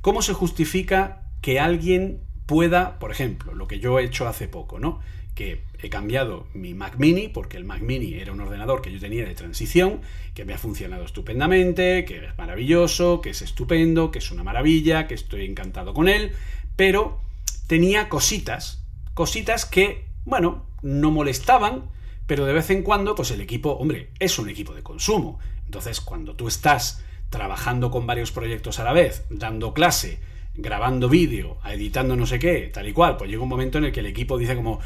¿cómo 0.00 0.22
se 0.22 0.32
justifica 0.32 1.22
que 1.40 1.60
alguien 1.60 2.18
pueda, 2.46 2.98
por 2.98 3.12
ejemplo, 3.12 3.54
lo 3.54 3.68
que 3.68 3.78
yo 3.78 4.00
he 4.00 4.04
hecho 4.04 4.26
hace 4.26 4.48
poco, 4.48 4.80
¿no? 4.80 4.98
Que 5.36 5.62
he 5.80 5.88
cambiado 5.88 6.48
mi 6.52 6.74
Mac 6.74 6.96
Mini, 6.98 7.28
porque 7.28 7.56
el 7.56 7.64
Mac 7.64 7.80
Mini 7.80 8.14
era 8.14 8.32
un 8.32 8.40
ordenador 8.40 8.82
que 8.82 8.90
yo 8.90 8.98
tenía 8.98 9.24
de 9.24 9.36
transición, 9.36 10.00
que 10.34 10.44
me 10.44 10.54
ha 10.54 10.58
funcionado 10.58 11.04
estupendamente, 11.04 12.04
que 12.06 12.26
es 12.26 12.36
maravilloso, 12.36 13.20
que 13.20 13.30
es 13.30 13.40
estupendo, 13.40 14.10
que 14.10 14.18
es 14.18 14.32
una 14.32 14.42
maravilla, 14.42 15.06
que 15.06 15.14
estoy 15.14 15.46
encantado 15.46 15.94
con 15.94 16.08
él, 16.08 16.32
pero 16.74 17.20
tenía 17.68 18.08
cositas, 18.08 18.84
cositas 19.14 19.64
que, 19.64 20.06
bueno, 20.24 20.66
no 20.82 21.12
molestaban, 21.12 21.94
pero 22.26 22.44
de 22.44 22.52
vez 22.52 22.70
en 22.70 22.82
cuando, 22.82 23.14
pues 23.14 23.30
el 23.30 23.40
equipo, 23.40 23.72
hombre, 23.72 24.10
es 24.18 24.38
un 24.38 24.48
equipo 24.48 24.74
de 24.74 24.82
consumo. 24.82 25.38
Entonces, 25.64 26.00
cuando 26.00 26.34
tú 26.34 26.48
estás 26.48 27.02
trabajando 27.30 27.90
con 27.90 28.06
varios 28.06 28.32
proyectos 28.32 28.78
a 28.78 28.84
la 28.84 28.92
vez, 28.92 29.26
dando 29.30 29.74
clase, 29.74 30.20
grabando 30.54 31.08
vídeo, 31.08 31.58
editando 31.64 32.16
no 32.16 32.26
sé 32.26 32.38
qué, 32.38 32.70
tal 32.72 32.88
y 32.88 32.92
cual, 32.92 33.16
pues 33.16 33.30
llega 33.30 33.42
un 33.42 33.48
momento 33.48 33.78
en 33.78 33.84
el 33.84 33.92
que 33.92 34.00
el 34.00 34.06
equipo 34.06 34.38
dice 34.38 34.56
como, 34.56 34.80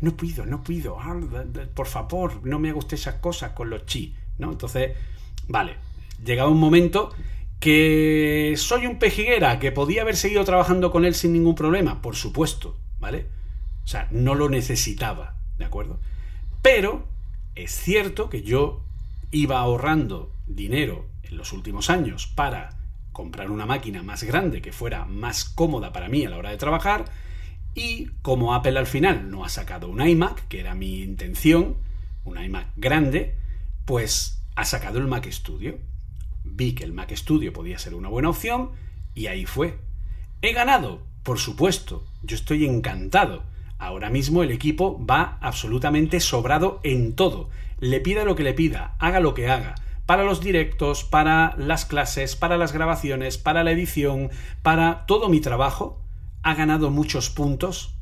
no 0.00 0.16
puedo, 0.16 0.46
no 0.46 0.62
puedo, 0.62 0.98
por 1.74 1.86
favor, 1.86 2.46
no 2.46 2.58
me 2.58 2.70
haga 2.70 2.78
usted 2.78 2.94
esas 2.94 3.16
cosas 3.16 3.52
con 3.52 3.70
los 3.70 3.86
chi, 3.86 4.14
¿no? 4.38 4.52
Entonces, 4.52 4.92
vale, 5.48 5.76
llegaba 6.24 6.50
un 6.50 6.60
momento 6.60 7.12
que 7.60 8.54
soy 8.56 8.86
un 8.86 8.98
pejiguera, 8.98 9.58
que 9.58 9.72
podía 9.72 10.02
haber 10.02 10.16
seguido 10.16 10.44
trabajando 10.44 10.90
con 10.90 11.04
él 11.04 11.14
sin 11.14 11.32
ningún 11.32 11.54
problema, 11.54 12.00
por 12.02 12.14
supuesto, 12.14 12.78
¿vale? 13.00 13.26
O 13.84 13.86
sea, 13.86 14.08
no 14.10 14.34
lo 14.34 14.48
necesitaba, 14.48 15.36
¿de 15.58 15.64
acuerdo? 15.64 15.98
Pero 16.64 17.06
es 17.54 17.72
cierto 17.72 18.30
que 18.30 18.42
yo 18.42 18.80
iba 19.30 19.58
ahorrando 19.58 20.32
dinero 20.46 21.04
en 21.22 21.36
los 21.36 21.52
últimos 21.52 21.90
años 21.90 22.26
para 22.26 22.78
comprar 23.12 23.50
una 23.50 23.66
máquina 23.66 24.02
más 24.02 24.22
grande 24.22 24.62
que 24.62 24.72
fuera 24.72 25.04
más 25.04 25.44
cómoda 25.44 25.92
para 25.92 26.08
mí 26.08 26.24
a 26.24 26.30
la 26.30 26.38
hora 26.38 26.48
de 26.48 26.56
trabajar 26.56 27.04
y 27.74 28.06
como 28.22 28.54
Apple 28.54 28.78
al 28.78 28.86
final 28.86 29.30
no 29.30 29.44
ha 29.44 29.50
sacado 29.50 29.90
un 29.90 30.00
iMac, 30.00 30.48
que 30.48 30.58
era 30.58 30.74
mi 30.74 31.02
intención, 31.02 31.76
un 32.24 32.42
iMac 32.42 32.68
grande, 32.76 33.34
pues 33.84 34.42
ha 34.56 34.64
sacado 34.64 34.98
el 34.98 35.06
Mac 35.06 35.30
Studio. 35.30 35.78
Vi 36.44 36.74
que 36.74 36.84
el 36.84 36.94
Mac 36.94 37.14
Studio 37.14 37.52
podía 37.52 37.78
ser 37.78 37.94
una 37.94 38.08
buena 38.08 38.30
opción 38.30 38.70
y 39.14 39.26
ahí 39.26 39.44
fue. 39.44 39.76
¿He 40.40 40.54
ganado? 40.54 41.02
Por 41.24 41.38
supuesto, 41.38 42.06
yo 42.22 42.34
estoy 42.34 42.64
encantado. 42.64 43.44
Ahora 43.78 44.10
mismo 44.10 44.42
el 44.42 44.50
equipo 44.50 45.04
va 45.04 45.38
absolutamente 45.40 46.20
sobrado 46.20 46.80
en 46.82 47.14
todo. 47.14 47.48
Le 47.80 48.00
pida 48.00 48.24
lo 48.24 48.36
que 48.36 48.44
le 48.44 48.54
pida, 48.54 48.96
haga 48.98 49.20
lo 49.20 49.34
que 49.34 49.48
haga. 49.48 49.74
Para 50.06 50.24
los 50.24 50.40
directos, 50.40 51.04
para 51.04 51.54
las 51.56 51.84
clases, 51.84 52.36
para 52.36 52.56
las 52.56 52.72
grabaciones, 52.72 53.38
para 53.38 53.64
la 53.64 53.72
edición, 53.72 54.30
para 54.62 55.06
todo 55.06 55.28
mi 55.28 55.40
trabajo, 55.40 56.00
ha 56.42 56.54
ganado 56.54 56.90
muchos 56.90 57.30
puntos 57.30 57.94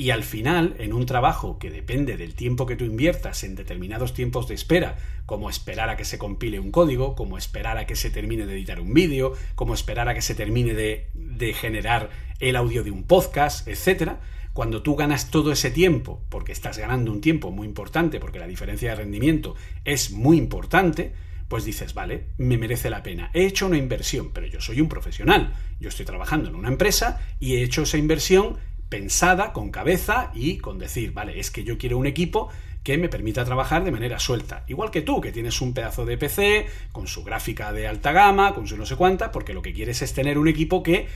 y 0.00 0.12
al 0.12 0.22
final, 0.22 0.76
en 0.78 0.94
un 0.94 1.04
trabajo 1.04 1.58
que 1.58 1.68
depende 1.68 2.16
del 2.16 2.34
tiempo 2.34 2.64
que 2.64 2.74
tú 2.74 2.86
inviertas 2.86 3.44
en 3.44 3.54
determinados 3.54 4.14
tiempos 4.14 4.48
de 4.48 4.54
espera, 4.54 4.96
como 5.26 5.50
esperar 5.50 5.90
a 5.90 5.96
que 5.98 6.06
se 6.06 6.16
compile 6.16 6.58
un 6.58 6.70
código, 6.70 7.14
como 7.14 7.36
esperar 7.36 7.76
a 7.76 7.84
que 7.84 7.96
se 7.96 8.08
termine 8.08 8.46
de 8.46 8.54
editar 8.54 8.80
un 8.80 8.94
vídeo, 8.94 9.34
como 9.56 9.74
esperar 9.74 10.08
a 10.08 10.14
que 10.14 10.22
se 10.22 10.34
termine 10.34 10.72
de, 10.72 11.10
de 11.12 11.52
generar 11.52 12.08
el 12.38 12.56
audio 12.56 12.82
de 12.82 12.92
un 12.92 13.04
podcast, 13.04 13.68
etc., 13.68 14.12
cuando 14.60 14.82
tú 14.82 14.94
ganas 14.94 15.30
todo 15.30 15.52
ese 15.52 15.70
tiempo, 15.70 16.20
porque 16.28 16.52
estás 16.52 16.76
ganando 16.76 17.10
un 17.10 17.22
tiempo 17.22 17.50
muy 17.50 17.66
importante, 17.66 18.20
porque 18.20 18.38
la 18.38 18.46
diferencia 18.46 18.90
de 18.90 18.96
rendimiento 18.96 19.54
es 19.86 20.10
muy 20.10 20.36
importante, 20.36 21.14
pues 21.48 21.64
dices, 21.64 21.94
vale, 21.94 22.26
me 22.36 22.58
merece 22.58 22.90
la 22.90 23.02
pena. 23.02 23.30
He 23.32 23.46
hecho 23.46 23.64
una 23.64 23.78
inversión, 23.78 24.32
pero 24.34 24.46
yo 24.46 24.60
soy 24.60 24.82
un 24.82 24.90
profesional. 24.90 25.54
Yo 25.80 25.88
estoy 25.88 26.04
trabajando 26.04 26.50
en 26.50 26.56
una 26.56 26.68
empresa 26.68 27.22
y 27.40 27.54
he 27.54 27.62
hecho 27.62 27.84
esa 27.84 27.96
inversión 27.96 28.58
pensada, 28.90 29.54
con 29.54 29.70
cabeza 29.70 30.30
y 30.34 30.58
con 30.58 30.78
decir, 30.78 31.14
vale, 31.14 31.40
es 31.40 31.50
que 31.50 31.64
yo 31.64 31.78
quiero 31.78 31.96
un 31.96 32.06
equipo 32.06 32.50
que 32.82 32.98
me 32.98 33.08
permita 33.08 33.46
trabajar 33.46 33.82
de 33.82 33.92
manera 33.92 34.18
suelta. 34.18 34.64
Igual 34.68 34.90
que 34.90 35.00
tú, 35.00 35.22
que 35.22 35.32
tienes 35.32 35.62
un 35.62 35.72
pedazo 35.72 36.04
de 36.04 36.18
PC, 36.18 36.66
con 36.92 37.06
su 37.06 37.24
gráfica 37.24 37.72
de 37.72 37.88
alta 37.88 38.12
gama, 38.12 38.52
con 38.52 38.66
su 38.66 38.76
no 38.76 38.84
sé 38.84 38.96
cuánta, 38.96 39.32
porque 39.32 39.54
lo 39.54 39.62
que 39.62 39.72
quieres 39.72 40.02
es 40.02 40.12
tener 40.12 40.36
un 40.36 40.48
equipo 40.48 40.82
que, 40.82 41.08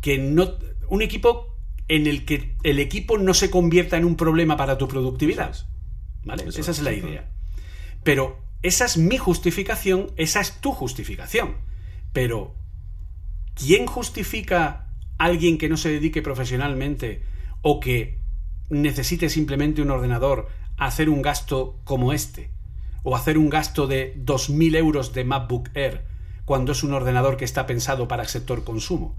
que 0.00 0.18
no. 0.18 0.56
un 0.88 1.00
equipo 1.00 1.51
en 1.88 2.06
el 2.06 2.24
que 2.24 2.56
el 2.62 2.78
equipo 2.78 3.18
no 3.18 3.34
se 3.34 3.50
convierta 3.50 3.96
en 3.96 4.04
un 4.04 4.16
problema 4.16 4.56
para 4.56 4.78
tu 4.78 4.88
productividad. 4.88 5.56
¿Vale? 6.24 6.44
esa 6.48 6.70
es 6.70 6.82
la 6.82 6.92
idea. 6.92 7.30
Pero 8.04 8.38
esa 8.62 8.84
es 8.84 8.96
mi 8.96 9.18
justificación, 9.18 10.12
esa 10.16 10.40
es 10.40 10.60
tu 10.60 10.72
justificación. 10.72 11.56
Pero, 12.12 12.54
¿quién 13.54 13.86
justifica 13.86 14.88
a 15.18 15.24
alguien 15.24 15.58
que 15.58 15.68
no 15.68 15.76
se 15.76 15.90
dedique 15.90 16.22
profesionalmente 16.22 17.22
o 17.62 17.80
que 17.80 18.20
necesite 18.70 19.28
simplemente 19.28 19.82
un 19.82 19.90
ordenador 19.90 20.48
a 20.76 20.86
hacer 20.86 21.08
un 21.08 21.22
gasto 21.22 21.80
como 21.84 22.12
este? 22.12 22.50
O 23.02 23.16
hacer 23.16 23.36
un 23.36 23.50
gasto 23.50 23.88
de 23.88 24.14
2.000 24.24 24.76
euros 24.76 25.12
de 25.12 25.24
MacBook 25.24 25.70
Air 25.74 26.06
cuando 26.44 26.72
es 26.72 26.82
un 26.84 26.92
ordenador 26.92 27.36
que 27.36 27.44
está 27.44 27.66
pensado 27.66 28.06
para 28.06 28.22
el 28.22 28.28
sector 28.28 28.62
consumo. 28.62 29.16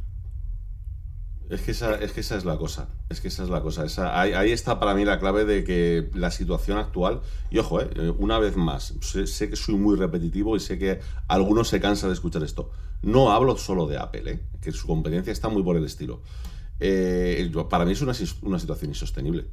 Es 1.50 1.62
que, 1.62 1.72
esa, 1.72 1.96
es 1.96 2.14
que 2.14 2.22
esa 2.22 2.38
es 2.38 2.46
la 2.46 2.58
cosa. 2.58 2.90
Es 3.10 3.22
que 3.22 3.28
esa 3.28 3.44
es 3.44 3.50
la 3.50 3.62
cosa. 3.62 3.86
ahí, 4.20 4.52
está 4.52 4.80
para 4.80 4.94
mí 4.96 5.06
la 5.06 5.20
clave 5.20 5.46
de 5.46 5.64
que 5.64 6.10
la 6.14 6.32
situación 6.32 6.78
actual. 6.78 7.22
Y 7.52 7.60
ojo, 7.60 7.82
eh, 7.82 8.14
una 8.18 8.40
vez 8.40 8.56
más, 8.56 8.94
sé, 9.02 9.50
que 9.50 9.56
soy 9.56 9.76
muy 9.76 9.96
repetitivo 9.96 10.56
y 10.56 10.60
sé 10.60 10.80
que 10.80 11.00
algunos 11.28 11.68
se 11.68 11.80
cansan 11.80 12.10
de 12.10 12.14
escuchar 12.14 12.44
esto. 12.44 12.72
No 13.02 13.32
hablo 13.32 13.58
solo 13.58 13.88
de 13.88 13.98
Apple, 13.98 14.32
eh, 14.32 14.40
que 14.62 14.72
su 14.72 14.88
competencia 14.88 15.32
está 15.32 15.50
muy 15.50 15.64
por 15.64 15.76
el 15.76 15.84
estilo. 15.84 16.22
Eh, 16.80 17.52
para 17.70 17.86
mí 17.86 17.92
es 17.92 18.02
una, 18.02 18.14
una, 18.42 18.60
situación 18.60 18.92
insostenible. 18.92 19.46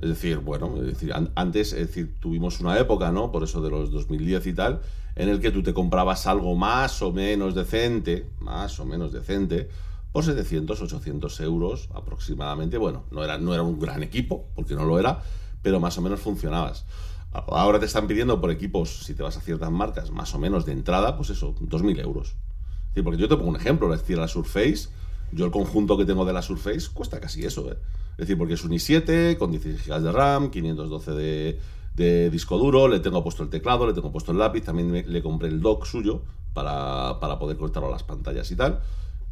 Es 0.00 0.08
decir, 0.08 0.38
bueno, 0.38 0.74
es 0.78 0.86
decir, 0.86 1.12
antes 1.34 1.72
es 1.72 1.88
decir, 1.88 2.16
tuvimos 2.20 2.60
una 2.60 2.78
época, 2.78 3.12
¿no? 3.12 3.30
Por 3.30 3.44
eso 3.44 3.60
de 3.60 3.70
los 3.70 3.90
2010 3.90 4.46
y 4.46 4.52
tal, 4.54 4.80
en 5.14 5.28
el 5.28 5.40
que 5.40 5.50
tú 5.50 5.62
te 5.62 5.74
comprabas 5.74 6.26
algo 6.26 6.56
más 6.56 7.02
o 7.02 7.12
menos 7.12 7.54
decente, 7.54 8.26
más 8.40 8.80
o 8.80 8.84
menos 8.84 9.12
decente 9.12 9.68
por 10.14 10.24
700, 10.24 10.80
800 10.80 11.40
euros 11.40 11.88
aproximadamente. 11.92 12.78
Bueno, 12.78 13.02
no 13.10 13.24
era, 13.24 13.36
no 13.36 13.52
era 13.52 13.64
un 13.64 13.80
gran 13.80 14.04
equipo, 14.04 14.46
porque 14.54 14.76
no 14.76 14.84
lo 14.84 15.00
era, 15.00 15.24
pero 15.60 15.80
más 15.80 15.98
o 15.98 16.02
menos 16.02 16.20
funcionabas. 16.20 16.86
Ahora 17.32 17.80
te 17.80 17.86
están 17.86 18.06
pidiendo 18.06 18.40
por 18.40 18.52
equipos, 18.52 18.90
si 19.04 19.14
te 19.14 19.24
vas 19.24 19.36
a 19.36 19.40
ciertas 19.40 19.72
marcas, 19.72 20.12
más 20.12 20.32
o 20.32 20.38
menos 20.38 20.66
de 20.66 20.70
entrada, 20.70 21.16
pues 21.16 21.30
eso, 21.30 21.56
2.000 21.56 22.00
euros. 22.00 22.36
porque 23.02 23.18
yo 23.18 23.26
te 23.28 23.34
pongo 23.34 23.50
un 23.50 23.56
ejemplo, 23.56 23.92
es 23.92 24.02
decir, 24.02 24.16
la 24.16 24.28
Surface, 24.28 24.88
yo 25.32 25.46
el 25.46 25.50
conjunto 25.50 25.98
que 25.98 26.04
tengo 26.04 26.24
de 26.24 26.32
la 26.32 26.42
Surface 26.42 26.90
cuesta 26.94 27.18
casi 27.18 27.44
eso. 27.44 27.72
¿eh? 27.72 27.76
Es 28.12 28.18
decir, 28.18 28.38
porque 28.38 28.54
es 28.54 28.62
un 28.62 28.70
i7 28.70 29.36
con 29.36 29.50
16 29.50 29.84
GB 29.84 30.00
de 30.00 30.12
RAM, 30.12 30.50
512 30.50 31.10
de, 31.10 31.60
de 31.96 32.30
disco 32.30 32.56
duro, 32.56 32.86
le 32.86 33.00
tengo 33.00 33.20
puesto 33.24 33.42
el 33.42 33.48
teclado, 33.48 33.84
le 33.84 33.94
tengo 33.94 34.12
puesto 34.12 34.30
el 34.30 34.38
lápiz, 34.38 34.62
también 34.62 34.92
le 35.12 35.22
compré 35.24 35.48
el 35.48 35.60
dock 35.60 35.86
suyo 35.86 36.22
para, 36.52 37.18
para 37.18 37.40
poder 37.40 37.56
conectarlo 37.56 37.88
a 37.88 37.90
las 37.92 38.04
pantallas 38.04 38.48
y 38.52 38.54
tal. 38.54 38.80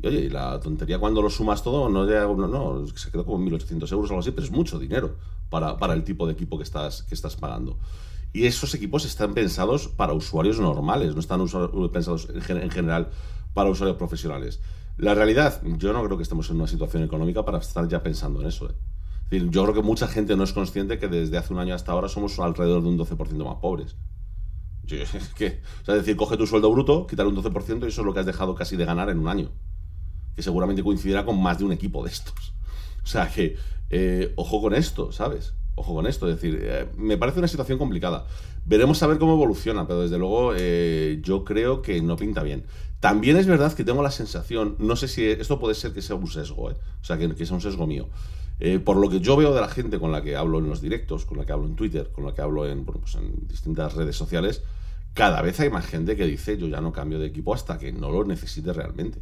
Y 0.03 0.07
oye, 0.09 0.21
y 0.23 0.29
la 0.29 0.59
tontería 0.59 0.99
cuando 0.99 1.23
lo 1.23 1.31
sumas 1.31 1.63
todo, 1.63 1.89
no, 1.89 2.05
no, 2.05 2.49
no 2.49 2.87
se 2.89 3.11
quedó 3.11 3.25
como 3.25 3.39
1.800 3.47 3.93
euros 3.93 4.11
o 4.11 4.15
algo 4.15 4.19
así, 4.19 4.33
pero 4.33 4.45
es 4.45 4.51
mucho 4.51 4.81
dinero 4.81 5.15
para, 5.49 5.79
para, 5.79 5.95
el 5.95 6.03
tipo 6.03 6.27
de 6.27 6.33
equipo 6.33 6.59
que 6.59 6.65
estás, 6.65 7.05
que 7.05 7.15
estás 7.15 7.37
pagando. 7.37 7.79
Y 8.33 8.47
esos 8.47 8.75
equipos 8.75 9.05
están 9.05 9.33
pensados 9.33 9.87
para 9.87 10.13
usuarios 10.13 10.59
normales, 10.59 11.15
no 11.15 11.21
están 11.21 11.47
pensados 11.93 12.29
en 12.31 12.71
general 12.71 13.11
para 13.55 13.71
usuarios 13.71 13.97
profesionales. 13.97 14.61
La 14.97 15.15
realidad, 15.15 15.63
yo 15.79 15.93
no 15.93 16.03
creo 16.05 16.17
que 16.17 16.25
estemos 16.25 16.51
en 16.51 16.57
una 16.57 16.67
situación 16.67 17.05
económica 17.05 17.45
para 17.45 17.59
estar 17.59 17.87
ya 17.87 18.03
pensando 18.03 18.41
en 18.41 18.49
eso. 18.49 18.71
¿eh? 18.71 18.75
Es 19.25 19.31
decir, 19.31 19.51
yo 19.51 19.63
creo 19.63 19.75
que 19.75 19.83
mucha 19.83 20.09
gente 20.09 20.35
no 20.35 20.43
es 20.43 20.53
consciente 20.53 20.99
que 20.99 21.07
desde 21.07 21.39
hace 21.39 21.53
un 21.53 21.61
año 21.61 21.77
hasta 21.77 21.93
ahora 21.93 22.09
somos 22.09 22.39
alrededor 22.41 22.83
de 22.83 22.89
un 22.89 22.99
12% 22.99 23.45
más 23.45 23.57
pobres. 23.57 23.95
es, 24.89 25.11
que, 25.37 25.61
o 25.83 25.85
sea, 25.85 25.95
es 25.95 26.01
decir, 26.01 26.17
coge 26.17 26.37
tu 26.37 26.47
sueldo 26.47 26.73
bruto, 26.73 27.07
quitar 27.07 27.27
un 27.27 27.37
12% 27.37 27.85
y 27.85 27.87
eso 27.87 28.01
es 28.01 28.05
lo 28.07 28.13
que 28.13 28.21
has 28.21 28.27
dejado 28.27 28.57
casi 28.57 28.77
de 28.77 28.85
ganar 28.85 29.09
en 29.09 29.21
un 29.21 29.29
año 29.29 29.51
que 30.35 30.43
seguramente 30.43 30.83
coincidirá 30.83 31.25
con 31.25 31.41
más 31.41 31.59
de 31.59 31.65
un 31.65 31.73
equipo 31.73 32.03
de 32.05 32.11
estos. 32.11 32.55
O 33.03 33.07
sea 33.07 33.29
que, 33.29 33.57
eh, 33.91 34.33
ojo 34.37 34.61
con 34.61 34.75
esto, 34.75 35.13
¿sabes? 35.13 35.55
Ojo 35.75 35.95
con 35.95 36.07
esto, 36.07 36.29
es 36.29 36.37
decir, 36.37 36.61
eh, 36.63 36.89
me 36.97 37.17
parece 37.17 37.39
una 37.39 37.49
situación 37.49 37.79
complicada. 37.79 38.27
Veremos 38.65 39.03
a 39.03 39.07
ver 39.07 39.19
cómo 39.19 39.35
evoluciona, 39.35 39.87
pero 39.87 40.03
desde 40.03 40.19
luego 40.19 40.53
eh, 40.57 41.21
yo 41.23 41.45
creo 41.45 41.83
que 41.83 42.01
no 42.01 42.17
pinta 42.17 42.43
bien. 42.43 42.65
También 43.01 43.37
es 43.37 43.47
verdad 43.47 43.73
que 43.73 43.85
tengo 43.85 44.03
la 44.03 44.13
sensación, 44.13 44.77
no 44.79 44.95
sé 44.95 45.09
si 45.09 45.25
esto 45.25 45.59
puede 45.59 45.75
ser 45.75 45.93
que 45.93 46.03
sea 46.03 46.15
un 46.15 46.29
sesgo, 46.29 46.67
o 46.67 46.75
sea, 47.05 47.19
que, 47.19 47.45
sea 47.45 47.55
un 47.55 47.61
sesgo 47.61 47.87
mío. 47.87 48.09
por 48.85 48.97
lo 48.97 49.09
que 49.09 49.19
yo 49.19 49.37
veo 49.37 49.53
de 49.53 49.61
la 49.61 49.69
gente 49.69 49.99
con 49.99 50.13
la 50.13 50.23
que 50.23 50.37
hablo 50.37 50.59
en 50.59 50.69
los 50.69 50.81
directos, 50.81 51.25
con 51.25 51.37
la 51.37 51.45
que 51.45 51.53
hablo 51.53 51.67
en 51.67 51.75
Twitter, 51.75 52.11
con 52.13 52.25
la 52.25 52.33
que 52.33 52.43
hablo 52.43 52.65
en, 52.69 52.85
pues 52.85 53.17
en 53.17 53.49
distintas 53.49 53.95
redes 53.95 54.15
sociales, 54.15 54.63
cada 55.15 55.43
vez 55.43 55.59
hay 55.59 55.69
más 55.69 55.85
gente 55.87 56.17
que 56.17 56.27
dice 56.27 56.57
yo 56.57 56.69
ya 56.69 56.81
no 56.81 56.93
cambio 56.93 57.19
de 57.19 57.27
equipo 57.27 57.55
hasta 57.55 57.79
que 57.79 57.93
no 57.93 58.11
lo 58.11 58.25
necesite 58.25 58.73
realmente. 58.73 59.21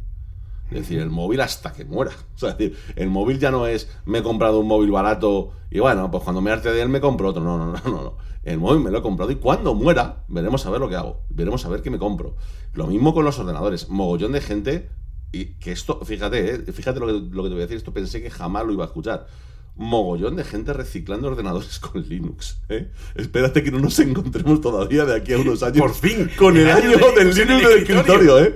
Es 0.71 0.79
decir, 0.79 0.99
el 0.99 1.09
móvil 1.09 1.41
hasta 1.41 1.73
que 1.73 1.85
muera. 1.85 2.11
O 2.35 2.37
sea, 2.37 2.53
decir, 2.53 2.77
el 2.95 3.09
móvil 3.09 3.39
ya 3.39 3.51
no 3.51 3.67
es 3.67 3.89
me 4.05 4.19
he 4.19 4.23
comprado 4.23 4.59
un 4.59 4.67
móvil 4.67 4.89
barato 4.91 5.51
y 5.69 5.79
bueno, 5.79 6.09
pues 6.09 6.23
cuando 6.23 6.41
me 6.41 6.49
arte 6.49 6.71
de 6.71 6.81
él 6.81 6.89
me 6.89 7.01
compro 7.01 7.29
otro. 7.29 7.43
No, 7.43 7.57
no, 7.57 7.65
no, 7.65 7.79
no, 7.85 8.03
no. 8.03 8.17
El 8.43 8.57
móvil 8.57 8.81
me 8.81 8.89
lo 8.89 8.99
he 8.99 9.01
comprado 9.01 9.31
y 9.31 9.35
cuando 9.35 9.75
muera 9.75 10.23
veremos 10.27 10.65
a 10.65 10.71
ver 10.71 10.79
lo 10.79 10.89
que 10.89 10.95
hago. 10.95 11.23
Veremos 11.29 11.65
a 11.65 11.69
ver 11.69 11.81
qué 11.81 11.91
me 11.91 11.99
compro. 11.99 12.35
Lo 12.73 12.87
mismo 12.87 13.13
con 13.13 13.25
los 13.25 13.37
ordenadores. 13.37 13.89
Mogollón 13.89 14.31
de 14.31 14.41
gente 14.41 14.89
y 15.31 15.57
que 15.59 15.71
esto, 15.71 15.99
fíjate, 16.03 16.55
eh, 16.55 16.71
fíjate 16.71 16.99
lo 16.99 17.07
que, 17.07 17.13
lo 17.13 17.43
que 17.43 17.49
te 17.49 17.53
voy 17.53 17.61
a 17.61 17.65
decir, 17.65 17.77
esto 17.77 17.93
pensé 17.93 18.21
que 18.21 18.31
jamás 18.31 18.65
lo 18.65 18.73
iba 18.73 18.83
a 18.83 18.87
escuchar 18.87 19.27
mogollón 19.75 20.35
de 20.35 20.43
gente 20.43 20.73
reciclando 20.73 21.27
ordenadores 21.27 21.79
con 21.79 22.01
Linux. 22.07 22.57
¿eh? 22.69 22.91
Espérate 23.15 23.63
que 23.63 23.71
no 23.71 23.79
nos 23.79 23.97
encontremos 23.99 24.61
todavía 24.61 25.05
de 25.05 25.15
aquí 25.15 25.33
a 25.33 25.37
unos 25.37 25.63
años. 25.63 25.79
Por 25.79 25.93
fin. 25.93 26.29
Con 26.37 26.57
el, 26.57 26.69
año, 26.69 26.91
del 27.15 27.33
Linux 27.33 27.67
del 27.67 27.79
escritorio, 27.79 28.39
¿eh? 28.39 28.55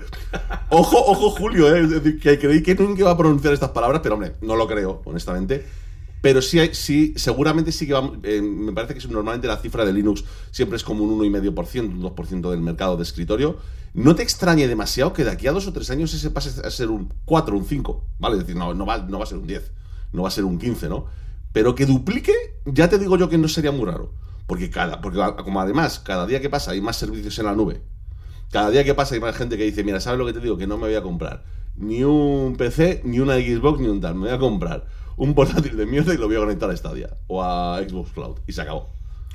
Ojo, 0.70 0.98
ojo, 0.98 1.30
Julio, 1.32 1.74
¿eh? 1.74 1.82
Es 1.82 1.90
decir, 1.90 2.20
que 2.20 2.38
creí 2.38 2.62
que 2.62 2.76
nunca 2.76 3.02
iba 3.02 3.12
a 3.12 3.18
pronunciar 3.18 3.54
estas 3.54 3.70
palabras, 3.70 4.02
pero 4.04 4.16
hombre, 4.16 4.34
no 4.42 4.56
lo 4.56 4.68
creo, 4.68 5.02
honestamente. 5.06 5.66
Pero 6.22 6.42
sí, 6.42 6.60
sí 6.74 7.14
seguramente 7.16 7.72
sí 7.72 7.86
que 7.86 7.94
vamos, 7.94 8.18
eh, 8.24 8.42
me 8.42 8.74
parece 8.74 8.96
que 8.96 9.08
normalmente 9.08 9.48
la 9.48 9.58
cifra 9.58 9.86
de 9.86 9.94
Linux 9.94 10.24
siempre 10.50 10.78
es 10.78 10.84
como 10.84 11.04
un 11.04 11.20
1,5%, 11.20 11.82
un 11.82 12.02
2% 12.02 12.50
del 12.50 12.62
mercado 12.62 12.98
de 12.98 13.04
escritorio. 13.04 13.58
No 13.94 14.16
te 14.16 14.24
extrañe 14.24 14.68
demasiado 14.68 15.14
que 15.14 15.24
de 15.24 15.32
aquí 15.32 15.48
a 15.48 15.52
dos 15.52 15.68
o 15.68 15.72
tres 15.72 15.90
años 15.92 16.14
ese 16.14 16.32
pase 16.32 16.62
a 16.66 16.72
ser 16.72 16.90
un 16.90 17.14
4, 17.26 17.56
un 17.56 17.64
5, 17.64 18.04
¿vale? 18.20 18.36
Es 18.38 18.42
decir, 18.42 18.56
no, 18.56 18.74
no, 18.74 18.86
va, 18.86 18.98
no 18.98 19.20
va 19.20 19.24
a 19.24 19.28
ser 19.28 19.38
un 19.38 19.48
10, 19.48 19.72
no 20.16 20.24
va 20.24 20.30
a 20.30 20.32
ser 20.32 20.46
un 20.46 20.58
15, 20.58 20.90
¿no? 20.90 21.06
Pero 21.52 21.76
que 21.76 21.86
duplique, 21.86 22.34
ya 22.66 22.90
te 22.90 22.98
digo 23.00 23.18
yo 23.18 23.30
que 23.30 23.38
no 23.38 23.48
sería 23.48 23.72
muy 23.72 23.86
raro. 23.86 24.12
Porque, 24.48 24.70
cada, 24.70 25.02
porque 25.02 25.20
como 25.44 25.60
además, 25.62 26.00
cada 26.00 26.26
día 26.28 26.40
que 26.42 26.50
pasa 26.50 26.72
hay 26.72 26.82
más 26.82 26.98
servicios 26.98 27.38
en 27.40 27.46
la 27.46 27.54
nube, 27.56 27.82
cada 28.52 28.70
día 28.70 28.84
que 28.84 28.94
pasa 28.94 29.16
hay 29.16 29.22
más 29.22 29.36
gente 29.36 29.58
que 29.58 29.64
dice, 29.64 29.84
mira, 29.84 30.00
¿sabes 30.00 30.20
lo 30.20 30.26
que 30.26 30.34
te 30.34 30.40
digo? 30.40 30.58
Que 30.58 30.68
no 30.68 30.78
me 30.78 30.84
voy 30.88 30.96
a 30.96 31.02
comprar 31.02 31.44
ni 31.78 32.04
un 32.04 32.56
PC, 32.58 33.02
ni 33.04 33.20
una 33.20 33.36
Xbox, 33.36 33.80
ni 33.82 33.88
un 33.88 34.00
tal. 34.02 34.16
Me 34.16 34.28
voy 34.28 34.30
a 34.36 34.40
comprar 34.40 34.86
un 35.18 35.34
portátil 35.34 35.76
de 35.76 35.86
mierda 35.86 36.14
y 36.14 36.18
lo 36.18 36.28
voy 36.28 36.36
a 36.38 36.40
conectar 36.40 36.70
a 36.70 36.78
Stadia 36.78 37.10
o 37.28 37.44
a 37.44 37.80
Xbox 37.88 38.12
Cloud. 38.12 38.38
Y 38.48 38.54
se 38.54 38.62
acabó. 38.62 38.90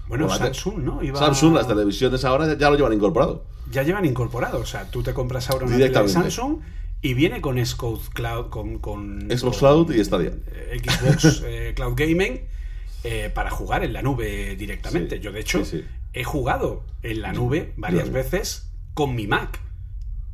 Bueno, 0.09 0.27
O 0.27 0.29
Samsung, 0.31 0.79
¿no? 0.79 1.03
Iba- 1.03 1.19
Samsung, 1.19 1.55
las 1.55 1.69
televisiones 1.69 2.25
ahora 2.25 2.57
ya 2.57 2.71
lo 2.71 2.77
llevan 2.77 2.93
incorporado. 2.93 3.45
Ya 3.71 3.83
llevan 3.83 4.05
incorporado. 4.05 4.59
O 4.61 4.67
sea, 4.67 4.91
tú 4.91 5.03
te 5.03 5.13
compras 5.15 5.51
ahora 5.51 5.67
una 5.67 5.75
tele 5.77 5.85
de 5.85 5.89
Directamente. 5.91 6.31
Samsung 6.31 6.59
y 7.03 7.15
viene 7.15 7.41
con 7.41 7.65
Xcode 7.65 8.03
Cloud, 8.13 8.51
con, 8.51 8.79
con 8.79 9.23
Xbox 9.31 9.59
con, 9.59 9.69
Cloud 9.87 9.95
y 9.95 10.05
Stadia. 10.05 10.33
eh, 10.53 10.81
Xbox 10.85 11.43
eh, 11.47 11.73
Cloud 11.75 11.95
Gaming 11.97 12.41
eh, 13.05 13.31
para 13.33 13.51
jugar 13.51 13.85
en 13.85 13.93
la 13.93 14.03
nube 14.03 14.57
directamente. 14.57 15.17
Sí, 15.17 15.23
Yo, 15.23 15.33
de 15.33 15.41
hecho, 15.41 15.65
sí, 15.65 15.79
sí. 15.79 15.85
he 16.13 16.25
jugado 16.25 16.85
en 17.03 17.23
la 17.23 17.33
nube 17.33 17.73
varias 17.77 18.11
veces 18.11 18.71
con 18.95 19.15
mi 19.15 19.27
Mac. 19.27 19.59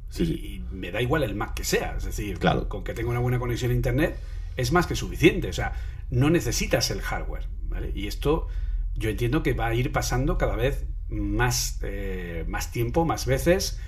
Sí, 0.08 0.26
sí. 0.26 0.32
Y 0.32 0.74
me 0.74 0.90
da 0.90 1.00
igual 1.02 1.22
el 1.22 1.34
Mac 1.34 1.54
que 1.54 1.64
sea. 1.64 1.94
Es 1.96 2.04
decir, 2.04 2.38
Claro. 2.38 2.68
con 2.68 2.82
que 2.84 2.94
tenga 2.94 3.10
una 3.10 3.20
buena 3.20 3.38
conexión 3.38 3.70
a 3.70 3.74
Internet 3.74 4.16
es 4.56 4.72
más 4.72 4.86
que 4.86 4.96
suficiente. 4.96 5.48
O 5.48 5.52
sea, 5.52 5.72
no 6.10 6.30
necesitas 6.30 6.90
el 6.90 7.00
hardware. 7.02 7.46
¿vale? 7.68 7.92
Y 7.94 8.06
esto 8.08 8.48
yo 8.94 9.10
entiendo 9.10 9.42
que 9.42 9.52
va 9.52 9.66
a 9.66 9.74
ir 9.74 9.92
pasando 9.92 10.38
cada 10.38 10.56
vez 10.56 10.86
más, 11.08 11.78
eh, 11.82 12.44
más 12.48 12.72
tiempo, 12.72 13.04
más 13.04 13.26
veces. 13.26 13.78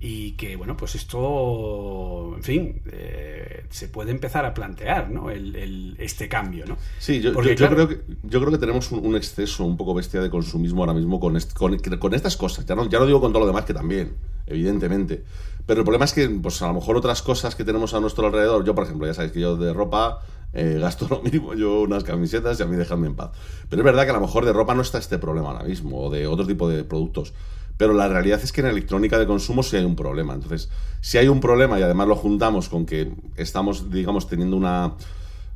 Y 0.00 0.32
que, 0.32 0.54
bueno, 0.54 0.76
pues 0.76 0.94
esto, 0.94 2.34
en 2.36 2.42
fin, 2.44 2.82
eh, 2.92 3.64
se 3.68 3.88
puede 3.88 4.12
empezar 4.12 4.44
a 4.44 4.54
plantear, 4.54 5.10
¿no? 5.10 5.28
El, 5.28 5.56
el- 5.56 5.96
este 5.98 6.28
cambio, 6.28 6.66
¿no? 6.66 6.76
Sí, 7.00 7.20
yo, 7.20 7.32
Porque, 7.32 7.48
yo- 7.50 7.54
yo 7.54 7.68
claro, 7.68 7.74
creo 7.74 7.88
que, 7.88 8.00
yo 8.22 8.38
creo 8.40 8.52
que 8.52 8.58
tenemos 8.58 8.92
un, 8.92 9.04
un 9.04 9.16
exceso 9.16 9.64
un 9.64 9.76
poco 9.76 9.94
bestia 9.94 10.20
de 10.20 10.30
consumismo 10.30 10.82
ahora 10.82 10.94
mismo 10.94 11.18
con, 11.18 11.36
est- 11.36 11.52
con, 11.52 11.76
con 11.78 12.14
estas 12.14 12.36
cosas. 12.36 12.64
Ya 12.64 12.76
no, 12.76 12.88
ya 12.88 13.00
no 13.00 13.06
digo 13.06 13.20
con 13.20 13.32
todo 13.32 13.40
lo 13.40 13.46
demás 13.48 13.64
que 13.64 13.74
también, 13.74 14.14
evidentemente. 14.46 15.24
Pero 15.66 15.80
el 15.80 15.84
problema 15.84 16.04
es 16.04 16.12
que, 16.12 16.28
pues 16.28 16.62
a 16.62 16.68
lo 16.68 16.74
mejor 16.74 16.96
otras 16.96 17.20
cosas 17.22 17.56
que 17.56 17.64
tenemos 17.64 17.92
a 17.92 17.98
nuestro 18.00 18.26
alrededor, 18.26 18.64
yo 18.64 18.76
por 18.76 18.84
ejemplo, 18.84 19.04
ya 19.06 19.14
sabéis 19.14 19.32
que 19.32 19.40
yo 19.40 19.56
de 19.56 19.72
ropa 19.72 20.20
eh, 20.52 20.78
gasto 20.80 21.08
lo 21.10 21.22
mínimo, 21.22 21.54
yo 21.54 21.80
unas 21.80 22.04
camisetas 22.04 22.60
y 22.60 22.62
a 22.62 22.66
mí 22.66 22.76
dejadme 22.76 23.08
en 23.08 23.16
paz. 23.16 23.32
Pero 23.68 23.82
es 23.82 23.84
verdad 23.84 24.04
que 24.04 24.10
a 24.10 24.14
lo 24.14 24.20
mejor 24.20 24.44
de 24.44 24.52
ropa 24.52 24.76
no 24.76 24.82
está 24.82 24.98
este 24.98 25.18
problema 25.18 25.50
ahora 25.50 25.64
mismo, 25.64 26.04
o 26.04 26.08
de 26.10 26.28
otro 26.28 26.46
tipo 26.46 26.68
de 26.68 26.84
productos. 26.84 27.34
Pero 27.78 27.94
la 27.94 28.08
realidad 28.08 28.40
es 28.42 28.52
que 28.52 28.60
en 28.60 28.66
electrónica 28.66 29.18
de 29.18 29.26
consumo 29.26 29.62
sí 29.62 29.76
hay 29.76 29.84
un 29.84 29.96
problema. 29.96 30.34
Entonces, 30.34 30.68
si 31.00 31.16
hay 31.16 31.28
un 31.28 31.40
problema 31.40 31.78
y 31.78 31.82
además 31.82 32.08
lo 32.08 32.16
juntamos 32.16 32.68
con 32.68 32.84
que 32.84 33.10
estamos, 33.36 33.90
digamos, 33.90 34.28
teniendo 34.28 34.56
una, 34.56 34.94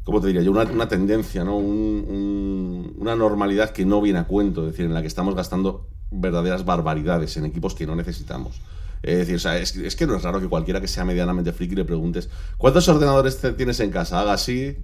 ¿cómo 0.04 0.20
te 0.20 0.28
diría 0.28 0.42
yo? 0.42 0.52
Una, 0.52 0.62
una 0.62 0.88
tendencia, 0.88 1.44
¿no? 1.44 1.56
Un- 1.58 2.06
un- 2.08 2.94
una 2.98 3.14
normalidad 3.16 3.70
que 3.70 3.84
no 3.84 4.00
viene 4.00 4.20
a 4.20 4.24
cuento, 4.24 4.62
es 4.64 4.72
decir, 4.72 4.86
en 4.86 4.94
la 4.94 5.02
que 5.02 5.08
estamos 5.08 5.34
gastando 5.34 5.88
verdaderas 6.10 6.64
barbaridades 6.64 7.36
en 7.36 7.44
equipos 7.44 7.74
que 7.74 7.86
no 7.86 7.96
necesitamos. 7.96 8.60
Es 9.02 9.18
decir, 9.18 9.34
o 9.36 9.38
sea, 9.40 9.58
es, 9.58 9.74
es 9.76 9.96
que 9.96 10.06
no 10.06 10.14
es 10.16 10.22
raro 10.22 10.40
que 10.40 10.48
cualquiera 10.48 10.80
que 10.80 10.86
sea 10.86 11.04
medianamente 11.04 11.52
friki 11.52 11.74
le 11.74 11.84
preguntes, 11.84 12.28
¿cuántos 12.56 12.88
ordenadores 12.88 13.40
tienes 13.56 13.80
en 13.80 13.90
casa? 13.90 14.20
Haga 14.20 14.34
así 14.34 14.76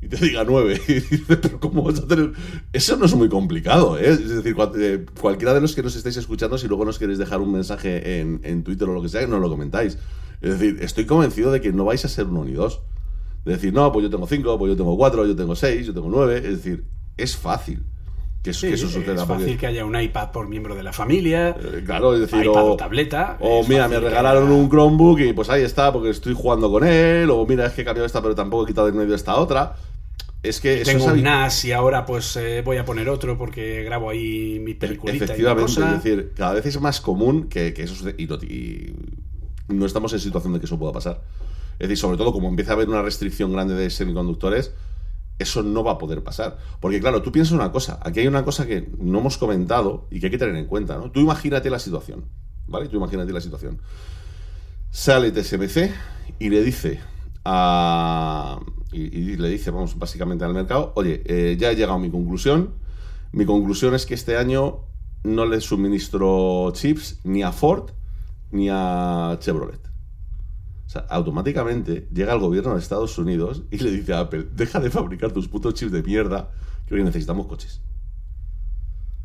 y 0.00 0.08
te 0.08 0.16
diga 0.16 0.44
nueve. 0.44 0.80
Y 0.88 0.94
dices, 0.94 1.22
pero 1.26 1.60
¿cómo 1.60 1.82
vas 1.82 1.98
a 1.98 2.06
tener...? 2.06 2.32
Eso 2.72 2.96
no 2.96 3.06
es 3.06 3.14
muy 3.14 3.28
complicado, 3.28 3.98
¿eh? 3.98 4.10
Es 4.10 4.28
decir, 4.28 4.56
eh, 4.76 5.06
cualquiera 5.20 5.54
de 5.54 5.60
los 5.60 5.74
que 5.74 5.82
nos 5.82 5.96
estáis 5.96 6.16
escuchando, 6.16 6.58
si 6.58 6.68
luego 6.68 6.84
nos 6.84 6.98
queréis 6.98 7.18
dejar 7.18 7.40
un 7.40 7.52
mensaje 7.52 8.20
en, 8.20 8.40
en 8.44 8.62
Twitter 8.62 8.88
o 8.88 8.94
lo 8.94 9.02
que 9.02 9.08
sea, 9.08 9.26
nos 9.26 9.40
lo 9.40 9.48
comentáis. 9.48 9.98
Es 10.40 10.58
decir, 10.58 10.78
estoy 10.82 11.06
convencido 11.06 11.50
de 11.50 11.60
que 11.60 11.72
no 11.72 11.84
vais 11.84 12.04
a 12.04 12.08
ser 12.08 12.26
uno 12.26 12.44
ni 12.44 12.52
dos. 12.52 12.80
De 13.44 13.52
decir, 13.52 13.72
no, 13.72 13.90
pues 13.92 14.04
yo 14.04 14.10
tengo 14.10 14.26
cinco, 14.26 14.58
pues 14.58 14.70
yo 14.70 14.76
tengo 14.76 14.96
cuatro, 14.96 15.26
yo 15.26 15.34
tengo 15.34 15.56
seis, 15.56 15.86
yo 15.86 15.94
tengo 15.94 16.08
nueve. 16.08 16.36
Es 16.38 16.62
decir, 16.62 16.84
es 17.16 17.36
fácil 17.36 17.82
que, 18.42 18.52
sí, 18.52 18.68
que 18.68 18.74
eso 18.74 18.86
suceda. 18.88 19.14
es 19.14 19.22
porque- 19.24 19.42
fácil 19.44 19.58
que 19.58 19.66
haya 19.66 19.84
un 19.84 20.00
iPad 20.00 20.30
por 20.30 20.48
miembro 20.48 20.74
de 20.74 20.82
la 20.82 20.92
familia. 20.92 21.50
eh, 21.50 21.82
Claro, 21.84 22.14
es 22.14 22.20
decir, 22.20 22.44
iPad 22.44 22.64
o, 22.64 22.72
o 22.72 22.76
tableta, 22.76 23.36
O 23.40 23.64
mira, 23.68 23.88
me 23.88 23.98
regalaron 24.00 24.44
haya- 24.44 24.54
un 24.54 24.68
Chromebook 24.70 25.20
y 25.20 25.32
pues 25.32 25.50
ahí 25.50 25.62
está, 25.62 25.92
porque 25.92 26.10
estoy 26.10 26.34
jugando 26.34 26.70
con 26.70 26.84
él. 26.86 27.28
O 27.30 27.44
mira, 27.46 27.66
es 27.66 27.72
que 27.72 27.82
he 27.82 27.84
cambiado 27.84 28.06
esta, 28.06 28.22
pero 28.22 28.34
tampoco 28.34 28.64
he 28.64 28.66
quitado 28.66 28.86
de 28.86 28.92
medio 28.92 29.14
esta 29.14 29.36
otra. 29.36 29.74
Es 30.40 30.60
que 30.60 30.82
Tengo 30.84 31.06
es 31.06 31.12
un 31.12 31.22
NAS 31.24 31.64
y 31.64 31.72
ahora 31.72 32.06
pues 32.06 32.36
eh, 32.36 32.62
voy 32.64 32.76
a 32.76 32.84
poner 32.84 33.08
otro 33.08 33.36
porque 33.36 33.82
grabo 33.82 34.08
ahí 34.08 34.60
mi 34.60 34.74
peliculita 34.74 35.24
y 35.24 35.24
Efectivamente, 35.24 35.74
cosa. 35.74 35.96
es 35.96 36.02
decir, 36.04 36.32
cada 36.36 36.54
vez 36.54 36.64
es 36.64 36.80
más 36.80 37.00
común 37.00 37.48
que, 37.48 37.74
que 37.74 37.82
eso 37.82 37.96
suceda 37.96 38.14
y 38.16 38.26
no, 38.26 38.36
y 38.36 38.94
no 39.66 39.84
estamos 39.84 40.12
en 40.12 40.20
situación 40.20 40.52
de 40.52 40.60
que 40.60 40.66
eso 40.66 40.78
pueda 40.78 40.92
pasar. 40.92 41.20
Es 41.80 41.88
decir, 41.88 41.98
sobre 41.98 42.16
todo 42.18 42.32
como 42.32 42.48
empieza 42.48 42.70
a 42.70 42.74
haber 42.74 42.88
una 42.88 43.02
restricción 43.02 43.52
grande 43.52 43.74
de 43.74 43.90
semiconductores, 43.90 44.72
eso 45.38 45.62
no 45.62 45.84
va 45.84 45.92
a 45.92 45.98
poder 45.98 46.22
pasar. 46.22 46.58
Porque 46.80 47.00
claro, 47.00 47.22
tú 47.22 47.32
piensas 47.32 47.52
una 47.52 47.70
cosa, 47.72 47.98
aquí 48.02 48.20
hay 48.20 48.26
una 48.26 48.44
cosa 48.44 48.66
que 48.66 48.90
no 48.98 49.18
hemos 49.18 49.38
comentado 49.38 50.06
y 50.10 50.20
que 50.20 50.26
hay 50.26 50.30
que 50.32 50.38
tener 50.38 50.56
en 50.56 50.66
cuenta, 50.66 50.96
¿no? 50.96 51.10
Tú 51.10 51.20
imagínate 51.20 51.70
la 51.70 51.78
situación, 51.78 52.24
¿vale? 52.66 52.88
Tú 52.88 52.96
imagínate 52.96 53.32
la 53.32 53.40
situación. 53.40 53.80
Sale 54.90 55.30
TSMC 55.30 55.90
y 56.38 56.48
le 56.48 56.62
dice 56.62 57.00
a... 57.44 58.60
Y, 58.90 59.36
le 59.36 59.50
dice, 59.50 59.70
vamos, 59.70 59.98
básicamente 59.98 60.46
al 60.46 60.54
mercado, 60.54 60.92
oye, 60.96 61.22
eh, 61.26 61.56
ya 61.58 61.70
he 61.70 61.74
llegado 61.74 61.94
a 61.94 61.98
mi 61.98 62.10
conclusión. 62.10 62.70
Mi 63.32 63.44
conclusión 63.44 63.94
es 63.94 64.06
que 64.06 64.14
este 64.14 64.38
año 64.38 64.86
no 65.24 65.44
le 65.44 65.60
suministro 65.60 66.72
chips 66.72 67.20
ni 67.24 67.42
a 67.42 67.52
Ford 67.52 67.90
ni 68.50 68.68
a 68.70 69.36
Chevrolet. 69.40 69.87
O 70.88 70.90
sea, 70.90 71.02
automáticamente 71.10 72.08
llega 72.14 72.32
el 72.32 72.40
gobierno 72.40 72.72
de 72.72 72.80
Estados 72.80 73.18
Unidos 73.18 73.62
y 73.70 73.76
le 73.76 73.90
dice 73.90 74.14
a 74.14 74.20
Apple, 74.20 74.48
deja 74.54 74.80
de 74.80 74.88
fabricar 74.88 75.32
tus 75.32 75.46
putos 75.46 75.74
chips 75.74 75.92
de 75.92 76.02
mierda, 76.02 76.50
que 76.86 76.94
hoy 76.94 77.04
necesitamos 77.04 77.46
coches. 77.46 77.82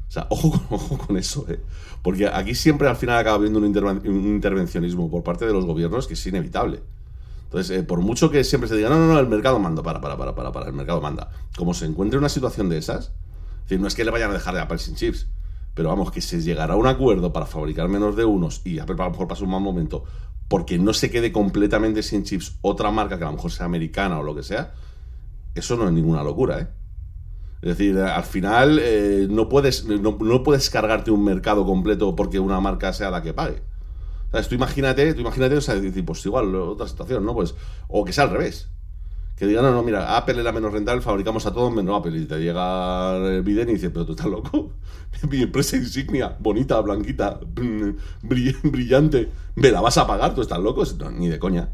O 0.10 0.12
sea, 0.12 0.28
ojo 0.30 0.52
con, 0.68 0.98
con 1.08 1.16
eso, 1.16 1.46
¿eh? 1.48 1.62
Porque 2.02 2.28
aquí 2.28 2.54
siempre 2.54 2.90
al 2.90 2.98
final 2.98 3.18
acaba 3.18 3.38
habiendo 3.38 3.60
un 3.60 3.66
intervencionismo 3.66 5.10
por 5.10 5.24
parte 5.24 5.46
de 5.46 5.54
los 5.54 5.64
gobiernos 5.64 6.06
que 6.06 6.16
es 6.16 6.28
inevitable. 6.28 6.84
Entonces, 7.46 7.78
eh, 7.78 7.84
por 7.84 8.02
mucho 8.02 8.30
que 8.30 8.44
siempre 8.44 8.68
se 8.68 8.76
diga, 8.76 8.90
no, 8.90 9.00
no, 9.00 9.14
no, 9.14 9.18
el 9.18 9.30
mercado 9.30 9.58
manda, 9.58 9.82
para, 9.82 10.02
para, 10.02 10.18
para, 10.18 10.36
para, 10.36 10.52
para, 10.52 10.68
el 10.68 10.74
mercado 10.74 11.00
manda. 11.00 11.32
Como 11.56 11.74
se 11.74 11.86
encuentre 11.86 12.20
una 12.20 12.28
situación 12.28 12.68
de 12.68 12.78
esas, 12.78 13.06
es 13.06 13.62
decir, 13.64 13.80
no 13.80 13.88
es 13.88 13.96
que 13.96 14.04
le 14.04 14.12
vayan 14.12 14.32
a 14.32 14.34
dejar 14.34 14.54
de 14.54 14.60
Apple 14.60 14.80
sin 14.80 14.96
chips, 14.96 15.28
pero 15.74 15.88
vamos, 15.88 16.12
que 16.12 16.20
se 16.20 16.42
llegará 16.42 16.74
a 16.74 16.78
un 16.78 16.88
acuerdo 16.88 17.32
para 17.32 17.46
fabricar 17.46 17.88
menos 17.88 18.18
de 18.18 18.26
unos 18.26 18.62
y 18.66 18.80
Apple 18.80 18.96
a 19.00 19.06
lo 19.06 19.12
mejor 19.12 19.30
pasa 19.30 19.46
un 19.46 19.52
mal 19.52 19.62
momento 19.62 20.04
porque 20.54 20.78
no 20.78 20.94
se 20.94 21.10
quede 21.10 21.32
completamente 21.32 22.04
sin 22.04 22.26
chips 22.26 22.60
otra 22.62 22.92
marca 22.92 23.18
que 23.18 23.24
a 23.24 23.26
lo 23.26 23.34
mejor 23.34 23.52
sea 23.52 23.66
americana 23.66 24.20
o 24.20 24.22
lo 24.22 24.36
que 24.36 24.44
sea, 24.44 24.76
eso 25.56 25.76
no 25.78 25.88
es 25.88 25.94
ninguna 25.94 26.22
locura, 26.22 26.60
¿eh? 26.60 26.68
Es 27.64 27.70
decir, 27.70 27.98
al 27.98 28.24
final 28.24 28.78
eh, 28.80 29.26
no, 29.32 29.50
puedes, 29.50 29.86
no, 29.86 30.16
no 30.20 30.44
puedes 30.44 30.70
cargarte 30.70 31.10
un 31.10 31.24
mercado 31.24 31.66
completo 31.66 32.16
porque 32.16 32.40
una 32.40 32.60
marca 32.60 32.94
sea 32.94 33.10
la 33.10 33.24
que 33.24 33.34
pague. 33.34 33.64
¿Sabes? 34.30 34.48
Tú 34.48 34.54
imagínate, 34.54 35.16
tú 35.16 35.22
imagínate, 35.22 35.58
o 35.58 35.62
sea, 35.62 35.74
decir, 35.74 36.06
pues 36.06 36.24
igual, 36.24 36.54
otra 36.54 36.88
situación, 36.88 37.26
¿no? 37.26 37.34
Pues, 37.34 37.56
o 37.88 38.06
que 38.06 38.14
sea 38.14 38.26
al 38.26 38.30
revés. 38.30 38.70
Que 39.36 39.48
digan, 39.48 39.64
no, 39.64 39.72
no, 39.72 39.82
mira, 39.84 40.16
Apple 40.16 40.38
es 40.38 40.44
la 40.44 40.52
menos 40.52 40.72
rentable, 40.72 41.02
fabricamos 41.02 41.46
a 41.46 41.54
todos 41.54 41.74
menos 41.74 41.98
Apple. 42.00 42.18
Y 42.18 42.26
te 42.26 42.40
llega 42.40 43.18
Biden 43.42 43.70
y 43.70 43.74
dice, 43.74 43.90
pero 43.90 44.06
tú 44.06 44.12
estás 44.12 44.28
loco. 44.28 44.72
Mi 45.30 45.42
empresa 45.42 45.76
insignia, 45.78 46.38
bonita, 46.40 46.80
blanquita, 46.82 47.40
brill- 48.22 48.60
brillante, 48.64 49.30
¿me 49.56 49.72
la 49.72 49.82
vas 49.82 49.98
a 49.98 50.06
pagar? 50.06 50.36
¿Tú 50.36 50.42
estás 50.42 50.60
loco? 50.60 50.84
No, 51.00 51.12
ni 51.12 51.30
de 51.30 51.40
coña. 51.40 51.70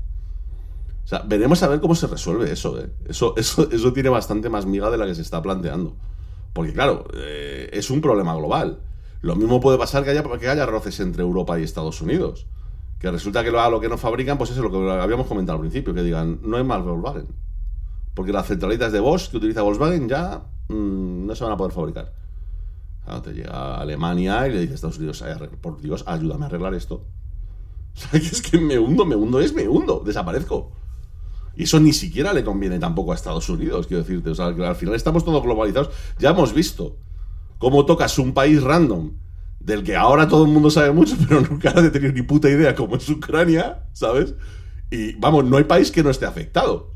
O 1.04 1.08
sea, 1.10 1.24
veremos 1.28 1.62
a 1.64 1.68
ver 1.68 1.82
cómo 1.82 1.96
se 1.96 2.08
resuelve 2.08 2.52
eso, 2.52 2.80
¿eh? 2.80 2.90
Eso, 3.08 3.34
eso, 3.38 3.70
eso 3.72 3.94
tiene 3.94 4.10
bastante 4.10 4.50
más 4.50 4.66
miga 4.66 4.90
de 4.90 4.98
la 4.98 5.06
que 5.06 5.16
se 5.16 5.22
está 5.22 5.42
planteando. 5.42 5.96
Porque, 6.54 6.74
claro, 6.74 7.06
eh, 7.14 7.70
es 7.74 7.90
un 7.90 8.00
problema 8.02 8.34
global. 8.36 8.80
Lo 9.22 9.36
mismo 9.36 9.60
puede 9.60 9.78
pasar 9.78 10.04
que 10.06 10.12
haya, 10.12 10.24
que 10.24 10.48
haya 10.48 10.66
roces 10.66 11.00
entre 11.02 11.24
Europa 11.24 11.60
y 11.60 11.64
Estados 11.64 12.02
Unidos. 12.02 12.48
Que 13.00 13.12
resulta 13.12 13.44
que 13.44 13.52
lo, 13.52 13.70
lo 13.70 13.80
que 13.80 13.90
no 13.90 13.98
fabrican, 13.98 14.38
pues 14.38 14.50
eso 14.52 14.66
es 14.66 14.72
lo 14.72 14.72
que 14.72 14.92
habíamos 14.92 15.28
comentado 15.28 15.58
al 15.58 15.62
principio, 15.62 15.94
que 15.94 16.04
digan, 16.04 16.40
no 16.44 16.58
hay 16.58 16.64
más 16.64 16.84
Volkswagen. 16.84 17.28
Porque 18.14 18.32
las 18.34 18.48
centralitas 18.48 18.92
de 18.92 19.00
Bosch 19.00 19.30
que 19.30 19.38
utiliza 19.38 19.62
Volkswagen 19.62 20.10
ya 20.10 20.42
mm, 20.68 21.26
no 21.26 21.36
se 21.36 21.44
van 21.44 21.54
a 21.54 21.58
poder 21.58 21.74
fabricar. 21.74 22.14
Claro, 23.06 23.22
te 23.22 23.34
llega 23.34 23.52
a 23.52 23.82
Alemania 23.82 24.48
y 24.48 24.52
le 24.54 24.60
dice 24.62 24.74
a 24.74 24.76
Estados 24.76 24.98
Unidos, 24.98 25.22
"Ay, 25.22 25.32
arregla- 25.34 25.58
por 25.62 25.82
Dios, 25.82 26.04
ayúdame 26.08 26.46
a 26.46 26.48
arreglar 26.48 26.74
esto. 26.74 27.06
O 27.96 28.00
sea, 28.00 28.20
es 28.20 28.42
que 28.42 28.60
me 28.60 28.78
hundo, 28.78 29.06
me 29.06 29.16
hundo, 29.16 29.40
es 29.40 29.54
me 29.54 29.68
hundo, 29.68 30.02
desaparezco. 30.06 30.72
Y 31.56 31.64
eso 31.64 31.80
ni 31.80 31.92
siquiera 31.92 32.32
le 32.34 32.44
conviene 32.44 32.80
tampoco 32.80 33.12
a 33.12 33.16
Estados 33.16 33.50
Unidos, 33.50 33.88
quiero 33.88 34.04
decirte. 34.04 34.30
O 34.30 34.36
sea, 34.36 34.54
que 34.56 34.64
al 34.66 34.76
final 34.76 34.96
estamos 34.96 35.26
todos 35.26 35.42
globalizados. 35.44 35.90
Ya 36.20 36.30
hemos 36.30 36.54
visto 36.54 36.98
cómo 37.58 37.86
tocas 37.86 38.18
un 38.20 38.34
país 38.34 38.62
random 38.64 39.12
del 39.60 39.84
que 39.84 39.96
ahora 39.98 40.28
todo 40.30 40.46
el 40.46 40.52
mundo 40.52 40.70
sabe 40.70 40.92
mucho, 40.92 41.16
pero 41.28 41.42
nunca 41.42 41.72
ha 41.72 41.92
tener 41.92 42.14
ni 42.14 42.22
puta 42.22 42.50
idea 42.50 42.76
como 42.76 42.96
es 42.96 43.10
Ucrania, 43.10 43.84
¿sabes? 43.94 44.36
Y 44.92 45.14
vamos, 45.16 45.44
no 45.46 45.58
hay 45.58 45.66
país 45.66 45.92
que 45.92 46.04
no 46.04 46.10
esté 46.12 46.26
afectado. 46.26 46.92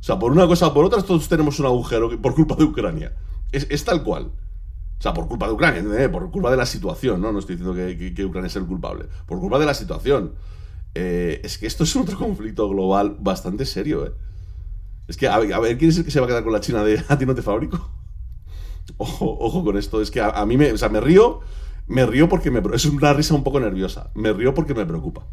O 0.00 0.02
sea, 0.02 0.18
por 0.18 0.32
una 0.32 0.46
cosa 0.46 0.68
o 0.68 0.74
por 0.74 0.84
otra, 0.84 1.02
todos 1.02 1.28
tenemos 1.28 1.58
un 1.60 1.66
agujero 1.66 2.20
por 2.20 2.34
culpa 2.34 2.54
de 2.54 2.64
Ucrania. 2.64 3.12
Es, 3.52 3.66
es 3.70 3.84
tal 3.84 4.02
cual. 4.04 4.26
O 4.98 5.02
sea, 5.02 5.14
por 5.14 5.28
culpa 5.28 5.46
de 5.46 5.52
Ucrania, 5.52 5.80
¿entendés? 5.80 6.08
por 6.08 6.30
culpa 6.30 6.50
de 6.50 6.56
la 6.56 6.66
situación, 6.66 7.20
¿no? 7.20 7.32
No 7.32 7.38
estoy 7.38 7.56
diciendo 7.56 7.74
que, 7.74 7.96
que- 7.98 8.14
que 8.14 8.24
Ucrania 8.24 8.48
es 8.48 8.56
el 8.56 8.66
culpable. 8.66 9.06
Por 9.26 9.38
culpa 9.40 9.58
de 9.58 9.66
la 9.66 9.74
situación. 9.74 10.34
Eh, 10.94 11.40
es 11.44 11.58
que 11.58 11.66
esto 11.66 11.84
es 11.84 11.94
otro 11.96 12.18
conflicto 12.18 12.68
global 12.68 13.16
bastante 13.20 13.66
serio, 13.66 14.06
¿eh? 14.06 14.12
Es 15.08 15.16
que, 15.16 15.28
a 15.28 15.38
ver, 15.38 15.52
a 15.54 15.60
ver, 15.60 15.78
¿quién 15.78 15.90
es 15.90 15.98
el 15.98 16.04
que 16.04 16.10
se 16.10 16.20
va 16.20 16.26
a 16.26 16.28
quedar 16.28 16.44
con 16.44 16.52
la 16.52 16.60
China 16.60 16.84
de 16.84 17.02
a 17.08 17.18
ti 17.18 17.26
no 17.26 17.34
te 17.34 17.42
fabrico? 17.42 17.90
Ojo, 18.96 19.36
ojo 19.40 19.64
con 19.64 19.76
esto. 19.76 20.00
Es 20.00 20.10
que 20.10 20.20
a, 20.20 20.30
a 20.30 20.46
mí 20.46 20.56
me. 20.56 20.72
O 20.72 20.78
sea, 20.78 20.88
me 20.88 21.00
río. 21.00 21.40
Me 21.86 22.04
río 22.06 22.28
porque 22.28 22.50
me. 22.50 22.62
Es 22.74 22.84
una 22.86 23.12
risa 23.12 23.34
un 23.34 23.44
poco 23.44 23.60
nerviosa. 23.60 24.10
Me 24.14 24.32
río 24.32 24.54
porque 24.54 24.74
me 24.74 24.86
preocupa. 24.86 25.26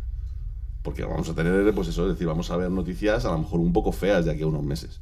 Porque 0.85 1.03
vamos 1.03 1.27
a 1.27 1.33
tener, 1.33 1.73
pues 1.73 1.87
eso, 1.87 2.03
es 2.03 2.13
decir, 2.13 2.27
vamos 2.27 2.51
a 2.51 2.57
ver 2.57 2.69
noticias 2.69 3.25
a 3.25 3.31
lo 3.31 3.39
mejor 3.39 3.59
un 3.59 3.73
poco 3.73 3.91
feas 3.91 4.23
de 4.23 4.31
aquí 4.31 4.43
a 4.43 4.47
unos 4.47 4.63
meses. 4.63 5.01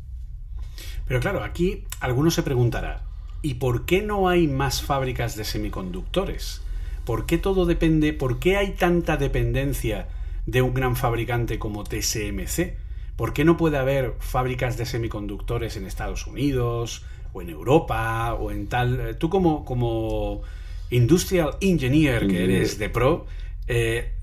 Pero 1.06 1.20
claro, 1.20 1.44
aquí 1.44 1.84
algunos 2.00 2.34
se 2.34 2.42
preguntará, 2.42 3.04
¿y 3.42 3.56
por 3.56 3.86
qué 3.86 4.02
no 4.02 4.30
hay 4.30 4.48
más 4.48 4.82
fábricas 4.82 5.36
de 5.36 5.44
semiconductores? 5.44 6.62
¿Por 7.04 7.26
qué 7.26 7.38
todo 7.38 7.66
depende, 7.66 8.14
por 8.14 8.40
qué 8.40 8.56
hay 8.56 8.72
tanta 8.72 9.18
dependencia 9.18 10.08
de 10.46 10.62
un 10.62 10.74
gran 10.74 10.96
fabricante 10.96 11.60
como 11.60 11.84
TSMC? 11.84 12.78
¿Por 13.18 13.34
qué 13.34 13.44
no 13.44 13.58
puede 13.58 13.78
haber 13.78 14.16
fábricas 14.20 14.78
de 14.78 14.86
semiconductores 14.86 15.76
en 15.76 15.86
Estados 15.86 16.26
Unidos 16.28 17.04
o 17.34 17.42
en 17.42 17.50
Europa 17.50 18.34
o 18.36 18.52
en 18.52 18.68
tal... 18.68 19.18
Tú 19.20 19.30
como, 19.30 19.66
como 19.66 20.44
industrial 20.90 21.58
engineer 21.60 22.28
que 22.28 22.46
eres 22.46 22.80
de 22.80 22.90
pro, 22.90 23.26
eh, 23.68 24.14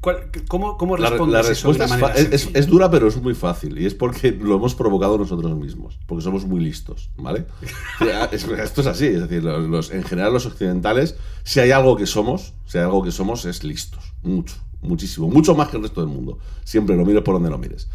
¿cuál- 0.00 0.30
¿cómo, 0.48 0.76
cómo 0.76 0.96
La, 0.96 1.10
respondes 1.10 1.40
eso 1.48 1.72
de 1.72 1.78
respuesta 1.78 1.84
una 1.86 2.12
es, 2.14 2.46
manera 2.46 2.66
dura, 2.66 2.90
pero 2.90 3.08
es 3.08 3.16
muy 3.20 3.34
fácil. 3.34 3.78
Y 3.78 3.86
es 3.86 3.94
porque 3.94 4.32
lo 4.32 4.56
hemos 4.56 4.74
provocado 4.74 5.18
nosotros 5.18 5.54
mismos. 5.56 5.98
Porque 6.06 6.22
somos 6.24 6.44
muy 6.46 6.60
listos, 6.60 7.10
¿vale? 7.16 7.46
Es- 8.32 8.44
Esto 8.44 8.80
es 8.80 8.86
así. 8.86 9.06
Es 9.06 9.20
decir, 9.22 9.42
los- 9.44 9.68
los- 9.68 9.90
en 9.90 10.02
general, 10.04 10.32
los 10.32 10.46
occidentales, 10.46 11.16
si 11.44 11.60
hay 11.60 11.70
algo 11.70 11.96
que 11.96 12.06
somos, 12.06 12.54
si 12.66 12.78
hay 12.78 12.84
algo 12.84 13.02
que 13.02 13.12
somos, 13.12 13.44
es 13.44 13.62
listos. 13.64 14.12
Mucho, 14.22 14.54
muchísimo. 14.82 15.28
Mucho 15.28 15.54
más 15.54 15.68
que 15.68 15.76
el 15.76 15.82
resto 15.82 16.00
del 16.00 16.10
mundo. 16.10 16.38
Siempre 16.64 16.96
lo 16.96 17.04
mires 17.04 17.22
por 17.22 17.34
donde 17.34 17.50
lo 17.50 17.58
mires. 17.58 17.88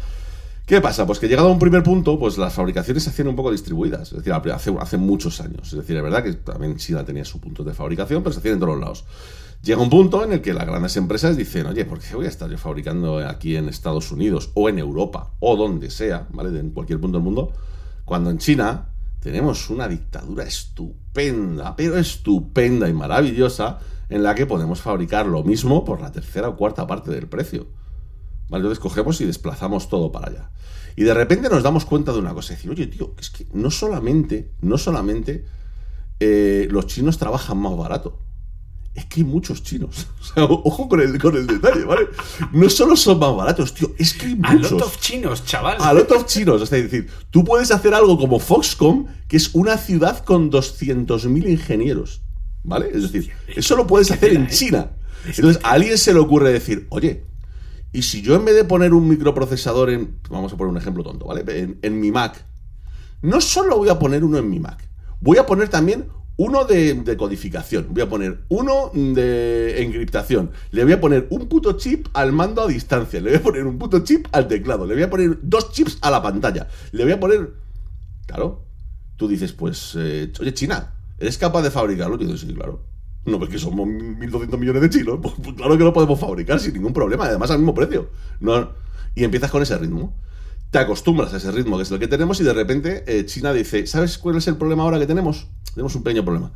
¿Qué 0.66 0.80
pasa? 0.80 1.06
Pues 1.06 1.20
que 1.20 1.28
llegado 1.28 1.46
a 1.48 1.52
un 1.52 1.60
primer 1.60 1.84
punto, 1.84 2.18
pues 2.18 2.38
las 2.38 2.52
fabricaciones 2.54 3.04
se 3.04 3.10
hacían 3.10 3.28
un 3.28 3.36
poco 3.36 3.52
distribuidas. 3.52 4.10
Es 4.10 4.18
decir, 4.18 4.32
hace, 4.32 4.74
hace 4.80 4.96
muchos 4.96 5.40
años. 5.40 5.68
Es 5.68 5.78
decir, 5.78 5.96
es 5.96 6.02
verdad 6.02 6.24
que 6.24 6.32
también 6.32 6.76
China 6.76 7.04
tenía 7.04 7.24
su 7.24 7.38
punto 7.40 7.62
de 7.62 7.72
fabricación, 7.72 8.24
pero 8.24 8.32
se 8.32 8.40
hacían 8.40 8.54
en 8.54 8.60
todos 8.60 8.80
lados. 8.80 9.04
Llega 9.62 9.82
un 9.82 9.90
punto 9.90 10.22
en 10.24 10.32
el 10.32 10.42
que 10.42 10.54
las 10.54 10.66
grandes 10.66 10.96
empresas 10.96 11.36
dicen, 11.36 11.66
oye, 11.66 11.84
¿por 11.84 11.98
qué 11.98 12.14
voy 12.14 12.26
a 12.26 12.28
estar 12.28 12.48
yo 12.48 12.58
fabricando 12.58 13.18
aquí 13.18 13.56
en 13.56 13.68
Estados 13.68 14.12
Unidos 14.12 14.50
o 14.54 14.68
en 14.68 14.78
Europa 14.78 15.32
o 15.40 15.56
donde 15.56 15.90
sea, 15.90 16.28
¿vale? 16.30 16.56
En 16.58 16.70
cualquier 16.70 17.00
punto 17.00 17.18
del 17.18 17.24
mundo, 17.24 17.52
cuando 18.04 18.30
en 18.30 18.38
China 18.38 18.90
tenemos 19.20 19.68
una 19.70 19.88
dictadura 19.88 20.44
estupenda, 20.44 21.74
pero 21.74 21.98
estupenda 21.98 22.88
y 22.88 22.92
maravillosa, 22.92 23.80
en 24.08 24.22
la 24.22 24.36
que 24.36 24.46
podemos 24.46 24.80
fabricar 24.80 25.26
lo 25.26 25.42
mismo 25.42 25.84
por 25.84 26.00
la 26.00 26.12
tercera 26.12 26.48
o 26.48 26.56
cuarta 26.56 26.86
parte 26.86 27.10
del 27.10 27.26
precio. 27.26 27.66
Entonces 28.50 28.78
cogemos 28.78 29.20
y 29.20 29.24
desplazamos 29.24 29.88
todo 29.88 30.12
para 30.12 30.28
allá. 30.28 30.50
Y 30.94 31.02
de 31.02 31.12
repente 31.12 31.48
nos 31.50 31.62
damos 31.62 31.84
cuenta 31.84 32.12
de 32.12 32.20
una 32.20 32.32
cosa, 32.32 32.54
decir, 32.54 32.70
oye, 32.70 32.86
tío, 32.86 33.14
es 33.18 33.30
que 33.30 33.46
no 33.52 33.70
solamente, 33.70 34.52
no 34.60 34.78
solamente 34.78 35.44
eh, 36.20 36.68
los 36.70 36.86
chinos 36.86 37.18
trabajan 37.18 37.58
más 37.58 37.76
barato, 37.76 38.20
es 38.96 39.04
que 39.06 39.20
hay 39.20 39.24
muchos 39.26 39.62
chinos. 39.62 40.06
O 40.20 40.34
sea, 40.34 40.44
ojo 40.44 40.88
con 40.88 41.00
el, 41.00 41.18
con 41.20 41.36
el 41.36 41.46
detalle, 41.46 41.84
¿vale? 41.84 42.08
No 42.52 42.68
solo 42.68 42.96
son 42.96 43.18
más 43.20 43.34
baratos, 43.34 43.72
tío, 43.72 43.92
es 43.96 44.12
que 44.12 44.26
hay 44.26 44.38
A 44.42 44.52
muchos. 44.54 44.72
lot 44.72 44.82
of 44.82 44.98
chinos, 44.98 45.44
chaval. 45.44 45.76
A 45.80 45.92
lot 45.94 46.10
of 46.12 46.26
chinos. 46.26 46.60
Es 46.62 46.70
decir, 46.70 47.08
tú 47.30 47.44
puedes 47.44 47.70
hacer 47.70 47.94
algo 47.94 48.18
como 48.18 48.38
Foxconn, 48.40 49.06
que 49.28 49.36
es 49.36 49.54
una 49.54 49.78
ciudad 49.78 50.24
con 50.24 50.50
200.000 50.50 51.48
ingenieros. 51.48 52.22
¿Vale? 52.64 52.90
Es 52.92 53.02
decir, 53.12 53.30
eso 53.54 53.76
lo 53.76 53.86
puedes 53.86 54.10
hacer 54.10 54.32
en 54.32 54.42
¿eh? 54.42 54.48
China. 54.50 54.90
Entonces, 55.24 55.62
a 55.64 55.70
alguien 55.70 55.96
se 55.96 56.12
le 56.12 56.18
ocurre 56.18 56.52
decir, 56.52 56.86
oye, 56.90 57.24
y 57.92 58.02
si 58.02 58.20
yo 58.20 58.34
en 58.34 58.44
vez 58.44 58.56
de 58.56 58.64
poner 58.64 58.92
un 58.92 59.08
microprocesador 59.08 59.90
en. 59.90 60.18
Vamos 60.28 60.52
a 60.52 60.56
poner 60.56 60.72
un 60.72 60.76
ejemplo 60.76 61.04
tonto, 61.04 61.26
¿vale? 61.26 61.44
En, 61.60 61.78
en 61.82 62.00
mi 62.00 62.10
Mac. 62.10 62.44
No 63.22 63.40
solo 63.40 63.78
voy 63.78 63.88
a 63.88 63.98
poner 63.98 64.24
uno 64.24 64.38
en 64.38 64.50
mi 64.50 64.58
Mac, 64.60 64.86
voy 65.20 65.38
a 65.38 65.46
poner 65.46 65.68
también 65.68 66.08
uno 66.36 66.64
de, 66.64 66.94
de 66.94 67.16
codificación, 67.16 67.86
voy 67.90 68.02
a 68.02 68.08
poner 68.08 68.40
uno 68.48 68.90
de 68.92 69.82
encriptación, 69.82 70.50
le 70.70 70.84
voy 70.84 70.92
a 70.92 71.00
poner 71.00 71.26
un 71.30 71.48
puto 71.48 71.72
chip 71.72 72.08
al 72.12 72.32
mando 72.32 72.62
a 72.62 72.66
distancia, 72.66 73.20
le 73.20 73.30
voy 73.30 73.38
a 73.38 73.42
poner 73.42 73.66
un 73.66 73.78
puto 73.78 74.00
chip 74.04 74.26
al 74.32 74.46
teclado, 74.46 74.86
le 74.86 74.94
voy 74.94 75.02
a 75.02 75.10
poner 75.10 75.38
dos 75.42 75.72
chips 75.72 75.98
a 76.02 76.10
la 76.10 76.22
pantalla, 76.22 76.68
le 76.92 77.04
voy 77.04 77.12
a 77.12 77.20
poner... 77.20 77.54
Claro, 78.26 78.66
tú 79.16 79.28
dices, 79.28 79.52
pues, 79.52 79.94
eh, 79.96 80.32
oye, 80.40 80.52
China, 80.52 80.94
¿eres 81.18 81.38
capaz 81.38 81.62
de 81.62 81.70
fabricarlo? 81.70 82.18
Yo 82.18 82.26
digo, 82.26 82.36
sí, 82.36 82.52
claro. 82.52 82.84
No, 83.24 83.38
porque 83.40 83.58
somos 83.58 83.88
1.200 83.88 84.58
millones 84.58 84.82
de 84.82 84.90
chinos. 84.90 85.18
Pues, 85.22 85.34
pues 85.42 85.56
claro 85.56 85.76
que 85.76 85.84
lo 85.84 85.92
podemos 85.92 86.18
fabricar 86.18 86.60
sin 86.60 86.74
ningún 86.74 86.92
problema, 86.92 87.24
además 87.24 87.50
al 87.50 87.58
mismo 87.58 87.74
precio. 87.74 88.10
No, 88.40 88.70
y 89.14 89.24
empiezas 89.24 89.50
con 89.50 89.62
ese 89.62 89.76
ritmo. 89.78 90.14
Te 90.70 90.78
acostumbras 90.78 91.32
a 91.32 91.36
ese 91.38 91.50
ritmo 91.52 91.76
que 91.76 91.84
es 91.84 91.90
el 91.90 91.98
que 91.98 92.08
tenemos 92.08 92.40
y 92.40 92.44
de 92.44 92.52
repente 92.52 93.04
eh, 93.06 93.24
China 93.24 93.52
dice, 93.52 93.86
¿sabes 93.86 94.18
cuál 94.18 94.36
es 94.36 94.46
el 94.48 94.56
problema 94.56 94.82
ahora 94.82 94.98
que 94.98 95.06
tenemos? 95.06 95.46
Tenemos 95.74 95.94
un 95.94 96.02
pequeño 96.02 96.24
problema. 96.24 96.52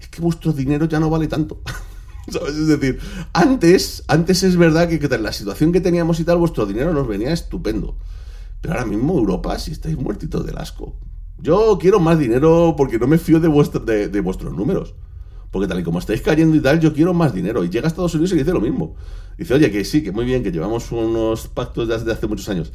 Es 0.00 0.08
que 0.08 0.20
vuestro 0.20 0.52
dinero 0.52 0.86
ya 0.86 1.00
no 1.00 1.08
vale 1.08 1.28
tanto. 1.28 1.62
¿Sabes? 2.28 2.54
Es 2.56 2.66
decir, 2.66 2.98
antes, 3.32 4.02
antes 4.08 4.42
es 4.42 4.56
verdad 4.56 4.88
que, 4.88 4.98
que 4.98 5.08
la 5.18 5.32
situación 5.32 5.72
que 5.72 5.80
teníamos 5.80 6.20
y 6.20 6.24
tal, 6.24 6.38
vuestro 6.38 6.66
dinero 6.66 6.92
nos 6.92 7.06
venía 7.06 7.32
estupendo. 7.32 7.96
Pero 8.60 8.74
ahora 8.74 8.86
mismo 8.86 9.18
Europa, 9.18 9.58
si 9.58 9.72
estáis 9.72 9.96
muertitos 9.96 10.44
del 10.44 10.58
asco. 10.58 10.96
Yo 11.38 11.78
quiero 11.80 12.00
más 12.00 12.18
dinero 12.18 12.74
porque 12.76 12.98
no 12.98 13.06
me 13.06 13.18
fío 13.18 13.40
de, 13.40 13.48
vuestro- 13.48 13.80
de, 13.80 14.08
de 14.08 14.20
vuestros 14.20 14.52
números. 14.54 14.94
Porque 15.50 15.68
tal 15.68 15.78
y 15.78 15.84
como 15.84 15.98
estáis 16.00 16.22
cayendo 16.22 16.56
y 16.56 16.60
tal, 16.60 16.80
yo 16.80 16.92
quiero 16.92 17.14
más 17.14 17.32
dinero. 17.34 17.62
Y 17.62 17.68
llega 17.68 17.86
a 17.86 17.88
Estados 17.88 18.14
Unidos 18.14 18.32
y 18.32 18.36
dice 18.36 18.52
lo 18.52 18.60
mismo. 18.60 18.96
Dice, 19.38 19.54
oye, 19.54 19.70
que 19.70 19.84
sí, 19.84 20.02
que 20.02 20.10
muy 20.10 20.24
bien, 20.24 20.42
que 20.42 20.50
llevamos 20.50 20.90
unos 20.92 21.46
pactos 21.48 21.88
desde 21.88 22.10
hace 22.10 22.26
muchos 22.26 22.48
años. 22.48 22.72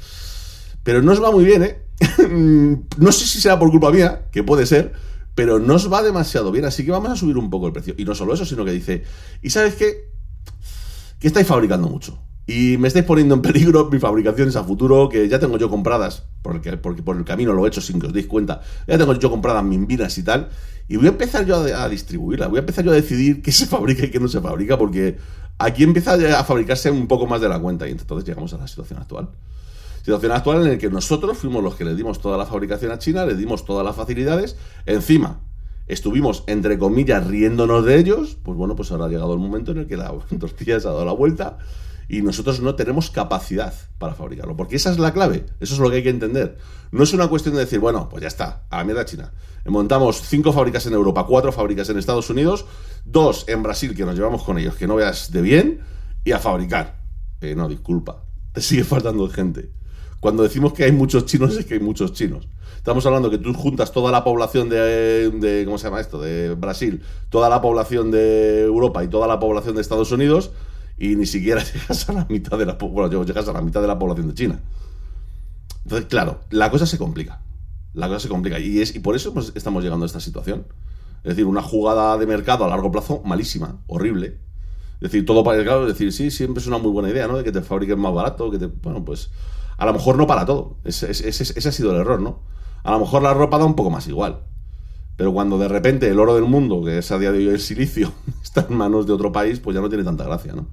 Pero 0.83 1.01
no 1.01 1.11
os 1.11 1.21
va 1.21 1.31
muy 1.31 1.45
bien, 1.45 1.63
¿eh? 1.63 1.81
no 2.97 3.11
sé 3.11 3.25
si 3.25 3.41
será 3.41 3.59
por 3.59 3.69
culpa 3.71 3.91
mía, 3.91 4.27
que 4.31 4.43
puede 4.43 4.65
ser, 4.65 4.93
pero 5.35 5.59
no 5.59 5.75
os 5.75 5.91
va 5.91 6.01
demasiado 6.01 6.51
bien, 6.51 6.65
así 6.65 6.85
que 6.85 6.91
vamos 6.91 7.11
a 7.11 7.15
subir 7.15 7.37
un 7.37 7.49
poco 7.49 7.67
el 7.67 7.73
precio. 7.73 7.93
Y 7.97 8.05
no 8.05 8.15
solo 8.15 8.33
eso, 8.33 8.45
sino 8.45 8.65
que 8.65 8.71
dice, 8.71 9.03
¿y 9.41 9.49
sabes 9.49 9.75
qué? 9.75 10.09
Que 11.19 11.27
estáis 11.27 11.47
fabricando 11.47 11.89
mucho. 11.89 12.19
Y 12.45 12.77
me 12.77 12.87
estáis 12.87 13.05
poniendo 13.05 13.35
en 13.35 13.41
peligro 13.41 13.89
mis 13.91 14.01
fabricaciones 14.01 14.55
a 14.55 14.63
futuro, 14.63 15.07
que 15.07 15.27
ya 15.27 15.39
tengo 15.39 15.57
yo 15.57 15.69
compradas, 15.69 16.23
porque, 16.41 16.75
por 16.77 17.15
el 17.15 17.23
camino 17.23 17.53
lo 17.53 17.65
he 17.65 17.69
hecho 17.69 17.81
sin 17.81 17.99
que 17.99 18.07
os 18.07 18.13
deis 18.13 18.27
cuenta. 18.27 18.61
Ya 18.87 18.97
tengo 18.97 19.13
yo 19.13 19.29
compradas 19.29 19.63
mis 19.63 19.85
vinas 19.85 20.17
y 20.17 20.23
tal. 20.23 20.49
Y 20.87 20.97
voy 20.97 21.05
a 21.05 21.09
empezar 21.09 21.45
yo 21.45 21.57
a, 21.57 21.83
a 21.83 21.89
distribuirlas. 21.89 22.49
Voy 22.49 22.57
a 22.57 22.61
empezar 22.61 22.83
yo 22.83 22.91
a 22.91 22.95
decidir 22.95 23.41
qué 23.41 23.51
se 23.51 23.65
fabrica 23.67 24.05
y 24.05 24.09
qué 24.09 24.19
no 24.19 24.27
se 24.27 24.41
fabrica, 24.41 24.77
porque 24.77 25.17
aquí 25.59 25.83
empieza 25.83 26.15
a 26.37 26.43
fabricarse 26.43 26.89
un 26.89 27.07
poco 27.07 27.27
más 27.27 27.39
de 27.39 27.49
la 27.49 27.59
cuenta. 27.59 27.87
Y 27.87 27.91
entonces 27.91 28.27
llegamos 28.27 28.53
a 28.53 28.57
la 28.57 28.67
situación 28.67 28.99
actual. 28.99 29.29
Situación 30.09 30.31
actual 30.31 30.63
en 30.63 30.71
la 30.71 30.77
que 30.79 30.89
nosotros 30.89 31.37
fuimos 31.37 31.63
los 31.63 31.75
que 31.75 31.85
le 31.85 31.93
dimos 31.93 32.19
toda 32.19 32.35
la 32.35 32.47
fabricación 32.47 32.91
a 32.91 32.97
China, 32.97 33.27
le 33.27 33.35
dimos 33.35 33.63
todas 33.63 33.85
las 33.85 33.95
facilidades. 33.95 34.57
Encima, 34.87 35.41
estuvimos, 35.85 36.43
entre 36.47 36.79
comillas, 36.79 37.27
riéndonos 37.27 37.85
de 37.85 37.99
ellos. 37.99 38.35
Pues 38.41 38.57
bueno, 38.57 38.75
pues 38.75 38.91
ahora 38.91 39.05
ha 39.05 39.07
llegado 39.07 39.33
el 39.33 39.39
momento 39.39 39.71
en 39.71 39.77
el 39.77 39.87
que 39.87 39.97
la 39.97 40.11
tortilla 40.39 40.79
se 40.79 40.87
ha 40.87 40.91
dado 40.93 41.05
la 41.05 41.11
vuelta 41.11 41.59
y 42.07 42.23
nosotros 42.23 42.59
no 42.59 42.73
tenemos 42.73 43.11
capacidad 43.11 43.71
para 43.99 44.15
fabricarlo. 44.15 44.57
Porque 44.57 44.77
esa 44.77 44.89
es 44.89 44.97
la 44.97 45.13
clave, 45.13 45.45
eso 45.59 45.75
es 45.75 45.79
lo 45.79 45.91
que 45.91 45.97
hay 45.97 46.03
que 46.03 46.09
entender. 46.09 46.57
No 46.91 47.03
es 47.03 47.13
una 47.13 47.27
cuestión 47.27 47.53
de 47.53 47.61
decir, 47.61 47.79
bueno, 47.79 48.09
pues 48.09 48.23
ya 48.23 48.29
está, 48.29 48.63
a 48.71 48.77
la 48.77 48.85
mierda 48.85 49.05
China. 49.05 49.31
Montamos 49.67 50.23
cinco 50.23 50.51
fábricas 50.53 50.87
en 50.87 50.93
Europa, 50.93 51.27
cuatro 51.27 51.51
fábricas 51.51 51.87
en 51.89 51.99
Estados 51.99 52.31
Unidos, 52.31 52.65
dos 53.05 53.45
en 53.47 53.61
Brasil, 53.61 53.95
que 53.95 54.05
nos 54.05 54.15
llevamos 54.15 54.41
con 54.41 54.57
ellos, 54.57 54.73
que 54.73 54.87
no 54.87 54.95
veas 54.95 55.31
de 55.31 55.43
bien, 55.43 55.81
y 56.23 56.31
a 56.31 56.39
fabricar. 56.39 56.97
Eh, 57.41 57.53
no, 57.53 57.69
disculpa, 57.69 58.23
te 58.53 58.61
sigue 58.61 58.83
faltando 58.85 59.29
gente. 59.29 59.77
Cuando 60.19 60.43
decimos 60.43 60.73
que 60.73 60.83
hay 60.83 60.91
muchos 60.91 61.25
chinos, 61.25 61.55
es 61.57 61.65
que 61.65 61.75
hay 61.75 61.79
muchos 61.79 62.13
chinos. 62.13 62.47
Estamos 62.75 63.05
hablando 63.05 63.29
que 63.29 63.37
tú 63.37 63.53
juntas 63.53 63.91
toda 63.91 64.11
la 64.11 64.23
población 64.23 64.69
de, 64.69 65.63
¿cómo 65.65 65.77
se 65.77 65.85
llama 65.85 65.99
esto? 65.99 66.19
De 66.21 66.55
Brasil, 66.55 67.01
toda 67.29 67.49
la 67.49 67.61
población 67.61 68.11
de 68.11 68.63
Europa 68.63 69.03
y 69.03 69.07
toda 69.07 69.27
la 69.27 69.39
población 69.39 69.75
de 69.75 69.81
Estados 69.81 70.11
Unidos 70.11 70.51
y 70.97 71.15
ni 71.15 71.25
siquiera 71.25 71.63
llegas 71.73 72.09
a 72.09 72.13
la 72.13 72.25
mitad 72.29 72.57
de 72.57 72.65
la 72.65 72.73
bueno, 72.73 73.23
llegas 73.23 73.47
a 73.47 73.53
la 73.53 73.61
mitad 73.61 73.81
de 73.81 73.87
la 73.87 73.99
población 73.99 74.29
de 74.29 74.33
China. 74.33 74.59
Entonces, 75.83 76.07
claro, 76.07 76.41
la 76.49 76.69
cosa 76.71 76.85
se 76.85 76.97
complica. 76.97 77.41
La 77.93 78.07
cosa 78.07 78.19
se 78.19 78.29
complica 78.29 78.59
y 78.59 78.79
es 78.81 78.95
y 78.95 78.99
por 78.99 79.15
eso 79.15 79.33
pues, 79.33 79.51
estamos 79.55 79.83
llegando 79.83 80.05
a 80.05 80.07
esta 80.07 80.19
situación. 80.19 80.65
Es 81.23 81.31
decir, 81.31 81.45
una 81.45 81.61
jugada 81.61 82.17
de 82.17 82.25
mercado 82.25 82.63
a 82.63 82.69
largo 82.69 82.91
plazo 82.91 83.21
malísima, 83.25 83.81
horrible. 83.87 84.37
Es 84.95 85.11
decir, 85.11 85.25
todo 85.25 85.43
para 85.43 85.63
claro, 85.63 85.87
es 85.87 85.93
decir, 85.93 86.11
sí, 86.11 86.31
siempre 86.31 86.61
es 86.61 86.67
una 86.67 86.77
muy 86.77 86.91
buena 86.91 87.09
idea, 87.09 87.27
¿no? 87.27 87.37
De 87.37 87.43
que 87.43 87.51
te 87.51 87.61
fabriquen 87.61 87.99
más 87.99 88.13
barato, 88.13 88.51
que 88.51 88.57
te. 88.57 88.67
Bueno, 88.67 89.03
pues. 89.03 89.29
A 89.79 89.85
lo 89.85 89.93
mejor 89.93 90.17
no 90.17 90.27
para 90.27 90.45
todo. 90.45 90.75
Ese, 90.83 91.09
ha 91.09 91.71
sido 91.71 91.91
el 91.91 92.01
error, 92.01 92.21
¿no? 92.21 92.41
A 92.83 92.91
lo 92.91 92.99
mejor 92.99 93.23
la 93.23 93.33
ropa 93.33 93.57
da 93.57 93.65
un 93.65 93.75
poco 93.75 93.89
más 93.89 94.07
igual. 94.07 94.43
Pero 95.15 95.33
cuando 95.33 95.57
de 95.57 95.69
repente 95.69 96.09
el 96.09 96.19
oro 96.19 96.35
del 96.35 96.43
mundo, 96.43 96.83
que 96.83 96.97
es 96.97 97.11
a 97.11 97.17
día 97.17 97.31
de 97.31 97.39
hoy 97.39 97.47
el 97.47 97.61
silicio, 97.61 98.11
está 98.43 98.67
en 98.69 98.75
manos 98.75 99.07
de 99.07 99.13
otro 99.13 99.31
país, 99.31 99.59
pues 99.59 99.75
ya 99.75 99.81
no 99.81 99.87
tiene 99.87 100.03
tanta 100.03 100.25
gracia, 100.25 100.53
¿no? 100.53 100.67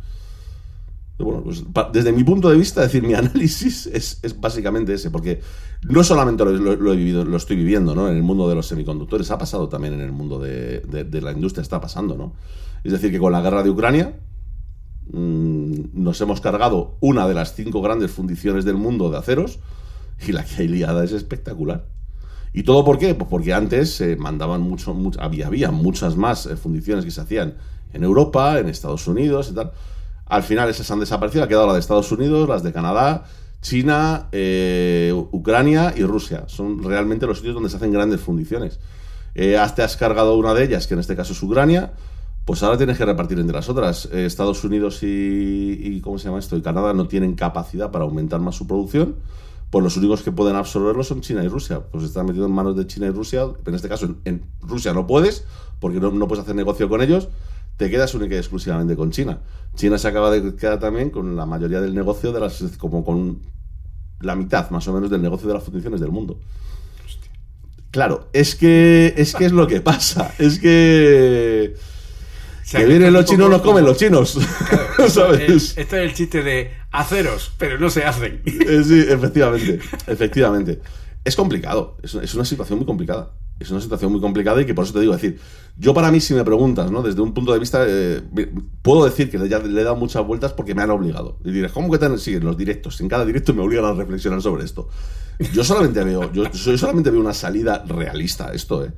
Bueno, 1.19 1.43
pues, 1.43 1.65
desde 1.93 2.13
mi 2.13 2.25
punto 2.25 2.51
de 2.51 2.57
vista, 2.57 2.83
decir, 2.83 3.03
mi 3.03 3.15
análisis 3.15 3.87
es, 3.87 4.21
básicamente 4.41 4.93
ese, 4.93 5.11
porque 5.11 5.41
no 5.83 6.03
solamente 6.03 6.45
lo, 6.45 6.93
he 6.93 6.97
vivido, 6.97 7.25
lo 7.25 7.37
estoy 7.37 7.57
viviendo, 7.57 7.95
¿no? 7.95 8.09
En 8.09 8.17
el 8.17 8.25
mundo 8.25 8.49
de 8.49 8.57
los 8.57 8.67
semiconductores, 8.67 9.31
ha 9.31 9.39
pasado 9.39 9.69
también 9.69 9.95
en 9.95 10.01
el 10.01 10.13
mundo 10.13 10.41
de 10.41 11.21
la 11.23 11.31
industria, 11.31 11.63
está 11.63 11.81
pasando, 11.81 12.17
¿no? 12.17 12.35
Es 12.83 12.93
decir, 12.93 13.13
que 13.13 13.21
con 13.21 13.33
la 13.33 13.41
guerra 13.41 13.63
de 13.63 13.71
Ucrania 13.71 14.17
mm, 15.13 15.81
nos 15.95 16.21
hemos 16.21 16.41
cargado 16.41 16.97
una 17.01 17.27
de 17.29 17.35
las 17.35 17.55
cinco 17.55 17.83
grandes 17.83 18.11
fundiciones 18.11 18.65
del 18.65 18.77
mundo 18.77 19.11
de 19.11 19.19
aceros 19.19 19.59
y 20.27 20.33
la 20.33 20.45
que 20.45 20.63
hay 20.63 20.69
liada 20.69 21.05
es 21.05 21.13
espectacular. 21.13 21.85
¿Y 22.53 22.63
todo 22.63 22.85
por 22.85 22.99
qué? 22.99 23.15
Pues 23.15 23.29
porque 23.29 23.53
antes 23.53 23.95
se 23.95 24.17
mandaban 24.17 24.63
mucho, 24.63 24.97
había, 25.19 25.47
había 25.49 25.71
muchas 25.71 26.17
más 26.17 26.47
eh, 26.47 26.57
fundiciones 26.57 27.05
que 27.05 27.11
se 27.11 27.21
hacían 27.21 27.55
en 27.93 28.03
Europa, 28.03 28.59
en 28.59 28.69
Estados 28.69 29.07
Unidos 29.07 29.49
y. 29.55 29.73
Al 30.29 30.43
final 30.43 30.69
esas 30.69 30.91
han 30.91 30.99
desaparecido, 31.01 31.45
ha 31.45 31.49
quedado 31.49 31.69
la 31.69 31.75
de 31.75 31.79
Estados 31.79 32.11
Unidos, 32.11 32.49
las 32.49 32.65
de 32.65 32.73
Canadá, 32.73 33.27
China, 33.63 34.27
eh, 34.33 35.13
Ucrania 35.31 35.95
y 35.97 36.03
Rusia. 36.03 36.45
Son 36.49 36.83
realmente 36.83 37.27
los 37.27 37.39
sitios 37.39 37.55
donde 37.55 37.71
se 37.71 37.77
hacen 37.77 37.93
grandes 37.93 38.21
fundiciones. 38.21 38.81
Eh, 39.37 39.57
has- 39.57 39.75
te 39.77 39.83
has 39.83 39.97
cargado 39.97 40.37
una 40.37 40.53
de 40.55 40.65
ellas, 40.65 40.87
que 40.89 40.95
en 40.95 41.01
este 41.01 41.15
caso 41.15 41.33
es 41.33 41.43
Ucrania, 41.43 41.93
pues 42.47 42.63
ahora 42.63 42.79
tienes 42.79 42.97
que 42.97 43.05
repartir 43.05 43.41
entre 43.41 43.57
las 43.57 43.69
otras. 43.69 44.09
Eh, 44.13 44.25
Estados 44.25 44.63
Unidos 44.63 45.03
y, 45.03 45.81
y, 45.83 46.01
¿cómo 46.01 46.17
se 46.17 46.27
llama 46.27 46.39
esto? 46.39 46.57
Y 46.57 46.63
Canadá 46.63 46.95
no 46.95 47.09
tienen 47.09 47.35
capacidad 47.35 47.91
para 47.91 48.05
aumentar 48.05 48.39
más 48.39 48.55
su 48.55 48.69
producción. 48.69 49.17
Pues 49.69 49.83
los 49.83 49.97
únicos 49.97 50.23
que 50.23 50.31
pueden 50.31 50.55
absorberlo 50.55 51.03
son 51.03 51.23
China 51.23 51.43
y 51.43 51.49
Rusia. 51.49 51.81
Pues 51.91 52.05
están 52.05 52.25
metidos 52.27 52.49
en 52.49 52.55
manos 52.55 52.77
de 52.77 52.87
China 52.87 53.09
y 53.09 53.11
Rusia. 53.11 53.49
En 53.67 53.75
este 53.75 53.89
caso, 53.89 54.07
en, 54.07 54.19
en 54.25 54.43
Rusia 54.61 54.93
no 54.93 55.09
puedes, 55.09 55.45
porque 55.81 55.99
no, 55.99 56.13
no 56.13 56.29
puedes 56.29 56.45
hacer 56.45 56.55
negocio 56.55 56.89
con 56.89 57.03
ellos. 57.03 57.29
Te 57.79 57.91
quedas 57.91 58.15
única 58.15 58.37
y 58.37 58.39
exclusivamente 58.39 58.95
con 58.95 59.11
China. 59.11 59.41
China 59.75 59.99
se 59.99 60.07
acaba 60.07 60.31
de 60.31 60.55
quedar 60.55 60.79
también 60.79 61.11
con 61.11 61.35
la 61.35 61.47
mayoría 61.47 61.81
del 61.81 61.97
negocio 61.97 62.31
de 62.31 62.39
las. 62.39 62.63
como 62.79 63.05
con 63.05 63.41
la 64.21 64.37
mitad 64.37 64.71
más 64.71 64.87
o 64.87 64.93
menos 64.93 65.11
del 65.11 65.21
negocio 65.21 65.49
de 65.49 65.55
las 65.55 65.65
fundiciones 65.65 66.01
del 66.01 66.13
mundo. 66.13 66.39
Claro, 67.91 68.29
es 68.33 68.55
que 68.55 69.15
es 69.17 69.35
que 69.35 69.47
es 69.47 69.53
lo 69.53 69.67
que 69.67 69.81
pasa. 69.81 70.33
Es 70.39 70.61
que. 70.61 71.75
Sea, 72.69 72.81
que 72.81 72.87
vienen 72.87 73.13
los 73.13 73.25
chinos, 73.25 73.49
nos 73.49 73.63
comen 73.63 73.85
los 73.85 73.97
chinos. 73.97 74.37
Esto 74.99 75.09
¿Sabes? 75.09 75.51
es, 75.51 75.79
esto 75.79 75.97
es 75.97 76.03
el 76.03 76.15
chiste 76.15 76.43
de 76.43 76.73
aceros, 76.91 77.53
pero 77.59 77.79
no 77.79 77.91
se 77.91 78.05
hacen. 78.05 78.43
Eh, 78.47 78.83
Sí, 78.85 79.05
efectivamente, 79.09 79.79
efectivamente. 80.07 80.81
Es 81.25 81.37
complicado, 81.37 81.97
es, 82.03 82.15
es 82.15 82.35
una 82.35 82.45
situación 82.45 82.79
muy 82.79 82.87
complicada. 82.87 83.33
Es 83.59 83.71
una 83.71 83.81
situación 83.81 84.13
muy 84.13 84.21
complicada 84.21 84.61
y 84.61 84.67
que 84.67 84.75
por 84.75 84.85
eso 84.85 84.93
te 84.93 85.01
digo, 85.01 85.15
es 85.15 85.23
decir, 85.23 85.41
yo 85.79 85.95
para 85.95 86.11
mí 86.11 86.21
si 86.21 86.35
me 86.35 86.45
preguntas, 86.45 86.91
¿no? 86.91 87.03
Desde 87.03 87.23
un 87.23 87.33
punto 87.33 87.55
de 87.55 87.59
vista, 87.59 87.87
eh, 87.89 88.21
puedo 88.83 89.07
decir 89.07 89.31
que 89.31 89.39
le, 89.39 89.49
ya 89.49 89.59
le 89.61 89.81
he 89.81 89.85
dado 89.85 89.97
muchas 89.97 90.27
vueltas 90.27 90.53
porque 90.53 90.75
me 90.75 90.83
han 90.83 90.91
obligado. 90.91 91.39
Y 91.43 91.53
dirás, 91.53 91.73
¿cómo 91.73 91.91
que 91.91 91.97
te 91.97 92.19
siguen 92.19 92.45
los 92.45 92.57
directos? 92.59 93.01
En 93.01 93.09
cada 93.09 93.25
directo 93.25 93.55
me 93.55 93.63
obligan 93.63 93.87
a 93.87 93.93
reflexionar 93.95 94.43
sobre 94.43 94.65
esto. 94.65 94.91
Yo 95.55 95.65
solamente 95.65 96.05
veo, 96.05 96.31
yo, 96.33 96.51
yo 96.51 96.79
solamente 96.79 97.11
veo 97.11 97.21
una 97.21 97.33
salida 97.33 97.83
realista 97.87 98.49
a 98.49 98.53
esto, 98.53 98.85
¿eh? 98.85 98.93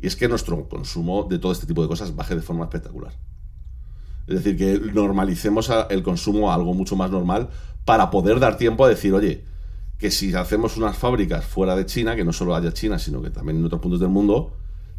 Y 0.00 0.06
es 0.06 0.16
que 0.16 0.28
nuestro 0.28 0.68
consumo 0.68 1.24
de 1.24 1.38
todo 1.38 1.52
este 1.52 1.66
tipo 1.66 1.82
de 1.82 1.88
cosas 1.88 2.14
baje 2.14 2.34
de 2.34 2.42
forma 2.42 2.64
espectacular. 2.64 3.12
Es 4.26 4.42
decir, 4.42 4.56
que 4.56 4.92
normalicemos 4.92 5.70
el 5.88 6.02
consumo 6.02 6.50
a 6.50 6.54
algo 6.54 6.74
mucho 6.74 6.96
más 6.96 7.10
normal 7.10 7.48
para 7.84 8.10
poder 8.10 8.40
dar 8.40 8.56
tiempo 8.56 8.84
a 8.84 8.88
decir, 8.88 9.14
oye, 9.14 9.44
que 9.98 10.10
si 10.10 10.34
hacemos 10.34 10.76
unas 10.76 10.96
fábricas 10.96 11.44
fuera 11.44 11.76
de 11.76 11.86
China, 11.86 12.16
que 12.16 12.24
no 12.24 12.32
solo 12.32 12.54
haya 12.54 12.72
China, 12.72 12.98
sino 12.98 13.22
que 13.22 13.30
también 13.30 13.58
en 13.58 13.64
otros 13.64 13.80
puntos 13.80 14.00
del 14.00 14.08
mundo, 14.08 14.52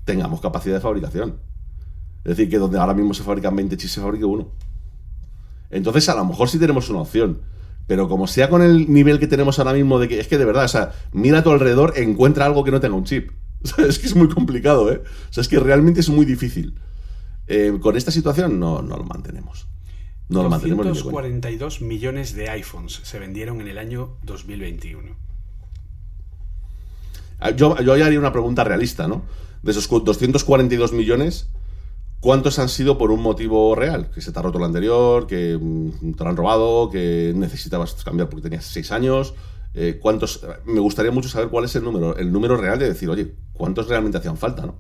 tengamos 0.06 0.42
capacidad 0.42 0.76
de 0.76 0.82
fabricación. 0.82 1.40
Es 2.24 2.38
decir, 2.38 2.50
que 2.50 2.58
donde 2.58 2.80
ahora 2.80 2.94
mismo 2.94 3.14
se 3.14 3.24
fabrican 3.24 3.56
20 3.56 3.78
chips, 3.78 3.94
se 3.94 4.02
fabrique 4.02 4.26
uno. 4.26 4.50
Entonces, 5.70 6.08
a 6.10 6.16
lo 6.16 6.26
mejor 6.26 6.50
sí 6.50 6.58
tenemos 6.58 6.90
una 6.90 7.02
opción. 7.02 7.42
Pero 7.88 8.10
como 8.10 8.28
sea 8.28 8.50
con 8.50 8.62
el 8.62 8.92
nivel 8.92 9.20
que 9.20 9.28
tenemos 9.28 9.60
ahora 9.60 9.74
mismo 9.74 10.00
de 10.00 10.08
que 10.08 10.20
es 10.20 10.28
que 10.28 10.38
de 10.38 10.46
verdad, 10.46 10.66
o 10.66 10.68
sea, 10.68 10.92
mira 11.14 11.40
a 11.40 11.44
tu 11.44 11.52
alrededor, 11.52 11.94
encuentra 11.96 12.46
algo 12.46 12.64
que 12.64 12.72
no 12.72 12.80
tenga 12.80 12.96
un 12.96 13.06
chip. 13.06 13.32
O 13.64 13.68
sea, 13.76 13.86
es 13.86 14.00
que 14.00 14.08
es 14.08 14.16
muy 14.16 14.30
complicado, 14.30 14.92
¿eh? 14.92 15.02
O 15.30 15.34
sea, 15.34 15.42
es 15.42 15.48
que 15.48 15.60
realmente 15.60 16.00
es 16.02 16.10
muy 16.10 16.26
difícil. 16.26 16.76
Eh, 17.48 17.78
con 17.82 17.96
esta 17.98 18.12
situación 18.12 18.60
no, 18.60 18.82
no 18.82 18.98
lo 18.98 19.04
mantenemos. 19.04 19.68
No 20.30 20.44
lo 20.44 20.50
mantenemos 20.50 20.86
ni 20.86 20.92
de 20.92 21.00
coña. 21.00 21.12
242 21.12 21.82
millones 21.82 22.36
de 22.36 22.50
iPhones 22.50 23.00
se 23.04 23.18
vendieron 23.20 23.62
en 23.62 23.70
el 23.70 23.78
año 23.78 24.18
2021. 24.24 25.16
Ah, 27.40 27.52
Yo, 27.52 27.80
yo 27.82 27.94
haría 27.94 28.20
una 28.20 28.32
pregunta 28.32 28.64
realista, 28.64 29.08
¿no? 29.08 29.22
De 29.64 29.72
esos 29.72 29.88
cu- 29.88 30.00
242 30.02 30.92
millones, 30.94 31.50
¿cuántos 32.20 32.60
han 32.60 32.68
sido 32.70 32.98
por 32.98 33.12
un 33.12 33.22
motivo 33.22 33.76
real? 33.76 34.10
Que 34.12 34.22
se 34.22 34.32
te 34.32 34.40
ha 34.40 34.42
roto 34.42 34.58
el 34.58 34.64
anterior, 34.66 35.28
que 35.28 35.58
mm, 35.60 36.14
te 36.14 36.24
lo 36.24 36.30
han 36.30 36.36
robado, 36.38 36.90
que 36.90 37.34
necesitabas 37.36 37.94
cambiar 38.04 38.30
porque 38.30 38.44
tenías 38.44 38.66
6 38.66 38.92
años. 38.92 39.34
Eh, 39.74 40.00
¿Cuántos? 40.02 40.42
Me 40.66 40.80
gustaría 40.80 41.12
mucho 41.12 41.30
saber 41.30 41.50
cuál 41.50 41.66
es 41.66 41.76
el 41.76 41.84
número, 41.84 42.18
el 42.18 42.32
número 42.32 42.58
real 42.58 42.80
de 42.80 42.88
decir, 42.90 43.10
oye, 43.10 43.36
¿cuántos 43.58 43.88
realmente 43.88 44.18
hacían 44.18 44.38
falta, 44.38 44.66
no? 44.66 44.76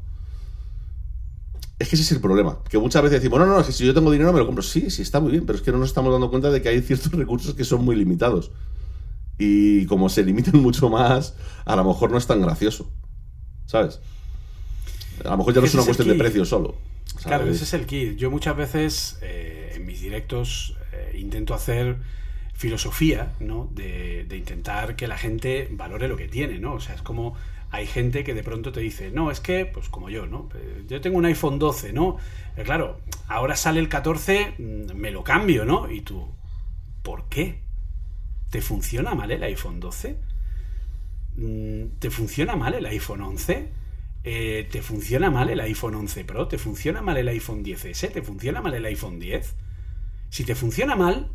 Es 1.79 1.89
que 1.89 1.95
ese 1.95 2.03
es 2.03 2.11
el 2.11 2.21
problema. 2.21 2.57
Que 2.69 2.79
muchas 2.79 3.03
veces 3.03 3.21
decimos, 3.21 3.39
no, 3.39 3.45
no, 3.45 3.63
que 3.63 3.71
si 3.71 3.85
yo 3.85 3.93
tengo 3.93 4.11
dinero 4.11 4.33
me 4.33 4.39
lo 4.39 4.45
compro. 4.47 4.63
Sí, 4.63 4.89
sí, 4.89 5.03
está 5.03 5.19
muy 5.19 5.31
bien, 5.31 5.45
pero 5.45 5.57
es 5.57 5.63
que 5.63 5.71
no 5.71 5.77
nos 5.77 5.89
estamos 5.89 6.11
dando 6.11 6.29
cuenta 6.29 6.49
de 6.49 6.61
que 6.61 6.69
hay 6.69 6.81
ciertos 6.81 7.11
recursos 7.13 7.53
que 7.53 7.63
son 7.63 7.85
muy 7.85 7.95
limitados. 7.95 8.51
Y 9.37 9.85
como 9.85 10.09
se 10.09 10.23
limitan 10.23 10.59
mucho 10.61 10.89
más, 10.89 11.35
a 11.65 11.75
lo 11.75 11.83
mejor 11.83 12.09
no 12.11 12.17
es 12.17 12.25
tan 12.25 12.41
gracioso. 12.41 12.89
¿Sabes? 13.65 13.99
A 15.23 15.31
lo 15.31 15.37
mejor 15.37 15.53
ya 15.53 15.61
no 15.61 15.67
es 15.67 15.73
una 15.73 15.83
cuestión 15.83 16.07
de 16.07 16.15
precio 16.15 16.45
solo. 16.45 16.75
Claro, 17.23 17.47
ese 17.47 17.63
es 17.63 17.73
el 17.73 17.85
kit. 17.85 18.17
Yo 18.17 18.31
muchas 18.31 18.55
veces 18.55 19.19
eh, 19.21 19.73
en 19.75 19.85
mis 19.85 20.01
directos 20.01 20.75
eh, 20.93 21.17
intento 21.17 21.53
hacer 21.53 21.97
filosofía, 22.53 23.33
¿no? 23.39 23.69
De, 23.73 24.25
de 24.25 24.37
intentar 24.37 24.95
que 24.95 25.07
la 25.07 25.17
gente 25.17 25.67
valore 25.71 26.07
lo 26.07 26.17
que 26.17 26.27
tiene, 26.27 26.59
¿no? 26.59 26.73
O 26.73 26.79
sea, 26.79 26.95
es 26.95 27.01
como 27.01 27.35
hay 27.71 27.85
gente 27.85 28.23
que 28.23 28.33
de 28.33 28.43
pronto 28.43 28.71
te 28.71 28.79
dice, 28.79 29.11
no, 29.11 29.29
es 29.31 29.39
que, 29.39 29.65
pues 29.65 29.89
como 29.89 30.09
yo, 30.09 30.25
¿no? 30.25 30.49
Eh, 30.55 30.85
Yo 30.87 31.01
tengo 31.01 31.17
un 31.17 31.25
iPhone 31.25 31.59
12, 31.59 31.93
¿no? 31.93 32.17
Eh, 32.55 32.63
claro, 32.63 33.01
ahora 33.27 33.55
sale 33.55 33.79
el 33.79 33.89
14, 33.89 34.55
mm, 34.57 34.95
me 34.95 35.11
lo 35.11 35.23
cambio, 35.23 35.65
¿no? 35.65 35.91
Y 35.91 36.01
tú, 36.01 36.27
¿por 37.03 37.27
qué? 37.29 37.61
¿Te 38.49 38.61
funciona 38.61 39.13
mal 39.15 39.31
el 39.31 39.43
iPhone 39.43 39.79
12? 39.79 40.17
Mm, 41.35 41.99
¿Te 41.99 42.09
funciona 42.09 42.55
mal 42.55 42.73
el 42.73 42.85
iPhone 42.85 43.21
11? 43.21 43.69
Eh, 44.23 44.67
¿Te 44.71 44.81
funciona 44.81 45.29
mal 45.29 45.49
el 45.49 45.59
iPhone 45.59 45.95
11 45.95 46.25
Pro? 46.25 46.47
¿Te 46.47 46.57
funciona 46.57 47.01
mal 47.01 47.17
el 47.17 47.27
iPhone 47.27 47.63
10S? 47.63 48.11
¿Te 48.11 48.21
funciona 48.21 48.61
mal 48.61 48.73
el 48.73 48.85
iPhone 48.85 49.19
10? 49.19 49.55
Si 50.29 50.43
te 50.43 50.55
funciona 50.55 50.95
mal, 50.95 51.31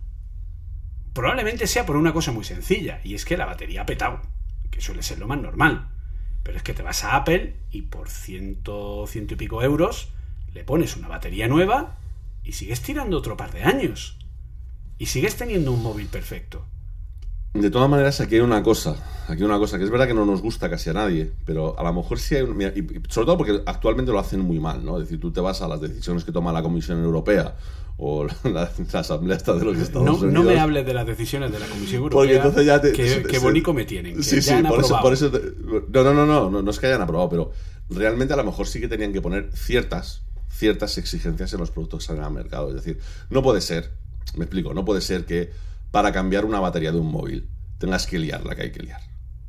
probablemente 1.13 1.67
sea 1.67 1.87
por 1.87 1.97
una 1.97 2.13
cosa 2.13 2.33
muy 2.33 2.45
sencilla, 2.45 3.01
y 3.05 3.15
es 3.15 3.25
que 3.25 3.37
la 3.37 3.47
batería 3.47 3.83
ha 3.83 3.87
petado, 3.87 4.21
que 4.71 4.81
suele 4.81 5.03
ser 5.03 5.19
lo 5.19 5.29
más 5.29 5.41
normal. 5.41 5.89
Pero 6.43 6.57
es 6.57 6.63
que 6.63 6.75
te 6.75 6.83
vas 6.83 7.05
a 7.05 7.17
Apple 7.17 7.57
y 7.71 7.83
por 7.83 8.09
ciento, 8.09 9.07
ciento 9.07 9.35
y 9.35 9.37
pico 9.37 9.63
euros 9.63 10.09
le 10.55 10.65
pones 10.65 10.97
una 10.97 11.09
batería 11.09 11.49
nueva 11.49 11.99
y 12.45 12.53
sigues 12.53 12.83
tirando 12.83 13.19
otro 13.19 13.37
par 13.37 13.53
de 13.53 13.63
años. 13.63 14.19
Y 14.99 15.07
sigues 15.07 15.37
teniendo 15.37 15.73
un 15.73 15.83
móvil 15.83 16.07
perfecto. 16.07 16.67
De 17.55 17.71
todas 17.71 17.89
maneras, 17.91 18.19
aquí 18.21 18.37
hay 18.37 18.41
una 18.41 18.63
cosa. 18.63 18.97
Aquí 19.29 19.41
hay 19.43 19.45
una 19.45 19.59
cosa 19.59 19.77
que 19.77 19.85
es 19.85 19.91
verdad 19.91 20.07
que 20.07 20.15
no 20.15 20.25
nos 20.25 20.41
gusta 20.41 20.71
casi 20.71 20.89
a 20.89 20.95
nadie, 20.95 21.31
pero 21.45 21.79
a 21.79 21.83
lo 21.83 21.93
mejor 21.93 22.19
sí 22.19 22.35
hay. 22.35 22.43
un- 22.43 22.57
mira, 22.57 22.73
y- 22.75 22.87
sobre 23.11 23.27
todo 23.27 23.37
porque 23.37 23.61
actualmente 23.67 24.11
lo 24.11 24.19
hacen 24.19 24.41
muy 24.41 24.59
mal, 24.59 24.83
¿no? 24.85 24.97
Es 24.97 25.05
decir, 25.05 25.21
tú 25.21 25.31
te 25.33 25.41
vas 25.41 25.61
a 25.61 25.69
las 25.69 25.81
decisiones 25.81 26.25
que 26.25 26.33
toma 26.33 26.51
la 26.53 26.63
Comisión 26.63 27.03
Europea 27.05 27.55
o 27.99 28.25
la, 28.45 28.71
la 28.93 29.01
Asamblea 29.01 29.37
esta 29.37 29.53
de 29.53 29.65
los 29.67 29.77
Estados 29.77 30.07
No, 30.07 30.15
Unidos. 30.15 30.33
no 30.33 30.43
me 30.45 30.59
hables 30.59 30.87
de 30.87 30.95
las 30.95 31.07
decisiones 31.07 31.53
de 31.53 31.61
la 31.61 31.67
Comisión 31.67 32.03
Europea. 32.03 32.19
Porque 32.19 32.37
entonces 32.37 32.65
ya 32.67 32.81
te. 32.81 32.93
que, 32.93 33.23
que 33.23 33.39
bonico 33.39 33.75
me 33.75 33.85
tienen. 33.85 34.17
Que 34.17 34.23
Sí, 34.23 34.37
ya 34.37 34.43
sí, 34.43 34.51
han 34.55 34.63
por 34.67 34.81
eso, 34.81 34.97
aprobado. 34.97 35.03
por 35.03 35.13
eso 35.13 35.31
te- 35.31 35.53
no, 35.93 36.05
no, 36.05 36.15
no, 36.15 36.27
no, 36.27 36.51
no, 36.51 36.63
no 36.63 36.71
es 36.71 36.79
que 36.79 36.87
hayan 36.87 37.03
aprobado, 37.03 37.29
pero 37.29 37.53
realmente 37.91 38.33
a 38.33 38.39
lo 38.39 38.45
mejor 38.45 38.67
sí 38.67 38.81
que 38.81 38.89
tenían 38.89 39.13
que 39.13 39.21
poner 39.21 39.51
ciertas, 39.53 40.23
ciertas 40.49 40.97
exigencias 40.97 41.53
en 41.53 41.61
los 41.61 41.71
productos 41.71 42.01
que 42.01 42.07
salen 42.07 42.25
al 42.25 42.33
mercado. 42.33 42.71
Es 42.71 42.77
decir, 42.77 42.99
no 43.29 43.43
puede 43.43 43.61
ser, 43.61 43.91
me 44.37 44.45
explico, 44.47 44.73
no 44.73 44.87
puede 44.87 45.03
ser 45.03 45.27
que 45.27 45.51
para 45.93 46.11
cambiar 46.11 46.45
una 46.45 46.59
batería 46.59 46.91
de 46.91 46.99
un 46.99 47.13
móvil 47.13 47.49
tengas 47.79 48.07
que 48.07 48.19
liar 48.19 48.45
la 48.45 48.57
que 48.57 48.63
hay 48.63 48.73
que 48.73 48.83
liar. 48.83 49.01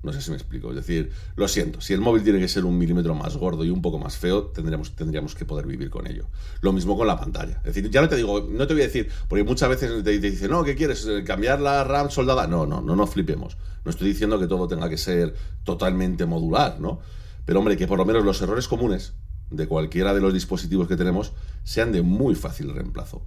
No 0.03 0.11
sé 0.11 0.22
si 0.22 0.32
me 0.32 0.36
explico. 0.36 0.70
Es 0.70 0.76
decir, 0.76 1.11
lo 1.38 1.48
siento, 1.48 1.80
si 1.80 1.94
el 1.94 2.02
móvil 2.02 2.24
tiene 2.24 2.40
que 2.40 2.49
ser 2.49 2.65
un 2.65 2.78
milímetro 2.78 3.15
más 3.15 3.38
gordo 3.38 3.64
y 3.64 3.70
un 3.70 3.82
poco 3.82 3.99
más 3.99 4.18
feo, 4.18 4.48
tendríamos, 4.48 4.95
tendríamos 4.95 5.34
que 5.34 5.45
poder 5.45 5.65
vivir 5.65 5.90
con 5.90 6.07
ello. 6.07 6.28
Lo 6.60 6.74
mismo 6.74 6.98
con 6.98 7.07
la 7.07 7.18
pantalla. 7.18 7.57
Es 7.60 7.74
decir, 7.74 7.90
ya 7.90 8.02
no 8.02 8.10
te 8.10 8.18
digo, 8.18 8.45
no 8.49 8.68
te 8.68 8.74
voy 8.74 8.84
a 8.84 8.88
decir, 8.88 9.10
porque 9.30 9.45
muchas 9.45 9.70
veces 9.70 10.03
te, 10.03 10.20
te 10.20 10.32
dicen, 10.32 10.52
no, 10.52 10.64
¿qué 10.65 10.76
quieres? 10.76 11.06
Eh, 11.07 11.24
¿Cambiar 11.24 11.61
la 11.61 11.86
RAM 11.86 12.11
soldada? 12.11 12.48
No, 12.48 12.65
no, 12.65 12.82
no 12.82 12.95
nos 12.98 13.11
flipemos. 13.11 13.56
No 13.86 13.91
estoy 13.91 14.10
diciendo 14.10 14.38
que 14.38 14.48
todo 14.48 14.68
tenga 14.68 14.90
que 14.90 14.98
ser 14.98 15.34
totalmente 15.64 16.26
modular, 16.26 16.82
¿no? 16.82 16.99
Pero 17.45 17.60
hombre, 17.60 17.78
que 17.78 17.88
por 17.88 17.98
lo 17.98 18.06
menos 18.06 18.26
los 18.26 18.41
errores 18.41 18.68
comunes 18.68 19.14
de 19.52 19.68
cualquiera 19.68 20.14
de 20.14 20.20
los 20.20 20.34
dispositivos 20.34 20.90
que 20.90 20.98
tenemos 20.98 21.32
sean 21.64 21.94
de 21.94 22.02
muy 22.02 22.36
fácil 22.36 22.74
reemplazo. 22.74 23.26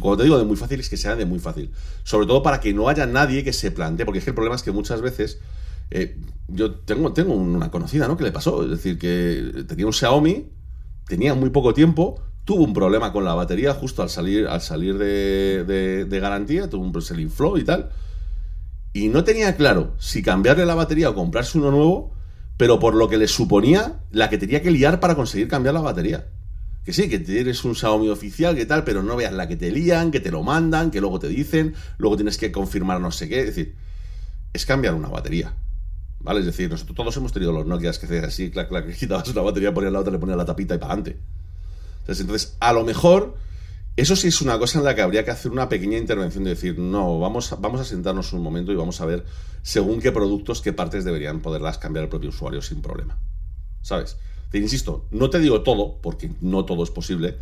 Cuando 0.00 0.18
te 0.18 0.22
digo 0.24 0.38
de 0.38 0.44
muy 0.44 0.56
fácil 0.56 0.80
es 0.80 0.88
que 0.88 0.96
sean 0.96 1.18
de 1.18 1.26
muy 1.26 1.38
fácil. 1.38 1.70
Sobre 2.02 2.26
todo 2.26 2.42
para 2.42 2.60
que 2.60 2.72
no 2.72 2.88
haya 2.88 3.06
nadie 3.06 3.44
que 3.44 3.52
se 3.52 3.70
plantee, 3.70 4.04
porque 4.04 4.18
es 4.18 4.24
que 4.24 4.30
el 4.30 4.34
problema 4.34 4.56
es 4.56 4.62
que 4.62 4.72
muchas 4.72 5.00
veces 5.00 5.38
eh, 5.90 6.18
yo 6.48 6.74
tengo, 6.74 7.12
tengo 7.12 7.34
una 7.34 7.70
conocida, 7.70 8.08
¿no? 8.08 8.16
Que 8.16 8.24
le 8.24 8.32
pasó, 8.32 8.64
es 8.64 8.70
decir, 8.70 8.98
que 8.98 9.64
tenía 9.66 9.86
un 9.86 9.92
Xiaomi, 9.92 10.48
tenía 11.06 11.34
muy 11.34 11.50
poco 11.50 11.74
tiempo, 11.74 12.22
tuvo 12.44 12.64
un 12.64 12.74
problema 12.74 13.12
con 13.12 13.24
la 13.24 13.34
batería 13.34 13.74
justo 13.74 14.02
al 14.02 14.10
salir, 14.10 14.46
al 14.46 14.60
salir 14.60 14.98
de 14.98 16.18
garantía, 16.20 16.68
tuvo 16.68 16.84
un, 16.84 17.02
se 17.02 17.14
le 17.14 17.22
infló 17.22 17.58
y 17.58 17.64
tal. 17.64 17.90
Y 18.92 19.08
no 19.08 19.24
tenía 19.24 19.56
claro 19.56 19.94
si 19.98 20.22
cambiarle 20.22 20.64
la 20.64 20.76
batería 20.76 21.10
o 21.10 21.14
comprarse 21.14 21.58
uno 21.58 21.72
nuevo, 21.72 22.12
pero 22.56 22.78
por 22.78 22.94
lo 22.94 23.08
que 23.08 23.16
le 23.16 23.26
suponía, 23.26 24.00
la 24.12 24.30
que 24.30 24.38
tenía 24.38 24.62
que 24.62 24.70
liar 24.70 25.00
para 25.00 25.16
conseguir 25.16 25.48
cambiar 25.48 25.74
la 25.74 25.80
batería. 25.80 26.26
Que 26.84 26.92
sí, 26.92 27.08
que 27.08 27.18
tienes 27.18 27.64
un 27.64 27.74
Xiaomi 27.74 28.08
oficial, 28.10 28.54
que 28.54 28.66
tal, 28.66 28.84
pero 28.84 29.02
no 29.02 29.16
veas 29.16 29.32
la 29.32 29.48
que 29.48 29.56
te 29.56 29.70
lían, 29.70 30.10
que 30.10 30.20
te 30.20 30.30
lo 30.30 30.42
mandan, 30.42 30.90
que 30.90 31.00
luego 31.00 31.18
te 31.18 31.28
dicen, 31.28 31.74
luego 31.96 32.16
tienes 32.16 32.36
que 32.36 32.52
confirmar 32.52 33.00
no 33.00 33.10
sé 33.10 33.28
qué. 33.28 33.40
Es 33.40 33.46
decir, 33.46 33.74
es 34.52 34.66
cambiar 34.66 34.94
una 34.94 35.08
batería. 35.08 35.54
¿Vale? 36.20 36.40
Es 36.40 36.46
decir, 36.46 36.70
nosotros 36.70 36.96
todos 36.96 37.16
hemos 37.16 37.32
tenido 37.32 37.52
los 37.52 37.66
Nokias 37.66 37.98
que 37.98 38.06
hacías 38.06 38.24
así, 38.24 38.50
clac, 38.50 38.68
clac, 38.68 38.94
quitabas 38.96 39.28
una 39.28 39.42
batería, 39.42 39.74
ponías 39.74 39.92
la 39.92 40.00
otra, 40.00 40.12
le 40.12 40.18
ponías 40.18 40.38
la 40.38 40.44
tapita 40.44 40.74
y 40.74 40.78
para 40.78 40.94
adelante. 40.94 41.20
Entonces, 42.00 42.20
entonces, 42.20 42.56
a 42.60 42.72
lo 42.72 42.84
mejor, 42.84 43.36
eso 43.96 44.16
sí 44.16 44.28
es 44.28 44.40
una 44.40 44.58
cosa 44.58 44.78
en 44.78 44.84
la 44.84 44.94
que 44.94 45.02
habría 45.02 45.24
que 45.24 45.30
hacer 45.30 45.52
una 45.52 45.68
pequeña 45.68 45.98
intervención 45.98 46.44
de 46.44 46.50
decir, 46.50 46.78
no, 46.78 47.18
vamos 47.18 47.54
vamos 47.60 47.80
a 47.80 47.84
sentarnos 47.84 48.32
un 48.32 48.42
momento 48.42 48.72
y 48.72 48.76
vamos 48.76 49.00
a 49.00 49.06
ver 49.06 49.24
según 49.62 50.00
qué 50.00 50.12
productos, 50.12 50.60
qué 50.60 50.72
partes 50.72 51.04
deberían 51.04 51.40
poderlas 51.40 51.78
cambiar 51.78 52.04
el 52.04 52.08
propio 52.10 52.30
usuario 52.30 52.60
sin 52.60 52.82
problema. 52.82 53.18
¿Sabes? 53.82 54.16
Te 54.54 54.60
insisto, 54.60 55.08
no 55.10 55.30
te 55.30 55.40
digo 55.40 55.62
todo, 55.62 55.98
porque 56.00 56.30
no 56.40 56.64
todo 56.64 56.84
es 56.84 56.90
posible, 56.92 57.38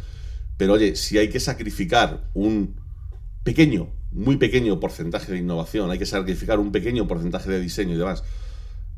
pero 0.56 0.72
oye, 0.72 0.96
si 0.96 1.18
hay 1.18 1.28
que 1.28 1.40
sacrificar 1.40 2.24
un 2.32 2.74
pequeño, 3.44 3.90
muy 4.12 4.38
pequeño 4.38 4.80
porcentaje 4.80 5.30
de 5.30 5.36
innovación, 5.36 5.90
hay 5.90 5.98
que 5.98 6.06
sacrificar 6.06 6.58
un 6.58 6.72
pequeño 6.72 7.06
porcentaje 7.06 7.50
de 7.50 7.60
diseño 7.60 7.96
y 7.96 7.98
demás, 7.98 8.24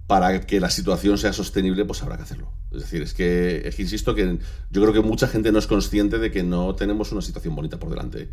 para 0.07 0.43
que 0.43 0.61
la 0.61 0.71
situación 0.71 1.19
sea 1.19 1.33
sostenible, 1.33 1.85
pues 1.87 2.05
habrá 2.05 2.17
que 2.17 2.23
hacerlo. 2.23 2.53
Es 2.71 2.83
decir, 2.83 3.03
es 3.03 3.15
que, 3.15 3.67
es 3.67 3.75
que 3.75 3.83
insisto 3.83 4.15
que 4.15 4.39
yo 4.71 4.81
creo 4.81 4.93
que 4.93 5.01
mucha 5.01 5.27
gente 5.27 5.51
no 5.51 5.59
es 5.59 5.67
consciente 5.67 6.21
de 6.21 6.31
que 6.31 6.45
no 6.45 6.77
tenemos 6.77 7.11
una 7.11 7.21
situación 7.21 7.57
bonita 7.57 7.81
por 7.81 7.91
delante. 7.91 8.29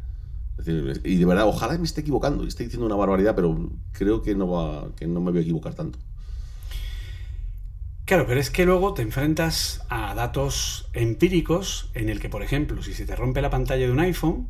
¿eh? 0.68 0.94
Y 1.04 1.16
de 1.16 1.26
verdad, 1.26 1.48
ojalá 1.48 1.76
me 1.80 1.86
esté 1.86 2.02
equivocando 2.02 2.44
y 2.44 2.50
esté 2.50 2.66
diciendo 2.66 2.86
una 2.86 2.98
barbaridad, 2.98 3.34
pero 3.34 3.72
creo 3.94 4.22
que 4.22 4.36
no, 4.36 4.48
va, 4.48 4.92
que 4.96 5.08
no 5.08 5.22
me 5.22 5.32
voy 5.32 5.40
a 5.40 5.42
equivocar 5.42 5.74
tanto. 5.74 5.98
Claro, 8.12 8.28
pero 8.28 8.42
es 8.42 8.50
que 8.50 8.66
luego 8.66 8.94
te 8.94 9.04
enfrentas 9.04 9.86
a 9.88 10.14
datos 10.14 10.90
empíricos 10.92 11.90
en 11.94 12.10
el 12.10 12.20
que, 12.20 12.28
por 12.28 12.44
ejemplo, 12.44 12.84
si 12.84 12.94
se 12.94 13.06
te 13.06 13.16
rompe 13.16 13.42
la 13.42 13.50
pantalla 13.50 13.86
de 13.86 13.92
un 13.94 14.02
iPhone, 14.02 14.50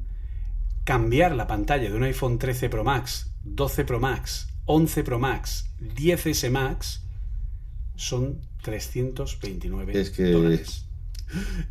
cambiar 0.84 1.36
la 1.36 1.46
pantalla 1.46 1.88
de 1.88 1.96
un 1.96 2.02
iPhone 2.02 2.40
13 2.40 2.70
Pro 2.70 2.84
Max, 2.84 3.30
12 3.44 3.86
Pro 3.86 4.00
Max, 4.00 4.48
11 4.66 5.04
Pro 5.04 5.20
Max, 5.20 5.70
10S 5.80 6.50
Max, 6.50 7.04
son 7.96 8.42
329 8.64 9.94
Es 10.02 10.10
que- 10.10 10.32
dólares. 10.32 10.86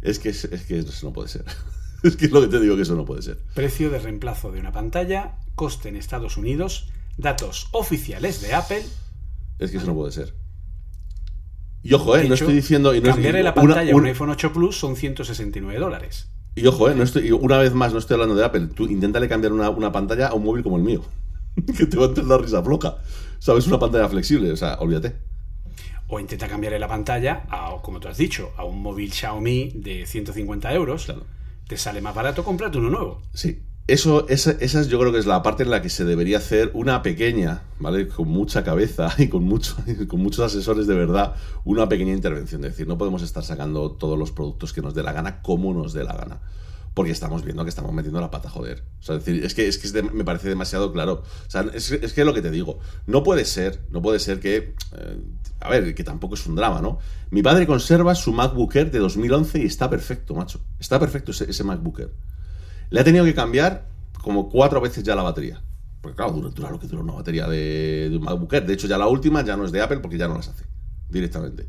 Es 0.00 0.20
que, 0.20 0.28
es, 0.28 0.44
es 0.44 0.62
que 0.66 0.78
eso 0.78 1.06
no 1.08 1.12
puede 1.12 1.28
ser. 1.28 1.44
Es 2.04 2.14
que 2.16 2.26
es 2.26 2.30
lo 2.30 2.40
que 2.40 2.46
te 2.46 2.60
digo 2.60 2.76
que 2.76 2.82
eso 2.82 2.94
no 2.94 3.04
puede 3.04 3.22
ser. 3.22 3.38
Precio 3.56 3.90
de 3.90 3.98
reemplazo 3.98 4.52
de 4.52 4.60
una 4.60 4.70
pantalla, 4.70 5.38
coste 5.56 5.88
en 5.88 5.96
Estados 5.96 6.36
Unidos, 6.36 6.88
datos 7.18 7.66
oficiales 7.72 8.40
de 8.42 8.54
Apple. 8.54 8.84
Es 9.58 9.72
que 9.72 9.78
eso 9.78 9.86
no 9.86 9.94
puede 9.94 10.12
ser. 10.12 10.38
Y 11.82 11.94
ojo, 11.94 12.16
eh, 12.16 12.28
no 12.28 12.34
estoy 12.34 12.54
diciendo. 12.54 12.94
Y 12.94 13.00
no 13.00 13.10
cambiarle 13.10 13.42
la 13.42 13.54
pantalla 13.54 13.92
a 13.92 13.96
un 13.96 14.06
iPhone 14.06 14.30
8 14.30 14.52
Plus 14.52 14.76
son 14.76 14.96
169 14.96 15.78
dólares. 15.78 16.28
Y 16.54 16.66
ojo, 16.66 16.90
eh, 16.90 16.94
no 16.94 17.02
estoy, 17.02 17.30
una 17.32 17.58
vez 17.58 17.72
más, 17.72 17.92
no 17.92 17.98
estoy 17.98 18.14
hablando 18.14 18.34
de 18.34 18.44
Apple. 18.44 18.68
Tú 18.74 18.86
inténtale 18.86 19.28
cambiar 19.28 19.52
una, 19.52 19.70
una 19.70 19.92
pantalla 19.92 20.28
a 20.28 20.34
un 20.34 20.44
móvil 20.44 20.62
como 20.62 20.76
el 20.76 20.82
mío. 20.82 21.02
que 21.76 21.86
te 21.86 21.96
va 21.96 22.04
a 22.04 22.08
entrar 22.08 22.26
la 22.26 22.38
risa 22.38 22.62
floja. 22.62 22.98
¿Sabes? 23.38 23.66
Una 23.66 23.78
pantalla 23.78 24.08
flexible. 24.08 24.52
O 24.52 24.56
sea, 24.56 24.74
olvídate. 24.80 25.16
O 26.08 26.18
intenta 26.18 26.48
cambiarle 26.48 26.78
la 26.78 26.88
pantalla 26.88 27.46
a, 27.48 27.76
como 27.82 28.00
tú 28.00 28.08
has 28.08 28.18
dicho, 28.18 28.50
a 28.56 28.64
un 28.64 28.82
móvil 28.82 29.12
Xiaomi 29.12 29.72
de 29.76 30.06
150 30.06 30.72
euros. 30.74 31.04
Claro. 31.04 31.24
Te 31.66 31.76
sale 31.76 32.00
más 32.00 32.14
barato 32.14 32.44
comprarte 32.44 32.78
uno 32.78 32.90
nuevo. 32.90 33.22
Sí. 33.32 33.62
Eso, 33.90 34.28
esa, 34.28 34.52
esa 34.60 34.80
es, 34.80 34.86
yo 34.86 35.00
creo 35.00 35.10
que 35.10 35.18
es 35.18 35.26
la 35.26 35.42
parte 35.42 35.64
en 35.64 35.70
la 35.70 35.82
que 35.82 35.88
se 35.88 36.04
debería 36.04 36.38
hacer 36.38 36.70
una 36.74 37.02
pequeña, 37.02 37.62
¿vale? 37.80 38.06
Con 38.06 38.28
mucha 38.28 38.62
cabeza 38.62 39.12
y 39.18 39.26
con, 39.26 39.42
mucho, 39.42 39.74
con 40.06 40.22
muchos 40.22 40.46
asesores 40.46 40.86
de 40.86 40.94
verdad, 40.94 41.34
una 41.64 41.88
pequeña 41.88 42.12
intervención. 42.12 42.64
Es 42.64 42.70
decir, 42.70 42.86
no 42.86 42.96
podemos 42.96 43.20
estar 43.22 43.42
sacando 43.42 43.90
todos 43.90 44.16
los 44.16 44.30
productos 44.30 44.72
que 44.72 44.80
nos 44.80 44.94
dé 44.94 45.02
la 45.02 45.12
gana 45.12 45.42
como 45.42 45.74
nos 45.74 45.92
dé 45.92 46.04
la 46.04 46.12
gana. 46.12 46.40
Porque 46.94 47.10
estamos 47.10 47.42
viendo 47.42 47.64
que 47.64 47.68
estamos 47.68 47.92
metiendo 47.92 48.20
la 48.20 48.30
pata, 48.30 48.48
joder. 48.48 48.84
O 49.00 49.02
sea, 49.02 49.16
es 49.16 49.24
decir, 49.24 49.44
es 49.44 49.56
que, 49.56 49.66
es 49.66 49.78
que 49.78 49.88
es 49.88 50.12
me 50.14 50.22
parece 50.22 50.48
demasiado 50.48 50.92
claro. 50.92 51.24
O 51.48 51.50
sea, 51.50 51.62
es, 51.74 51.90
es 51.90 52.12
que 52.12 52.24
lo 52.24 52.32
que 52.32 52.42
te 52.42 52.52
digo, 52.52 52.78
no 53.08 53.24
puede 53.24 53.44
ser, 53.44 53.80
no 53.90 54.00
puede 54.02 54.20
ser 54.20 54.38
que. 54.38 54.76
eh, 54.98 55.20
a 55.58 55.68
ver, 55.68 55.96
que 55.96 56.04
tampoco 56.04 56.36
es 56.36 56.46
un 56.46 56.54
drama, 56.54 56.80
¿no? 56.80 57.00
Mi 57.30 57.42
padre 57.42 57.66
conserva 57.66 58.14
su 58.14 58.32
MacBook 58.32 58.76
Air 58.76 58.92
de 58.92 59.00
2011 59.00 59.58
y 59.58 59.66
está 59.66 59.90
perfecto, 59.90 60.34
macho. 60.34 60.60
Está 60.78 61.00
perfecto 61.00 61.32
ese, 61.32 61.50
ese 61.50 61.64
MacBook 61.64 61.98
Air. 61.98 62.12
Le 62.90 63.00
ha 63.00 63.04
tenido 63.04 63.24
que 63.24 63.34
cambiar 63.34 63.88
como 64.22 64.48
cuatro 64.48 64.80
veces 64.80 65.02
ya 65.02 65.14
la 65.14 65.22
batería. 65.22 65.62
Porque 66.00 66.16
claro, 66.16 66.32
dura, 66.32 66.50
dura 66.50 66.70
lo 66.70 66.78
que 66.78 66.86
dura 66.86 67.02
una 67.02 67.12
batería 67.14 67.46
de, 67.46 68.08
de 68.10 68.16
un 68.16 68.24
MacBook. 68.24 68.50
De 68.50 68.72
hecho, 68.72 68.86
ya 68.86 68.98
la 68.98 69.06
última 69.06 69.44
ya 69.44 69.56
no 69.56 69.64
es 69.64 69.72
de 69.72 69.80
Apple 69.80 69.98
porque 69.98 70.18
ya 70.18 70.28
no 70.28 70.34
las 70.34 70.48
hace 70.48 70.64
directamente. 71.08 71.68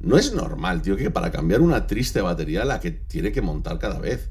No 0.00 0.16
es 0.16 0.32
normal, 0.32 0.82
tío, 0.82 0.96
que 0.96 1.10
para 1.10 1.30
cambiar 1.30 1.60
una 1.60 1.86
triste 1.86 2.20
batería 2.20 2.64
la 2.64 2.78
que 2.78 2.90
tiene 2.92 3.32
que 3.32 3.42
montar 3.42 3.78
cada 3.78 3.98
vez. 3.98 4.30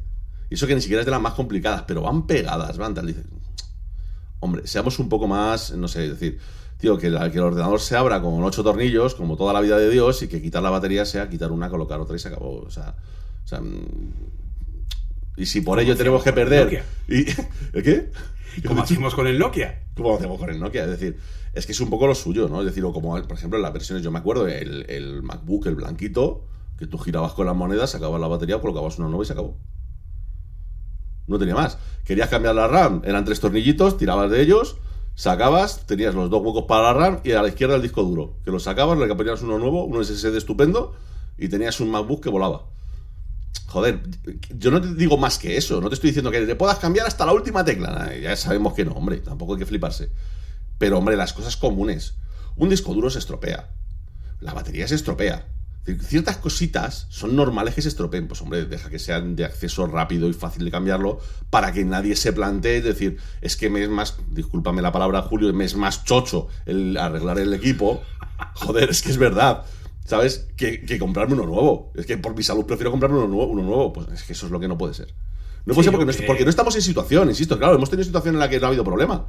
Y 0.50 0.56
eso 0.56 0.66
que 0.66 0.76
ni 0.76 0.82
siquiera 0.82 1.02
es 1.02 1.06
de 1.06 1.12
las 1.12 1.22
más 1.22 1.34
complicadas, 1.34 1.84
pero 1.88 2.02
van 2.04 2.26
pegadas, 2.26 2.78
van 2.78 2.94
tal. 2.94 3.08
Dices, 3.08 3.26
hombre, 4.40 4.66
seamos 4.66 4.98
un 5.00 5.10
poco 5.10 5.28
más, 5.28 5.72
no 5.72 5.90
sé, 5.90 6.08
decir, 6.10 6.40
tío, 6.78 6.98
que, 6.98 7.10
que 7.10 7.38
el 7.38 7.44
ordenador 7.44 7.82
se 7.82 7.98
abra 7.98 8.22
con 8.22 8.42
ocho 8.44 8.64
tornillos, 8.64 9.14
como 9.16 9.36
toda 9.36 9.52
la 9.52 9.60
vida 9.60 9.78
de 9.78 9.90
Dios, 9.90 10.22
y 10.24 10.30
que 10.30 10.42
quitar 10.42 10.64
la 10.64 10.70
batería 10.70 11.06
sea 11.06 11.30
quitar 11.30 11.52
una, 11.52 11.70
colocar 11.70 12.00
otra 12.00 12.16
y 12.16 12.20
se 12.20 12.30
acabó. 12.30 12.62
O 12.62 12.72
sea, 12.72 12.96
o 13.44 13.48
sea, 13.48 13.60
mm, 13.60 14.47
y 15.38 15.46
si 15.46 15.62
por 15.62 15.80
ello 15.80 15.96
tenemos 15.96 16.24
que 16.24 16.34
perder. 16.34 16.84
Y, 17.08 17.26
¿El 17.74 17.84
qué? 17.84 18.12
Como 18.66 18.82
hacemos 18.82 19.14
con 19.14 19.28
el 19.28 19.38
Nokia. 19.38 19.84
como 19.96 20.16
hacemos 20.16 20.40
con 20.40 20.50
el 20.50 20.60
Nokia. 20.60 20.84
Es 20.84 20.90
decir, 20.90 21.18
es 21.54 21.66
que 21.66 21.72
es 21.72 21.80
un 21.80 21.90
poco 21.90 22.08
lo 22.08 22.16
suyo, 22.16 22.50
¿no? 22.50 22.60
Es 22.62 22.66
decir, 22.66 22.84
o 22.84 22.92
como, 22.92 23.12
por 23.22 23.38
ejemplo, 23.38 23.58
en 23.58 23.64
las 23.64 23.72
versiones, 23.72 24.04
yo 24.04 24.12
me 24.12 24.20
acuerdo, 24.20 24.48
el, 24.48 24.90
el 24.90 25.22
MacBook, 25.22 25.68
el 25.68 25.76
blanquito, 25.76 26.44
que 26.78 26.88
tú 26.88 26.98
girabas 26.98 27.34
con 27.34 27.46
las 27.46 27.56
monedas, 27.56 27.92
sacabas 27.92 28.20
la 28.20 28.28
batería, 28.28 28.60
colocabas 28.60 28.98
una 28.98 29.10
nueva 29.10 29.24
y 29.24 29.28
se 29.28 29.34
acabó. 29.34 29.58
No 31.28 31.38
tenía 31.38 31.56
más. 31.56 31.78
Querías 32.04 32.30
cambiar 32.30 32.56
la 32.56 32.68
RAM, 32.68 33.02
eran 33.06 33.24
tres 33.24 33.40
tornillitos, 33.40 33.98
tirabas 33.98 34.32
de 34.32 34.42
ellos, 34.42 34.78
sacabas, 35.14 35.86
tenías 35.86 36.16
los 36.16 36.30
dos 36.30 36.42
huecos 36.42 36.64
para 36.64 36.84
la 36.84 36.94
RAM 36.94 37.20
y 37.24 37.32
a 37.32 37.42
la 37.42 37.50
izquierda 37.50 37.76
el 37.76 37.82
disco 37.82 38.04
duro. 38.04 38.38
Que 38.44 38.52
lo 38.52 38.60
sacabas, 38.60 38.98
le 38.98 39.14
ponías 39.14 39.42
uno 39.44 39.60
nuevo, 39.60 39.86
un 39.86 40.04
SSD 40.04 40.36
estupendo 40.36 40.96
y 41.38 41.50
tenías 41.50 41.80
un 41.80 41.92
MacBook 41.92 42.24
que 42.24 42.30
volaba. 42.30 42.77
Joder, 43.66 44.02
yo 44.58 44.72
no 44.72 44.82
te 44.82 44.94
digo 44.94 45.18
más 45.18 45.38
que 45.38 45.58
eso, 45.58 45.82
no 45.82 45.90
te 45.90 45.96
estoy 45.96 46.12
diciendo 46.12 46.32
que 46.32 46.42
le 46.42 46.56
puedas 46.56 46.78
cambiar 46.78 47.08
hasta 47.08 47.26
la 47.26 47.34
última 47.34 47.66
tecla. 47.66 48.14
Ya 48.22 48.36
sabemos 48.36 48.74
que 48.74 48.86
no, 48.86 48.92
hombre, 48.94 49.18
tampoco 49.18 49.54
hay 49.54 49.60
que 49.60 49.66
fliparse. 49.66 50.10
Pero, 50.78 50.98
hombre, 50.98 51.18
las 51.18 51.34
cosas 51.34 51.58
comunes. 51.58 52.16
Un 52.56 52.70
disco 52.70 52.94
duro 52.94 53.10
se 53.10 53.20
estropea. 53.20 53.72
La 54.40 54.54
batería 54.54 54.88
se 54.88 54.96
estropea. 54.96 55.48
Es 55.86 56.06
Ciertas 56.08 56.38
cositas 56.38 57.08
son 57.10 57.36
normales 57.36 57.74
que 57.74 57.82
se 57.82 57.88
estropeen. 57.88 58.28
Pues, 58.28 58.42
hombre, 58.42 58.66
deja 58.66 58.90
que 58.90 59.00
sean 59.00 59.36
de 59.36 59.46
acceso 59.46 59.88
rápido 59.88 60.30
y 60.30 60.34
fácil 60.34 60.66
de 60.66 60.72
cambiarlo 60.72 61.20
para 61.50 61.72
que 61.72 61.86
nadie 61.86 62.16
se 62.16 62.34
plantee 62.34 62.82
decir, 62.82 63.18
es 63.42 63.56
que 63.56 63.70
me 63.70 63.84
es 63.84 63.90
más, 63.90 64.18
discúlpame 64.30 64.82
la 64.82 64.92
palabra, 64.92 65.22
Julio, 65.22 65.52
me 65.54 65.66
es 65.66 65.76
más 65.76 66.04
chocho 66.04 66.48
el 66.66 66.98
arreglar 66.98 67.40
el 67.40 67.54
equipo. 67.54 68.02
Joder, 68.56 68.90
es 68.90 69.02
que 69.02 69.10
es 69.10 69.18
verdad. 69.18 69.66
¿Sabes? 70.08 70.48
Que, 70.56 70.84
que 70.86 70.98
comprarme 70.98 71.36
uno 71.36 71.46
nuevo. 71.46 71.92
Es 71.94 72.06
que 72.08 72.18
por 72.18 72.36
mi 72.36 72.42
salud 72.42 72.66
prefiero 72.66 72.90
comprarme 72.92 73.18
uno 73.20 73.28
nuevo. 73.28 73.52
Uno 73.52 73.62
nuevo. 73.62 73.94
Pues 73.94 74.08
es 74.14 74.24
que 74.24 74.34
eso 74.34 74.46
es 74.48 74.52
lo 74.52 74.60
que 74.60 74.68
no 74.68 74.78
puede 74.78 74.94
ser. 74.96 75.14
No 75.66 75.74
puede 75.74 75.84
Sí, 75.84 75.84
ser 75.84 75.92
porque 76.00 76.20
no, 76.22 76.26
porque- 76.28 76.44
no 76.46 76.50
estamos 76.50 76.76
en 76.76 76.82
situación, 76.82 77.28
insisto. 77.30 77.58
Claro, 77.60 77.76
hemos 77.76 77.90
tenido 77.90 78.06
situación 78.06 78.36
en 78.36 78.40
la 78.40 78.50
que 78.50 78.58
no 78.60 78.66
ha 78.66 78.70
habido 78.70 78.84
problema. 78.86 79.26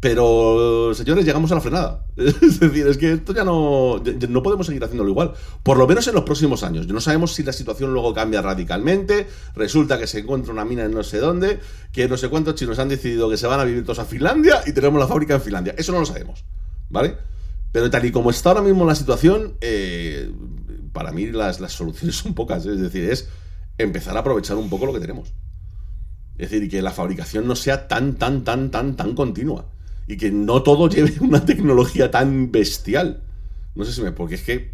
Pero, 0.00 0.92
señores, 0.94 1.24
llegamos 1.24 1.50
a 1.50 1.54
la 1.54 1.60
frenada. 1.62 2.04
Es 2.16 2.60
decir, 2.60 2.86
es 2.86 2.98
que 2.98 3.12
esto 3.14 3.32
ya 3.34 3.42
no, 3.42 4.02
ya 4.04 4.28
no 4.28 4.42
podemos 4.42 4.66
seguir 4.66 4.84
haciéndolo 4.84 5.08
igual. 5.10 5.32
Por 5.62 5.78
lo 5.78 5.86
menos 5.86 6.06
en 6.06 6.14
los 6.14 6.24
próximos 6.24 6.62
años. 6.62 6.86
No 6.86 7.00
sabemos 7.00 7.32
si 7.32 7.42
la 7.42 7.52
situación 7.52 7.92
luego 7.92 8.12
cambia 8.12 8.42
radicalmente. 8.42 9.26
Resulta 9.56 9.98
que 9.98 10.06
se 10.06 10.20
encuentra 10.20 10.52
una 10.52 10.64
mina 10.64 10.84
en 10.84 10.92
no 10.92 11.02
sé 11.02 11.18
dónde. 11.18 11.58
Que 11.90 12.06
no 12.06 12.16
sé 12.18 12.28
cuántos 12.28 12.54
chinos 12.54 12.78
han 12.78 12.88
decidido 12.90 13.30
que 13.30 13.36
se 13.38 13.46
van 13.46 13.60
a 13.60 13.64
vivir 13.64 13.82
todos 13.82 13.98
a 13.98 14.04
Finlandia 14.04 14.62
y 14.66 14.72
tenemos 14.72 15.00
la 15.00 15.06
fábrica 15.08 15.34
en 15.34 15.40
Finlandia. 15.40 15.74
Eso 15.78 15.90
no 15.92 16.00
lo 16.00 16.06
sabemos. 16.06 16.44
¿Vale? 16.90 17.16
Pero 17.74 17.90
tal 17.90 18.04
y 18.04 18.12
como 18.12 18.30
está 18.30 18.50
ahora 18.50 18.62
mismo 18.62 18.86
la 18.86 18.94
situación, 18.94 19.54
eh, 19.60 20.30
para 20.92 21.10
mí 21.10 21.26
las, 21.26 21.58
las 21.58 21.72
soluciones 21.72 22.14
son 22.22 22.32
pocas. 22.32 22.64
Es 22.66 22.80
decir, 22.80 23.10
es 23.10 23.28
empezar 23.78 24.16
a 24.16 24.20
aprovechar 24.20 24.56
un 24.56 24.70
poco 24.70 24.86
lo 24.86 24.92
que 24.92 25.00
tenemos. 25.00 25.34
Es 26.38 26.52
decir, 26.52 26.70
que 26.70 26.82
la 26.82 26.92
fabricación 26.92 27.48
no 27.48 27.56
sea 27.56 27.88
tan, 27.88 28.14
tan, 28.14 28.44
tan, 28.44 28.70
tan, 28.70 28.94
tan 28.94 29.16
continua. 29.16 29.66
Y 30.06 30.18
que 30.18 30.30
no 30.30 30.62
todo 30.62 30.88
lleve 30.88 31.14
una 31.18 31.44
tecnología 31.44 32.12
tan 32.12 32.52
bestial. 32.52 33.24
No 33.74 33.84
sé 33.84 33.92
si 33.92 34.02
me. 34.02 34.12
Porque 34.12 34.36
es 34.36 34.42
que 34.42 34.70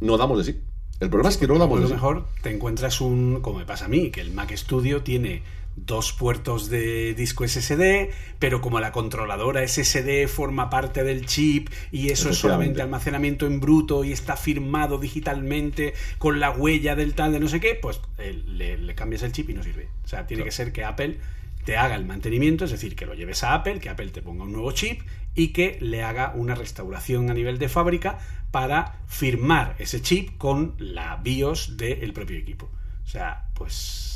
no 0.00 0.18
damos 0.18 0.36
de 0.36 0.52
sí. 0.52 0.60
El 1.00 1.08
problema 1.08 1.30
es 1.30 1.38
que 1.38 1.48
no 1.48 1.58
damos 1.58 1.78
A 1.78 1.80
de 1.80 1.82
lo 1.84 1.88
sí. 1.88 1.94
mejor 1.94 2.26
te 2.42 2.54
encuentras 2.54 3.00
un, 3.00 3.40
como 3.40 3.60
me 3.60 3.64
pasa 3.64 3.86
a 3.86 3.88
mí, 3.88 4.10
que 4.10 4.20
el 4.20 4.30
Mac 4.30 4.54
Studio 4.54 5.02
tiene 5.02 5.42
dos 5.76 6.12
puertos 6.12 6.68
de 6.68 7.14
disco 7.14 7.46
SSD, 7.46 8.10
pero 8.38 8.60
como 8.60 8.80
la 8.80 8.92
controladora 8.92 9.66
SSD 9.66 10.28
forma 10.28 10.70
parte 10.70 11.04
del 11.04 11.26
chip 11.26 11.68
y 11.90 12.10
eso 12.10 12.30
es 12.30 12.38
solamente 12.38 12.82
almacenamiento 12.82 13.46
en 13.46 13.60
bruto 13.60 14.04
y 14.04 14.12
está 14.12 14.36
firmado 14.36 14.98
digitalmente 14.98 15.94
con 16.18 16.40
la 16.40 16.50
huella 16.50 16.94
del 16.94 17.14
tal 17.14 17.32
de 17.32 17.40
no 17.40 17.48
sé 17.48 17.60
qué, 17.60 17.74
pues 17.80 18.00
eh, 18.18 18.42
le, 18.46 18.76
le 18.78 18.94
cambias 18.94 19.22
el 19.22 19.32
chip 19.32 19.50
y 19.50 19.54
no 19.54 19.62
sirve. 19.62 19.88
O 20.04 20.08
sea, 20.08 20.26
tiene 20.26 20.44
que 20.44 20.50
ser 20.50 20.72
que 20.72 20.84
Apple 20.84 21.18
te 21.64 21.76
haga 21.76 21.94
el 21.94 22.04
mantenimiento, 22.04 22.64
es 22.64 22.70
decir, 22.70 22.96
que 22.96 23.06
lo 23.06 23.14
lleves 23.14 23.44
a 23.44 23.54
Apple, 23.54 23.78
que 23.78 23.88
Apple 23.88 24.08
te 24.08 24.22
ponga 24.22 24.44
un 24.44 24.52
nuevo 24.52 24.72
chip 24.72 25.02
y 25.34 25.48
que 25.48 25.78
le 25.80 26.02
haga 26.02 26.32
una 26.34 26.54
restauración 26.54 27.30
a 27.30 27.34
nivel 27.34 27.58
de 27.58 27.68
fábrica 27.68 28.18
para 28.50 29.00
firmar 29.06 29.76
ese 29.78 30.02
chip 30.02 30.36
con 30.38 30.74
la 30.78 31.16
BIOS 31.16 31.76
del 31.76 32.12
propio 32.12 32.36
equipo. 32.36 32.70
O 33.04 33.08
sea, 33.08 33.48
pues, 33.54 34.11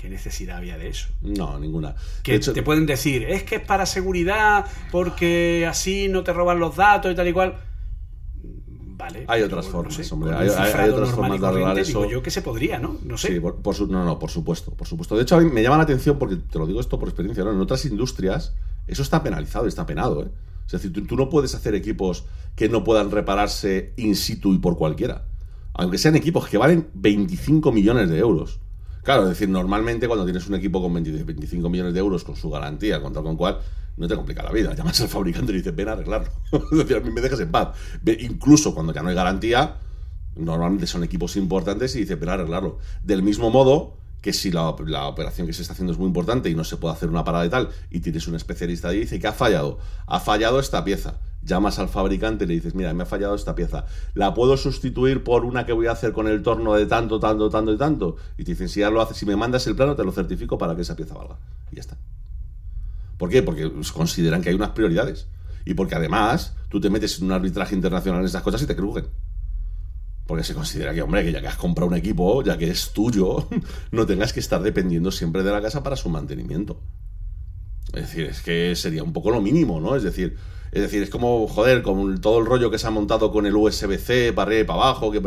¿qué 0.00 0.08
necesidad 0.08 0.56
había 0.56 0.78
de 0.78 0.88
eso? 0.88 1.08
No, 1.20 1.58
ninguna. 1.58 1.94
Que 2.22 2.36
hecho, 2.36 2.52
te 2.52 2.62
pueden 2.62 2.86
decir, 2.86 3.24
es 3.24 3.42
que 3.42 3.56
es 3.56 3.62
para 3.62 3.84
seguridad, 3.86 4.64
porque 4.90 5.66
así 5.68 6.08
no 6.08 6.22
te 6.24 6.32
roban 6.32 6.58
los 6.58 6.76
datos 6.76 7.12
y 7.12 7.14
tal 7.14 7.28
y 7.28 7.32
cual. 7.32 7.54
Vale. 8.96 9.24
Hay 9.28 9.42
pero, 9.42 9.46
otras 9.46 9.66
no 9.66 9.72
formas, 9.72 9.94
sé, 9.94 10.14
hombre, 10.14 10.30
hay- 10.34 10.48
otras 10.48 11.08
y 11.08 11.12
formas 11.12 11.40
de 11.40 11.46
arreglar 11.46 11.70
corriente, 11.72 11.84
digo 11.84 12.02
eso. 12.04 12.10
yo 12.10 12.22
que 12.22 12.30
se 12.30 12.42
podría, 12.42 12.78
¿no? 12.78 12.98
No 13.04 13.16
sé. 13.16 13.28
Sí, 13.28 13.40
por, 13.40 13.56
por 13.56 13.74
su- 13.74 13.86
no, 13.86 14.04
no, 14.04 14.18
por 14.18 14.30
supuesto, 14.30 14.72
por 14.72 14.86
supuesto. 14.86 15.16
De 15.16 15.22
hecho, 15.22 15.36
a 15.36 15.40
mí 15.40 15.50
me 15.50 15.62
llama 15.62 15.78
la 15.78 15.84
atención 15.84 16.18
porque 16.18 16.36
te 16.36 16.58
lo 16.58 16.66
digo 16.66 16.80
esto 16.80 16.98
por 16.98 17.08
experiencia, 17.08 17.42
¿no? 17.44 17.52
En 17.52 17.60
otras 17.60 17.84
industrias 17.86 18.54
eso 18.86 19.02
está 19.02 19.22
penalizado, 19.22 19.66
está 19.66 19.86
penado, 19.86 20.22
¿eh? 20.24 20.28
Es 20.66 20.72
decir, 20.72 20.92
tú, 20.92 21.04
tú 21.06 21.16
no 21.16 21.28
puedes 21.30 21.54
hacer 21.54 21.74
equipos 21.74 22.24
que 22.54 22.68
no 22.68 22.84
puedan 22.84 23.10
repararse 23.10 23.92
in 23.96 24.14
situ 24.16 24.52
y 24.54 24.58
por 24.58 24.76
cualquiera. 24.76 25.24
Aunque 25.72 25.96
sean 25.98 26.14
equipos 26.14 26.46
que 26.48 26.58
valen 26.58 26.88
25 26.94 27.72
millones 27.72 28.10
de 28.10 28.18
euros. 28.18 28.60
Claro, 29.02 29.22
es 29.22 29.30
decir, 29.30 29.48
normalmente 29.48 30.06
cuando 30.06 30.24
tienes 30.24 30.46
un 30.46 30.54
equipo 30.54 30.82
con 30.82 30.92
20 30.92 31.24
25 31.24 31.68
millones 31.68 31.94
de 31.94 32.00
euros 32.00 32.24
con 32.24 32.36
su 32.36 32.50
garantía, 32.50 33.00
con 33.00 33.12
tal 33.12 33.22
con 33.22 33.36
cual, 33.36 33.58
no 33.96 34.08
te 34.08 34.14
complica 34.14 34.42
la 34.42 34.52
vida. 34.52 34.74
Llamas 34.74 35.00
al 35.00 35.08
fabricante 35.08 35.52
y 35.52 35.56
dices, 35.56 35.74
ven 35.74 35.88
a 35.88 35.92
arreglarlo. 35.92 36.30
es 36.52 36.78
decir, 36.78 37.02
me 37.02 37.20
dejas 37.20 37.40
en 37.40 37.50
paz. 37.50 37.76
Incluso 38.20 38.74
cuando 38.74 38.92
ya 38.92 39.02
no 39.02 39.08
hay 39.08 39.14
garantía, 39.14 39.76
normalmente 40.36 40.86
son 40.86 41.04
equipos 41.04 41.36
importantes 41.36 41.94
y 41.96 42.00
dice, 42.00 42.14
ven 42.16 42.28
a 42.28 42.34
arreglarlo. 42.34 42.78
Del 43.02 43.22
mismo 43.22 43.50
modo 43.50 43.96
que 44.20 44.32
si 44.32 44.50
la, 44.50 44.74
la 44.86 45.06
operación 45.06 45.46
que 45.46 45.52
se 45.54 45.62
está 45.62 45.72
haciendo 45.72 45.92
es 45.92 45.98
muy 45.98 46.06
importante 46.06 46.50
y 46.50 46.54
no 46.54 46.64
se 46.64 46.76
puede 46.76 46.94
hacer 46.94 47.08
una 47.08 47.24
parada 47.24 47.46
y 47.46 47.48
tal, 47.48 47.70
y 47.90 48.00
tienes 48.00 48.28
un 48.28 48.34
especialista 48.34 48.92
y 48.92 49.00
dice 49.00 49.18
que 49.18 49.26
ha 49.26 49.32
fallado, 49.32 49.78
ha 50.06 50.20
fallado 50.20 50.60
esta 50.60 50.84
pieza. 50.84 51.18
Llamas 51.42 51.78
al 51.78 51.88
fabricante 51.88 52.44
y 52.44 52.48
le 52.48 52.54
dices, 52.54 52.74
mira, 52.74 52.92
me 52.92 53.04
ha 53.04 53.06
fallado 53.06 53.34
esta 53.34 53.54
pieza. 53.54 53.86
¿La 54.14 54.34
puedo 54.34 54.56
sustituir 54.56 55.24
por 55.24 55.44
una 55.44 55.64
que 55.64 55.72
voy 55.72 55.86
a 55.86 55.92
hacer 55.92 56.12
con 56.12 56.28
el 56.28 56.42
torno 56.42 56.74
de 56.74 56.86
tanto, 56.86 57.18
tanto, 57.18 57.48
tanto 57.48 57.72
y 57.72 57.78
tanto? 57.78 58.16
Y 58.36 58.44
te 58.44 58.52
dicen, 58.52 58.68
si 58.68 58.80
ya 58.80 58.90
lo 58.90 59.00
haces, 59.00 59.16
si 59.16 59.26
me 59.26 59.36
mandas 59.36 59.66
el 59.66 59.74
plano, 59.74 59.96
te 59.96 60.04
lo 60.04 60.12
certifico 60.12 60.58
para 60.58 60.76
que 60.76 60.82
esa 60.82 60.96
pieza 60.96 61.14
valga. 61.14 61.38
Y 61.72 61.76
ya 61.76 61.80
está. 61.80 61.96
¿Por 63.16 63.30
qué? 63.30 63.42
Porque 63.42 63.70
consideran 63.92 64.42
que 64.42 64.50
hay 64.50 64.54
unas 64.54 64.70
prioridades. 64.70 65.28
Y 65.64 65.74
porque 65.74 65.94
además 65.94 66.54
tú 66.68 66.80
te 66.80 66.90
metes 66.90 67.18
en 67.18 67.26
un 67.26 67.32
arbitraje 67.32 67.74
internacional 67.74 68.20
en 68.20 68.26
esas 68.26 68.42
cosas 68.42 68.62
y 68.62 68.66
te 68.66 68.76
crujen. 68.76 69.06
Porque 70.26 70.44
se 70.44 70.54
considera 70.54 70.94
que, 70.94 71.02
hombre, 71.02 71.24
que 71.24 71.32
ya 71.32 71.40
que 71.40 71.48
has 71.48 71.56
comprado 71.56 71.90
un 71.90 71.96
equipo, 71.96 72.42
ya 72.42 72.56
que 72.56 72.70
es 72.70 72.92
tuyo, 72.92 73.48
no 73.90 74.06
tengas 74.06 74.32
que 74.32 74.40
estar 74.40 74.62
dependiendo 74.62 75.10
siempre 75.10 75.42
de 75.42 75.50
la 75.50 75.60
casa 75.60 75.82
para 75.82 75.96
su 75.96 76.08
mantenimiento. 76.08 76.80
Es 77.92 78.02
decir, 78.02 78.26
es 78.26 78.40
que 78.40 78.76
sería 78.76 79.02
un 79.02 79.12
poco 79.12 79.30
lo 79.30 79.40
mínimo, 79.40 79.80
¿no? 79.80 79.96
Es 79.96 80.02
decir, 80.02 80.36
es 80.72 80.82
decir, 80.82 81.02
es 81.02 81.10
como, 81.10 81.48
joder, 81.48 81.82
con 81.82 82.20
todo 82.20 82.38
el 82.38 82.46
rollo 82.46 82.70
que 82.70 82.78
se 82.78 82.86
ha 82.86 82.90
montado 82.90 83.32
con 83.32 83.44
el 83.44 83.56
USB-C 83.56 84.32
para 84.32 84.46
arriba 84.48 84.60
y 84.60 84.64
para 84.64 84.82
abajo. 84.82 85.10
Que, 85.10 85.20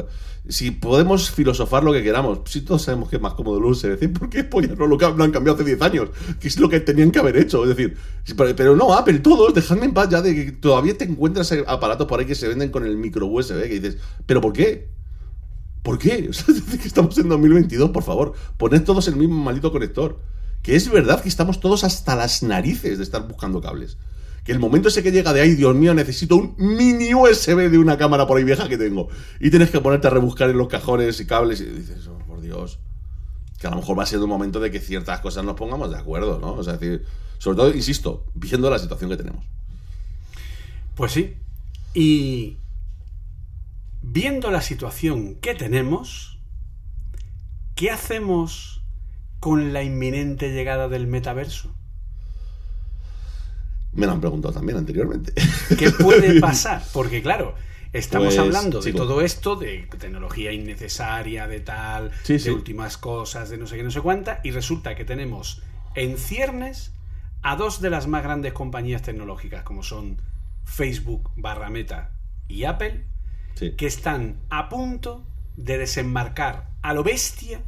si 0.47 0.71
podemos 0.71 1.31
filosofar 1.31 1.83
lo 1.83 1.91
que 1.91 2.01
queramos, 2.01 2.39
si 2.45 2.61
todos 2.61 2.83
sabemos 2.83 3.09
que 3.09 3.17
es 3.17 3.21
más 3.21 3.33
cómodo 3.33 3.57
el 3.57 3.65
USB-C, 3.65 4.09
¿por 4.19 4.29
qué 4.29 4.45
pollas 4.45 4.77
no 4.77 4.87
lo, 4.87 4.97
han 5.05 5.31
cambiado 5.31 5.55
hace 5.55 5.65
10 5.65 5.81
años? 5.81 6.09
Que 6.39 6.47
es 6.47 6.57
lo 6.59 6.69
que 6.69 6.79
tenían 6.79 7.11
que 7.11 7.19
haber 7.19 7.35
hecho. 7.35 7.63
Es 7.63 7.75
decir, 7.75 7.97
pero, 8.37 8.75
no, 8.75 8.93
Apple, 8.93 9.19
todos, 9.19 9.53
dejadme 9.53 9.85
en 9.85 9.93
paz 9.93 10.09
ya 10.09 10.21
de 10.21 10.33
que 10.33 10.51
todavía 10.53 10.97
te 10.97 11.03
encuentras 11.03 11.53
aparatos 11.67 12.07
por 12.07 12.21
ahí 12.21 12.25
que 12.25 12.35
se 12.35 12.47
venden 12.47 12.69
con 12.69 12.85
el 12.85 12.95
micro 12.95 13.27
USB, 13.27 13.63
que 13.63 13.79
dices, 13.79 13.97
¿pero 14.25 14.39
por 14.39 14.53
qué? 14.53 14.89
¿Por 15.81 15.99
qué? 15.99 16.27
O 16.29 16.33
sea, 16.33 16.55
que 16.81 16.87
estamos 16.87 17.17
en 17.17 17.27
2022, 17.27 17.91
por 17.91 18.03
favor. 18.03 18.33
Poned 18.57 18.83
todos 18.83 19.09
el 19.09 19.17
mismo 19.17 19.43
maldito 19.43 19.73
conector. 19.73 20.19
Que 20.61 20.77
es 20.77 20.89
verdad 20.89 21.21
que 21.21 21.27
estamos 21.27 21.59
todos 21.59 21.83
hasta 21.83 22.15
las 22.15 22.41
narices 22.41 22.97
de 22.97 23.03
estar 23.03 23.27
buscando 23.27 23.59
cables. 23.59 23.97
Que 24.43 24.51
el 24.51 24.59
momento 24.59 24.89
ese 24.89 25.01
que 25.01 25.11
llega 25.11 25.31
de 25.31 25.41
ahí, 25.41 25.55
Dios 25.55 25.73
mío, 25.73 25.93
necesito 25.93 26.35
un 26.35 26.55
mini 26.57 27.13
USB 27.13 27.69
de 27.69 27.77
una 27.77 27.97
cámara 27.97 28.27
por 28.27 28.37
ahí 28.37 28.43
vieja 28.43 28.67
que 28.67 28.77
tengo. 28.77 29.07
Y 29.39 29.49
tienes 29.49 29.69
que 29.69 29.79
ponerte 29.79 30.07
a 30.07 30.09
rebuscar 30.09 30.49
en 30.49 30.57
los 30.57 30.67
cajones 30.67 31.19
y 31.21 31.25
cables 31.25 31.61
y 31.61 31.65
dices, 31.65 32.07
oh, 32.07 32.17
por 32.19 32.41
Dios. 32.41 32.79
Que 33.59 33.67
a 33.67 33.69
lo 33.69 33.77
mejor 33.77 33.97
va 33.97 34.03
a 34.03 34.05
ser 34.05 34.19
un 34.19 34.29
momento 34.29 34.59
de 34.59 34.69
que 34.69 34.79
ciertas 34.79 35.21
cosas 35.21 35.45
nos 35.45 35.55
pongamos 35.55 35.91
de 35.91 35.97
acuerdo, 35.97 36.39
¿no? 36.39 36.55
O 36.55 36.63
sea, 36.63 36.73
es 36.73 36.79
decir, 36.81 37.05
sobre 37.37 37.57
todo, 37.57 37.73
insisto, 37.73 38.25
viendo 38.33 38.69
la 38.69 38.79
situación 38.79 39.09
que 39.09 39.17
tenemos. 39.17 39.45
Pues 40.95 41.13
sí. 41.13 41.35
Y 41.93 42.57
viendo 44.01 44.51
la 44.51 44.61
situación 44.61 45.35
que 45.35 45.55
tenemos, 45.55 46.37
¿qué 47.75 47.91
hacemos 47.91 48.83
con 49.39 49.73
la 49.73 49.83
inminente 49.83 50.51
llegada 50.51 50.89
del 50.89 51.07
metaverso? 51.07 51.73
Me 53.95 54.05
lo 54.05 54.13
han 54.13 54.21
preguntado 54.21 54.53
también 54.53 54.77
anteriormente. 54.77 55.33
¿Qué 55.77 55.91
puede 55.91 56.39
pasar? 56.41 56.83
Porque 56.93 57.21
claro, 57.21 57.55
estamos 57.93 58.27
Pues, 58.29 58.39
hablando 58.39 58.79
de 58.81 58.91
chico. 58.91 59.03
todo 59.05 59.21
esto, 59.21 59.55
de 59.55 59.87
tecnología 59.99 60.51
innecesaria, 60.51 61.47
de 61.47 61.59
tal, 61.59 62.11
Sí, 62.23 62.33
de 62.33 62.39
sí. 62.39 62.49
últimas 62.49 62.97
cosas, 62.97 63.49
de 63.49 63.57
no 63.57 63.67
sé 63.67 63.77
qué, 63.77 63.83
no 63.83 63.91
sé 63.91 64.01
cuánta, 64.01 64.39
y 64.43 64.51
resulta 64.51 64.95
que 64.95 65.05
tenemos 65.05 65.61
en 65.95 66.17
ciernes 66.17 66.93
a 67.43 67.55
dos 67.55 67.81
de 67.81 67.89
las 67.89 68.07
más 68.07 68.23
grandes 68.23 68.53
compañías 68.53 69.01
tecnológicas, 69.03 69.63
como 69.63 69.83
son 69.83 70.21
Facebook 70.65 71.29
barra 71.35 71.69
Meta 71.69 72.11
y 72.47 72.63
Apple, 72.63 73.05
Sí. 73.55 73.73
que 73.75 73.85
están 73.85 74.37
a 74.49 74.67
punto 74.69 75.23
de 75.57 75.77
desenmarcar 75.77 76.69
a 76.81 76.93
lo 76.95 77.03
bestia 77.03 77.61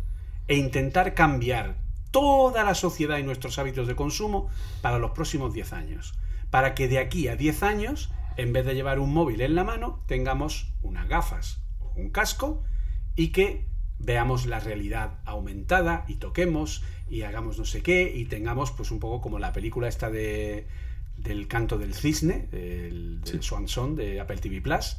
e 0.47 0.55
intentar 0.55 1.13
cambiar 1.13 1.75
toda 2.15 2.63
la 2.63 2.75
sociedad 2.75 3.17
y 3.17 3.23
nuestros 3.23 3.59
hábitos 3.59 3.87
de 3.87 3.95
consumo 3.97 4.49
para 4.81 4.99
los 4.99 5.11
próximos 5.11 5.53
10 5.53 5.73
años. 5.73 6.17
Para 6.49 6.73
que 6.73 6.87
de 6.87 6.97
aquí 6.97 7.27
a 7.27 7.35
10 7.35 7.63
años, 7.63 8.09
en 8.37 8.53
vez 8.53 8.65
de 8.65 8.73
llevar 8.73 8.99
un 8.99 9.13
móvil 9.13 9.41
en 9.41 9.53
la 9.53 9.65
mano, 9.65 10.01
tengamos 10.07 10.71
unas 10.81 11.09
gafas 11.09 11.61
o 11.81 11.91
un 11.97 12.11
casco 12.11 12.63
y 13.17 13.33
que 13.33 13.65
veamos 13.99 14.45
la 14.45 14.61
realidad 14.61 15.19
aumentada 15.25 16.05
y 16.07 16.15
toquemos 16.15 16.85
y 17.09 17.23
hagamos 17.23 17.59
no 17.59 17.65
sé 17.65 17.83
qué 17.83 18.13
y 18.15 18.23
tengamos 18.23 18.71
pues 18.71 18.91
un 18.91 19.01
poco 19.01 19.19
como 19.19 19.37
la 19.37 19.51
película 19.51 19.89
esta 19.89 20.09
de 20.09 20.67
del 21.17 21.49
canto 21.49 21.77
del 21.77 21.93
cisne, 21.93 22.47
el, 22.53 23.19
del 23.19 23.43
Swan 23.43 23.67
Song 23.67 23.95
de 23.95 24.21
Apple 24.21 24.37
TV 24.37 24.61
Plus, 24.61 24.95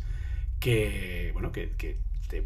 que 0.60 1.30
bueno 1.32 1.50
que, 1.50 1.70
que 1.78 1.96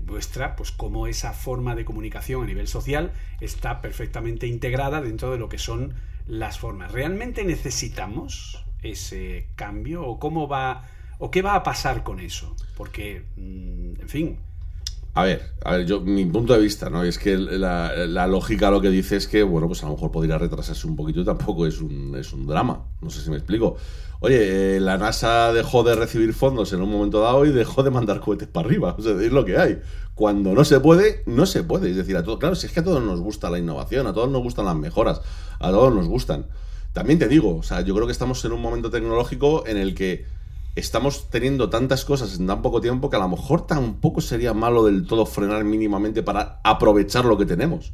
muestra 0.06 0.56
pues 0.56 0.70
cómo 0.70 1.06
esa 1.06 1.32
forma 1.32 1.74
de 1.74 1.84
comunicación 1.84 2.42
a 2.42 2.46
nivel 2.46 2.68
social 2.68 3.12
está 3.40 3.80
perfectamente 3.80 4.46
integrada 4.46 5.00
dentro 5.00 5.30
de 5.32 5.38
lo 5.38 5.48
que 5.48 5.58
son 5.58 5.94
las 6.26 6.58
formas. 6.58 6.92
¿Realmente 6.92 7.44
necesitamos 7.44 8.64
ese 8.82 9.48
cambio 9.56 10.04
o 10.06 10.18
cómo 10.18 10.48
va 10.48 10.88
o 11.18 11.30
qué 11.30 11.42
va 11.42 11.54
a 11.54 11.62
pasar 11.62 12.02
con 12.02 12.20
eso? 12.20 12.54
Porque 12.76 13.24
mm, 13.36 14.00
en 14.00 14.08
fin, 14.08 14.38
A 15.12 15.24
ver, 15.24 15.42
a 15.64 15.76
ver, 15.76 15.86
yo, 15.86 16.00
mi 16.00 16.24
punto 16.26 16.52
de 16.52 16.60
vista, 16.60 16.88
¿no? 16.88 17.02
Es 17.02 17.18
que 17.18 17.36
la, 17.36 18.26
lógica 18.28 18.70
lo 18.70 18.80
que 18.80 18.90
dice 18.90 19.16
es 19.16 19.26
que, 19.26 19.42
bueno, 19.42 19.66
pues 19.66 19.82
a 19.82 19.86
lo 19.86 19.94
mejor 19.94 20.12
podría 20.12 20.38
retrasarse 20.38 20.86
un 20.86 20.94
poquito 20.94 21.20
y 21.20 21.24
tampoco 21.24 21.66
es 21.66 21.80
un, 21.80 22.14
es 22.16 22.32
un 22.32 22.46
drama. 22.46 22.84
No 23.00 23.10
sé 23.10 23.20
si 23.20 23.28
me 23.28 23.36
explico. 23.36 23.76
Oye, 24.20 24.76
eh, 24.76 24.80
la 24.80 24.98
NASA 24.98 25.52
dejó 25.52 25.82
de 25.82 25.96
recibir 25.96 26.32
fondos 26.32 26.72
en 26.72 26.82
un 26.82 26.90
momento 26.90 27.20
dado 27.20 27.44
y 27.44 27.50
dejó 27.50 27.82
de 27.82 27.90
mandar 27.90 28.20
cohetes 28.20 28.46
para 28.46 28.66
arriba. 28.68 28.94
O 28.96 29.02
sea, 29.02 29.12
es 29.12 29.32
lo 29.32 29.44
que 29.44 29.58
hay. 29.58 29.80
Cuando 30.14 30.52
no 30.52 30.64
se 30.64 30.78
puede, 30.78 31.22
no 31.26 31.44
se 31.46 31.64
puede. 31.64 31.90
Es 31.90 31.96
decir, 31.96 32.16
a 32.16 32.22
todo, 32.22 32.38
claro, 32.38 32.54
si 32.54 32.66
es 32.66 32.72
que 32.72 32.80
a 32.80 32.84
todos 32.84 33.02
nos 33.02 33.20
gusta 33.20 33.50
la 33.50 33.58
innovación, 33.58 34.06
a 34.06 34.12
todos 34.12 34.30
nos 34.30 34.42
gustan 34.42 34.66
las 34.66 34.76
mejoras, 34.76 35.22
a 35.58 35.70
todos 35.70 35.92
nos 35.92 36.06
gustan. 36.06 36.46
También 36.92 37.18
te 37.18 37.28
digo, 37.28 37.56
o 37.56 37.62
sea, 37.62 37.80
yo 37.80 37.94
creo 37.94 38.06
que 38.06 38.12
estamos 38.12 38.44
en 38.44 38.52
un 38.52 38.60
momento 38.60 38.90
tecnológico 38.90 39.66
en 39.66 39.76
el 39.76 39.94
que 39.94 40.24
estamos 40.80 41.30
teniendo 41.30 41.70
tantas 41.70 42.04
cosas 42.04 42.38
en 42.38 42.46
tan 42.46 42.62
poco 42.62 42.80
tiempo 42.80 43.10
que 43.10 43.16
a 43.16 43.20
lo 43.20 43.28
mejor 43.28 43.66
tampoco 43.66 44.20
sería 44.20 44.54
malo 44.54 44.84
del 44.84 45.06
todo 45.06 45.26
frenar 45.26 45.62
mínimamente 45.64 46.22
para 46.22 46.60
aprovechar 46.64 47.24
lo 47.24 47.38
que 47.38 47.46
tenemos. 47.46 47.92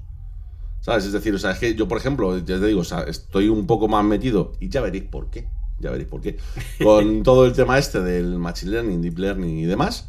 ¿Sabes? 0.81 1.05
Es 1.05 1.13
decir, 1.13 1.35
o 1.35 1.39
sea, 1.39 1.51
es 1.51 1.59
que 1.59 1.75
yo, 1.75 1.89
por 1.89 1.99
ejemplo, 1.99 2.39
ya 2.39 2.61
te 2.61 2.67
digo, 2.67 2.81
o 2.81 2.85
sea, 2.85 3.01
estoy 3.03 3.49
un 3.49 3.67
poco 3.67 3.89
más 3.89 4.05
metido 4.05 4.53
y 4.61 4.69
ya 4.69 4.81
veréis 4.81 5.05
por 5.05 5.31
qué. 5.31 5.49
Ya 5.79 5.91
veréis 5.91 6.09
por 6.09 6.21
qué. 6.21 6.39
Con 6.83 7.23
todo 7.23 7.45
el 7.45 7.53
tema 7.53 7.79
este 7.79 8.01
del 8.01 8.39
Machine 8.39 8.73
Learning, 8.73 9.03
Deep 9.03 9.19
Learning 9.19 9.59
y 9.59 9.65
demás. 9.65 10.09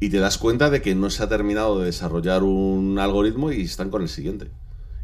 Y 0.00 0.10
te 0.10 0.18
das 0.18 0.38
cuenta 0.38 0.70
de 0.70 0.82
que 0.82 0.94
no 0.96 1.08
se 1.10 1.22
ha 1.22 1.28
terminado 1.28 1.78
de 1.78 1.86
desarrollar 1.86 2.42
un 2.42 2.98
algoritmo 2.98 3.52
y 3.52 3.62
están 3.62 3.88
con 3.88 4.02
el 4.02 4.08
siguiente. 4.08 4.50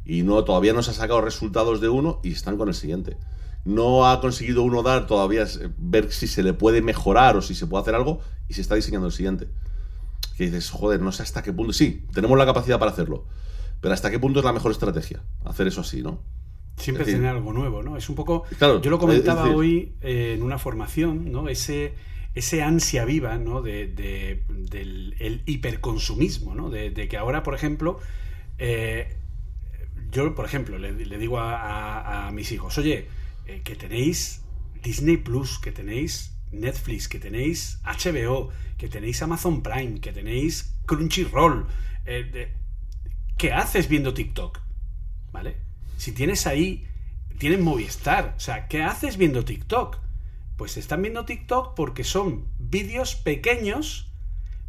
Y 0.04 0.22
no, 0.22 0.42
todavía 0.42 0.72
no 0.72 0.82
se 0.82 0.90
ha 0.90 0.94
sacado 0.94 1.20
resultados 1.20 1.80
de 1.80 1.88
uno 1.88 2.18
y 2.24 2.32
están 2.32 2.56
con 2.56 2.66
el 2.66 2.74
siguiente. 2.74 3.16
No 3.64 4.08
ha 4.08 4.20
conseguido 4.20 4.62
uno 4.62 4.82
dar 4.82 5.06
todavía 5.06 5.42
eh, 5.42 5.68
ver 5.78 6.10
si 6.12 6.26
se 6.26 6.42
le 6.42 6.52
puede 6.54 6.80
mejorar 6.82 7.36
o 7.36 7.42
si 7.42 7.54
se 7.54 7.66
puede 7.66 7.82
hacer 7.82 7.94
algo 7.94 8.20
y 8.48 8.54
se 8.54 8.60
está 8.60 8.74
diseñando 8.74 9.06
el 9.08 9.12
siguiente. 9.12 9.48
Que 10.36 10.44
dices, 10.44 10.70
joder, 10.70 11.00
no 11.00 11.12
sé 11.12 11.22
hasta 11.22 11.42
qué 11.42 11.52
punto. 11.52 11.72
Sí, 11.72 12.06
tenemos 12.14 12.38
la 12.38 12.46
capacidad 12.46 12.78
para 12.78 12.92
hacerlo. 12.92 13.26
Pero 13.80 13.92
hasta 13.94 14.10
qué 14.10 14.18
punto 14.18 14.38
es 14.40 14.44
la 14.44 14.52
mejor 14.52 14.72
estrategia 14.72 15.22
hacer 15.44 15.66
eso 15.66 15.82
así, 15.82 16.02
¿no? 16.02 16.20
Siempre 16.76 17.04
decir, 17.04 17.18
tener 17.20 17.34
algo 17.34 17.52
nuevo, 17.52 17.82
¿no? 17.82 17.96
Es 17.96 18.08
un 18.08 18.14
poco. 18.14 18.44
Claro, 18.58 18.80
yo 18.80 18.90
lo 18.90 18.98
comentaba 18.98 19.42
decir- 19.44 19.56
hoy 19.56 19.92
eh, 20.00 20.34
en 20.36 20.42
una 20.42 20.58
formación, 20.58 21.30
¿no? 21.32 21.48
Ese, 21.48 21.92
ese 22.34 22.62
ansia 22.62 23.04
viva, 23.04 23.36
¿no? 23.36 23.62
De, 23.62 23.86
de- 23.88 24.44
del 24.48 25.14
el 25.18 25.42
hiperconsumismo, 25.46 26.54
¿no? 26.54 26.70
De, 26.70 26.90
de 26.90 27.08
que 27.08 27.16
ahora, 27.16 27.42
por 27.42 27.54
ejemplo, 27.54 27.98
eh, 28.58 29.12
yo, 30.12 30.34
por 30.34 30.44
ejemplo, 30.44 30.78
le, 30.78 30.92
le 30.92 31.18
digo 31.18 31.38
a, 31.40 31.56
a- 31.60 32.28
a 32.28 32.32
mis 32.32 32.50
hijos, 32.52 32.78
oye, 32.78 33.08
eh, 33.48 33.62
que 33.64 33.74
tenéis 33.74 34.42
Disney 34.82 35.16
Plus, 35.16 35.58
que 35.58 35.72
tenéis 35.72 36.36
Netflix, 36.52 37.08
que 37.08 37.18
tenéis 37.18 37.80
HBO, 37.84 38.50
que 38.76 38.88
tenéis 38.88 39.22
Amazon 39.22 39.62
Prime, 39.62 40.00
que 40.00 40.12
tenéis 40.12 40.78
Crunchyroll. 40.86 41.66
eh, 42.06 42.54
¿Qué 43.36 43.52
haces 43.52 43.88
viendo 43.88 44.14
TikTok? 44.14 44.60
¿Vale? 45.32 45.56
Si 45.96 46.12
tienes 46.12 46.46
ahí, 46.46 46.86
tienes 47.38 47.60
Movistar, 47.60 48.34
o 48.36 48.40
sea, 48.40 48.68
¿qué 48.68 48.82
haces 48.82 49.16
viendo 49.16 49.44
TikTok? 49.44 49.98
Pues 50.56 50.76
están 50.76 51.02
viendo 51.02 51.24
TikTok 51.24 51.74
porque 51.74 52.04
son 52.04 52.48
vídeos 52.58 53.14
pequeños 53.14 54.12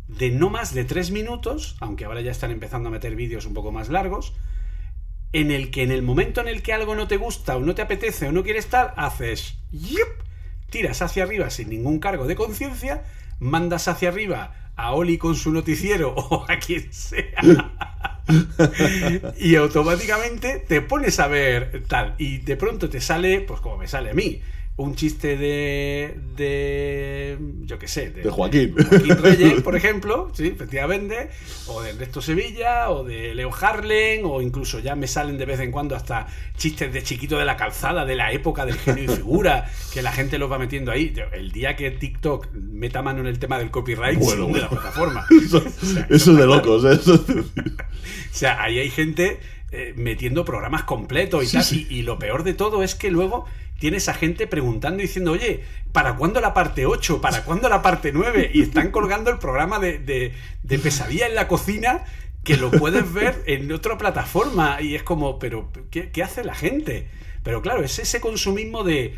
de 0.08 0.32
no 0.32 0.50
más 0.50 0.74
de 0.74 0.86
tres 0.86 1.12
minutos, 1.12 1.78
aunque 1.80 2.06
ahora 2.06 2.22
ya 2.22 2.32
están 2.32 2.52
empezando 2.52 2.90
a 2.90 2.92
meter 2.92 3.16
vídeos 3.16 3.46
un 3.46 3.54
poco 3.54 3.72
más 3.72 3.90
largos, 3.90 4.34
en 5.34 5.52
el 5.52 5.72
que 5.72 5.84
en 5.84 5.92
el 5.92 6.02
momento 6.02 6.42
en 6.42 6.48
el 6.48 6.62
que 6.62 6.74
algo 6.74 6.96
no 6.96 7.08
te 7.08 7.18
gusta 7.18 7.56
o 7.56 7.60
no 7.60 7.76
te 7.76 7.82
apetece 7.82 8.28
o 8.28 8.32
no 8.32 8.44
quieres 8.44 8.66
estar, 8.66 8.94
haces 8.98 9.56
¡yup! 9.72 10.08
tiras 10.70 11.02
hacia 11.02 11.24
arriba 11.24 11.50
sin 11.50 11.70
ningún 11.70 12.00
cargo 12.00 12.28
de 12.28 12.36
conciencia, 12.36 13.04
mandas 13.40 13.88
hacia 13.88 14.10
arriba 14.10 14.72
a 14.76 14.94
Oli 14.94 15.18
con 15.18 15.36
su 15.36 15.52
noticiero 15.52 16.14
o 16.16 16.46
a 16.48 16.58
quien 16.58 16.92
sea. 16.94 17.74
y 19.38 19.56
automáticamente 19.56 20.60
te 20.60 20.82
pones 20.82 21.20
a 21.20 21.28
ver 21.28 21.84
tal. 21.88 22.16
Y 22.18 22.38
de 22.38 22.56
pronto 22.56 22.90
te 22.90 23.02
sale, 23.02 23.42
pues 23.42 23.60
como 23.60 23.78
me 23.78 23.88
sale 23.88 24.12
a 24.12 24.14
mí, 24.14 24.42
un 24.80 24.96
chiste 24.96 25.36
de. 25.36 26.16
de. 26.38 27.38
yo 27.66 27.78
qué 27.78 27.88
sé. 27.88 28.12
De 28.12 28.30
Joaquín. 28.30 28.74
Joaquín 28.90 29.18
Reyes, 29.18 29.62
por 29.62 29.76
ejemplo, 29.76 30.32
sí, 30.34 30.48
efectivamente. 30.48 31.30
O 31.68 31.82
de 31.82 31.90
Ernesto 31.90 32.22
Sevilla, 32.22 32.90
o 32.90 33.04
de 33.04 33.36
Leo 33.36 33.52
Harlen, 33.54 34.22
o 34.24 34.42
incluso 34.42 34.80
ya 34.80 34.96
me 34.96 35.08
salen 35.08 35.38
de 35.38 35.46
vez 35.46 35.60
en 35.60 35.72
cuando 35.72 35.96
hasta 35.98 36.28
chistes 36.58 36.94
de 36.94 37.04
chiquito 37.04 37.38
de 37.38 37.44
la 37.46 37.58
calzada, 37.58 38.06
de 38.06 38.16
la 38.16 38.32
época 38.32 38.66
del 38.66 38.78
genio 38.78 39.04
y 39.04 39.08
figura, 39.10 39.70
que 39.94 40.02
la 40.02 40.14
gente 40.14 40.38
los 40.38 40.50
va 40.50 40.58
metiendo 40.58 40.92
ahí. 40.92 41.14
El 41.34 41.52
día 41.52 41.76
que 41.76 41.92
TikTok 41.92 42.48
meta 42.54 43.02
mano 43.02 43.20
en 43.20 43.28
el 43.28 43.38
tema 43.38 43.60
del 43.60 43.72
copyright, 43.72 44.18
Bueno, 44.18 44.48
de 44.48 44.62
la 44.62 44.70
plataforma. 44.70 45.26
Eso, 45.44 45.58
O 45.58 45.86
sea, 45.86 46.08
eso 46.10 46.32
es 46.32 46.38
de 46.38 46.46
locos, 46.46 46.86
¿eh? 46.86 46.94
Eso 46.94 47.16
es 47.16 47.28
de- 47.28 47.42
o 47.42 47.44
sea, 48.32 48.62
ahí 48.64 48.80
hay 48.80 48.90
gente 48.90 49.40
eh, 49.72 49.94
metiendo 49.98 50.46
programas 50.46 50.84
completos 50.84 51.44
y 51.44 51.48
Sí, 51.48 51.54
tal. 51.58 51.64
sí. 51.66 51.88
Y, 51.90 51.96
y 51.98 52.02
lo 52.04 52.18
peor 52.18 52.44
de 52.44 52.54
todo 52.54 52.82
es 52.82 52.96
que 52.96 53.12
luego 53.12 53.46
tienes 53.80 54.10
a 54.10 54.14
gente 54.14 54.48
preguntando 54.48 55.00
y 55.02 55.08
diciendo, 55.08 55.32
oye, 55.32 55.64
¿para 55.92 56.16
cuándo 56.16 56.42
la 56.42 56.54
parte 56.54 56.86
8? 56.86 57.22
¿Para 57.22 57.44
cuándo 57.44 57.70
la 57.70 57.82
parte 57.82 58.12
9? 58.12 58.52
Y 58.54 58.62
están 58.62 58.92
colgando 58.92 59.32
el 59.32 59.40
programa 59.40 59.80
de, 59.80 60.00
de- 60.00 60.34
de 60.64 60.80
pesadilla 60.80 61.28
en 61.28 61.36
la 61.36 61.48
cocina 61.48 62.04
que 62.44 62.58
lo 62.58 62.72
puedes 62.72 63.12
ver 63.14 63.42
en 63.46 63.72
otra 63.72 63.98
plataforma. 63.98 64.82
Y 64.82 64.96
es 64.96 65.04
como, 65.04 65.40
pero 65.40 65.72
¿qué, 65.92 66.12
qué 66.12 66.24
hace 66.24 66.44
la 66.44 66.56
gente? 66.56 67.10
Pero 67.44 67.62
claro, 67.62 67.84
es 67.84 68.00
ese 68.00 68.20
consumismo 68.22 68.84
de 68.84 69.16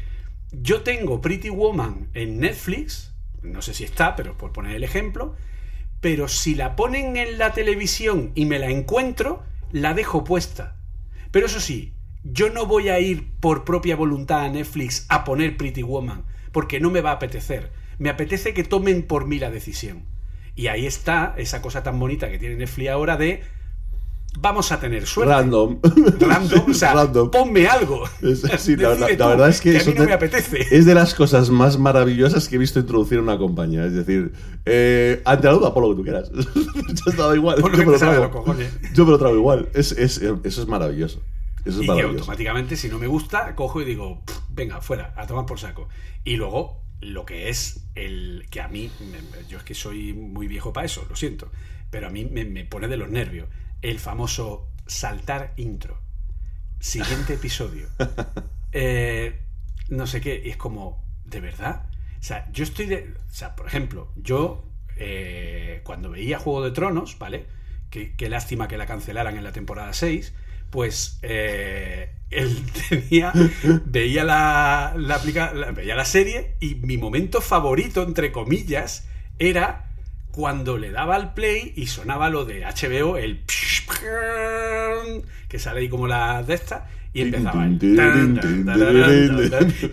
yo 0.51 0.81
tengo 0.81 1.21
Pretty 1.21 1.49
Woman 1.49 2.09
en 2.13 2.39
Netflix, 2.39 3.13
no 3.41 3.61
sé 3.61 3.73
si 3.73 3.83
está, 3.83 4.15
pero 4.15 4.37
por 4.37 4.51
poner 4.51 4.75
el 4.75 4.83
ejemplo, 4.83 5.35
pero 6.01 6.27
si 6.27 6.55
la 6.55 6.75
ponen 6.75 7.15
en 7.17 7.37
la 7.37 7.53
televisión 7.53 8.31
y 8.35 8.45
me 8.45 8.59
la 8.59 8.69
encuentro, 8.69 9.43
la 9.71 9.93
dejo 9.93 10.23
puesta. 10.23 10.75
Pero 11.31 11.45
eso 11.45 11.59
sí, 11.59 11.93
yo 12.23 12.49
no 12.49 12.65
voy 12.65 12.89
a 12.89 12.99
ir 12.99 13.31
por 13.39 13.63
propia 13.63 13.95
voluntad 13.95 14.41
a 14.41 14.49
Netflix 14.49 15.05
a 15.09 15.23
poner 15.23 15.57
Pretty 15.57 15.83
Woman, 15.83 16.23
porque 16.51 16.79
no 16.79 16.89
me 16.91 17.01
va 17.01 17.11
a 17.11 17.13
apetecer. 17.15 17.71
Me 17.97 18.09
apetece 18.09 18.53
que 18.53 18.63
tomen 18.63 19.03
por 19.03 19.25
mí 19.27 19.39
la 19.39 19.51
decisión. 19.51 20.03
Y 20.55 20.67
ahí 20.67 20.85
está 20.85 21.33
esa 21.37 21.61
cosa 21.61 21.81
tan 21.83 21.99
bonita 21.99 22.29
que 22.29 22.37
tiene 22.37 22.55
Netflix 22.55 22.89
ahora 22.89 23.15
de 23.17 23.41
vamos 24.39 24.71
a 24.71 24.79
tener 24.79 25.05
suerte. 25.07 25.33
Random. 25.33 25.79
Random, 26.19 26.69
o 26.69 26.73
sea, 26.73 26.93
Random. 26.95 27.31
ponme 27.31 27.67
algo. 27.67 28.03
Es- 28.21 28.41
sí, 28.59 28.75
la, 28.77 28.89
verdad 28.95 29.49
es 29.49 29.61
que, 29.61 29.71
a 29.71 29.77
eso 29.77 29.89
mí 29.91 29.95
no 29.97 30.03
te- 30.03 30.07
me 30.07 30.13
apetece. 30.13 30.67
es 30.71 30.85
de 30.85 30.93
las 30.95 31.13
cosas 31.15 31.49
más 31.49 31.77
maravillosas 31.79 32.47
que 32.47 32.55
he 32.55 32.59
visto 32.59 32.79
introducir 32.79 33.17
en 33.17 33.25
una 33.25 33.37
compañía. 33.37 33.85
Es 33.85 33.93
decir, 33.93 34.33
eh, 34.65 35.21
ante 35.25 35.47
la 35.47 35.53
duda, 35.53 35.73
pon 35.73 35.83
lo 35.83 35.89
que 35.91 35.95
tú 35.97 36.03
quieras. 36.03 36.31
Yo 36.33 37.11
estaba 37.11 37.35
igual. 37.35 37.57
Yo 37.61 37.69
me 37.69 37.85
lo 38.15 38.31
cojones. 38.31 38.71
Yo 38.93 39.05
me 39.05 39.11
lo 39.11 39.17
trago 39.19 39.35
igual. 39.35 39.69
Es, 39.73 39.91
es- 39.93 40.17
eso 40.21 40.61
es 40.61 40.67
maravilloso. 40.67 41.21
Eso 41.65 41.79
es 41.79 41.85
y 41.85 41.91
que 41.91 42.03
maravilloso. 42.03 42.31
automáticamente, 42.31 42.75
si 42.75 42.89
no 42.89 42.99
me 42.99 43.07
gusta, 43.07 43.55
cojo 43.55 43.81
y 43.81 43.85
digo, 43.85 44.23
"Pff, 44.25 44.39
venga, 44.49 44.81
fuera, 44.81 45.13
a 45.17 45.27
tomar 45.27 45.45
por 45.45 45.59
saco. 45.59 45.87
Y 46.23 46.35
luego, 46.37 46.83
lo 47.01 47.25
que 47.25 47.49
es 47.49 47.87
el 47.95 48.47
que 48.49 48.61
a 48.61 48.67
mí, 48.67 48.91
yo 49.47 49.57
es 49.57 49.63
que 49.63 49.73
soy 49.75 50.13
muy 50.13 50.47
viejo 50.47 50.73
para 50.73 50.85
eso, 50.85 51.05
lo 51.09 51.15
siento, 51.15 51.51
pero 51.89 52.07
a 52.07 52.09
mí 52.09 52.25
me, 52.25 52.45
me 52.45 52.65
pone 52.65 52.87
de 52.87 52.97
los 52.97 53.09
nervios 53.09 53.47
el 53.81 53.99
famoso 53.99 54.69
saltar 54.85 55.53
intro. 55.57 56.01
Siguiente 56.79 57.33
episodio. 57.35 57.87
Eh, 58.71 59.41
no 59.89 60.07
sé 60.07 60.21
qué, 60.21 60.41
y 60.45 60.49
es 60.49 60.57
como, 60.57 61.05
¿de 61.25 61.39
verdad? 61.41 61.89
O 62.19 62.23
sea, 62.23 62.49
yo 62.51 62.63
estoy 62.63 62.85
de. 62.85 63.13
O 63.29 63.33
sea, 63.33 63.55
por 63.55 63.67
ejemplo, 63.67 64.11
yo 64.15 64.65
eh, 64.97 65.81
cuando 65.83 66.11
veía 66.11 66.39
Juego 66.39 66.63
de 66.63 66.71
Tronos, 66.71 67.17
¿vale? 67.19 67.45
Qué, 67.89 68.15
qué 68.15 68.29
lástima 68.29 68.67
que 68.67 68.77
la 68.77 68.85
cancelaran 68.85 69.37
en 69.37 69.43
la 69.43 69.51
temporada 69.51 69.93
6. 69.93 70.33
Pues 70.71 71.19
eh, 71.21 72.09
él 72.31 72.63
tenía. 72.89 73.31
Veía 73.85 74.23
la, 74.23 74.93
la, 74.97 75.15
aplica- 75.15 75.53
la- 75.53 75.71
veía 75.71 75.95
la 75.95 76.05
serie 76.05 76.55
y 76.59 76.75
mi 76.75 76.97
momento 76.97 77.41
favorito, 77.41 78.01
entre 78.03 78.31
comillas, 78.31 79.07
era 79.37 79.87
cuando 80.31 80.77
le 80.77 80.91
daba 80.91 81.15
al 81.17 81.33
play 81.33 81.73
y 81.75 81.87
sonaba 81.87 82.29
lo 82.29 82.45
de 82.45 82.61
HBO, 82.65 83.17
el 83.17 83.43
que 85.49 85.59
sale 85.59 85.81
ahí 85.81 85.89
como 85.89 86.07
la 86.07 86.41
de 86.43 86.53
esta, 86.53 86.87
y 87.13 87.21
empezaba 87.21 87.65
el 87.65 87.77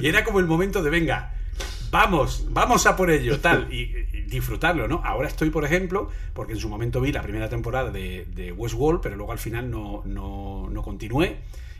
y 0.01 0.07
era 0.07 0.23
como 0.25 0.39
el 0.39 0.47
momento 0.47 0.83
de 0.83 0.91
venga, 0.91 1.35
vamos, 1.91 2.47
vamos 2.51 2.87
a 2.87 2.97
por 2.97 3.11
ello, 3.11 3.41
tal, 3.41 3.73
y, 3.73 3.87
disfrutarlo, 4.27 4.89
¿no? 4.89 5.01
Ahora 5.05 5.29
estoy, 5.29 5.51
por 5.51 5.65
ejemplo, 5.65 6.11
porque 6.35 6.53
en 6.53 6.59
su 6.59 6.69
momento 6.69 7.01
vi 7.01 7.13
la 7.13 7.23
primera 7.23 7.49
temporada 7.49 7.91
de, 7.91 8.55
Westworld, 8.57 9.01
pero 9.01 9.17
luego 9.17 9.33
al 9.33 9.39
final 9.39 9.71
no, 9.71 10.03
no, 10.05 10.69
no 10.71 10.83
continué, 10.83 11.39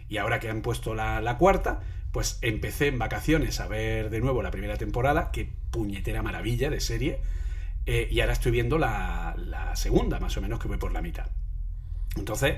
y 0.09 0.17
ahora 0.17 0.41
que 0.41 0.49
han 0.49 0.63
puesto 0.63 0.95
la, 0.95 1.21
la 1.21 1.37
cuarta, 1.37 1.81
pues 2.13 2.39
empecé 2.41 2.87
en 2.87 2.99
vacaciones 2.99 3.61
a 3.61 3.69
ver 3.69 4.11
de 4.11 4.21
nuevo 4.21 4.43
la 4.43 4.51
primera 4.51 4.77
temporada, 4.77 5.31
qué 5.31 5.51
puñetera 5.71 6.23
maravilla 6.23 6.71
de 6.71 6.81
serie, 6.81 7.21
eh, 7.85 8.09
y 8.11 8.21
ahora 8.21 8.33
estoy 8.33 8.53
viendo 8.53 8.79
la, 8.79 9.35
la 9.37 9.77
segunda, 9.77 10.19
más 10.21 10.37
o 10.37 10.41
menos, 10.41 10.59
que 10.59 10.69
voy 10.69 10.79
por 10.79 10.93
la 10.93 11.03
mitad. 11.03 11.27
Entonces, 12.17 12.57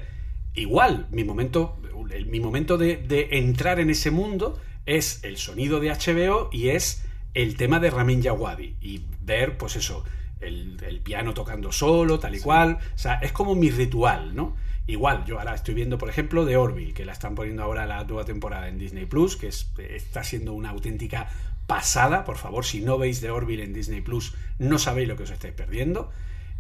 igual, 0.55 1.09
mi 1.11 1.25
momento, 1.25 1.81
mi 2.27 2.41
momento 2.41 2.79
de 2.79 3.29
entrar 3.33 3.81
en 3.81 3.91
ese 3.91 4.11
mundo 4.11 4.61
es 4.87 5.23
el 5.25 5.37
sonido 5.37 5.81
de 5.81 5.91
HBO 5.91 6.49
y 6.53 6.71
es 6.71 7.05
el 7.35 7.57
tema 7.57 7.81
de 7.81 7.91
Ramin 7.91 8.21
Djawadi. 8.23 8.77
Y 8.81 9.03
ver, 9.23 9.57
pues 9.59 9.77
eso, 9.77 10.05
el, 10.41 10.79
el 10.87 11.01
piano 11.01 11.35
tocando 11.35 11.73
solo, 11.73 12.19
tal 12.19 12.35
y 12.35 12.41
cual. 12.41 12.79
O 12.95 12.99
sea, 12.99 13.15
es 13.15 13.33
como 13.33 13.55
mi 13.55 13.71
ritual, 13.71 14.35
¿no? 14.35 14.57
Igual, 14.87 15.25
yo 15.25 15.39
ahora 15.39 15.55
estoy 15.55 15.75
viendo, 15.75 15.99
por 15.99 16.09
ejemplo, 16.09 16.45
The 16.47 16.57
Orville, 16.57 16.95
que 16.95 17.05
la 17.05 17.13
están 17.13 17.35
poniendo 17.35 17.63
ahora 17.63 17.87
la 17.87 18.03
nueva 18.05 18.25
temporada 18.25 18.69
en 18.69 18.79
Disney 18.79 19.07
Plus, 19.07 19.37
que 19.37 19.49
es- 19.49 19.71
está 19.79 20.25
siendo 20.25 20.53
una 20.53 20.71
auténtica 20.71 21.29
pasada. 21.67 22.25
Por 22.25 22.37
favor, 22.39 22.65
si 22.65 22.81
no 22.81 22.99
veis 22.99 23.21
The 23.21 23.31
Orville 23.31 23.63
en 23.63 23.73
Disney 23.73 24.01
Plus, 24.01 24.35
no 24.59 24.79
sabéis 24.79 25.09
lo 25.09 25.17
que 25.17 25.23
os 25.25 25.31
estáis 25.31 25.55
perdiendo. 25.55 26.11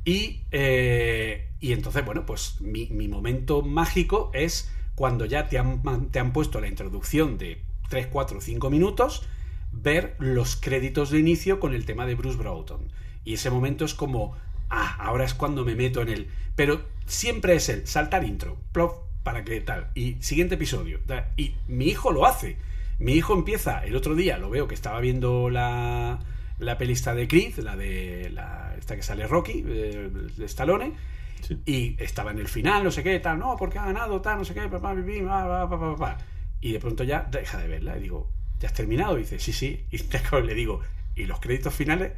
Y, 0.04 0.42
eh, 0.52 1.48
y 1.60 1.72
entonces, 1.72 2.04
bueno, 2.04 2.24
pues 2.24 2.60
mi, 2.60 2.86
mi 2.86 3.08
momento 3.08 3.62
mágico 3.62 4.30
es 4.32 4.70
cuando 4.94 5.24
ya 5.24 5.48
te 5.48 5.58
han, 5.58 5.82
te 6.10 6.18
han 6.20 6.32
puesto 6.32 6.60
la 6.60 6.68
introducción 6.68 7.36
de 7.38 7.62
3, 7.88 8.06
4, 8.06 8.40
5 8.40 8.70
minutos, 8.70 9.24
ver 9.72 10.16
los 10.18 10.56
créditos 10.56 11.10
de 11.10 11.18
inicio 11.18 11.60
con 11.60 11.74
el 11.74 11.84
tema 11.86 12.06
de 12.06 12.14
Bruce 12.14 12.36
Broughton. 12.38 12.88
Y 13.24 13.34
ese 13.34 13.50
momento 13.50 13.84
es 13.84 13.94
como, 13.94 14.36
ah, 14.68 14.96
ahora 15.00 15.24
es 15.24 15.34
cuando 15.34 15.64
me 15.64 15.74
meto 15.74 16.02
en 16.02 16.08
el... 16.08 16.28
Pero 16.56 16.82
siempre 17.06 17.54
es 17.54 17.68
el 17.68 17.86
saltar 17.86 18.24
intro, 18.24 18.56
plop, 18.72 19.04
para 19.22 19.44
que 19.44 19.60
tal. 19.60 19.90
Y 19.94 20.14
siguiente 20.20 20.54
episodio. 20.56 21.00
Y 21.36 21.54
mi 21.68 21.86
hijo 21.86 22.10
lo 22.12 22.26
hace. 22.26 22.56
Mi 22.98 23.12
hijo 23.12 23.34
empieza, 23.34 23.84
el 23.84 23.96
otro 23.96 24.14
día 24.14 24.38
lo 24.38 24.50
veo 24.50 24.68
que 24.68 24.74
estaba 24.74 25.00
viendo 25.00 25.48
la, 25.50 26.18
la 26.58 26.76
pelista 26.78 27.14
de 27.14 27.28
Creed, 27.28 27.58
la 27.58 27.76
de 27.76 28.30
la, 28.30 28.74
esta 28.78 28.96
que 28.96 29.02
sale 29.02 29.26
Rocky, 29.26 29.64
eh, 29.66 30.10
de 30.36 30.44
Stallone, 30.44 30.92
Sí. 31.40 31.58
y 31.64 31.96
estaba 32.02 32.32
en 32.32 32.38
el 32.38 32.48
final, 32.48 32.84
no 32.84 32.90
sé 32.90 33.02
qué, 33.02 33.18
tal, 33.18 33.38
no, 33.38 33.56
porque 33.56 33.78
ha 33.78 33.86
ganado, 33.86 34.20
tal, 34.20 34.36
no 34.36 34.44
sé 34.44 34.52
qué, 34.52 34.68
papá, 34.68 34.94
pipí, 34.94 35.22
pa, 35.22 35.48
pa, 35.48 35.70
pa, 35.70 35.80
pa, 35.80 35.96
pa. 35.96 36.18
y 36.60 36.72
de 36.72 36.78
pronto 36.78 37.02
ya 37.02 37.26
deja 37.30 37.56
de 37.56 37.66
verla, 37.66 37.96
y 37.96 38.02
digo, 38.02 38.28
¿ya 38.60 38.68
has 38.68 38.74
terminado? 38.74 39.16
Y 39.18 39.22
dice, 39.22 39.38
sí, 39.38 39.52
sí, 39.52 39.84
y 39.90 39.98
le 40.46 40.54
digo, 40.54 40.80
¿y 41.16 41.24
los 41.24 41.40
créditos 41.40 41.74
finales? 41.74 42.12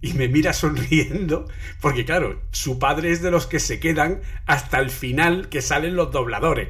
Y 0.00 0.12
me 0.12 0.28
mira 0.28 0.52
sonriendo, 0.52 1.48
porque 1.80 2.04
claro, 2.04 2.40
su 2.52 2.78
padre 2.78 3.10
es 3.10 3.20
de 3.22 3.32
los 3.32 3.46
que 3.48 3.58
se 3.58 3.80
quedan 3.80 4.20
hasta 4.46 4.78
el 4.78 4.90
final 4.90 5.48
que 5.48 5.60
salen 5.60 5.96
los 5.96 6.12
dobladores, 6.12 6.68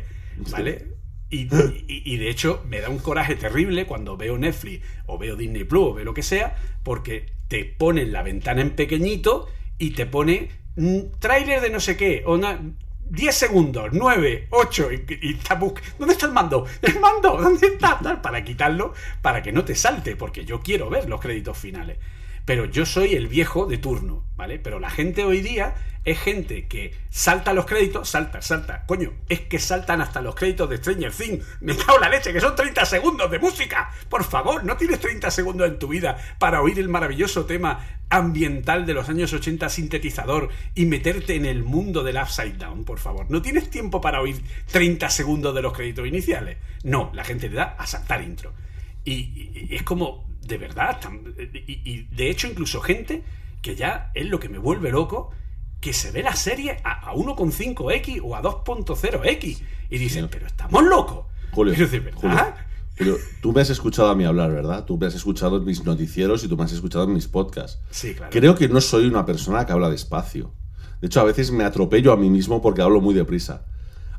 ¿vale? 0.50 0.86
Y, 1.30 1.42
y- 1.88 2.02
y 2.06 2.16
de 2.16 2.30
hecho 2.30 2.64
me 2.68 2.80
da 2.80 2.88
un 2.88 2.98
coraje 3.00 3.36
terrible 3.36 3.84
cuando 3.86 4.16
veo 4.16 4.38
Netflix 4.38 4.82
o 5.06 5.18
veo 5.18 5.36
Disney 5.36 5.64
Plus 5.64 5.82
o 5.88 5.94
veo 5.94 6.04
lo 6.06 6.14
que 6.14 6.22
sea, 6.22 6.56
porque 6.82 7.26
te 7.48 7.64
ponen 7.66 8.12
la 8.12 8.22
ventana 8.22 8.62
en 8.62 8.70
pequeñito 8.70 9.46
y 9.78 9.90
te 9.90 10.06
pone 10.06 10.48
mm, 10.76 11.00
tráiler 11.18 11.60
de 11.60 11.68
no 11.70 11.80
sé 11.80 11.98
qué, 11.98 12.22
o 12.24 12.38
na- 12.38 12.60
10 13.10 13.34
segundos, 13.34 13.88
9, 13.92 14.48
8, 14.50 14.92
y, 14.92 15.18
y 15.22 15.34
está 15.34 15.54
bus- 15.54 15.74
¿Dónde 15.98 16.14
está 16.14 16.26
el 16.26 16.32
mando? 16.32 16.66
¿El 16.82 17.00
mando? 17.00 17.36
¿Dónde 17.40 17.66
está? 17.68 17.98
Para 18.22 18.44
quitarlo, 18.44 18.92
para 19.22 19.42
que 19.42 19.52
no 19.52 19.64
te 19.64 19.74
salte, 19.74 20.14
porque 20.16 20.44
yo 20.44 20.60
quiero 20.60 20.90
ver 20.90 21.08
los 21.08 21.20
créditos 21.20 21.56
finales. 21.56 21.96
Pero 22.48 22.64
yo 22.64 22.86
soy 22.86 23.12
el 23.12 23.28
viejo 23.28 23.66
de 23.66 23.76
turno, 23.76 24.24
¿vale? 24.34 24.58
Pero 24.58 24.80
la 24.80 24.88
gente 24.88 25.22
hoy 25.22 25.42
día 25.42 25.74
es 26.06 26.18
gente 26.18 26.66
que 26.66 26.94
salta 27.10 27.52
los 27.52 27.66
créditos, 27.66 28.08
salta, 28.08 28.40
salta. 28.40 28.86
Coño, 28.86 29.12
es 29.28 29.42
que 29.42 29.58
saltan 29.58 30.00
hasta 30.00 30.22
los 30.22 30.34
créditos 30.34 30.70
de 30.70 30.78
Stranger 30.78 31.12
Things. 31.12 31.44
Me 31.60 31.76
cago 31.76 31.96
en 31.96 32.00
la 32.00 32.08
leche, 32.08 32.32
que 32.32 32.40
son 32.40 32.56
30 32.56 32.86
segundos 32.86 33.30
de 33.30 33.38
música. 33.38 33.90
Por 34.08 34.24
favor, 34.24 34.64
no 34.64 34.78
tienes 34.78 34.98
30 34.98 35.30
segundos 35.30 35.68
en 35.68 35.78
tu 35.78 35.88
vida 35.88 36.16
para 36.38 36.62
oír 36.62 36.78
el 36.78 36.88
maravilloso 36.88 37.44
tema 37.44 37.84
ambiental 38.08 38.86
de 38.86 38.94
los 38.94 39.10
años 39.10 39.30
80 39.34 39.68
sintetizador 39.68 40.48
y 40.74 40.86
meterte 40.86 41.34
en 41.34 41.44
el 41.44 41.64
mundo 41.64 42.02
del 42.02 42.16
Upside 42.16 42.56
Down, 42.56 42.86
por 42.86 42.98
favor. 42.98 43.26
No 43.30 43.42
tienes 43.42 43.68
tiempo 43.68 44.00
para 44.00 44.22
oír 44.22 44.42
30 44.72 45.10
segundos 45.10 45.54
de 45.54 45.60
los 45.60 45.74
créditos 45.74 46.06
iniciales. 46.06 46.56
No, 46.82 47.10
la 47.12 47.24
gente 47.24 47.50
le 47.50 47.56
da 47.56 47.76
a 47.78 47.86
saltar 47.86 48.22
intro. 48.22 48.54
Y, 49.04 49.68
es 49.70 49.82
como, 49.82 50.27
de 50.48 50.58
verdad, 50.58 50.98
y, 51.38 51.80
y 51.84 52.02
de 52.14 52.30
hecho 52.30 52.46
incluso 52.48 52.80
gente 52.80 53.22
que 53.62 53.76
ya 53.76 54.10
es 54.14 54.26
lo 54.26 54.40
que 54.40 54.48
me 54.48 54.58
vuelve 54.58 54.90
loco, 54.90 55.30
que 55.80 55.92
se 55.92 56.10
ve 56.10 56.22
la 56.22 56.34
serie 56.34 56.78
a, 56.82 57.10
a 57.10 57.14
1,5x 57.14 58.20
o 58.24 58.34
a 58.34 58.42
2.0x 58.42 59.58
y 59.90 59.98
dicen, 59.98 60.24
Sí. 60.24 60.28
pero 60.32 60.46
estamos 60.46 60.82
locos. 60.84 61.26
Julio, 61.52 61.74
Pero 61.76 61.88
de 61.88 62.00
verdad. 62.00 62.20
Julio, 62.20 62.54
Julio, 62.98 63.16
tú 63.40 63.52
me 63.52 63.60
has 63.60 63.70
escuchado 63.70 64.08
a 64.08 64.14
mí 64.14 64.24
hablar, 64.24 64.50
¿verdad? 64.52 64.84
Tú 64.84 64.98
me 64.98 65.06
has 65.06 65.14
escuchado 65.14 65.56
en 65.58 65.64
mis 65.64 65.84
noticieros 65.84 66.42
y 66.44 66.48
tú 66.48 66.56
me 66.56 66.64
has 66.64 66.72
escuchado 66.72 67.04
en 67.04 67.12
mis 67.14 67.28
podcasts. 67.28 67.80
Sí, 67.90 68.14
claro. 68.14 68.30
Creo 68.32 68.54
que 68.56 68.68
no 68.68 68.80
soy 68.80 69.06
una 69.06 69.24
persona 69.24 69.64
que 69.66 69.72
habla 69.72 69.88
despacio. 69.88 70.52
De 71.00 71.06
hecho, 71.06 71.20
a 71.20 71.24
veces 71.24 71.52
me 71.52 71.62
atropello 71.64 72.12
a 72.12 72.16
mí 72.16 72.28
mismo 72.28 72.60
porque 72.60 72.82
hablo 72.82 73.00
muy 73.00 73.14
deprisa. 73.14 73.64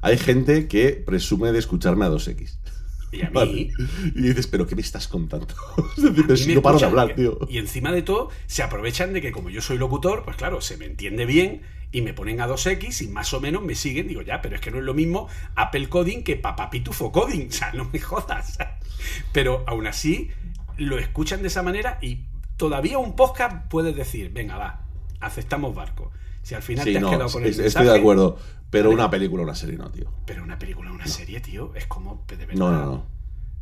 Hay 0.02 0.18
gente 0.18 0.70
que 0.70 0.92
presume 1.06 1.52
de 1.52 1.60
escucharme 1.60 2.06
a 2.06 2.10
2x. 2.10 2.58
Y 3.12 3.22
a 3.22 3.26
mí, 3.30 3.32
Vale. 3.34 3.52
Y 4.16 4.22
dices, 4.22 4.48
¿pero 4.48 4.68
qué 4.68 4.76
me 4.76 4.82
estás 4.82 5.08
contando? 5.08 5.48
es 5.98 6.28
decir, 6.28 6.56
no 6.56 6.62
paro 6.62 6.78
de 6.80 6.86
hablar, 6.86 7.16
tío. 7.16 7.40
Y 7.50 7.58
encima 7.58 7.92
de 7.92 8.02
todo, 8.04 8.30
se 8.46 8.62
aprovechan 8.64 9.14
de 9.14 9.22
que 9.22 9.32
como 9.32 9.50
yo 9.50 9.62
soy 9.62 9.78
locutor, 9.78 10.24
pues 10.24 10.38
claro, 10.38 10.62
se 10.62 10.78
me 10.78 10.86
entiende 10.86 11.26
bien 11.26 11.62
y 11.92 12.02
me 12.02 12.14
ponen 12.14 12.40
a 12.40 12.48
2X 12.48 13.02
y 13.04 13.08
más 13.08 13.34
o 13.34 13.42
menos 13.42 13.64
me 13.64 13.74
siguen. 13.74 14.08
Digo, 14.08 14.22
ya, 14.22 14.42
pero 14.42 14.56
es 14.56 14.62
que 14.62 14.70
no 14.70 14.78
es 14.78 14.84
lo 14.84 14.94
mismo 14.94 15.28
Apple 15.56 15.90
Coding 15.90 16.24
que 16.24 16.36
Papá 16.36 16.70
Pitufo 16.70 17.12
Coding. 17.12 17.48
O 17.50 17.52
sea, 17.52 17.72
no 17.74 17.90
me 17.92 18.00
jodas. 18.00 18.58
Pero 19.34 19.64
aún 19.68 19.88
así, 19.88 20.30
lo 20.78 21.00
escuchan 21.00 21.42
de 21.42 21.48
esa 21.48 21.64
manera 21.64 21.98
y 22.02 22.26
todavía 22.58 23.00
un 23.00 23.16
podcast 23.16 23.68
puedes 23.70 23.96
decir, 23.96 24.30
venga, 24.32 24.58
va, 24.58 24.86
aceptamos 25.20 25.74
barco. 25.74 26.12
Si 26.44 26.56
al 26.56 26.62
final 26.62 26.86
Sí, 26.86 26.92
te 26.92 26.98
has 26.98 27.02
no, 27.04 27.10
quedado 27.10 27.30
con 27.30 27.44
el 27.44 27.50
es- 27.50 27.58
estoy 27.60 27.66
mensaje, 27.82 27.90
de 27.90 27.98
acuerdo. 28.00 28.38
Pero 28.70 28.92
una 28.92 29.10
película, 29.10 29.44
una 29.44 29.56
serie, 29.56 29.78
no, 29.78 29.90
tío. 29.90 30.12
Pero 30.26 30.44
una 30.44 30.60
película, 30.60 30.92
una 30.92 31.08
serie, 31.08 31.40
tío, 31.42 31.74
es 31.76 31.86
como 31.88 32.24
de 32.28 32.36
verdad. 32.38 32.54
No, 32.56 32.72
no, 32.72 32.86
no. 32.86 32.92
O 32.94 33.06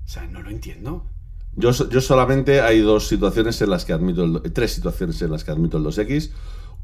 sea, 0.09 0.25
no 0.27 0.41
lo 0.41 0.49
entiendo. 0.49 1.05
Yo, 1.55 1.71
yo 1.71 2.01
solamente 2.01 2.61
hay 2.61 2.81
dos 2.81 3.07
situaciones 3.07 3.59
en 3.61 3.69
las 3.69 3.83
que 3.85 3.93
admito 3.93 4.23
el, 4.25 4.33
do- 4.33 4.41
tres 4.53 4.73
situaciones 4.73 5.21
en 5.21 5.31
las 5.31 5.43
que 5.43 5.51
admito 5.51 5.77
el 5.77 5.83
2X. 5.85 6.31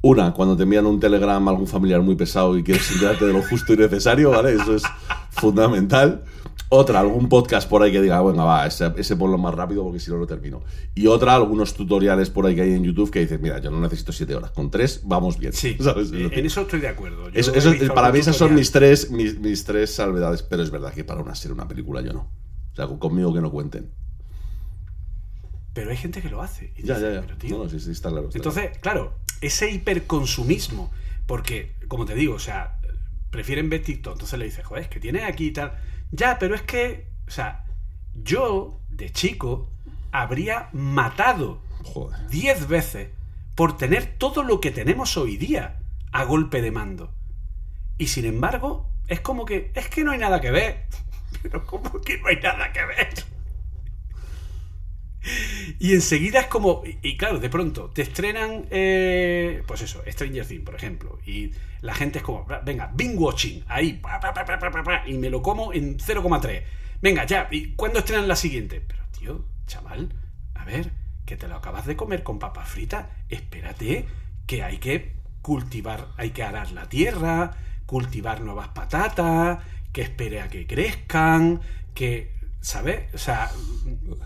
Una, 0.02 0.34
cuando 0.34 0.58
te 0.58 0.64
envían 0.64 0.86
un 0.86 1.00
telegrama 1.00 1.52
a 1.52 1.54
algún 1.54 1.68
familiar 1.68 2.02
muy 2.02 2.16
pesado 2.16 2.58
y 2.58 2.64
quieres 2.64 2.90
enterarte 2.92 3.26
de 3.26 3.34
lo 3.34 3.42
justo 3.44 3.74
y 3.74 3.78
necesario, 3.78 4.32
¿vale? 4.32 4.54
Eso 4.54 4.76
es 4.76 4.84
fundamental. 5.30 6.24
Otra, 6.76 7.00
algún 7.00 7.30
podcast 7.30 7.70
por 7.70 7.84
ahí 7.84 7.92
que 7.92 8.02
diga, 8.02 8.22
venga, 8.24 8.44
va, 8.44 8.66
ese, 8.66 8.92
ese 8.98 9.16
ponlo 9.16 9.38
más 9.38 9.54
rápido 9.54 9.84
porque 9.84 10.00
si 10.00 10.10
no, 10.10 10.18
no 10.18 10.26
termino. 10.26 10.64
Y 10.96 11.06
otra, 11.08 11.36
algunos 11.36 11.76
tutoriales 11.76 12.30
por 12.32 12.46
ahí 12.48 12.56
que 12.56 12.62
hay 12.64 12.74
en 12.74 12.84
YouTube 12.84 13.12
que 13.12 13.20
dices, 13.20 13.40
mira, 13.40 13.60
yo 13.60 13.70
no 13.70 13.80
necesito 13.80 14.12
siete 14.12 14.34
horas, 14.34 14.52
con 14.52 14.72
tres 14.72 15.02
vamos 15.04 15.38
bien. 15.38 15.54
Sí, 15.54 15.78
eh, 16.14 16.30
en 16.32 16.46
eso 16.46 16.62
estoy 16.62 16.80
de 16.80 16.88
acuerdo. 16.88 17.30
Yo 17.30 17.40
eso- 17.40 17.54
he 17.54 17.58
eso- 17.60 17.72
visto 17.72 17.94
para 17.94 18.12
mí 18.12 18.20
esas 18.20 18.36
son 18.36 18.56
mis 18.56 18.72
tres, 18.72 19.12
mis, 19.12 19.40
mis 19.40 19.64
tres 19.66 19.94
salvedades, 19.94 20.42
pero 20.42 20.64
es 20.64 20.72
verdad 20.72 20.94
que 20.94 21.04
para 21.04 21.22
una 21.22 21.36
serie, 21.36 21.54
una 21.54 21.68
película, 21.68 22.02
yo 22.02 22.12
no. 22.14 22.22
O 22.72 22.76
sea, 22.76 22.88
conmigo 22.88 23.32
que 23.34 23.42
no 23.42 23.52
cuenten. 23.52 23.92
Pero 25.74 25.90
hay 25.92 25.98
gente 25.98 26.22
que 26.22 26.30
lo 26.30 26.42
hace. 26.42 26.74
Y 26.78 26.84
Ya, 26.84 27.00
ya, 27.00 27.12
ya. 27.14 27.22
"Pero, 27.22 27.38
tío". 27.38 27.58
No, 27.58 27.64
no, 27.66 27.70
sí, 27.70 27.80
sí, 27.80 27.92
está 27.92 28.10
claro. 28.10 28.28
está 28.30 28.40
claro. 28.40 28.58
Entonces, 28.60 28.80
claro, 28.80 29.14
ese 29.42 29.72
hiperconsumismo, 29.72 30.92
porque, 31.26 31.76
como 31.88 32.06
te 32.06 32.16
digo, 32.16 32.36
o 32.36 32.40
sea, 32.40 32.80
prefieren 33.32 33.70
ver 33.70 33.84
TikTok, 33.84 34.14
entonces 34.14 34.38
le 34.38 34.46
dices, 34.46 34.66
joder, 34.66 34.84
es 34.84 34.90
que 34.90 35.00
tienes 35.00 35.24
aquí 35.24 35.48
y 35.48 35.52
tal. 35.54 35.74
Ya, 36.14 36.38
pero 36.38 36.54
es 36.54 36.62
que, 36.62 37.08
o 37.28 37.32
sea, 37.32 37.66
yo, 38.14 38.80
de 38.90 39.12
chico, 39.12 39.68
habría 40.12 40.70
matado 40.72 41.60
Joder. 41.84 42.28
10 42.28 42.68
veces 42.68 43.10
por 43.56 43.78
tener 43.78 44.18
todo 44.20 44.44
lo 44.44 44.62
que 44.62 44.70
tenemos 44.70 45.18
hoy 45.18 45.38
día 45.38 45.80
a 46.12 46.24
golpe 46.24 46.62
de 46.62 46.70
mando. 46.70 47.12
Y 47.98 48.08
sin 48.08 48.26
embargo, 48.26 48.92
es 49.08 49.22
como 49.22 49.44
que, 49.46 49.72
es 49.74 49.88
que 49.90 50.04
no 50.04 50.12
hay 50.12 50.20
nada 50.20 50.40
que 50.40 50.52
ver. 50.52 50.86
Pero 51.42 51.66
¿cómo 51.66 52.00
que 52.02 52.20
no 52.20 52.28
hay 52.28 52.38
nada 52.38 52.72
que 52.72 52.86
ver? 52.86 53.10
Y 55.80 55.94
enseguida 55.94 56.42
es 56.42 56.48
como. 56.48 56.84
Y, 57.02 57.18
claro, 57.18 57.40
de 57.40 57.50
pronto 57.50 57.90
te 57.90 58.02
estrenan. 58.02 58.66
eh, 58.72 59.64
pues 59.66 59.82
eso, 59.82 60.02
Stranger 60.08 60.46
Things, 60.46 60.64
por 60.64 60.76
ejemplo. 60.76 61.20
Y 61.26 61.52
la 61.82 61.94
gente 61.94 62.20
es 62.20 62.24
como. 62.24 62.46
Venga, 62.66 62.92
binge 62.94 63.18
watching. 63.18 63.64
Ahí. 63.68 64.02
y 65.08 65.14
me 65.18 65.30
lo 65.30 65.42
como 65.42 65.74
en 65.74 65.98
0,3. 65.98 66.64
Venga, 67.02 67.26
ya. 67.26 67.48
¿Y 67.52 67.74
cuándo 67.76 68.00
estrenan 68.00 68.28
la 68.28 68.36
siguiente? 68.36 68.82
Pero, 68.86 69.04
tío, 69.18 69.46
chaval. 69.68 70.14
A 70.56 70.66
ver, 70.66 70.92
que 71.26 71.36
te 71.38 71.48
lo 71.48 71.56
acabas 71.56 71.86
de 71.86 71.96
comer 71.96 72.24
con 72.24 72.40
papas 72.40 72.70
fritas. 72.70 73.08
Espérate, 73.30 74.06
que 74.46 74.64
hay 74.64 74.78
que 74.78 75.14
cultivar. 75.42 76.10
Hay 76.18 76.32
que 76.32 76.44
arar 76.44 76.72
la 76.72 76.88
tierra. 76.90 77.52
Cultivar 77.86 78.42
nuevas 78.42 78.70
patatas. 78.70 79.60
Que 79.92 80.02
espere 80.02 80.42
a 80.42 80.48
que 80.50 80.68
crezcan. 80.68 81.62
Que. 81.94 82.34
¿Sabes? 82.64 83.14
O 83.14 83.18
sea, 83.18 83.52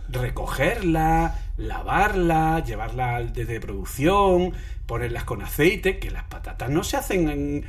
recogerla, 0.09 1.39
lavarla, 1.57 2.64
llevarla 2.64 3.23
desde 3.23 3.59
producción, 3.59 4.53
ponerlas 4.85 5.23
con 5.23 5.41
aceite, 5.41 5.97
que 5.97 6.11
las 6.11 6.26
patatas 6.26 6.69
no 6.69 6.84
se 6.84 6.97
hacen 6.97 7.30
en... 7.30 7.65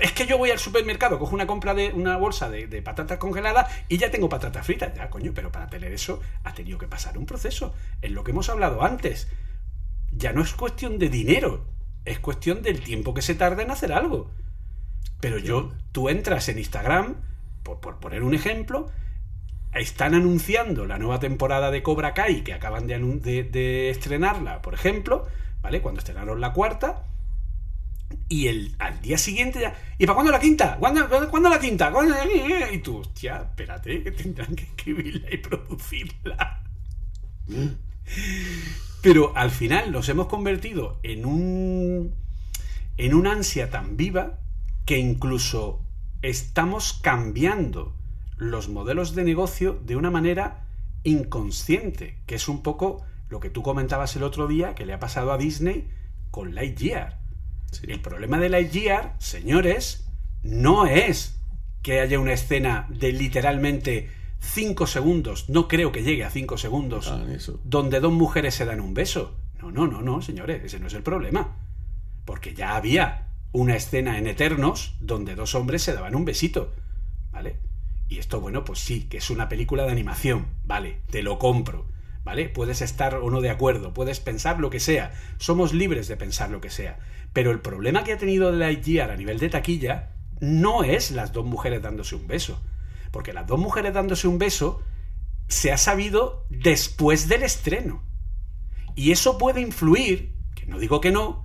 Es 0.00 0.10
que 0.10 0.26
yo 0.26 0.36
voy 0.36 0.50
al 0.50 0.58
supermercado, 0.58 1.20
cojo 1.20 1.32
una 1.32 1.46
compra 1.46 1.74
de 1.74 1.92
una 1.92 2.16
bolsa 2.16 2.50
de, 2.50 2.66
de 2.66 2.82
patatas 2.82 3.18
congeladas 3.18 3.72
y 3.88 3.98
ya 3.98 4.10
tengo 4.10 4.28
patatas 4.28 4.66
fritas. 4.66 4.92
Ya, 4.96 5.10
coño, 5.10 5.30
pero 5.32 5.52
para 5.52 5.68
tener 5.68 5.92
eso 5.92 6.20
ha 6.42 6.54
tenido 6.54 6.76
que 6.76 6.88
pasar 6.88 7.16
un 7.16 7.26
proceso. 7.26 7.72
Es 8.02 8.10
lo 8.10 8.24
que 8.24 8.32
hemos 8.32 8.48
hablado 8.48 8.82
antes. 8.82 9.28
Ya 10.10 10.32
no 10.32 10.42
es 10.42 10.54
cuestión 10.54 10.98
de 10.98 11.08
dinero, 11.08 11.68
es 12.04 12.18
cuestión 12.18 12.62
del 12.62 12.80
tiempo 12.80 13.14
que 13.14 13.22
se 13.22 13.36
tarda 13.36 13.62
en 13.62 13.70
hacer 13.70 13.92
algo. 13.92 14.28
Pero 15.20 15.38
yo, 15.38 15.72
tú 15.92 16.08
entras 16.08 16.48
en 16.48 16.58
Instagram, 16.58 17.14
por, 17.62 17.78
por 17.78 18.00
poner 18.00 18.24
un 18.24 18.34
ejemplo, 18.34 18.90
están 19.74 20.14
anunciando 20.14 20.86
la 20.86 20.98
nueva 20.98 21.20
temporada 21.20 21.70
de 21.70 21.82
Cobra 21.82 22.14
Kai, 22.14 22.42
que 22.42 22.52
acaban 22.52 22.86
de, 22.86 23.90
estrenarla, 23.90 24.62
por 24.62 24.74
ejemplo, 24.74 25.26
¿vale? 25.62 25.80
Cuando 25.82 25.98
estrenaron 26.00 26.40
la 26.40 26.52
cuarta. 26.52 27.04
Y 28.28 28.46
el, 28.48 28.76
al 28.78 29.00
día 29.00 29.18
siguiente 29.18 29.60
ya. 29.60 29.74
¿Y 29.98 30.06
para 30.06 30.14
cuándo 30.14 30.32
la 30.32 30.38
quinta? 30.40 30.76
¿Cuándo, 30.78 31.48
la 31.48 31.58
quinta? 31.60 31.90
¿Cuándo- 31.90 32.14
Y 32.72 32.78
tú, 32.78 32.98
hostia, 32.98 33.38
espérate, 33.38 34.02
que 34.02 34.12
tendrán 34.12 34.54
que 34.54 34.62
escribirla 34.64 35.26
y 35.32 35.38
producirla. 35.38 36.62
Pero 39.02 39.36
al 39.36 39.50
final 39.50 39.92
nos 39.92 40.08
hemos 40.08 40.26
convertido 40.28 40.98
en 41.02 41.26
un. 41.26 42.14
en 42.96 43.14
una 43.14 43.32
ansia 43.32 43.70
tan 43.70 43.96
viva 43.96 44.38
que 44.86 44.98
incluso 44.98 45.80
estamos 46.22 46.92
cambiando 47.02 47.94
los 48.36 48.68
modelos 48.68 49.14
de 49.14 49.24
negocio 49.24 49.80
de 49.84 49.96
una 49.96 50.10
manera 50.10 50.66
inconsciente, 51.04 52.18
que 52.26 52.34
es 52.36 52.48
un 52.48 52.62
poco 52.62 53.04
lo 53.28 53.40
que 53.40 53.50
tú 53.50 53.62
comentabas 53.62 54.16
el 54.16 54.22
otro 54.22 54.46
día 54.46 54.74
que 54.74 54.86
le 54.86 54.92
ha 54.92 54.98
pasado 54.98 55.32
a 55.32 55.38
Disney 55.38 55.88
con 56.30 56.54
Lightyear. 56.54 57.20
Sí. 57.70 57.86
El 57.88 58.00
problema 58.00 58.38
de 58.38 58.48
Lightyear, 58.48 59.16
señores, 59.18 60.08
no 60.42 60.86
es 60.86 61.38
que 61.82 62.00
haya 62.00 62.18
una 62.18 62.32
escena 62.32 62.86
de 62.88 63.12
literalmente 63.12 64.10
5 64.40 64.86
segundos, 64.86 65.48
no 65.48 65.68
creo 65.68 65.90
que 65.92 66.02
llegue 66.02 66.24
a 66.24 66.30
5 66.30 66.58
segundos, 66.58 67.08
Ah, 67.08 67.24
donde 67.64 68.00
dos 68.00 68.12
mujeres 68.12 68.54
se 68.54 68.64
dan 68.64 68.80
un 68.80 68.94
beso. 68.94 69.36
No, 69.60 69.70
no, 69.70 69.86
no, 69.86 70.02
no, 70.02 70.22
señores, 70.22 70.62
ese 70.64 70.78
no 70.78 70.86
es 70.86 70.94
el 70.94 71.02
problema. 71.02 71.56
Porque 72.24 72.54
ya 72.54 72.76
había 72.76 73.28
una 73.52 73.76
escena 73.76 74.18
en 74.18 74.26
Eternos 74.26 74.94
donde 75.00 75.34
dos 75.34 75.54
hombres 75.54 75.82
se 75.82 75.94
daban 75.94 76.14
un 76.14 76.24
besito. 76.24 76.72
¿Vale? 77.32 77.56
Y 78.08 78.18
esto, 78.18 78.40
bueno, 78.40 78.64
pues 78.64 78.78
sí, 78.78 79.04
que 79.08 79.18
es 79.18 79.30
una 79.30 79.48
película 79.48 79.84
de 79.84 79.92
animación. 79.92 80.46
Vale, 80.64 81.00
te 81.10 81.22
lo 81.22 81.38
compro. 81.38 81.86
¿Vale? 82.24 82.48
Puedes 82.48 82.80
estar 82.80 83.16
o 83.16 83.30
no 83.30 83.42
de 83.42 83.50
acuerdo, 83.50 83.92
puedes 83.92 84.18
pensar 84.18 84.58
lo 84.58 84.70
que 84.70 84.80
sea. 84.80 85.12
Somos 85.36 85.74
libres 85.74 86.08
de 86.08 86.16
pensar 86.16 86.50
lo 86.50 86.62
que 86.62 86.70
sea. 86.70 86.98
Pero 87.34 87.50
el 87.50 87.60
problema 87.60 88.02
que 88.02 88.14
ha 88.14 88.18
tenido 88.18 88.50
Lightyear 88.50 89.10
a 89.10 89.16
nivel 89.16 89.38
de 89.38 89.50
taquilla 89.50 90.12
no 90.40 90.84
es 90.84 91.10
las 91.10 91.32
dos 91.32 91.44
mujeres 91.44 91.82
dándose 91.82 92.14
un 92.14 92.26
beso. 92.26 92.62
Porque 93.10 93.34
las 93.34 93.46
dos 93.46 93.58
mujeres 93.58 93.92
dándose 93.92 94.26
un 94.26 94.38
beso 94.38 94.82
se 95.48 95.70
ha 95.70 95.76
sabido 95.76 96.46
después 96.48 97.28
del 97.28 97.42
estreno. 97.42 98.02
Y 98.94 99.12
eso 99.12 99.36
puede 99.36 99.60
influir, 99.60 100.32
que 100.54 100.66
no 100.66 100.78
digo 100.78 101.00
que 101.00 101.10
no, 101.10 101.44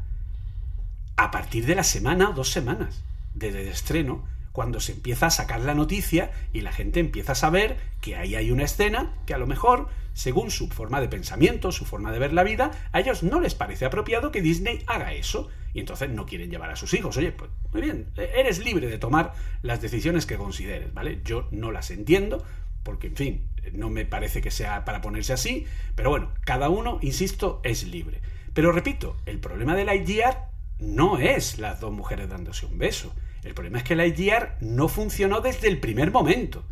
a 1.17 1.31
partir 1.31 1.65
de 1.65 1.75
la 1.75 1.83
semana 1.83 2.29
o 2.29 2.33
dos 2.33 2.49
semanas 2.49 3.03
desde 3.33 3.61
el 3.61 3.67
estreno, 3.67 4.23
cuando 4.51 4.79
se 4.79 4.93
empieza 4.93 5.27
a 5.27 5.31
sacar 5.31 5.61
la 5.61 5.73
noticia 5.73 6.31
y 6.53 6.61
la 6.61 6.71
gente 6.71 6.99
empieza 6.99 7.33
a 7.33 7.35
saber 7.35 7.77
que 8.01 8.15
ahí 8.15 8.35
hay 8.35 8.51
una 8.51 8.63
escena 8.63 9.13
que 9.25 9.33
a 9.33 9.37
lo 9.37 9.47
mejor, 9.47 9.87
según 10.13 10.51
su 10.51 10.69
forma 10.69 11.01
de 11.01 11.07
pensamiento, 11.07 11.71
su 11.71 11.85
forma 11.85 12.11
de 12.11 12.19
ver 12.19 12.33
la 12.33 12.43
vida, 12.43 12.71
a 12.91 12.99
ellos 12.99 13.23
no 13.23 13.39
les 13.39 13.55
parece 13.55 13.85
apropiado 13.85 14.31
que 14.31 14.41
Disney 14.41 14.83
haga 14.87 15.13
eso. 15.13 15.49
Y 15.73 15.79
entonces 15.79 16.09
no 16.09 16.25
quieren 16.25 16.49
llevar 16.49 16.71
a 16.71 16.75
sus 16.75 16.93
hijos. 16.95 17.15
Oye, 17.17 17.31
pues 17.31 17.51
muy 17.71 17.83
bien, 17.83 18.07
eres 18.17 18.57
libre 18.57 18.87
de 18.87 18.97
tomar 18.97 19.33
las 19.61 19.81
decisiones 19.81 20.25
que 20.25 20.35
consideres, 20.35 20.93
¿vale? 20.93 21.21
Yo 21.23 21.47
no 21.51 21.71
las 21.71 21.91
entiendo, 21.91 22.43
porque, 22.83 23.07
en 23.07 23.15
fin, 23.15 23.47
no 23.73 23.89
me 23.89 24.05
parece 24.05 24.41
que 24.41 24.49
sea 24.49 24.83
para 24.83 25.01
ponerse 25.01 25.33
así, 25.33 25.67
pero 25.95 26.09
bueno, 26.09 26.31
cada 26.43 26.69
uno, 26.69 26.97
insisto, 27.01 27.61
es 27.63 27.85
libre. 27.85 28.21
Pero 28.53 28.71
repito, 28.71 29.15
el 29.27 29.39
problema 29.39 29.75
de 29.75 29.85
la 29.85 29.95
IGR 29.95 30.37
no 30.79 31.19
es 31.19 31.59
las 31.59 31.79
dos 31.79 31.91
mujeres 31.91 32.29
dándose 32.29 32.65
un 32.65 32.77
beso. 32.77 33.13
El 33.43 33.53
problema 33.53 33.79
es 33.79 33.83
que 33.83 33.95
la 33.95 34.05
IGR 34.05 34.57
no 34.61 34.87
funcionó 34.87 35.41
desde 35.41 35.67
el 35.67 35.79
primer 35.79 36.11
momento. 36.11 36.65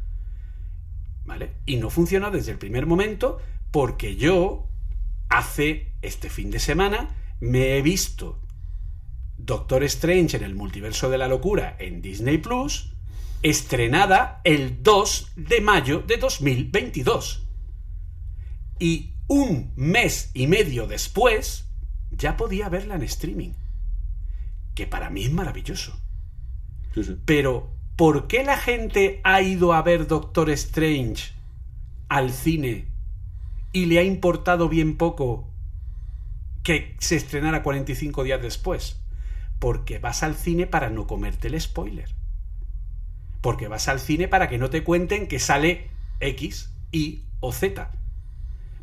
¿Vale? 1.26 1.52
Y 1.66 1.78
no 1.78 1.90
funcionó 1.90 2.32
desde 2.32 2.52
el 2.52 2.58
primer 2.58 2.86
momento 2.86 3.40
porque 3.72 4.16
yo, 4.16 4.70
hace 5.30 5.94
este 6.02 6.30
fin 6.30 6.52
de 6.52 6.60
semana, 6.60 7.16
me 7.40 7.78
he 7.78 7.82
visto 7.82 8.42
Doctor 9.38 9.84
Strange 9.84 10.38
en 10.38 10.44
el 10.44 10.56
multiverso 10.56 11.10
de 11.10 11.18
la 11.18 11.28
locura 11.28 11.76
en 11.80 12.02
Disney 12.02 12.38
Plus, 12.38 12.94
estrenada 13.44 14.42
el 14.44 14.82
2 14.84 15.34
de 15.36 15.62
mayo 15.62 16.00
de 16.00 16.18
2022. 16.18 17.48
Y 18.80 19.14
un 19.28 19.74
mes 19.76 20.32
y 20.34 20.48
medio 20.48 20.88
después, 20.88 21.66
ya 22.12 22.38
podía 22.38 22.70
verla 22.70 22.96
en 22.96 23.04
streaming. 23.04 23.54
Que 24.74 24.88
para 24.88 25.10
mí 25.10 25.26
es 25.26 25.32
maravilloso. 25.32 26.00
Pero, 27.26 27.70
¿por 27.96 28.28
qué 28.28 28.44
la 28.44 28.58
gente 28.58 29.22
ha 29.24 29.42
ido 29.42 29.74
a 29.74 29.82
ver 29.82 30.08
Doctor 30.08 30.50
Strange 30.52 31.34
al 32.10 32.32
cine 32.32 32.88
y 33.74 33.86
le 33.86 34.00
ha 34.00 34.04
importado 34.04 34.70
bien 34.70 34.98
poco 34.98 35.52
que 36.64 36.96
se 37.00 37.16
estrenara 37.16 37.64
45 37.64 38.24
días 38.24 38.42
después? 38.42 39.02
Porque 39.60 40.00
vas 40.00 40.24
al 40.24 40.36
cine 40.36 40.68
para 40.68 40.90
no 40.90 41.08
comerte 41.08 41.48
el 41.48 41.60
spoiler. 41.60 42.10
Porque 43.42 43.68
vas 43.68 43.88
al 43.88 44.00
cine 44.00 44.28
para 44.28 44.50
que 44.50 44.58
no 44.58 44.70
te 44.70 44.84
cuenten 44.84 45.28
que 45.28 45.40
sale 45.40 45.90
X, 46.20 46.72
Y 46.92 47.24
o 47.40 47.52
Z. 47.52 47.92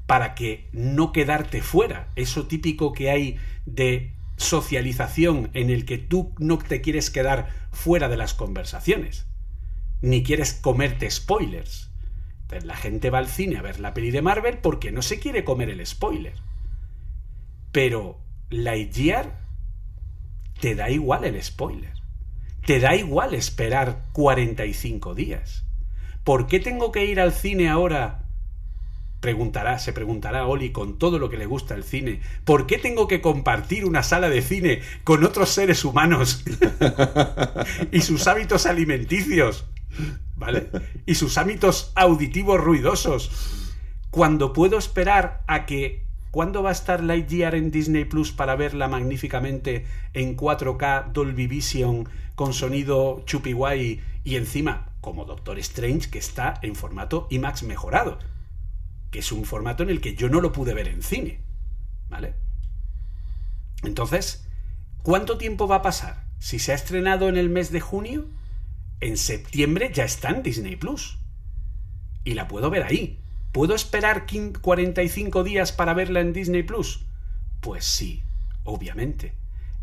Para 0.07 0.35
que 0.35 0.69
no 0.73 1.13
quedarte 1.13 1.63
fuera. 1.63 2.11
Eso 2.17 2.47
típico 2.47 2.93
que 2.93 3.11
hay 3.11 3.39
de 3.67 4.13
socialización 4.45 5.51
en 5.55 5.71
el 5.71 5.85
que 5.85 5.99
tú 5.99 6.33
no 6.39 6.59
te 6.59 6.81
quieres 6.81 7.11
quedar 7.11 7.49
fuera 7.73 8.09
de 8.09 8.17
las 8.17 8.35
conversaciones, 8.35 9.27
ni 10.01 10.23
quieres 10.23 10.55
comerte 10.55 11.11
spoilers. 11.11 11.91
Entonces, 12.43 12.65
la 12.65 12.77
gente 12.77 13.11
va 13.11 13.19
al 13.19 13.29
cine 13.29 13.57
a 13.57 13.63
ver 13.63 13.81
la 13.81 13.95
peli 13.95 14.11
de 14.11 14.23
Marvel 14.23 14.59
porque 14.59 14.93
no 14.93 15.03
se 15.03 15.19
quiere 15.19 15.45
comer 15.45 15.71
el 15.71 15.85
spoiler. 15.85 16.35
Pero 17.73 18.21
Lightyear 18.51 19.41
te 20.61 20.75
da 20.75 20.91
igual 20.91 21.25
el 21.25 21.43
spoiler. 21.43 21.95
Te 22.67 22.81
da 22.81 22.95
igual 22.95 23.35
esperar 23.35 24.05
45 24.13 25.15
días. 25.15 25.65
¿Por 26.23 26.47
qué 26.47 26.61
tengo 26.61 26.93
que 26.93 27.05
ir 27.05 27.21
al 27.21 27.33
cine 27.33 27.69
ahora 27.69 28.24
preguntará, 29.25 29.79
se 29.79 29.95
preguntará 29.95 30.47
Oli 30.47 30.71
con 30.71 30.99
todo 30.99 31.19
lo 31.19 31.31
que 31.31 31.39
le 31.39 31.47
gusta 31.47 31.75
el 31.75 31.83
cine, 31.83 32.21
¿por 32.45 32.67
qué 32.67 32.77
tengo 32.77 33.09
que 33.09 33.23
compartir 33.23 33.87
una 33.87 34.03
sala 34.03 34.29
de 34.29 34.43
cine 34.43 34.83
con 35.03 35.25
otros 35.25 35.49
seres 35.49 35.83
humanos 35.87 36.45
y 37.91 38.03
sus 38.03 38.27
hábitos 38.27 38.67
alimenticios? 38.67 39.65
¿Vale? 40.37 40.69
Y 41.07 41.15
sus 41.15 41.39
hábitos 41.39 41.91
auditivos 41.95 42.61
ruidosos. 42.61 43.31
Cuando 44.11 44.53
puedo 44.53 44.77
esperar 44.77 45.43
a 45.47 45.65
que 45.65 46.05
¿Cuándo 46.31 46.65
va 46.65 46.71
a 46.71 46.73
estar 46.73 47.01
Lightyear 47.01 47.55
en 47.55 47.71
Disney 47.71 48.05
Plus 48.07 48.33
para 48.33 48.57
verla 48.57 48.89
magníficamente 48.89 49.87
en 50.15 50.37
4K 50.37 51.13
Dolby 51.13 51.47
Vision 51.47 52.09
con 52.35 52.53
sonido 52.53 53.23
chupi 53.25 53.53
guay 53.53 54.01
y 54.25 54.35
encima 54.35 54.89
como 55.01 55.27
Doctor 55.27 55.61
Strange 55.61 56.11
que 56.11 56.19
está 56.19 56.59
en 56.63 56.75
formato 56.75 57.29
IMAX 57.31 57.63
mejorado? 57.63 58.19
Que 59.15 59.21
es 59.21 59.31
un 59.31 59.45
formato 59.45 59.85
en 59.85 59.91
el 59.91 60.01
que 60.01 60.17
yo 60.17 60.29
no 60.29 60.41
lo 60.41 60.51
pude 60.51 60.75
ver 60.75 60.89
en 60.89 61.01
cine. 61.01 61.41
¿Vale? 62.09 62.35
Entonces, 63.85 64.45
¿cuánto 65.05 65.39
tiempo 65.39 65.69
va 65.69 65.77
a 65.77 65.83
pasar? 65.83 66.27
Si 66.41 66.59
se 66.59 66.73
ha 66.73 66.75
estrenado 66.75 67.29
en 67.29 67.37
el 67.37 67.49
mes 67.49 67.71
de 67.71 67.79
junio, 67.79 68.27
en 68.99 69.17
septiembre 69.17 69.93
ya 69.95 70.03
está 70.03 70.31
en 70.31 70.43
Disney 70.43 70.75
Plus. 70.75 71.21
Y 72.25 72.35
la 72.35 72.49
puedo 72.49 72.71
ver 72.71 72.83
ahí. 72.83 73.23
¿Puedo 73.53 73.77
esperar 73.77 74.27
45 74.61 75.45
días 75.45 75.71
para 75.71 75.95
verla 75.95 76.19
en 76.19 76.33
Disney 76.33 76.65
Plus? 76.65 77.07
Pues 77.61 77.85
sí, 77.85 78.25
obviamente. 78.65 79.37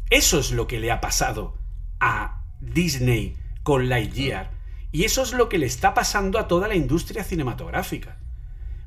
Eso 0.09 0.39
es 0.39 0.51
lo 0.51 0.67
que 0.67 0.81
le 0.81 0.91
ha 0.91 0.99
pasado 0.99 1.57
a 2.01 2.43
Disney 2.59 3.37
con 3.63 3.87
Lightyear. 3.87 4.51
Y 4.91 5.05
eso 5.05 5.23
es 5.23 5.31
lo 5.31 5.47
que 5.47 5.57
le 5.57 5.67
está 5.67 5.93
pasando 5.93 6.37
a 6.37 6.49
toda 6.49 6.67
la 6.67 6.75
industria 6.75 7.23
cinematográfica 7.23 8.17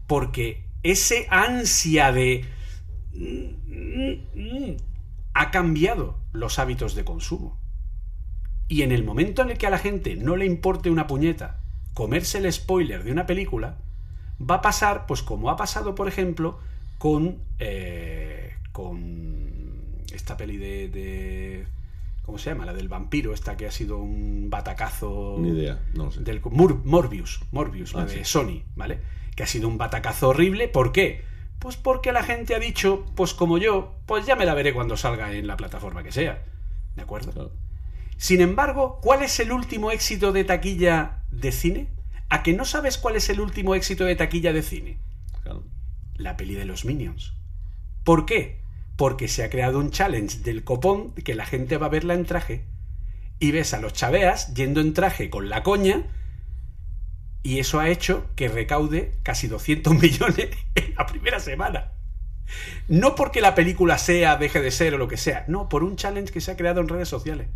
porque 0.06 0.64
ese 0.82 1.26
ansia 1.30 2.12
de... 2.12 2.44
ha 5.34 5.50
cambiado 5.50 6.18
los 6.32 6.58
hábitos 6.58 6.94
de 6.94 7.04
consumo. 7.04 7.58
Y 8.68 8.82
en 8.82 8.92
el 8.92 9.04
momento 9.04 9.42
en 9.42 9.50
el 9.50 9.58
que 9.58 9.66
a 9.66 9.70
la 9.70 9.78
gente 9.78 10.16
no 10.16 10.36
le 10.36 10.46
importe 10.46 10.90
una 10.90 11.06
puñeta 11.06 11.60
comerse 11.94 12.38
el 12.38 12.52
spoiler 12.52 13.04
de 13.04 13.12
una 13.12 13.24
película, 13.24 13.78
va 14.38 14.56
a 14.56 14.62
pasar, 14.62 15.06
pues 15.06 15.22
como 15.22 15.48
ha 15.48 15.56
pasado, 15.56 15.94
por 15.94 16.08
ejemplo, 16.08 16.58
con, 16.98 17.38
eh, 17.58 18.54
con 18.72 20.02
esta 20.12 20.36
peli 20.36 20.56
de, 20.56 21.66
¿Cómo 22.24 22.38
se 22.38 22.50
llama? 22.50 22.64
La 22.64 22.72
del 22.72 22.88
vampiro, 22.88 23.32
esta 23.32 23.56
que 23.56 23.66
ha 23.66 23.70
sido 23.70 23.98
un 23.98 24.48
batacazo. 24.48 25.36
Ni 25.38 25.50
idea, 25.50 25.80
no 25.94 26.06
lo 26.06 26.10
sé. 26.10 26.22
Del, 26.22 26.40
Morbius, 26.42 27.40
Morbius, 27.52 27.92
la 27.94 28.02
ah, 28.02 28.06
de 28.06 28.24
Sony, 28.24 28.62
¿vale? 28.74 28.98
Que 29.34 29.42
ha 29.42 29.46
sido 29.46 29.68
un 29.68 29.78
batacazo 29.78 30.28
horrible. 30.28 30.68
¿Por 30.68 30.92
qué? 30.92 31.24
Pues 31.58 31.76
porque 31.76 32.12
la 32.12 32.22
gente 32.22 32.54
ha 32.54 32.58
dicho, 32.58 33.06
pues 33.14 33.34
como 33.34 33.58
yo, 33.58 33.96
pues 34.06 34.26
ya 34.26 34.36
me 34.36 34.44
la 34.44 34.54
veré 34.54 34.74
cuando 34.74 34.96
salga 34.96 35.32
en 35.32 35.46
la 35.46 35.56
plataforma 35.56 36.02
que 36.02 36.12
sea. 36.12 36.44
¿De 36.94 37.02
acuerdo? 37.02 37.52
Sin 38.16 38.40
embargo, 38.40 39.00
¿cuál 39.02 39.22
es 39.22 39.40
el 39.40 39.52
último 39.52 39.90
éxito 39.90 40.32
de 40.32 40.44
taquilla 40.44 41.22
de 41.30 41.52
cine? 41.52 41.88
¿A 42.28 42.42
que 42.42 42.52
no 42.52 42.64
sabes 42.64 42.98
cuál 42.98 43.16
es 43.16 43.28
el 43.28 43.40
último 43.40 43.74
éxito 43.74 44.04
de 44.04 44.16
taquilla 44.16 44.52
de 44.52 44.62
cine? 44.62 44.98
La 46.16 46.36
peli 46.36 46.54
de 46.54 46.64
los 46.64 46.84
Minions. 46.84 47.34
¿Por 48.04 48.26
qué? 48.26 48.60
Porque 48.96 49.26
se 49.26 49.42
ha 49.42 49.50
creado 49.50 49.78
un 49.78 49.90
challenge 49.90 50.38
del 50.38 50.62
copón 50.62 51.12
que 51.12 51.34
la 51.34 51.44
gente 51.44 51.76
va 51.76 51.86
a 51.86 51.90
verla 51.90 52.14
en 52.14 52.24
traje. 52.24 52.64
Y 53.40 53.50
ves 53.50 53.74
a 53.74 53.80
los 53.80 53.94
chaveas 53.94 54.54
yendo 54.54 54.80
en 54.80 54.94
traje 54.94 55.28
con 55.28 55.48
la 55.48 55.62
coña 55.62 56.04
y 57.44 57.60
eso 57.60 57.78
ha 57.78 57.90
hecho 57.90 58.26
que 58.34 58.48
recaude 58.48 59.18
casi 59.22 59.46
200 59.46 59.94
millones 60.02 60.48
en 60.74 60.94
la 60.96 61.06
primera 61.06 61.38
semana. 61.38 61.92
No 62.88 63.14
porque 63.14 63.40
la 63.40 63.54
película 63.54 63.98
sea, 63.98 64.36
deje 64.36 64.60
de 64.60 64.70
ser 64.70 64.94
o 64.94 64.98
lo 64.98 65.08
que 65.08 65.16
sea, 65.16 65.44
no, 65.46 65.68
por 65.68 65.84
un 65.84 65.96
challenge 65.96 66.32
que 66.32 66.40
se 66.40 66.50
ha 66.50 66.56
creado 66.56 66.80
en 66.80 66.88
redes 66.88 67.08
sociales. 67.08 67.48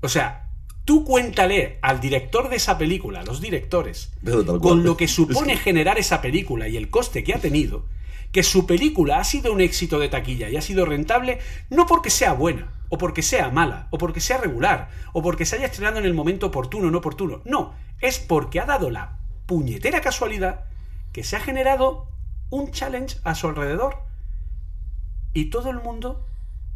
O 0.00 0.08
sea, 0.08 0.50
tú 0.84 1.04
cuéntale 1.04 1.78
al 1.82 2.00
director 2.00 2.48
de 2.48 2.56
esa 2.56 2.78
película, 2.78 3.20
a 3.20 3.24
los 3.24 3.40
directores, 3.40 4.12
con 4.60 4.82
lo 4.82 4.96
que 4.96 5.08
supone 5.08 5.56
generar 5.56 5.98
esa 5.98 6.22
película 6.22 6.66
y 6.66 6.76
el 6.76 6.88
coste 6.88 7.24
que 7.24 7.34
ha 7.34 7.38
tenido, 7.38 7.84
que 8.32 8.42
su 8.42 8.66
película 8.66 9.18
ha 9.18 9.24
sido 9.24 9.52
un 9.52 9.60
éxito 9.60 9.98
de 9.98 10.08
taquilla 10.08 10.48
y 10.48 10.56
ha 10.56 10.62
sido 10.62 10.86
rentable 10.86 11.40
no 11.70 11.86
porque 11.86 12.10
sea 12.10 12.32
buena, 12.32 12.72
o 12.88 12.98
porque 12.98 13.22
sea 13.22 13.50
mala, 13.50 13.88
o 13.90 13.98
porque 13.98 14.20
sea 14.20 14.38
regular, 14.38 14.90
o 15.12 15.22
porque 15.22 15.44
se 15.44 15.56
haya 15.56 15.66
estrenado 15.66 15.98
en 15.98 16.04
el 16.06 16.14
momento 16.14 16.46
oportuno 16.46 16.88
o 16.88 16.90
no 16.90 16.98
oportuno. 16.98 17.42
No, 17.44 17.74
es 18.00 18.18
porque 18.18 18.60
ha 18.60 18.66
dado 18.66 18.90
la 18.90 19.18
puñetera 19.46 20.00
casualidad 20.00 20.64
que 21.12 21.24
se 21.24 21.36
ha 21.36 21.40
generado 21.40 22.08
un 22.50 22.70
challenge 22.70 23.18
a 23.24 23.34
su 23.34 23.48
alrededor. 23.48 23.96
Y 25.32 25.46
todo 25.46 25.70
el 25.70 25.78
mundo 25.78 26.26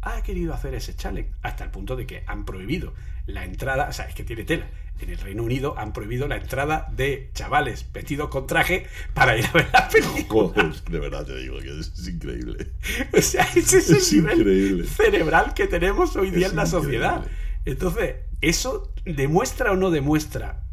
ha 0.01 0.21
querido 0.23 0.53
hacer 0.53 0.73
ese 0.73 0.95
challenge, 0.95 1.31
hasta 1.41 1.63
el 1.63 1.69
punto 1.69 1.95
de 1.95 2.07
que 2.07 2.23
han 2.25 2.45
prohibido 2.45 2.93
la 3.27 3.45
entrada, 3.45 3.87
o 3.89 3.93
sea, 3.93 4.05
es 4.05 4.15
que 4.15 4.23
tiene 4.23 4.43
tela. 4.43 4.67
En 4.99 5.09
el 5.09 5.17
Reino 5.17 5.43
Unido 5.43 5.75
han 5.77 5.93
prohibido 5.93 6.27
la 6.27 6.35
entrada 6.37 6.87
de 6.95 7.31
chavales 7.33 7.91
vestidos 7.91 8.29
con 8.29 8.45
traje 8.45 8.85
para 9.13 9.35
ir 9.35 9.45
a 9.47 9.51
ver 9.51 9.69
la 9.73 9.87
película. 9.87 10.71
de 10.89 10.99
verdad 10.99 11.25
te 11.25 11.37
digo 11.37 11.57
que 11.59 11.79
es, 11.79 12.07
increíble. 12.07 12.71
O 13.17 13.21
sea, 13.21 13.47
ese 13.55 13.79
es, 13.79 14.13
el 14.13 14.25
nivel 14.37 14.87
cerebral 14.87 15.53
que 15.53 15.67
tenemos 15.67 16.15
hoy 16.15 16.29
día 16.29 16.47
en 16.47 16.55
la 16.55 16.65
sociedad. 16.65 17.25
Entonces, 17.65 18.15
¿eso 18.41 18.93
demuestra 19.05 19.71
o 19.71 19.75
no 19.75 19.89
demuestra 19.91 20.63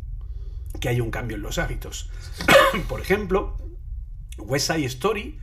que 0.80 0.88
hay 0.88 1.00
un 1.00 1.10
cambio 1.10 1.36
en 1.36 1.42
los 1.42 1.58
hábitos. 1.58 2.10
Por 2.88 3.00
ejemplo, 3.00 3.56
West 4.38 4.70
Side 4.70 4.84
Story 4.86 5.38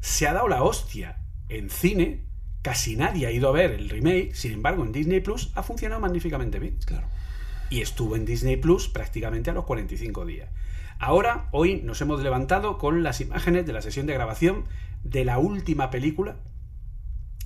se 0.00 0.26
ha 0.26 0.32
dado 0.32 0.48
la 0.48 0.62
hostia 0.62 1.18
en 1.48 1.70
cine, 1.70 2.24
casi 2.62 2.96
nadie 2.96 3.26
ha 3.26 3.30
ido 3.30 3.48
a 3.48 3.52
ver 3.52 3.72
el 3.72 3.88
remake, 3.88 4.34
sin 4.34 4.52
embargo 4.52 4.84
en 4.84 4.92
Disney 4.92 5.20
Plus 5.20 5.50
ha 5.54 5.62
funcionado 5.62 6.00
magníficamente 6.00 6.58
bien. 6.58 6.78
Claro. 6.84 7.06
Y 7.70 7.80
estuvo 7.80 8.16
en 8.16 8.24
Disney 8.24 8.56
Plus 8.56 8.88
prácticamente 8.88 9.50
a 9.50 9.54
los 9.54 9.64
45 9.64 10.26
días. 10.26 10.50
Ahora, 10.98 11.48
hoy 11.52 11.82
nos 11.82 12.00
hemos 12.00 12.22
levantado 12.22 12.78
con 12.78 13.02
las 13.02 13.20
imágenes 13.20 13.66
de 13.66 13.72
la 13.72 13.82
sesión 13.82 14.06
de 14.06 14.14
grabación 14.14 14.64
de 15.02 15.24
la 15.24 15.38
última 15.38 15.90
película 15.90 16.36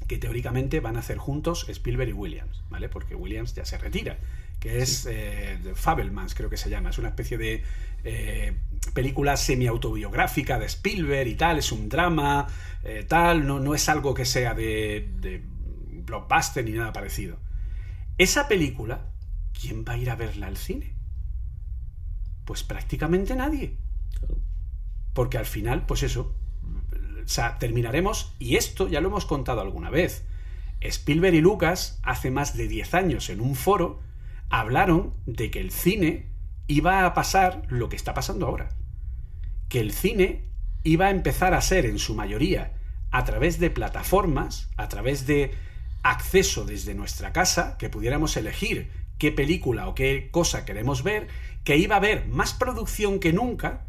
que 0.06 0.19
teóricamente 0.19 0.81
van 0.81 0.97
a 0.97 1.01
hacer 1.01 1.19
juntos 1.19 1.66
Spielberg 1.69 2.10
y 2.10 2.12
Williams, 2.12 2.62
¿vale? 2.70 2.89
Porque 2.89 3.15
Williams 3.15 3.55
ya 3.55 3.65
se 3.65 3.78
retira, 3.78 4.19
que 4.60 4.82
es 4.82 5.06
eh, 5.09 5.59
Fabelmans, 5.74 6.35
creo 6.35 6.51
que 6.51 6.56
se 6.56 6.70
llama. 6.70 6.90
Es 6.90 6.98
una 6.98 7.09
especie 7.09 7.39
de 7.39 7.62
eh, 8.05 8.56
película 8.94 9.36
semi-autobiográfica 9.36 10.59
de 10.59 10.66
Spielberg 10.66 11.28
y 11.28 11.35
tal, 11.35 11.59
es 11.59 11.72
un 11.72 11.89
drama, 11.89 12.47
eh, 12.82 13.05
tal, 13.06 13.47
no, 13.47 13.60
no 13.60 13.74
es 13.74 13.89
algo 13.89 14.14
que 14.14 14.24
sea 14.24 14.55
de, 14.55 15.09
de 15.20 15.43
blockbuster 16.05 16.64
ni 16.64 16.72
nada 16.72 16.93
parecido. 16.93 17.39
Esa 18.16 18.48
película, 18.48 19.12
¿quién 19.59 19.85
va 19.85 19.93
a 19.93 19.98
ir 19.98 20.10
a 20.10 20.16
verla 20.16 20.48
al 20.48 20.56
cine? 20.56 20.94
Pues 22.44 22.64
prácticamente 22.64 23.36
nadie. 23.36 23.76
Porque 25.12 25.39
al 25.39 25.47
final, 25.47 25.86
pues 25.86 26.02
eso, 26.02 26.35
o 27.24 27.28
sea, 27.28 27.59
terminaremos, 27.59 28.35
y 28.39 28.56
esto 28.56 28.89
ya 28.89 29.01
lo 29.01 29.09
hemos 29.09 29.26
contado 29.26 29.60
alguna 29.60 29.90
vez. 29.90 30.24
Spielberg 30.80 31.35
y 31.35 31.40
Lucas, 31.40 32.01
hace 32.02 32.30
más 32.30 32.56
de 32.56 32.68
10 32.68 32.94
años 32.94 33.30
en 33.30 33.40
un 33.40 33.55
foro, 33.55 34.01
hablaron 34.50 35.14
de 35.26 35.50
que 35.50 35.60
el 35.60 35.70
cine 35.70 36.26
iba 36.66 37.04
a 37.04 37.14
pasar 37.14 37.62
lo 37.68 37.88
que 37.88 37.96
está 37.96 38.14
pasando 38.14 38.46
ahora. 38.46 38.70
Que 39.68 39.80
el 39.80 39.92
cine 39.92 40.44
iba 40.84 41.06
a 41.06 41.10
empezar 41.10 41.54
a 41.54 41.60
ser, 41.60 41.86
en 41.86 41.98
su 41.98 42.14
mayoría, 42.14 42.72
a 43.10 43.24
través 43.24 43.58
de 43.58 43.70
plataformas, 43.70 44.70
a 44.76 44.88
través 44.88 45.26
de 45.26 45.54
acceso 46.02 46.64
desde 46.64 46.94
nuestra 46.94 47.32
casa, 47.32 47.76
que 47.78 47.88
pudiéramos 47.88 48.36
elegir 48.36 48.90
qué 49.18 49.32
película 49.32 49.88
o 49.88 49.94
qué 49.94 50.28
cosa 50.30 50.64
queremos 50.64 51.02
ver, 51.02 51.26
que 51.64 51.76
iba 51.76 51.96
a 51.96 51.98
haber 51.98 52.26
más 52.28 52.54
producción 52.54 53.18
que 53.18 53.32
nunca, 53.32 53.86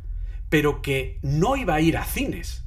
pero 0.49 0.81
que 0.81 1.19
no 1.21 1.55
iba 1.55 1.75
a 1.75 1.81
ir 1.81 1.97
a 1.97 2.03
cines, 2.03 2.63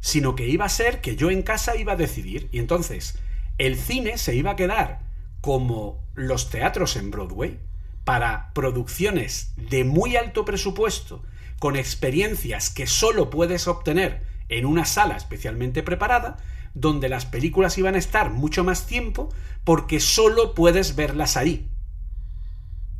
sino 0.00 0.36
que 0.36 0.46
iba 0.46 0.66
a 0.66 0.68
ser 0.68 1.00
que 1.00 1.16
yo 1.16 1.30
en 1.30 1.42
casa 1.42 1.76
iba 1.76 1.94
a 1.94 1.96
decidir. 1.96 2.48
Y 2.52 2.58
entonces 2.58 3.18
el 3.58 3.76
cine 3.76 4.18
se 4.18 4.34
iba 4.34 4.52
a 4.52 4.56
quedar 4.56 5.05
como 5.46 6.02
los 6.16 6.50
teatros 6.50 6.96
en 6.96 7.12
Broadway 7.12 7.60
para 8.02 8.50
producciones 8.52 9.52
de 9.56 9.84
muy 9.84 10.16
alto 10.16 10.44
presupuesto, 10.44 11.22
con 11.60 11.76
experiencias 11.76 12.68
que 12.68 12.88
solo 12.88 13.30
puedes 13.30 13.68
obtener 13.68 14.24
en 14.48 14.66
una 14.66 14.84
sala 14.84 15.16
especialmente 15.16 15.84
preparada, 15.84 16.38
donde 16.74 17.08
las 17.08 17.26
películas 17.26 17.78
iban 17.78 17.94
a 17.94 17.98
estar 17.98 18.30
mucho 18.30 18.64
más 18.64 18.88
tiempo 18.88 19.32
porque 19.62 20.00
solo 20.00 20.52
puedes 20.52 20.96
verlas 20.96 21.36
ahí. 21.36 21.68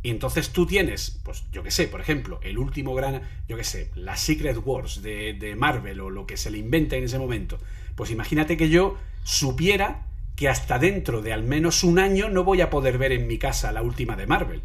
Y 0.05 0.11
entonces 0.11 0.51
tú 0.51 0.67
tienes, 0.67 1.21
pues 1.25 1.43
yo 1.51 1.65
que 1.65 1.73
sé, 1.73 1.89
por 1.89 2.01
ejemplo, 2.01 2.39
el 2.45 2.59
último 2.59 2.95
gran, 2.95 3.23
yo 3.49 3.57
que 3.57 3.65
sé, 3.65 3.91
la 3.97 4.17
Secret 4.17 4.57
Wars 4.65 5.03
de, 5.03 5.33
de, 5.33 5.57
Marvel 5.57 5.99
o 5.99 6.11
lo 6.11 6.29
que 6.29 6.37
se 6.37 6.53
le 6.53 6.59
invente 6.59 6.97
en 6.97 7.03
ese 7.03 7.19
momento. 7.19 7.59
Pues 7.97 8.13
imagínate 8.13 8.57
que 8.57 8.69
yo 8.69 8.97
supiera 9.25 10.07
que 10.37 10.49
hasta 10.49 10.79
dentro 10.79 11.23
de 11.23 11.33
al 11.33 11.43
menos 11.43 11.83
un 11.83 11.99
año 11.99 12.29
no 12.29 12.45
voy 12.45 12.61
a 12.61 12.71
poder 12.71 12.99
ver 12.99 13.13
en 13.13 13.27
mi 13.27 13.39
casa 13.39 13.73
la 13.73 13.83
última 13.83 14.17
de 14.17 14.27
Marvel. 14.27 14.63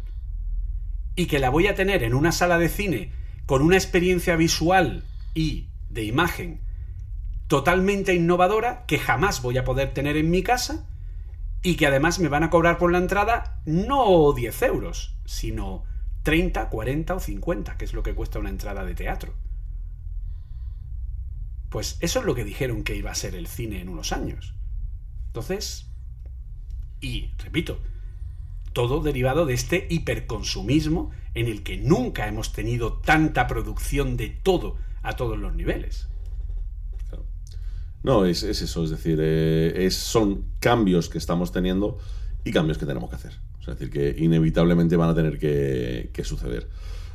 Y 1.16 1.26
que 1.26 1.38
la 1.38 1.50
voy 1.50 1.66
a 1.66 1.74
tener 1.74 2.02
en 2.02 2.14
una 2.14 2.30
sala 2.30 2.58
de 2.58 2.68
cine 2.68 3.10
con 3.46 3.62
una 3.62 3.76
experiencia 3.76 4.36
visual 4.36 5.04
y 5.34 5.68
de 5.88 6.04
imagen 6.04 6.60
totalmente 7.48 8.14
innovadora 8.14 8.84
que 8.86 8.98
jamás 8.98 9.42
voy 9.42 9.58
a 9.58 9.64
poder 9.64 9.92
tener 9.92 10.16
en 10.16 10.30
mi 10.30 10.42
casa 10.42 10.86
y 11.62 11.76
que 11.76 11.86
además 11.86 12.18
me 12.18 12.28
van 12.28 12.44
a 12.44 12.50
cobrar 12.50 12.78
por 12.78 12.92
la 12.92 12.98
entrada 12.98 13.60
no 13.64 14.32
10 14.32 14.62
euros, 14.62 15.16
sino 15.24 15.84
30, 16.22 16.68
40 16.68 17.14
o 17.14 17.20
50, 17.20 17.76
que 17.76 17.84
es 17.84 17.94
lo 17.94 18.02
que 18.02 18.14
cuesta 18.14 18.38
una 18.38 18.50
entrada 18.50 18.84
de 18.84 18.94
teatro. 18.94 19.34
Pues 21.68 21.96
eso 22.00 22.20
es 22.20 22.24
lo 22.26 22.34
que 22.34 22.44
dijeron 22.44 22.84
que 22.84 22.96
iba 22.96 23.10
a 23.10 23.14
ser 23.14 23.34
el 23.34 23.46
cine 23.46 23.80
en 23.80 23.88
unos 23.88 24.12
años. 24.12 24.54
Entonces, 25.32 25.86
y 27.00 27.30
repito, 27.38 27.78
todo 28.74 29.00
derivado 29.00 29.46
de 29.46 29.54
este 29.54 29.86
hiperconsumismo 29.88 31.10
en 31.34 31.46
el 31.46 31.62
que 31.62 31.78
nunca 31.78 32.28
hemos 32.28 32.52
tenido 32.52 33.00
tanta 33.04 33.46
producción 33.46 34.18
de 34.18 34.28
todo 34.28 34.76
a 35.02 35.16
todos 35.16 35.38
los 35.38 35.54
niveles. 35.54 36.06
No, 38.02 38.26
es, 38.26 38.42
es, 38.42 38.60
eso, 38.60 38.84
es 38.84 38.90
decir, 38.90 39.20
eh, 39.22 39.86
es, 39.86 39.94
son 39.94 40.44
cambios 40.60 41.08
que 41.08 41.16
estamos 41.16 41.50
teniendo 41.50 41.96
y 42.44 42.52
cambios 42.52 42.76
que 42.76 42.84
tenemos 42.84 43.08
que 43.08 43.16
hacer. 43.16 43.32
Es 43.60 43.66
decir, 43.66 43.88
que 43.90 44.14
inevitablemente 44.22 44.96
van 44.96 45.08
a 45.08 45.14
tener 45.14 45.38
que, 45.38 46.24
suceder. 46.24 46.68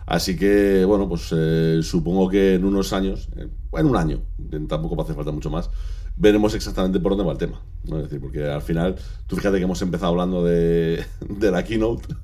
Así 0.08 0.36
que, 0.36 0.86
bueno, 0.86 1.08
pues 1.08 1.32
eh, 1.36 1.82
supongo 1.84 2.30
que 2.30 2.56
en 2.56 2.66
unos 2.66 2.94
años, 2.94 3.30
eh, 3.36 3.48
en 3.74 3.86
un 3.86 3.96
año, 3.96 4.22
tampoco 4.68 4.96
va 4.96 5.04
a 5.04 5.04
hacer 5.04 5.16
falta 5.16 5.32
mucho 5.32 5.52
más, 5.52 5.70
veremos 6.18 6.54
exactamente 6.56 7.00
por 7.00 7.12
dónde 7.12 7.26
va 7.26 7.32
el 7.32 7.38
tema. 7.38 7.62
Es 7.86 8.04
decir, 8.04 8.20
porque 8.20 8.50
al 8.50 8.62
final, 8.62 8.96
tú 9.28 9.36
fíjate 9.36 9.58
que 9.58 9.64
hemos 9.64 9.82
empezado 9.82 10.12
hablando 10.12 10.44
de, 10.44 11.06
la 11.40 11.64
keynote 11.64 12.16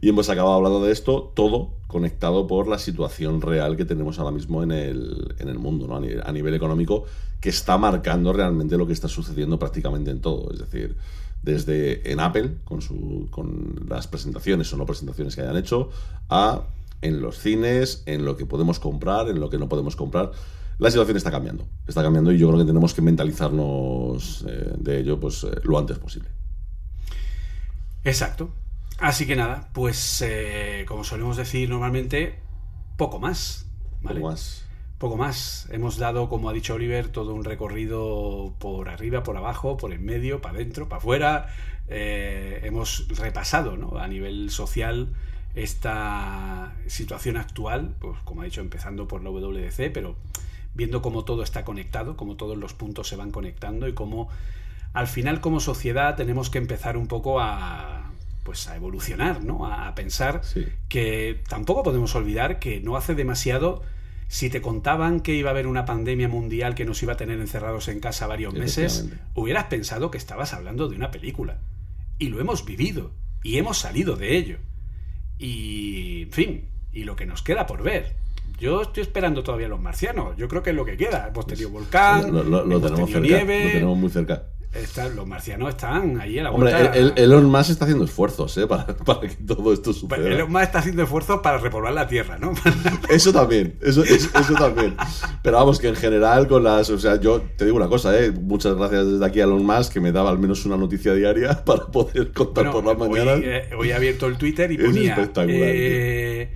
y 0.00 0.08
hemos 0.08 0.28
acabado 0.28 0.56
hablando 0.56 0.84
de 0.84 0.92
esto, 0.92 1.32
todo 1.34 1.74
conectado 1.86 2.46
por 2.46 2.66
la 2.66 2.78
situación 2.78 3.40
real 3.40 3.76
que 3.76 3.84
tenemos 3.84 4.18
ahora 4.18 4.32
mismo 4.32 4.62
en 4.62 4.72
el, 4.72 5.34
en 5.38 5.48
el 5.48 5.58
mundo, 5.58 5.86
¿no? 5.86 5.96
a, 5.96 6.00
nivel, 6.00 6.22
a 6.24 6.32
nivel 6.32 6.54
económico, 6.54 7.04
que 7.40 7.50
está 7.50 7.78
marcando 7.78 8.32
realmente 8.32 8.76
lo 8.76 8.86
que 8.86 8.92
está 8.92 9.06
sucediendo 9.06 9.58
prácticamente 9.58 10.10
en 10.10 10.20
todo. 10.20 10.50
Es 10.52 10.58
decir, 10.58 10.96
desde 11.42 12.10
en 12.10 12.20
Apple, 12.20 12.56
con, 12.64 12.80
su, 12.80 13.28
con 13.30 13.86
las 13.88 14.06
presentaciones 14.06 14.72
o 14.72 14.76
no 14.76 14.86
presentaciones 14.86 15.36
que 15.36 15.42
hayan 15.42 15.56
hecho, 15.56 15.90
a 16.28 16.64
en 17.02 17.20
los 17.20 17.38
cines, 17.38 18.02
en 18.06 18.24
lo 18.24 18.36
que 18.36 18.46
podemos 18.46 18.80
comprar, 18.80 19.28
en 19.28 19.38
lo 19.38 19.50
que 19.50 19.58
no 19.58 19.68
podemos 19.68 19.94
comprar. 19.94 20.32
La 20.78 20.90
situación 20.90 21.16
está 21.16 21.30
cambiando, 21.30 21.68
está 21.86 22.02
cambiando 22.02 22.32
y 22.32 22.38
yo 22.38 22.48
creo 22.48 22.58
que 22.60 22.66
tenemos 22.66 22.94
que 22.94 23.02
mentalizarnos 23.02 24.44
eh, 24.48 24.72
de 24.76 25.00
ello 25.00 25.20
pues, 25.20 25.44
eh, 25.44 25.50
lo 25.62 25.78
antes 25.78 25.98
posible. 25.98 26.28
Exacto. 28.02 28.50
Así 28.98 29.26
que 29.26 29.36
nada, 29.36 29.70
pues 29.72 30.22
eh, 30.22 30.84
como 30.86 31.04
solemos 31.04 31.36
decir 31.36 31.68
normalmente, 31.68 32.38
poco 32.96 33.18
más. 33.18 33.66
¿vale? 34.02 34.20
Poco 34.20 34.32
más. 34.32 34.64
Poco 34.98 35.16
más. 35.16 35.68
Hemos 35.70 35.96
dado, 35.96 36.28
como 36.28 36.48
ha 36.48 36.52
dicho 36.52 36.74
Oliver, 36.74 37.08
todo 37.08 37.34
un 37.34 37.44
recorrido 37.44 38.54
por 38.58 38.88
arriba, 38.88 39.22
por 39.22 39.36
abajo, 39.36 39.76
por 39.76 39.92
en 39.92 40.04
medio, 40.04 40.40
para 40.40 40.56
adentro, 40.56 40.88
para 40.88 40.98
afuera. 40.98 41.48
Hemos 41.86 43.06
repasado 43.08 43.76
¿no? 43.76 43.98
a 43.98 44.08
nivel 44.08 44.50
social 44.50 45.12
esta 45.54 46.74
situación 46.86 47.36
actual, 47.36 47.94
pues 48.00 48.18
como 48.24 48.42
ha 48.42 48.44
dicho, 48.44 48.60
empezando 48.60 49.06
por 49.06 49.22
la 49.22 49.30
WDC, 49.30 49.92
pero 49.92 50.16
viendo 50.74 51.02
cómo 51.02 51.24
todo 51.24 51.42
está 51.42 51.64
conectado, 51.64 52.16
cómo 52.16 52.36
todos 52.36 52.56
los 52.58 52.74
puntos 52.74 53.08
se 53.08 53.16
van 53.16 53.30
conectando 53.30 53.88
y 53.88 53.94
cómo 53.94 54.28
al 54.92 55.06
final 55.06 55.40
como 55.40 55.60
sociedad 55.60 56.16
tenemos 56.16 56.50
que 56.50 56.58
empezar 56.58 56.96
un 56.96 57.08
poco 57.08 57.40
a 57.40 58.10
pues 58.44 58.68
a 58.68 58.76
evolucionar, 58.76 59.42
¿no? 59.42 59.66
A, 59.66 59.94
pensar 59.94 60.42
Sí. 60.44 60.66
que 60.88 61.42
tampoco 61.48 61.82
podemos 61.82 62.14
olvidar 62.14 62.58
que 62.58 62.78
no 62.78 62.96
hace 62.96 63.14
demasiado 63.14 63.82
si 64.28 64.50
te 64.50 64.60
contaban 64.60 65.20
que 65.20 65.34
iba 65.34 65.50
a 65.50 65.52
haber 65.52 65.66
una 65.66 65.84
pandemia 65.86 66.28
mundial 66.28 66.74
que 66.74 66.84
nos 66.84 67.02
iba 67.02 67.14
a 67.14 67.16
tener 67.16 67.40
encerrados 67.40 67.88
en 67.88 68.00
casa 68.00 68.26
varios 68.26 68.52
meses, 68.52 69.08
hubieras 69.34 69.64
pensado 69.64 70.10
que 70.10 70.18
estabas 70.18 70.52
hablando 70.52 70.88
de 70.88 70.96
una 70.96 71.10
película. 71.10 71.58
Y 72.18 72.28
lo 72.28 72.40
hemos 72.40 72.64
vivido. 72.64 73.12
Y 73.42 73.58
hemos 73.58 73.78
salido 73.78 74.16
de 74.16 74.36
ello. 74.36 74.58
Y, 75.38 76.22
en 76.22 76.32
fin, 76.32 76.68
y 76.92 77.04
lo 77.04 77.16
que 77.16 77.26
nos 77.26 77.42
queda 77.42 77.66
por 77.66 77.82
ver. 77.82 78.16
Yo 78.58 78.82
estoy 78.82 79.02
esperando 79.02 79.42
todavía 79.42 79.66
a 79.66 79.70
los 79.70 79.80
marcianos. 79.80 80.36
Yo 80.36 80.48
creo 80.48 80.62
que 80.62 80.70
es 80.70 80.76
lo 80.76 80.84
que 80.84 80.96
queda. 80.96 81.28
Hemos 81.28 81.46
tenido 81.46 81.70
volcán, 81.70 82.32
Lo, 82.32 82.42
lo- 82.44 82.64
lo 82.64 82.76
hemos 82.76 82.82
tenemos 82.90 83.10
tenido 83.10 83.28
cerca, 83.36 83.44
nieve. 83.44 83.64
lo 83.66 83.70
tenemos 83.72 83.98
muy 83.98 84.10
cerca. 84.10 84.42
Están- 84.72 85.14
los 85.14 85.24
marcianos 85.24 85.68
están 85.68 86.20
ahí 86.20 86.36
a 86.40 86.42
la 86.44 86.50
Hombre, 86.50 86.72
vuelta. 86.72 86.96
el, 86.98 87.12
el- 87.16 87.18
Elon 87.18 87.44
Musk 87.44 87.70
está 87.70 87.84
haciendo 87.84 88.04
esfuerzos 88.04 88.56
¿eh? 88.58 88.66
para, 88.68 88.86
para 88.86 89.20
que 89.20 89.28
todo 89.28 89.72
esto 89.72 89.90
Pues 89.92 89.98
suceda. 89.98 90.28
Elon 90.28 90.50
Musk 90.50 90.62
está 90.64 90.78
haciendo 90.80 91.02
esfuerzos 91.04 91.40
para 91.42 91.58
repoblar 91.58 91.92
la 91.92 92.08
Tierra, 92.08 92.38
¿no? 92.38 92.52
Eso 93.08 93.32
también, 93.32 93.78
eso, 93.82 94.02
eso, 94.02 94.30
eso 94.36 94.54
también. 94.54 94.96
Pero 95.44 95.58
vamos, 95.58 95.78
que 95.78 95.86
en 95.88 95.94
general 95.96 96.48
con 96.48 96.64
las... 96.64 96.90
O 96.90 96.98
sea, 96.98 97.20
yo 97.20 97.40
te 97.56 97.64
digo 97.66 97.76
una 97.76 97.86
cosa, 97.88 98.18
¿eh? 98.18 98.32
Muchas 98.32 98.74
gracias 98.74 99.12
desde 99.12 99.24
aquí 99.24 99.40
a 99.40 99.44
Elon 99.44 99.64
Musk 99.64 99.92
que 99.92 100.00
me 100.00 100.10
daba 100.10 100.30
al 100.30 100.38
menos 100.40 100.64
una 100.66 100.76
noticia 100.76 101.14
diaria 101.14 101.64
para 101.64 101.86
poder 101.86 102.32
contar 102.32 102.64
Bueno, 102.64 102.72
por 102.72 102.84
las 102.84 103.00
hoy, 103.08 103.08
mañanas. 103.20 103.40
eh, 103.44 103.70
hoy 103.78 103.90
he 103.90 103.94
abierto 103.94 104.26
el 104.26 104.36
Twitter 104.38 104.72
y 104.72 104.74
Es 104.76 104.84
ponía 104.84 105.12
espectacular, 105.14 105.60
eh, 105.62 106.50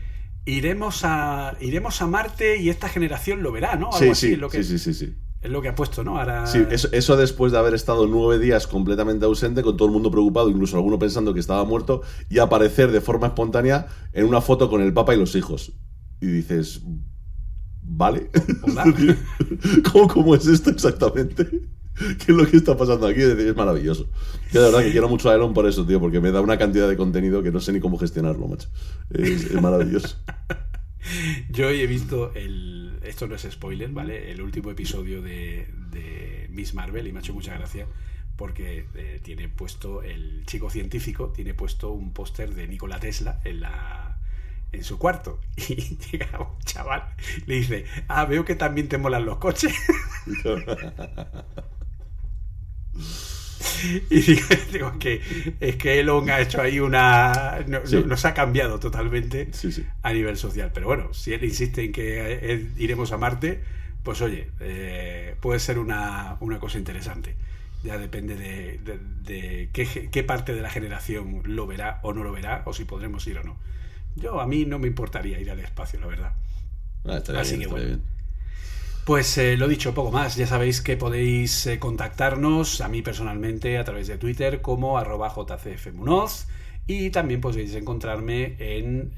iremos 0.50 1.00
a 1.04 1.56
iremos 1.60 2.00
a 2.02 2.06
Marte 2.06 2.56
y 2.60 2.68
esta 2.70 2.88
generación 2.88 3.42
lo 3.42 3.52
verá, 3.52 3.76
¿no? 3.76 3.86
Algo 3.86 3.98
Sí, 3.98 4.08
así, 4.08 4.26
sí, 4.28 4.32
es 4.34 4.38
lo 4.38 4.48
que- 4.48 4.64
sí, 4.64 4.78
sí. 4.78 5.14
Es 5.40 5.50
lo 5.52 5.62
que 5.62 5.68
ha 5.68 5.74
puesto, 5.76 6.02
¿no? 6.02 6.18
Ahora... 6.18 6.46
Sí, 6.48 6.64
eso, 6.68 6.88
eso 6.90 7.16
después 7.16 7.52
de 7.52 7.58
haber 7.58 7.72
estado 7.74 8.08
nueve 8.08 8.44
días 8.44 8.66
completamente 8.66 9.24
ausente, 9.24 9.62
con 9.62 9.76
todo 9.76 9.86
el 9.86 9.92
mundo 9.94 10.10
preocupado, 10.10 10.50
incluso 10.50 10.76
alguno 10.76 10.98
pensando 10.98 11.32
que 11.32 11.38
estaba 11.38 11.64
muerto, 11.64 12.02
y 12.28 12.38
aparecer 12.40 12.90
de 12.90 13.00
forma 13.00 13.28
espontánea 13.28 13.86
en 14.12 14.26
una 14.26 14.40
foto 14.40 14.68
con 14.68 14.82
el 14.82 14.92
Papa 14.92 15.14
y 15.14 15.18
los 15.18 15.36
hijos. 15.36 15.74
Y 16.20 16.26
dices, 16.26 16.82
¿vale? 17.82 18.30
Hola. 18.62 18.84
¿Cómo, 19.92 20.08
cómo 20.08 20.34
es 20.34 20.46
esto 20.46 20.70
exactamente? 20.70 21.46
¿Qué 22.18 22.32
es 22.32 22.36
lo 22.36 22.46
que 22.46 22.56
está 22.56 22.76
pasando 22.76 23.06
aquí? 23.06 23.20
Es 23.20 23.56
maravilloso. 23.56 24.08
Yo 24.52 24.62
de 24.62 24.70
verdad 24.70 24.84
que 24.84 24.92
quiero 24.92 25.08
mucho 25.08 25.30
a 25.30 25.34
Elon 25.34 25.54
por 25.54 25.66
eso, 25.66 25.86
tío, 25.86 26.00
porque 26.00 26.20
me 26.20 26.30
da 26.30 26.40
una 26.40 26.58
cantidad 26.58 26.88
de 26.88 26.96
contenido 26.96 27.42
que 27.42 27.50
no 27.50 27.60
sé 27.60 27.72
ni 27.72 27.80
cómo 27.80 27.98
gestionarlo, 27.98 28.46
macho. 28.46 28.68
Es, 29.10 29.44
es 29.44 29.60
maravilloso. 29.60 30.16
Yo 31.50 31.68
hoy 31.68 31.80
he 31.80 31.86
visto 31.86 32.32
el. 32.34 32.98
Esto 33.02 33.26
no 33.26 33.34
es 33.34 33.46
spoiler, 33.50 33.90
¿vale? 33.90 34.30
El 34.30 34.42
último 34.42 34.70
episodio 34.70 35.22
de, 35.22 35.66
de 35.90 36.48
Miss 36.50 36.74
Marvel 36.74 37.06
y 37.06 37.12
me 37.12 37.18
ha 37.18 37.22
hecho 37.22 37.32
mucha 37.32 37.54
gracia 37.54 37.86
porque 38.36 38.86
eh, 38.94 39.20
tiene 39.22 39.48
puesto 39.48 40.02
el 40.02 40.44
chico 40.46 40.70
científico, 40.70 41.32
tiene 41.34 41.54
puesto 41.54 41.90
un 41.90 42.12
póster 42.12 42.54
de 42.54 42.68
Nikola 42.68 43.00
Tesla 43.00 43.40
en 43.44 43.60
la 43.60 44.20
en 44.70 44.84
su 44.84 44.98
cuarto 44.98 45.40
y 45.56 45.96
llega 45.96 46.40
un 46.40 46.58
chaval 46.60 47.02
le 47.46 47.54
dice 47.54 47.86
ah 48.06 48.26
veo 48.26 48.44
que 48.44 48.54
también 48.54 48.86
te 48.86 48.98
molan 48.98 49.24
los 49.24 49.38
coches 49.38 49.72
y 54.10 54.20
digo, 54.72 54.98
que 54.98 55.20
es 55.60 55.76
que 55.76 56.00
Elon 56.00 56.30
ha 56.30 56.40
hecho 56.40 56.60
ahí 56.60 56.80
una 56.80 57.64
no- 57.66 57.86
Sí. 57.86 58.02
nos 58.06 58.24
ha 58.24 58.34
cambiado 58.34 58.78
totalmente 58.78 59.48
Sí, 59.52 59.72
sí. 59.72 59.84
a 60.02 60.12
nivel 60.12 60.36
social. 60.36 60.70
Pero 60.72 60.86
bueno, 60.86 61.12
si 61.14 61.32
él 61.32 61.44
insiste 61.44 61.84
en 61.84 61.92
que 61.92 62.32
eh, 62.40 62.66
iremos 62.76 63.12
a 63.12 63.18
Marte, 63.18 63.60
pues 64.02 64.20
oye, 64.22 64.48
eh, 64.60 65.34
puede 65.40 65.60
ser 65.60 65.78
una, 65.78 66.36
una 66.40 66.58
cosa 66.58 66.78
interesante. 66.78 67.36
Ya 67.84 67.98
depende 67.98 68.34
de, 68.36 68.78
de- 68.78 68.98
de 69.24 69.70
qué, 69.72 70.24
parte 70.24 70.54
de 70.54 70.62
la 70.62 70.70
generación 70.70 71.42
lo 71.44 71.66
verá 71.66 72.00
o 72.02 72.12
no 72.12 72.24
lo 72.24 72.32
verá, 72.32 72.62
o 72.66 72.72
si 72.72 72.84
podremos 72.84 73.26
ir 73.26 73.38
o 73.38 73.44
no. 73.44 73.56
Yo, 74.16 74.40
a 74.40 74.46
mí 74.46 74.64
no 74.66 74.78
me 74.78 74.88
importaría 74.88 75.38
ir 75.40 75.50
al 75.50 75.60
espacio, 75.60 76.00
la 76.00 76.06
verdad. 76.08 76.32
Ah, 77.04 77.20
Así 77.36 77.56
bien, 77.56 77.60
que 77.60 77.66
bueno. 77.68 77.86
bien. 77.86 78.02
Pues 79.08 79.38
eh, 79.38 79.56
lo 79.56 79.68
dicho, 79.68 79.94
poco 79.94 80.12
más. 80.12 80.36
Ya 80.36 80.46
sabéis 80.46 80.82
que 80.82 80.98
podéis 80.98 81.66
eh, 81.66 81.78
contactarnos 81.78 82.82
a 82.82 82.88
mí 82.88 83.00
personalmente 83.00 83.78
a 83.78 83.84
través 83.84 84.06
de 84.06 84.18
Twitter 84.18 84.60
como 84.60 84.98
arroba 84.98 85.30
jcfmunoz 85.30 86.46
y 86.86 87.08
también 87.08 87.40
podéis 87.40 87.74
encontrarme 87.74 88.56
en, 88.58 89.14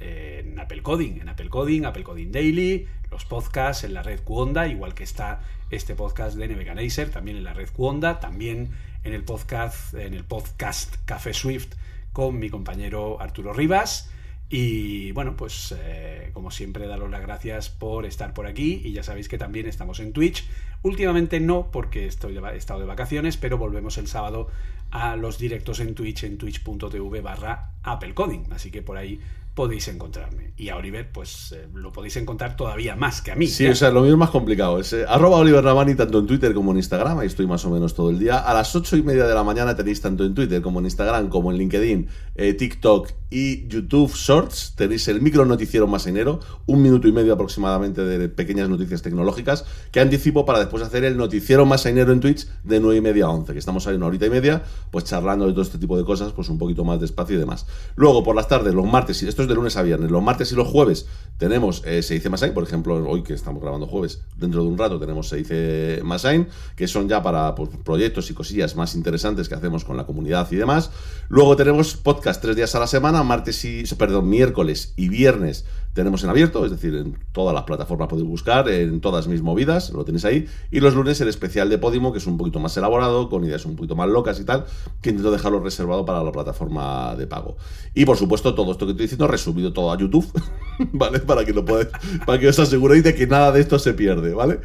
Apple 0.61 0.83
Coding, 0.83 1.21
en 1.23 1.29
Apple 1.29 1.49
Coding, 1.49 1.87
Apple 1.87 2.05
Coding 2.05 2.31
Daily, 2.31 2.87
los 3.11 3.25
podcasts 3.25 3.83
en 3.83 3.95
la 3.95 4.05
red 4.05 4.21
Cuonda, 4.21 4.69
igual 4.69 4.95
que 4.95 5.03
está 5.03 5.41
este 5.73 5.97
podcast 5.97 6.37
de 6.37 6.47
Neveganizer, 6.47 7.11
también 7.11 7.39
en 7.39 7.43
la 7.43 7.53
red 7.53 7.69
Cuonda, 7.71 8.21
también 8.21 8.71
en 9.03 9.13
el 9.13 9.25
podcast, 9.25 9.93
en 9.95 10.15
el 10.15 10.23
podcast 10.23 10.95
Café 11.05 11.35
Swift 11.35 11.75
con 12.13 12.39
mi 12.39 12.49
compañero 12.49 13.21
Arturo 13.21 13.53
Rivas. 13.53 14.09
Y 14.53 15.13
bueno, 15.13 15.37
pues 15.37 15.73
eh, 15.79 16.31
como 16.35 16.51
siempre, 16.51 16.89
daros 16.89 17.09
las 17.09 17.23
gracias 17.23 17.71
por 17.71 18.05
estar 18.05 18.35
por 18.35 18.49
aquí 18.49 18.83
y 18.85 18.93
ya 18.93 19.05
sabéis 19.05 19.29
que 19.29 19.39
también 19.39 19.67
estamos 19.67 20.01
en 20.01 20.13
Twitch. 20.13 20.45
Últimamente 20.83 21.39
no, 21.39 21.71
porque 21.71 22.07
estoy 22.07 22.37
he 22.37 22.57
estado 22.57 22.81
de 22.81 22.87
vacaciones, 22.87 23.37
pero 23.37 23.59
volvemos 23.59 23.97
el 23.97 24.09
sábado 24.09 24.49
a 24.91 25.15
los 25.15 25.39
directos 25.39 25.79
en 25.79 25.95
Twitch, 25.95 26.25
en 26.25 26.37
twitch.tv 26.37 27.21
barra 27.21 27.71
Apple 27.85 28.13
Coding. 28.13 28.53
Así 28.53 28.73
que 28.73 28.83
por 28.83 28.97
ahí 28.97 29.21
podéis 29.55 29.89
encontrarme. 29.89 30.53
Y 30.57 30.69
a 30.69 30.77
Oliver, 30.77 31.11
pues 31.11 31.53
eh, 31.53 31.69
lo 31.75 31.93
podéis 31.93 32.17
encontrar 32.17 32.57
todavía 32.57 32.97
más 32.97 33.23
que 33.23 33.33
a 33.33 33.37
mí. 33.37 33.47
Sí, 33.47 33.67
o 33.67 33.75
sea, 33.75 33.91
lo 33.91 34.03
mío 34.03 34.13
es 34.13 34.19
más 34.19 34.31
complicado. 34.31 34.79
Es 34.79 34.93
eh, 34.93 35.05
arroba 35.09 35.39
Oliver 35.39 35.65
Navani 35.65 35.95
tanto 35.95 36.19
en 36.19 36.27
Twitter 36.27 36.55
como 36.55 36.71
en 36.73 36.79
Instagram. 36.79 37.19
Ahí 37.19 37.27
estoy 37.27 37.47
más 37.47 37.65
o 37.65 37.71
menos 37.71 37.95
todo 37.95 38.11
el 38.11 38.19
día. 38.19 38.39
A 38.39 38.55
las 38.55 38.75
ocho 38.77 38.97
y 38.97 39.03
media 39.03 39.27
de 39.27 39.35
la 39.35 39.43
mañana 39.43 39.75
tenéis 39.75 40.01
tanto 40.01 40.25
en 40.25 40.35
Twitter 40.35 40.61
como 40.63 40.79
en 40.79 40.87
Instagram, 40.87 41.29
como 41.29 41.51
en 41.51 41.59
LinkedIn, 41.59 42.09
eh, 42.35 42.55
TikTok 42.55 43.11
y 43.31 43.69
YouTube 43.69 44.13
Shorts. 44.15 44.75
Tenéis 44.77 45.09
el 45.09 45.23
micro 45.23 45.45
noticiero 45.45 45.87
más 45.87 46.07
enero, 46.07 46.41
un 46.67 46.83
minuto 46.83 47.09
y 47.09 47.13
medio 47.13 47.33
aproximadamente 47.33 48.03
de 48.05 48.29
pequeñas 48.29 48.69
noticias 48.69 49.03
tecnológicas 49.03 49.65
que 49.93 50.01
anticipo 50.01 50.45
para 50.45 50.59
después 50.59 50.83
hacer 50.83 51.05
el 51.05 51.17
noticiero 51.17 51.65
más 51.65 51.87
enero 51.87 52.13
en 52.13 52.21
Twitch 52.21 52.47
de 52.65 52.81
nueve 52.81 52.99
y 52.99 53.01
media 53.01 53.27
a 53.27 53.31
11, 53.31 53.53
que 53.53 53.59
estamos 53.59 53.87
ahí 53.87 53.97
una 53.97 54.07
horita 54.07 54.27
y 54.27 54.31
media, 54.31 54.63
pues 54.91 55.05
charlando 55.05 55.47
de 55.47 55.53
todo 55.53 55.63
este 55.63 55.79
tipo 55.79 55.97
de 55.97 56.05
cosas, 56.05 56.33
pues 56.33 56.49
un 56.49 56.59
poquito 56.59 56.85
más 56.85 57.01
despacio 57.01 57.37
y 57.37 57.39
demás. 57.39 57.67
Luego, 57.97 58.23
por 58.23 58.35
las 58.35 58.49
tardes, 58.49 58.75
los 58.75 58.87
martes, 58.87 59.23
y 59.23 59.27
es 59.43 59.49
de 59.49 59.55
lunes 59.55 59.77
a 59.77 59.83
viernes, 59.83 60.11
los 60.11 60.23
martes 60.23 60.53
y 60.53 60.55
los 60.55 60.69
jueves 60.69 61.07
tenemos 61.41 61.83
eh, 61.87 62.03
Se 62.03 62.13
dice 62.13 62.29
Masain, 62.29 62.53
por 62.53 62.63
ejemplo, 62.63 62.97
hoy 63.09 63.23
que 63.23 63.33
estamos 63.33 63.63
grabando 63.63 63.87
jueves, 63.87 64.21
dentro 64.37 64.63
de 64.63 64.69
un 64.69 64.77
rato 64.77 65.01
tenemos 65.01 65.27
Se 65.27 65.37
dice 65.37 66.01
Masain, 66.05 66.47
que 66.77 66.87
son 66.87 67.09
ya 67.09 67.23
para 67.23 67.55
pues, 67.55 67.71
proyectos 67.83 68.31
y 68.31 68.35
cosillas 68.35 68.77
más 68.77 68.95
interesantes 68.95 69.49
que 69.49 69.55
hacemos 69.55 69.87
con 69.87 69.97
la 69.97 70.05
comunidad 70.05 70.47
y 70.53 70.57
demás. 70.57 70.91
Luego 71.31 71.57
tenemos 71.57 71.97
podcast 71.97 72.43
tres 72.43 72.57
días 72.57 72.75
a 72.75 72.81
la 72.81 72.87
semana, 72.87 73.23
martes 73.23 73.65
y, 73.65 73.85
perdón, 73.97 74.29
miércoles 74.29 74.93
y 74.97 75.09
viernes 75.09 75.65
tenemos 75.93 76.23
en 76.23 76.31
abierto, 76.31 76.65
es 76.65 76.71
decir, 76.71 76.95
en 76.95 77.19
todas 77.33 77.55
las 77.55 77.65
plataformas 77.65 78.09
podéis 78.09 78.29
buscar, 78.29 78.69
en 78.69 79.01
todas 79.01 79.27
mis 79.27 79.43
movidas, 79.43 79.91
lo 79.91 80.05
tenéis 80.05 80.25
ahí. 80.25 80.47
Y 80.71 80.81
los 80.81 80.95
lunes 80.95 81.21
el 81.21 81.29
especial 81.29 81.69
de 81.69 81.79
Podimo, 81.79 82.13
que 82.13 82.19
es 82.19 82.27
un 82.27 82.37
poquito 82.37 82.61
más 82.61 82.77
elaborado, 82.77 83.29
con 83.29 83.45
ideas 83.45 83.65
un 83.67 83.77
poquito 83.77 83.97
más 83.97 84.09
locas 84.09 84.39
y 84.41 84.45
tal, 84.45 84.67
que 85.03 85.11
intento 85.11 85.31
dejarlo 85.31 85.61
reservado 85.61 86.05
para 86.05 86.23
la 86.23 86.33
plataforma 86.33 87.17
de 87.17 87.27
pago. 87.27 87.57
Y 87.95 88.05
por 88.05 88.17
supuesto, 88.17 88.55
todo 88.55 88.73
esto 88.73 88.87
que 88.87 88.93
estoy 88.93 89.07
diciendo 89.07 89.27
resubido 89.27 89.73
todo 89.73 89.93
a 89.93 89.99
YouTube, 89.99 90.27
¿vale? 90.93 91.21
Para 91.21 91.45
que 91.45 91.53
lo 91.53 91.65
podáis, 91.65 91.89
para 92.25 92.39
que 92.39 92.49
os 92.49 92.59
aseguréis 92.59 93.03
de 93.03 93.15
que 93.15 93.27
nada 93.27 93.51
de 93.53 93.61
esto 93.61 93.79
se 93.79 93.95
pierde, 93.95 94.33
¿vale? 94.33 94.61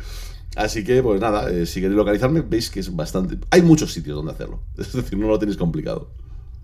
Así 0.56 0.84
que, 0.84 1.04
pues 1.04 1.20
nada, 1.20 1.50
eh, 1.52 1.66
si 1.66 1.82
queréis 1.82 1.98
localizarme, 1.98 2.42
veis 2.42 2.70
que 2.70 2.80
es 2.80 2.96
bastante. 2.96 3.38
Hay 3.52 3.62
muchos 3.62 3.92
sitios 3.92 4.16
donde 4.16 4.32
hacerlo. 4.32 4.62
Es 4.78 4.94
decir, 4.94 5.18
no 5.18 5.28
lo 5.28 5.38
tenéis 5.38 5.58
complicado. 5.58 6.12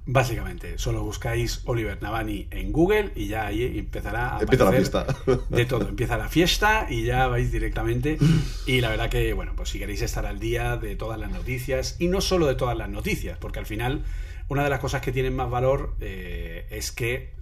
Básicamente, 0.05 0.79
solo 0.79 1.03
buscáis 1.03 1.61
Oliver 1.65 2.01
Navani 2.01 2.47
en 2.49 2.71
Google 2.71 3.11
y 3.15 3.27
ya 3.27 3.45
ahí 3.45 3.77
empezará 3.77 4.35
a 4.37 4.41
Empieza 4.41 4.63
la 4.63 4.69
aparecer 4.71 5.03
fiesta. 5.03 5.45
De 5.55 5.65
todo, 5.65 5.87
empieza 5.87 6.17
la 6.17 6.27
fiesta 6.27 6.87
y 6.89 7.03
ya 7.03 7.27
vais 7.27 7.51
directamente. 7.51 8.17
Y 8.65 8.81
la 8.81 8.89
verdad 8.89 9.09
que, 9.11 9.31
bueno, 9.33 9.53
pues 9.55 9.69
si 9.69 9.77
queréis 9.79 10.01
estar 10.01 10.25
al 10.25 10.39
día 10.39 10.75
de 10.77 10.95
todas 10.95 11.19
las 11.19 11.29
noticias, 11.31 11.97
y 11.99 12.07
no 12.07 12.19
solo 12.19 12.47
de 12.47 12.55
todas 12.55 12.75
las 12.75 12.89
noticias, 12.89 13.37
porque 13.37 13.59
al 13.59 13.67
final 13.67 14.03
una 14.47 14.63
de 14.63 14.71
las 14.71 14.79
cosas 14.79 15.01
que 15.01 15.11
tienen 15.11 15.35
más 15.35 15.51
valor 15.51 15.95
eh, 16.01 16.65
es 16.71 16.91
que 16.91 17.33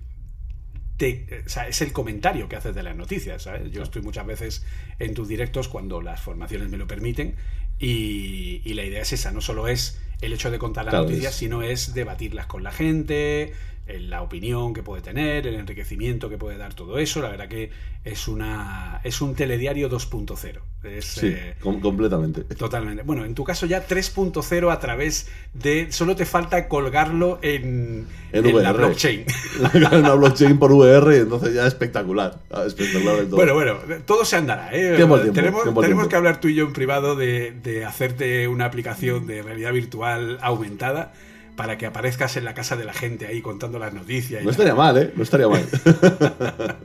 te- 0.98 1.44
o 1.46 1.50
sea, 1.50 1.68
es 1.68 1.82
el 1.82 1.94
comentario 1.94 2.50
que 2.50 2.58
haces 2.58 2.76
de 2.76 2.84
las 2.84 2.96
noticias. 2.96 3.42
¿sabes? 3.44 3.72
Yo 3.72 3.84
estoy 3.84 4.02
muchas 4.02 4.26
veces 4.28 4.66
en 5.00 5.14
tus 5.14 5.30
directos 5.30 5.70
cuando 5.70 6.02
las 6.02 6.20
formaciones 6.20 6.70
me 6.70 6.78
lo 6.78 6.88
permiten 6.88 7.36
y, 7.80 8.62
y 8.66 8.74
la 8.74 8.84
idea 8.86 9.02
es 9.02 9.14
esa, 9.14 9.32
no 9.32 9.42
solo 9.42 9.68
es 9.68 10.00
el 10.22 10.34
hecho 10.34 10.52
de 10.52 10.60
contar 10.60 10.86
las 10.86 10.96
Claro, 10.96 10.98
noticias, 10.98 11.34
es- 11.34 11.36
sino 11.36 11.62
es 11.64 11.94
debatirlas 11.94 12.46
con 12.48 12.64
la 12.64 12.72
gente, 12.72 13.54
la 13.98 14.22
opinión 14.22 14.74
que 14.74 14.84
puede 14.84 15.02
tener, 15.02 15.48
el 15.48 15.56
enriquecimiento 15.56 16.30
que 16.30 16.38
puede 16.38 16.58
dar 16.58 16.74
todo 16.74 17.00
eso. 17.00 17.22
La 17.22 17.30
verdad 17.30 17.48
que 17.48 17.72
es 18.04 18.28
una 18.28 19.02
es 19.04 19.22
un 19.22 19.36
telediario 19.36 19.90
2.0. 19.90 20.60
Es, 20.84 21.06
Sí, 21.06 21.28
eh, 21.28 21.56
com- 21.60 21.82
completamente. 21.82 22.44
Totalmente. 22.56 23.04
Bueno, 23.04 23.26
en 23.26 23.36
tu 23.36 23.44
caso 23.44 23.66
ya 23.66 23.86
3.0 23.86 24.72
a 24.72 24.80
través 24.80 25.28
de... 25.54 25.92
Solo 25.92 26.16
te 26.16 26.26
falta 26.26 26.68
colgarlo 26.70 27.40
en, 27.42 28.08
En 28.32 28.46
en 28.46 28.64
la 28.64 28.72
blockchain. 28.72 29.26
Una 29.92 30.14
blockchain 30.14 30.58
por 30.58 30.72
VR, 30.72 31.18
entonces 31.18 31.54
ya 31.54 31.68
espectacular. 31.68 32.40
Espectacular 32.66 33.26
todo. 33.26 33.36
Bueno, 33.36 33.54
bueno, 33.54 33.78
todo 34.06 34.24
se 34.24 34.38
andará. 34.38 34.70
¿eh? 34.74 34.96
Tiempo 34.96 35.16
al 35.16 35.22
tiempo, 35.24 35.36
tenemos 35.42 35.64
tiempo 35.64 35.82
tenemos 35.82 36.08
que 36.08 36.16
hablar 36.16 36.40
tú 36.40 36.48
y 36.48 36.56
yo 36.56 36.66
en 36.66 36.74
privado 36.74 37.16
de, 37.16 37.52
de 37.52 37.84
hacerte 37.86 38.48
una 38.48 38.66
aplicación 38.66 39.28
de 39.28 39.42
realidad 39.42 39.74
virtual 39.74 40.38
aumentada 40.42 41.14
para 41.60 41.78
que 41.78 41.86
aparezcas 41.86 42.38
en 42.38 42.46
la 42.46 42.54
casa 42.54 42.78
de 42.78 42.86
la 42.86 42.94
gente 42.94 43.28
ahí 43.28 43.42
contando 43.42 43.80
las 43.80 43.94
noticias. 43.94 44.42
y 44.42 44.46
No 44.46 44.52
estaría 44.52 44.76
mal, 44.76 44.98
¿eh? 44.98 45.12
No 45.14 45.24
estaría 45.24 45.50
mal. 45.50 45.68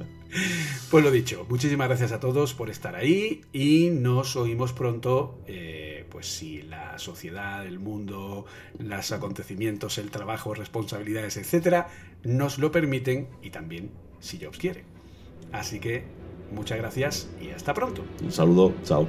Pues 0.91 1.05
lo 1.05 1.13
dicho, 1.13 1.47
muchísimas 1.49 1.87
gracias 1.87 2.11
a 2.11 2.19
todos 2.19 2.55
por 2.55 2.71
estar 2.71 2.97
ahí 2.97 3.43
y 3.53 3.91
nos 3.91 4.35
oímos 4.35 4.73
pronto, 4.73 5.39
eh, 5.47 6.07
pues 6.11 6.27
si 6.27 6.63
la 6.63 6.99
sociedad, 6.99 7.65
el 7.67 7.79
mundo, 7.79 8.47
los 8.79 9.13
acontecimientos, 9.13 9.99
el 9.99 10.11
trabajo, 10.11 10.55
responsabilidades, 10.55 11.37
etcétera, 11.37 11.89
nos 12.25 12.59
lo 12.59 12.73
permiten 12.73 13.29
y 13.43 13.51
también 13.51 13.91
si 14.19 14.45
Jobs 14.45 14.59
quiere. 14.59 14.85
Así 15.53 15.79
que 15.79 16.03
muchas 16.53 16.79
gracias 16.79 17.29
y 17.41 17.51
hasta 17.51 17.75
pronto. 17.75 18.05
Un 18.21 18.33
saludo, 18.33 18.73
chao. 18.85 19.09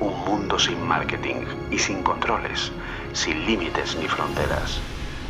Un 0.00 0.24
mundo 0.24 0.58
sin 0.58 0.86
marketing 0.86 1.44
y 1.70 1.78
sin 1.78 2.02
controles, 2.02 2.72
sin 3.12 3.44
límites 3.46 3.96
ni 3.96 4.08
fronteras. 4.08 4.80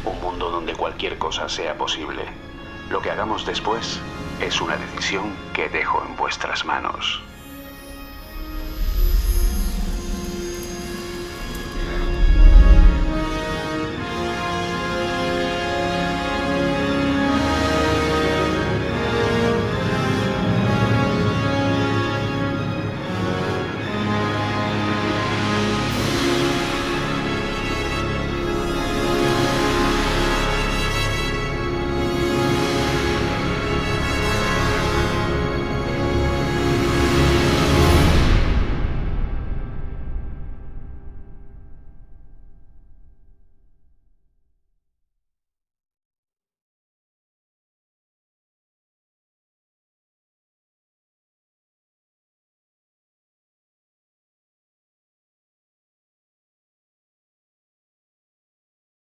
Un 0.04 0.20
mundo 0.20 0.50
donde 0.50 0.74
cualquier 0.74 1.18
cosa 1.18 1.48
sea 1.48 1.76
posible. 1.76 2.24
Lo 2.90 3.00
que 3.00 3.10
hagamos 3.10 3.46
después 3.46 4.00
es 4.40 4.60
una 4.60 4.76
decisión 4.76 5.34
que 5.52 5.68
dejo 5.68 6.02
en 6.06 6.16
vuestras 6.16 6.64
manos. 6.64 7.22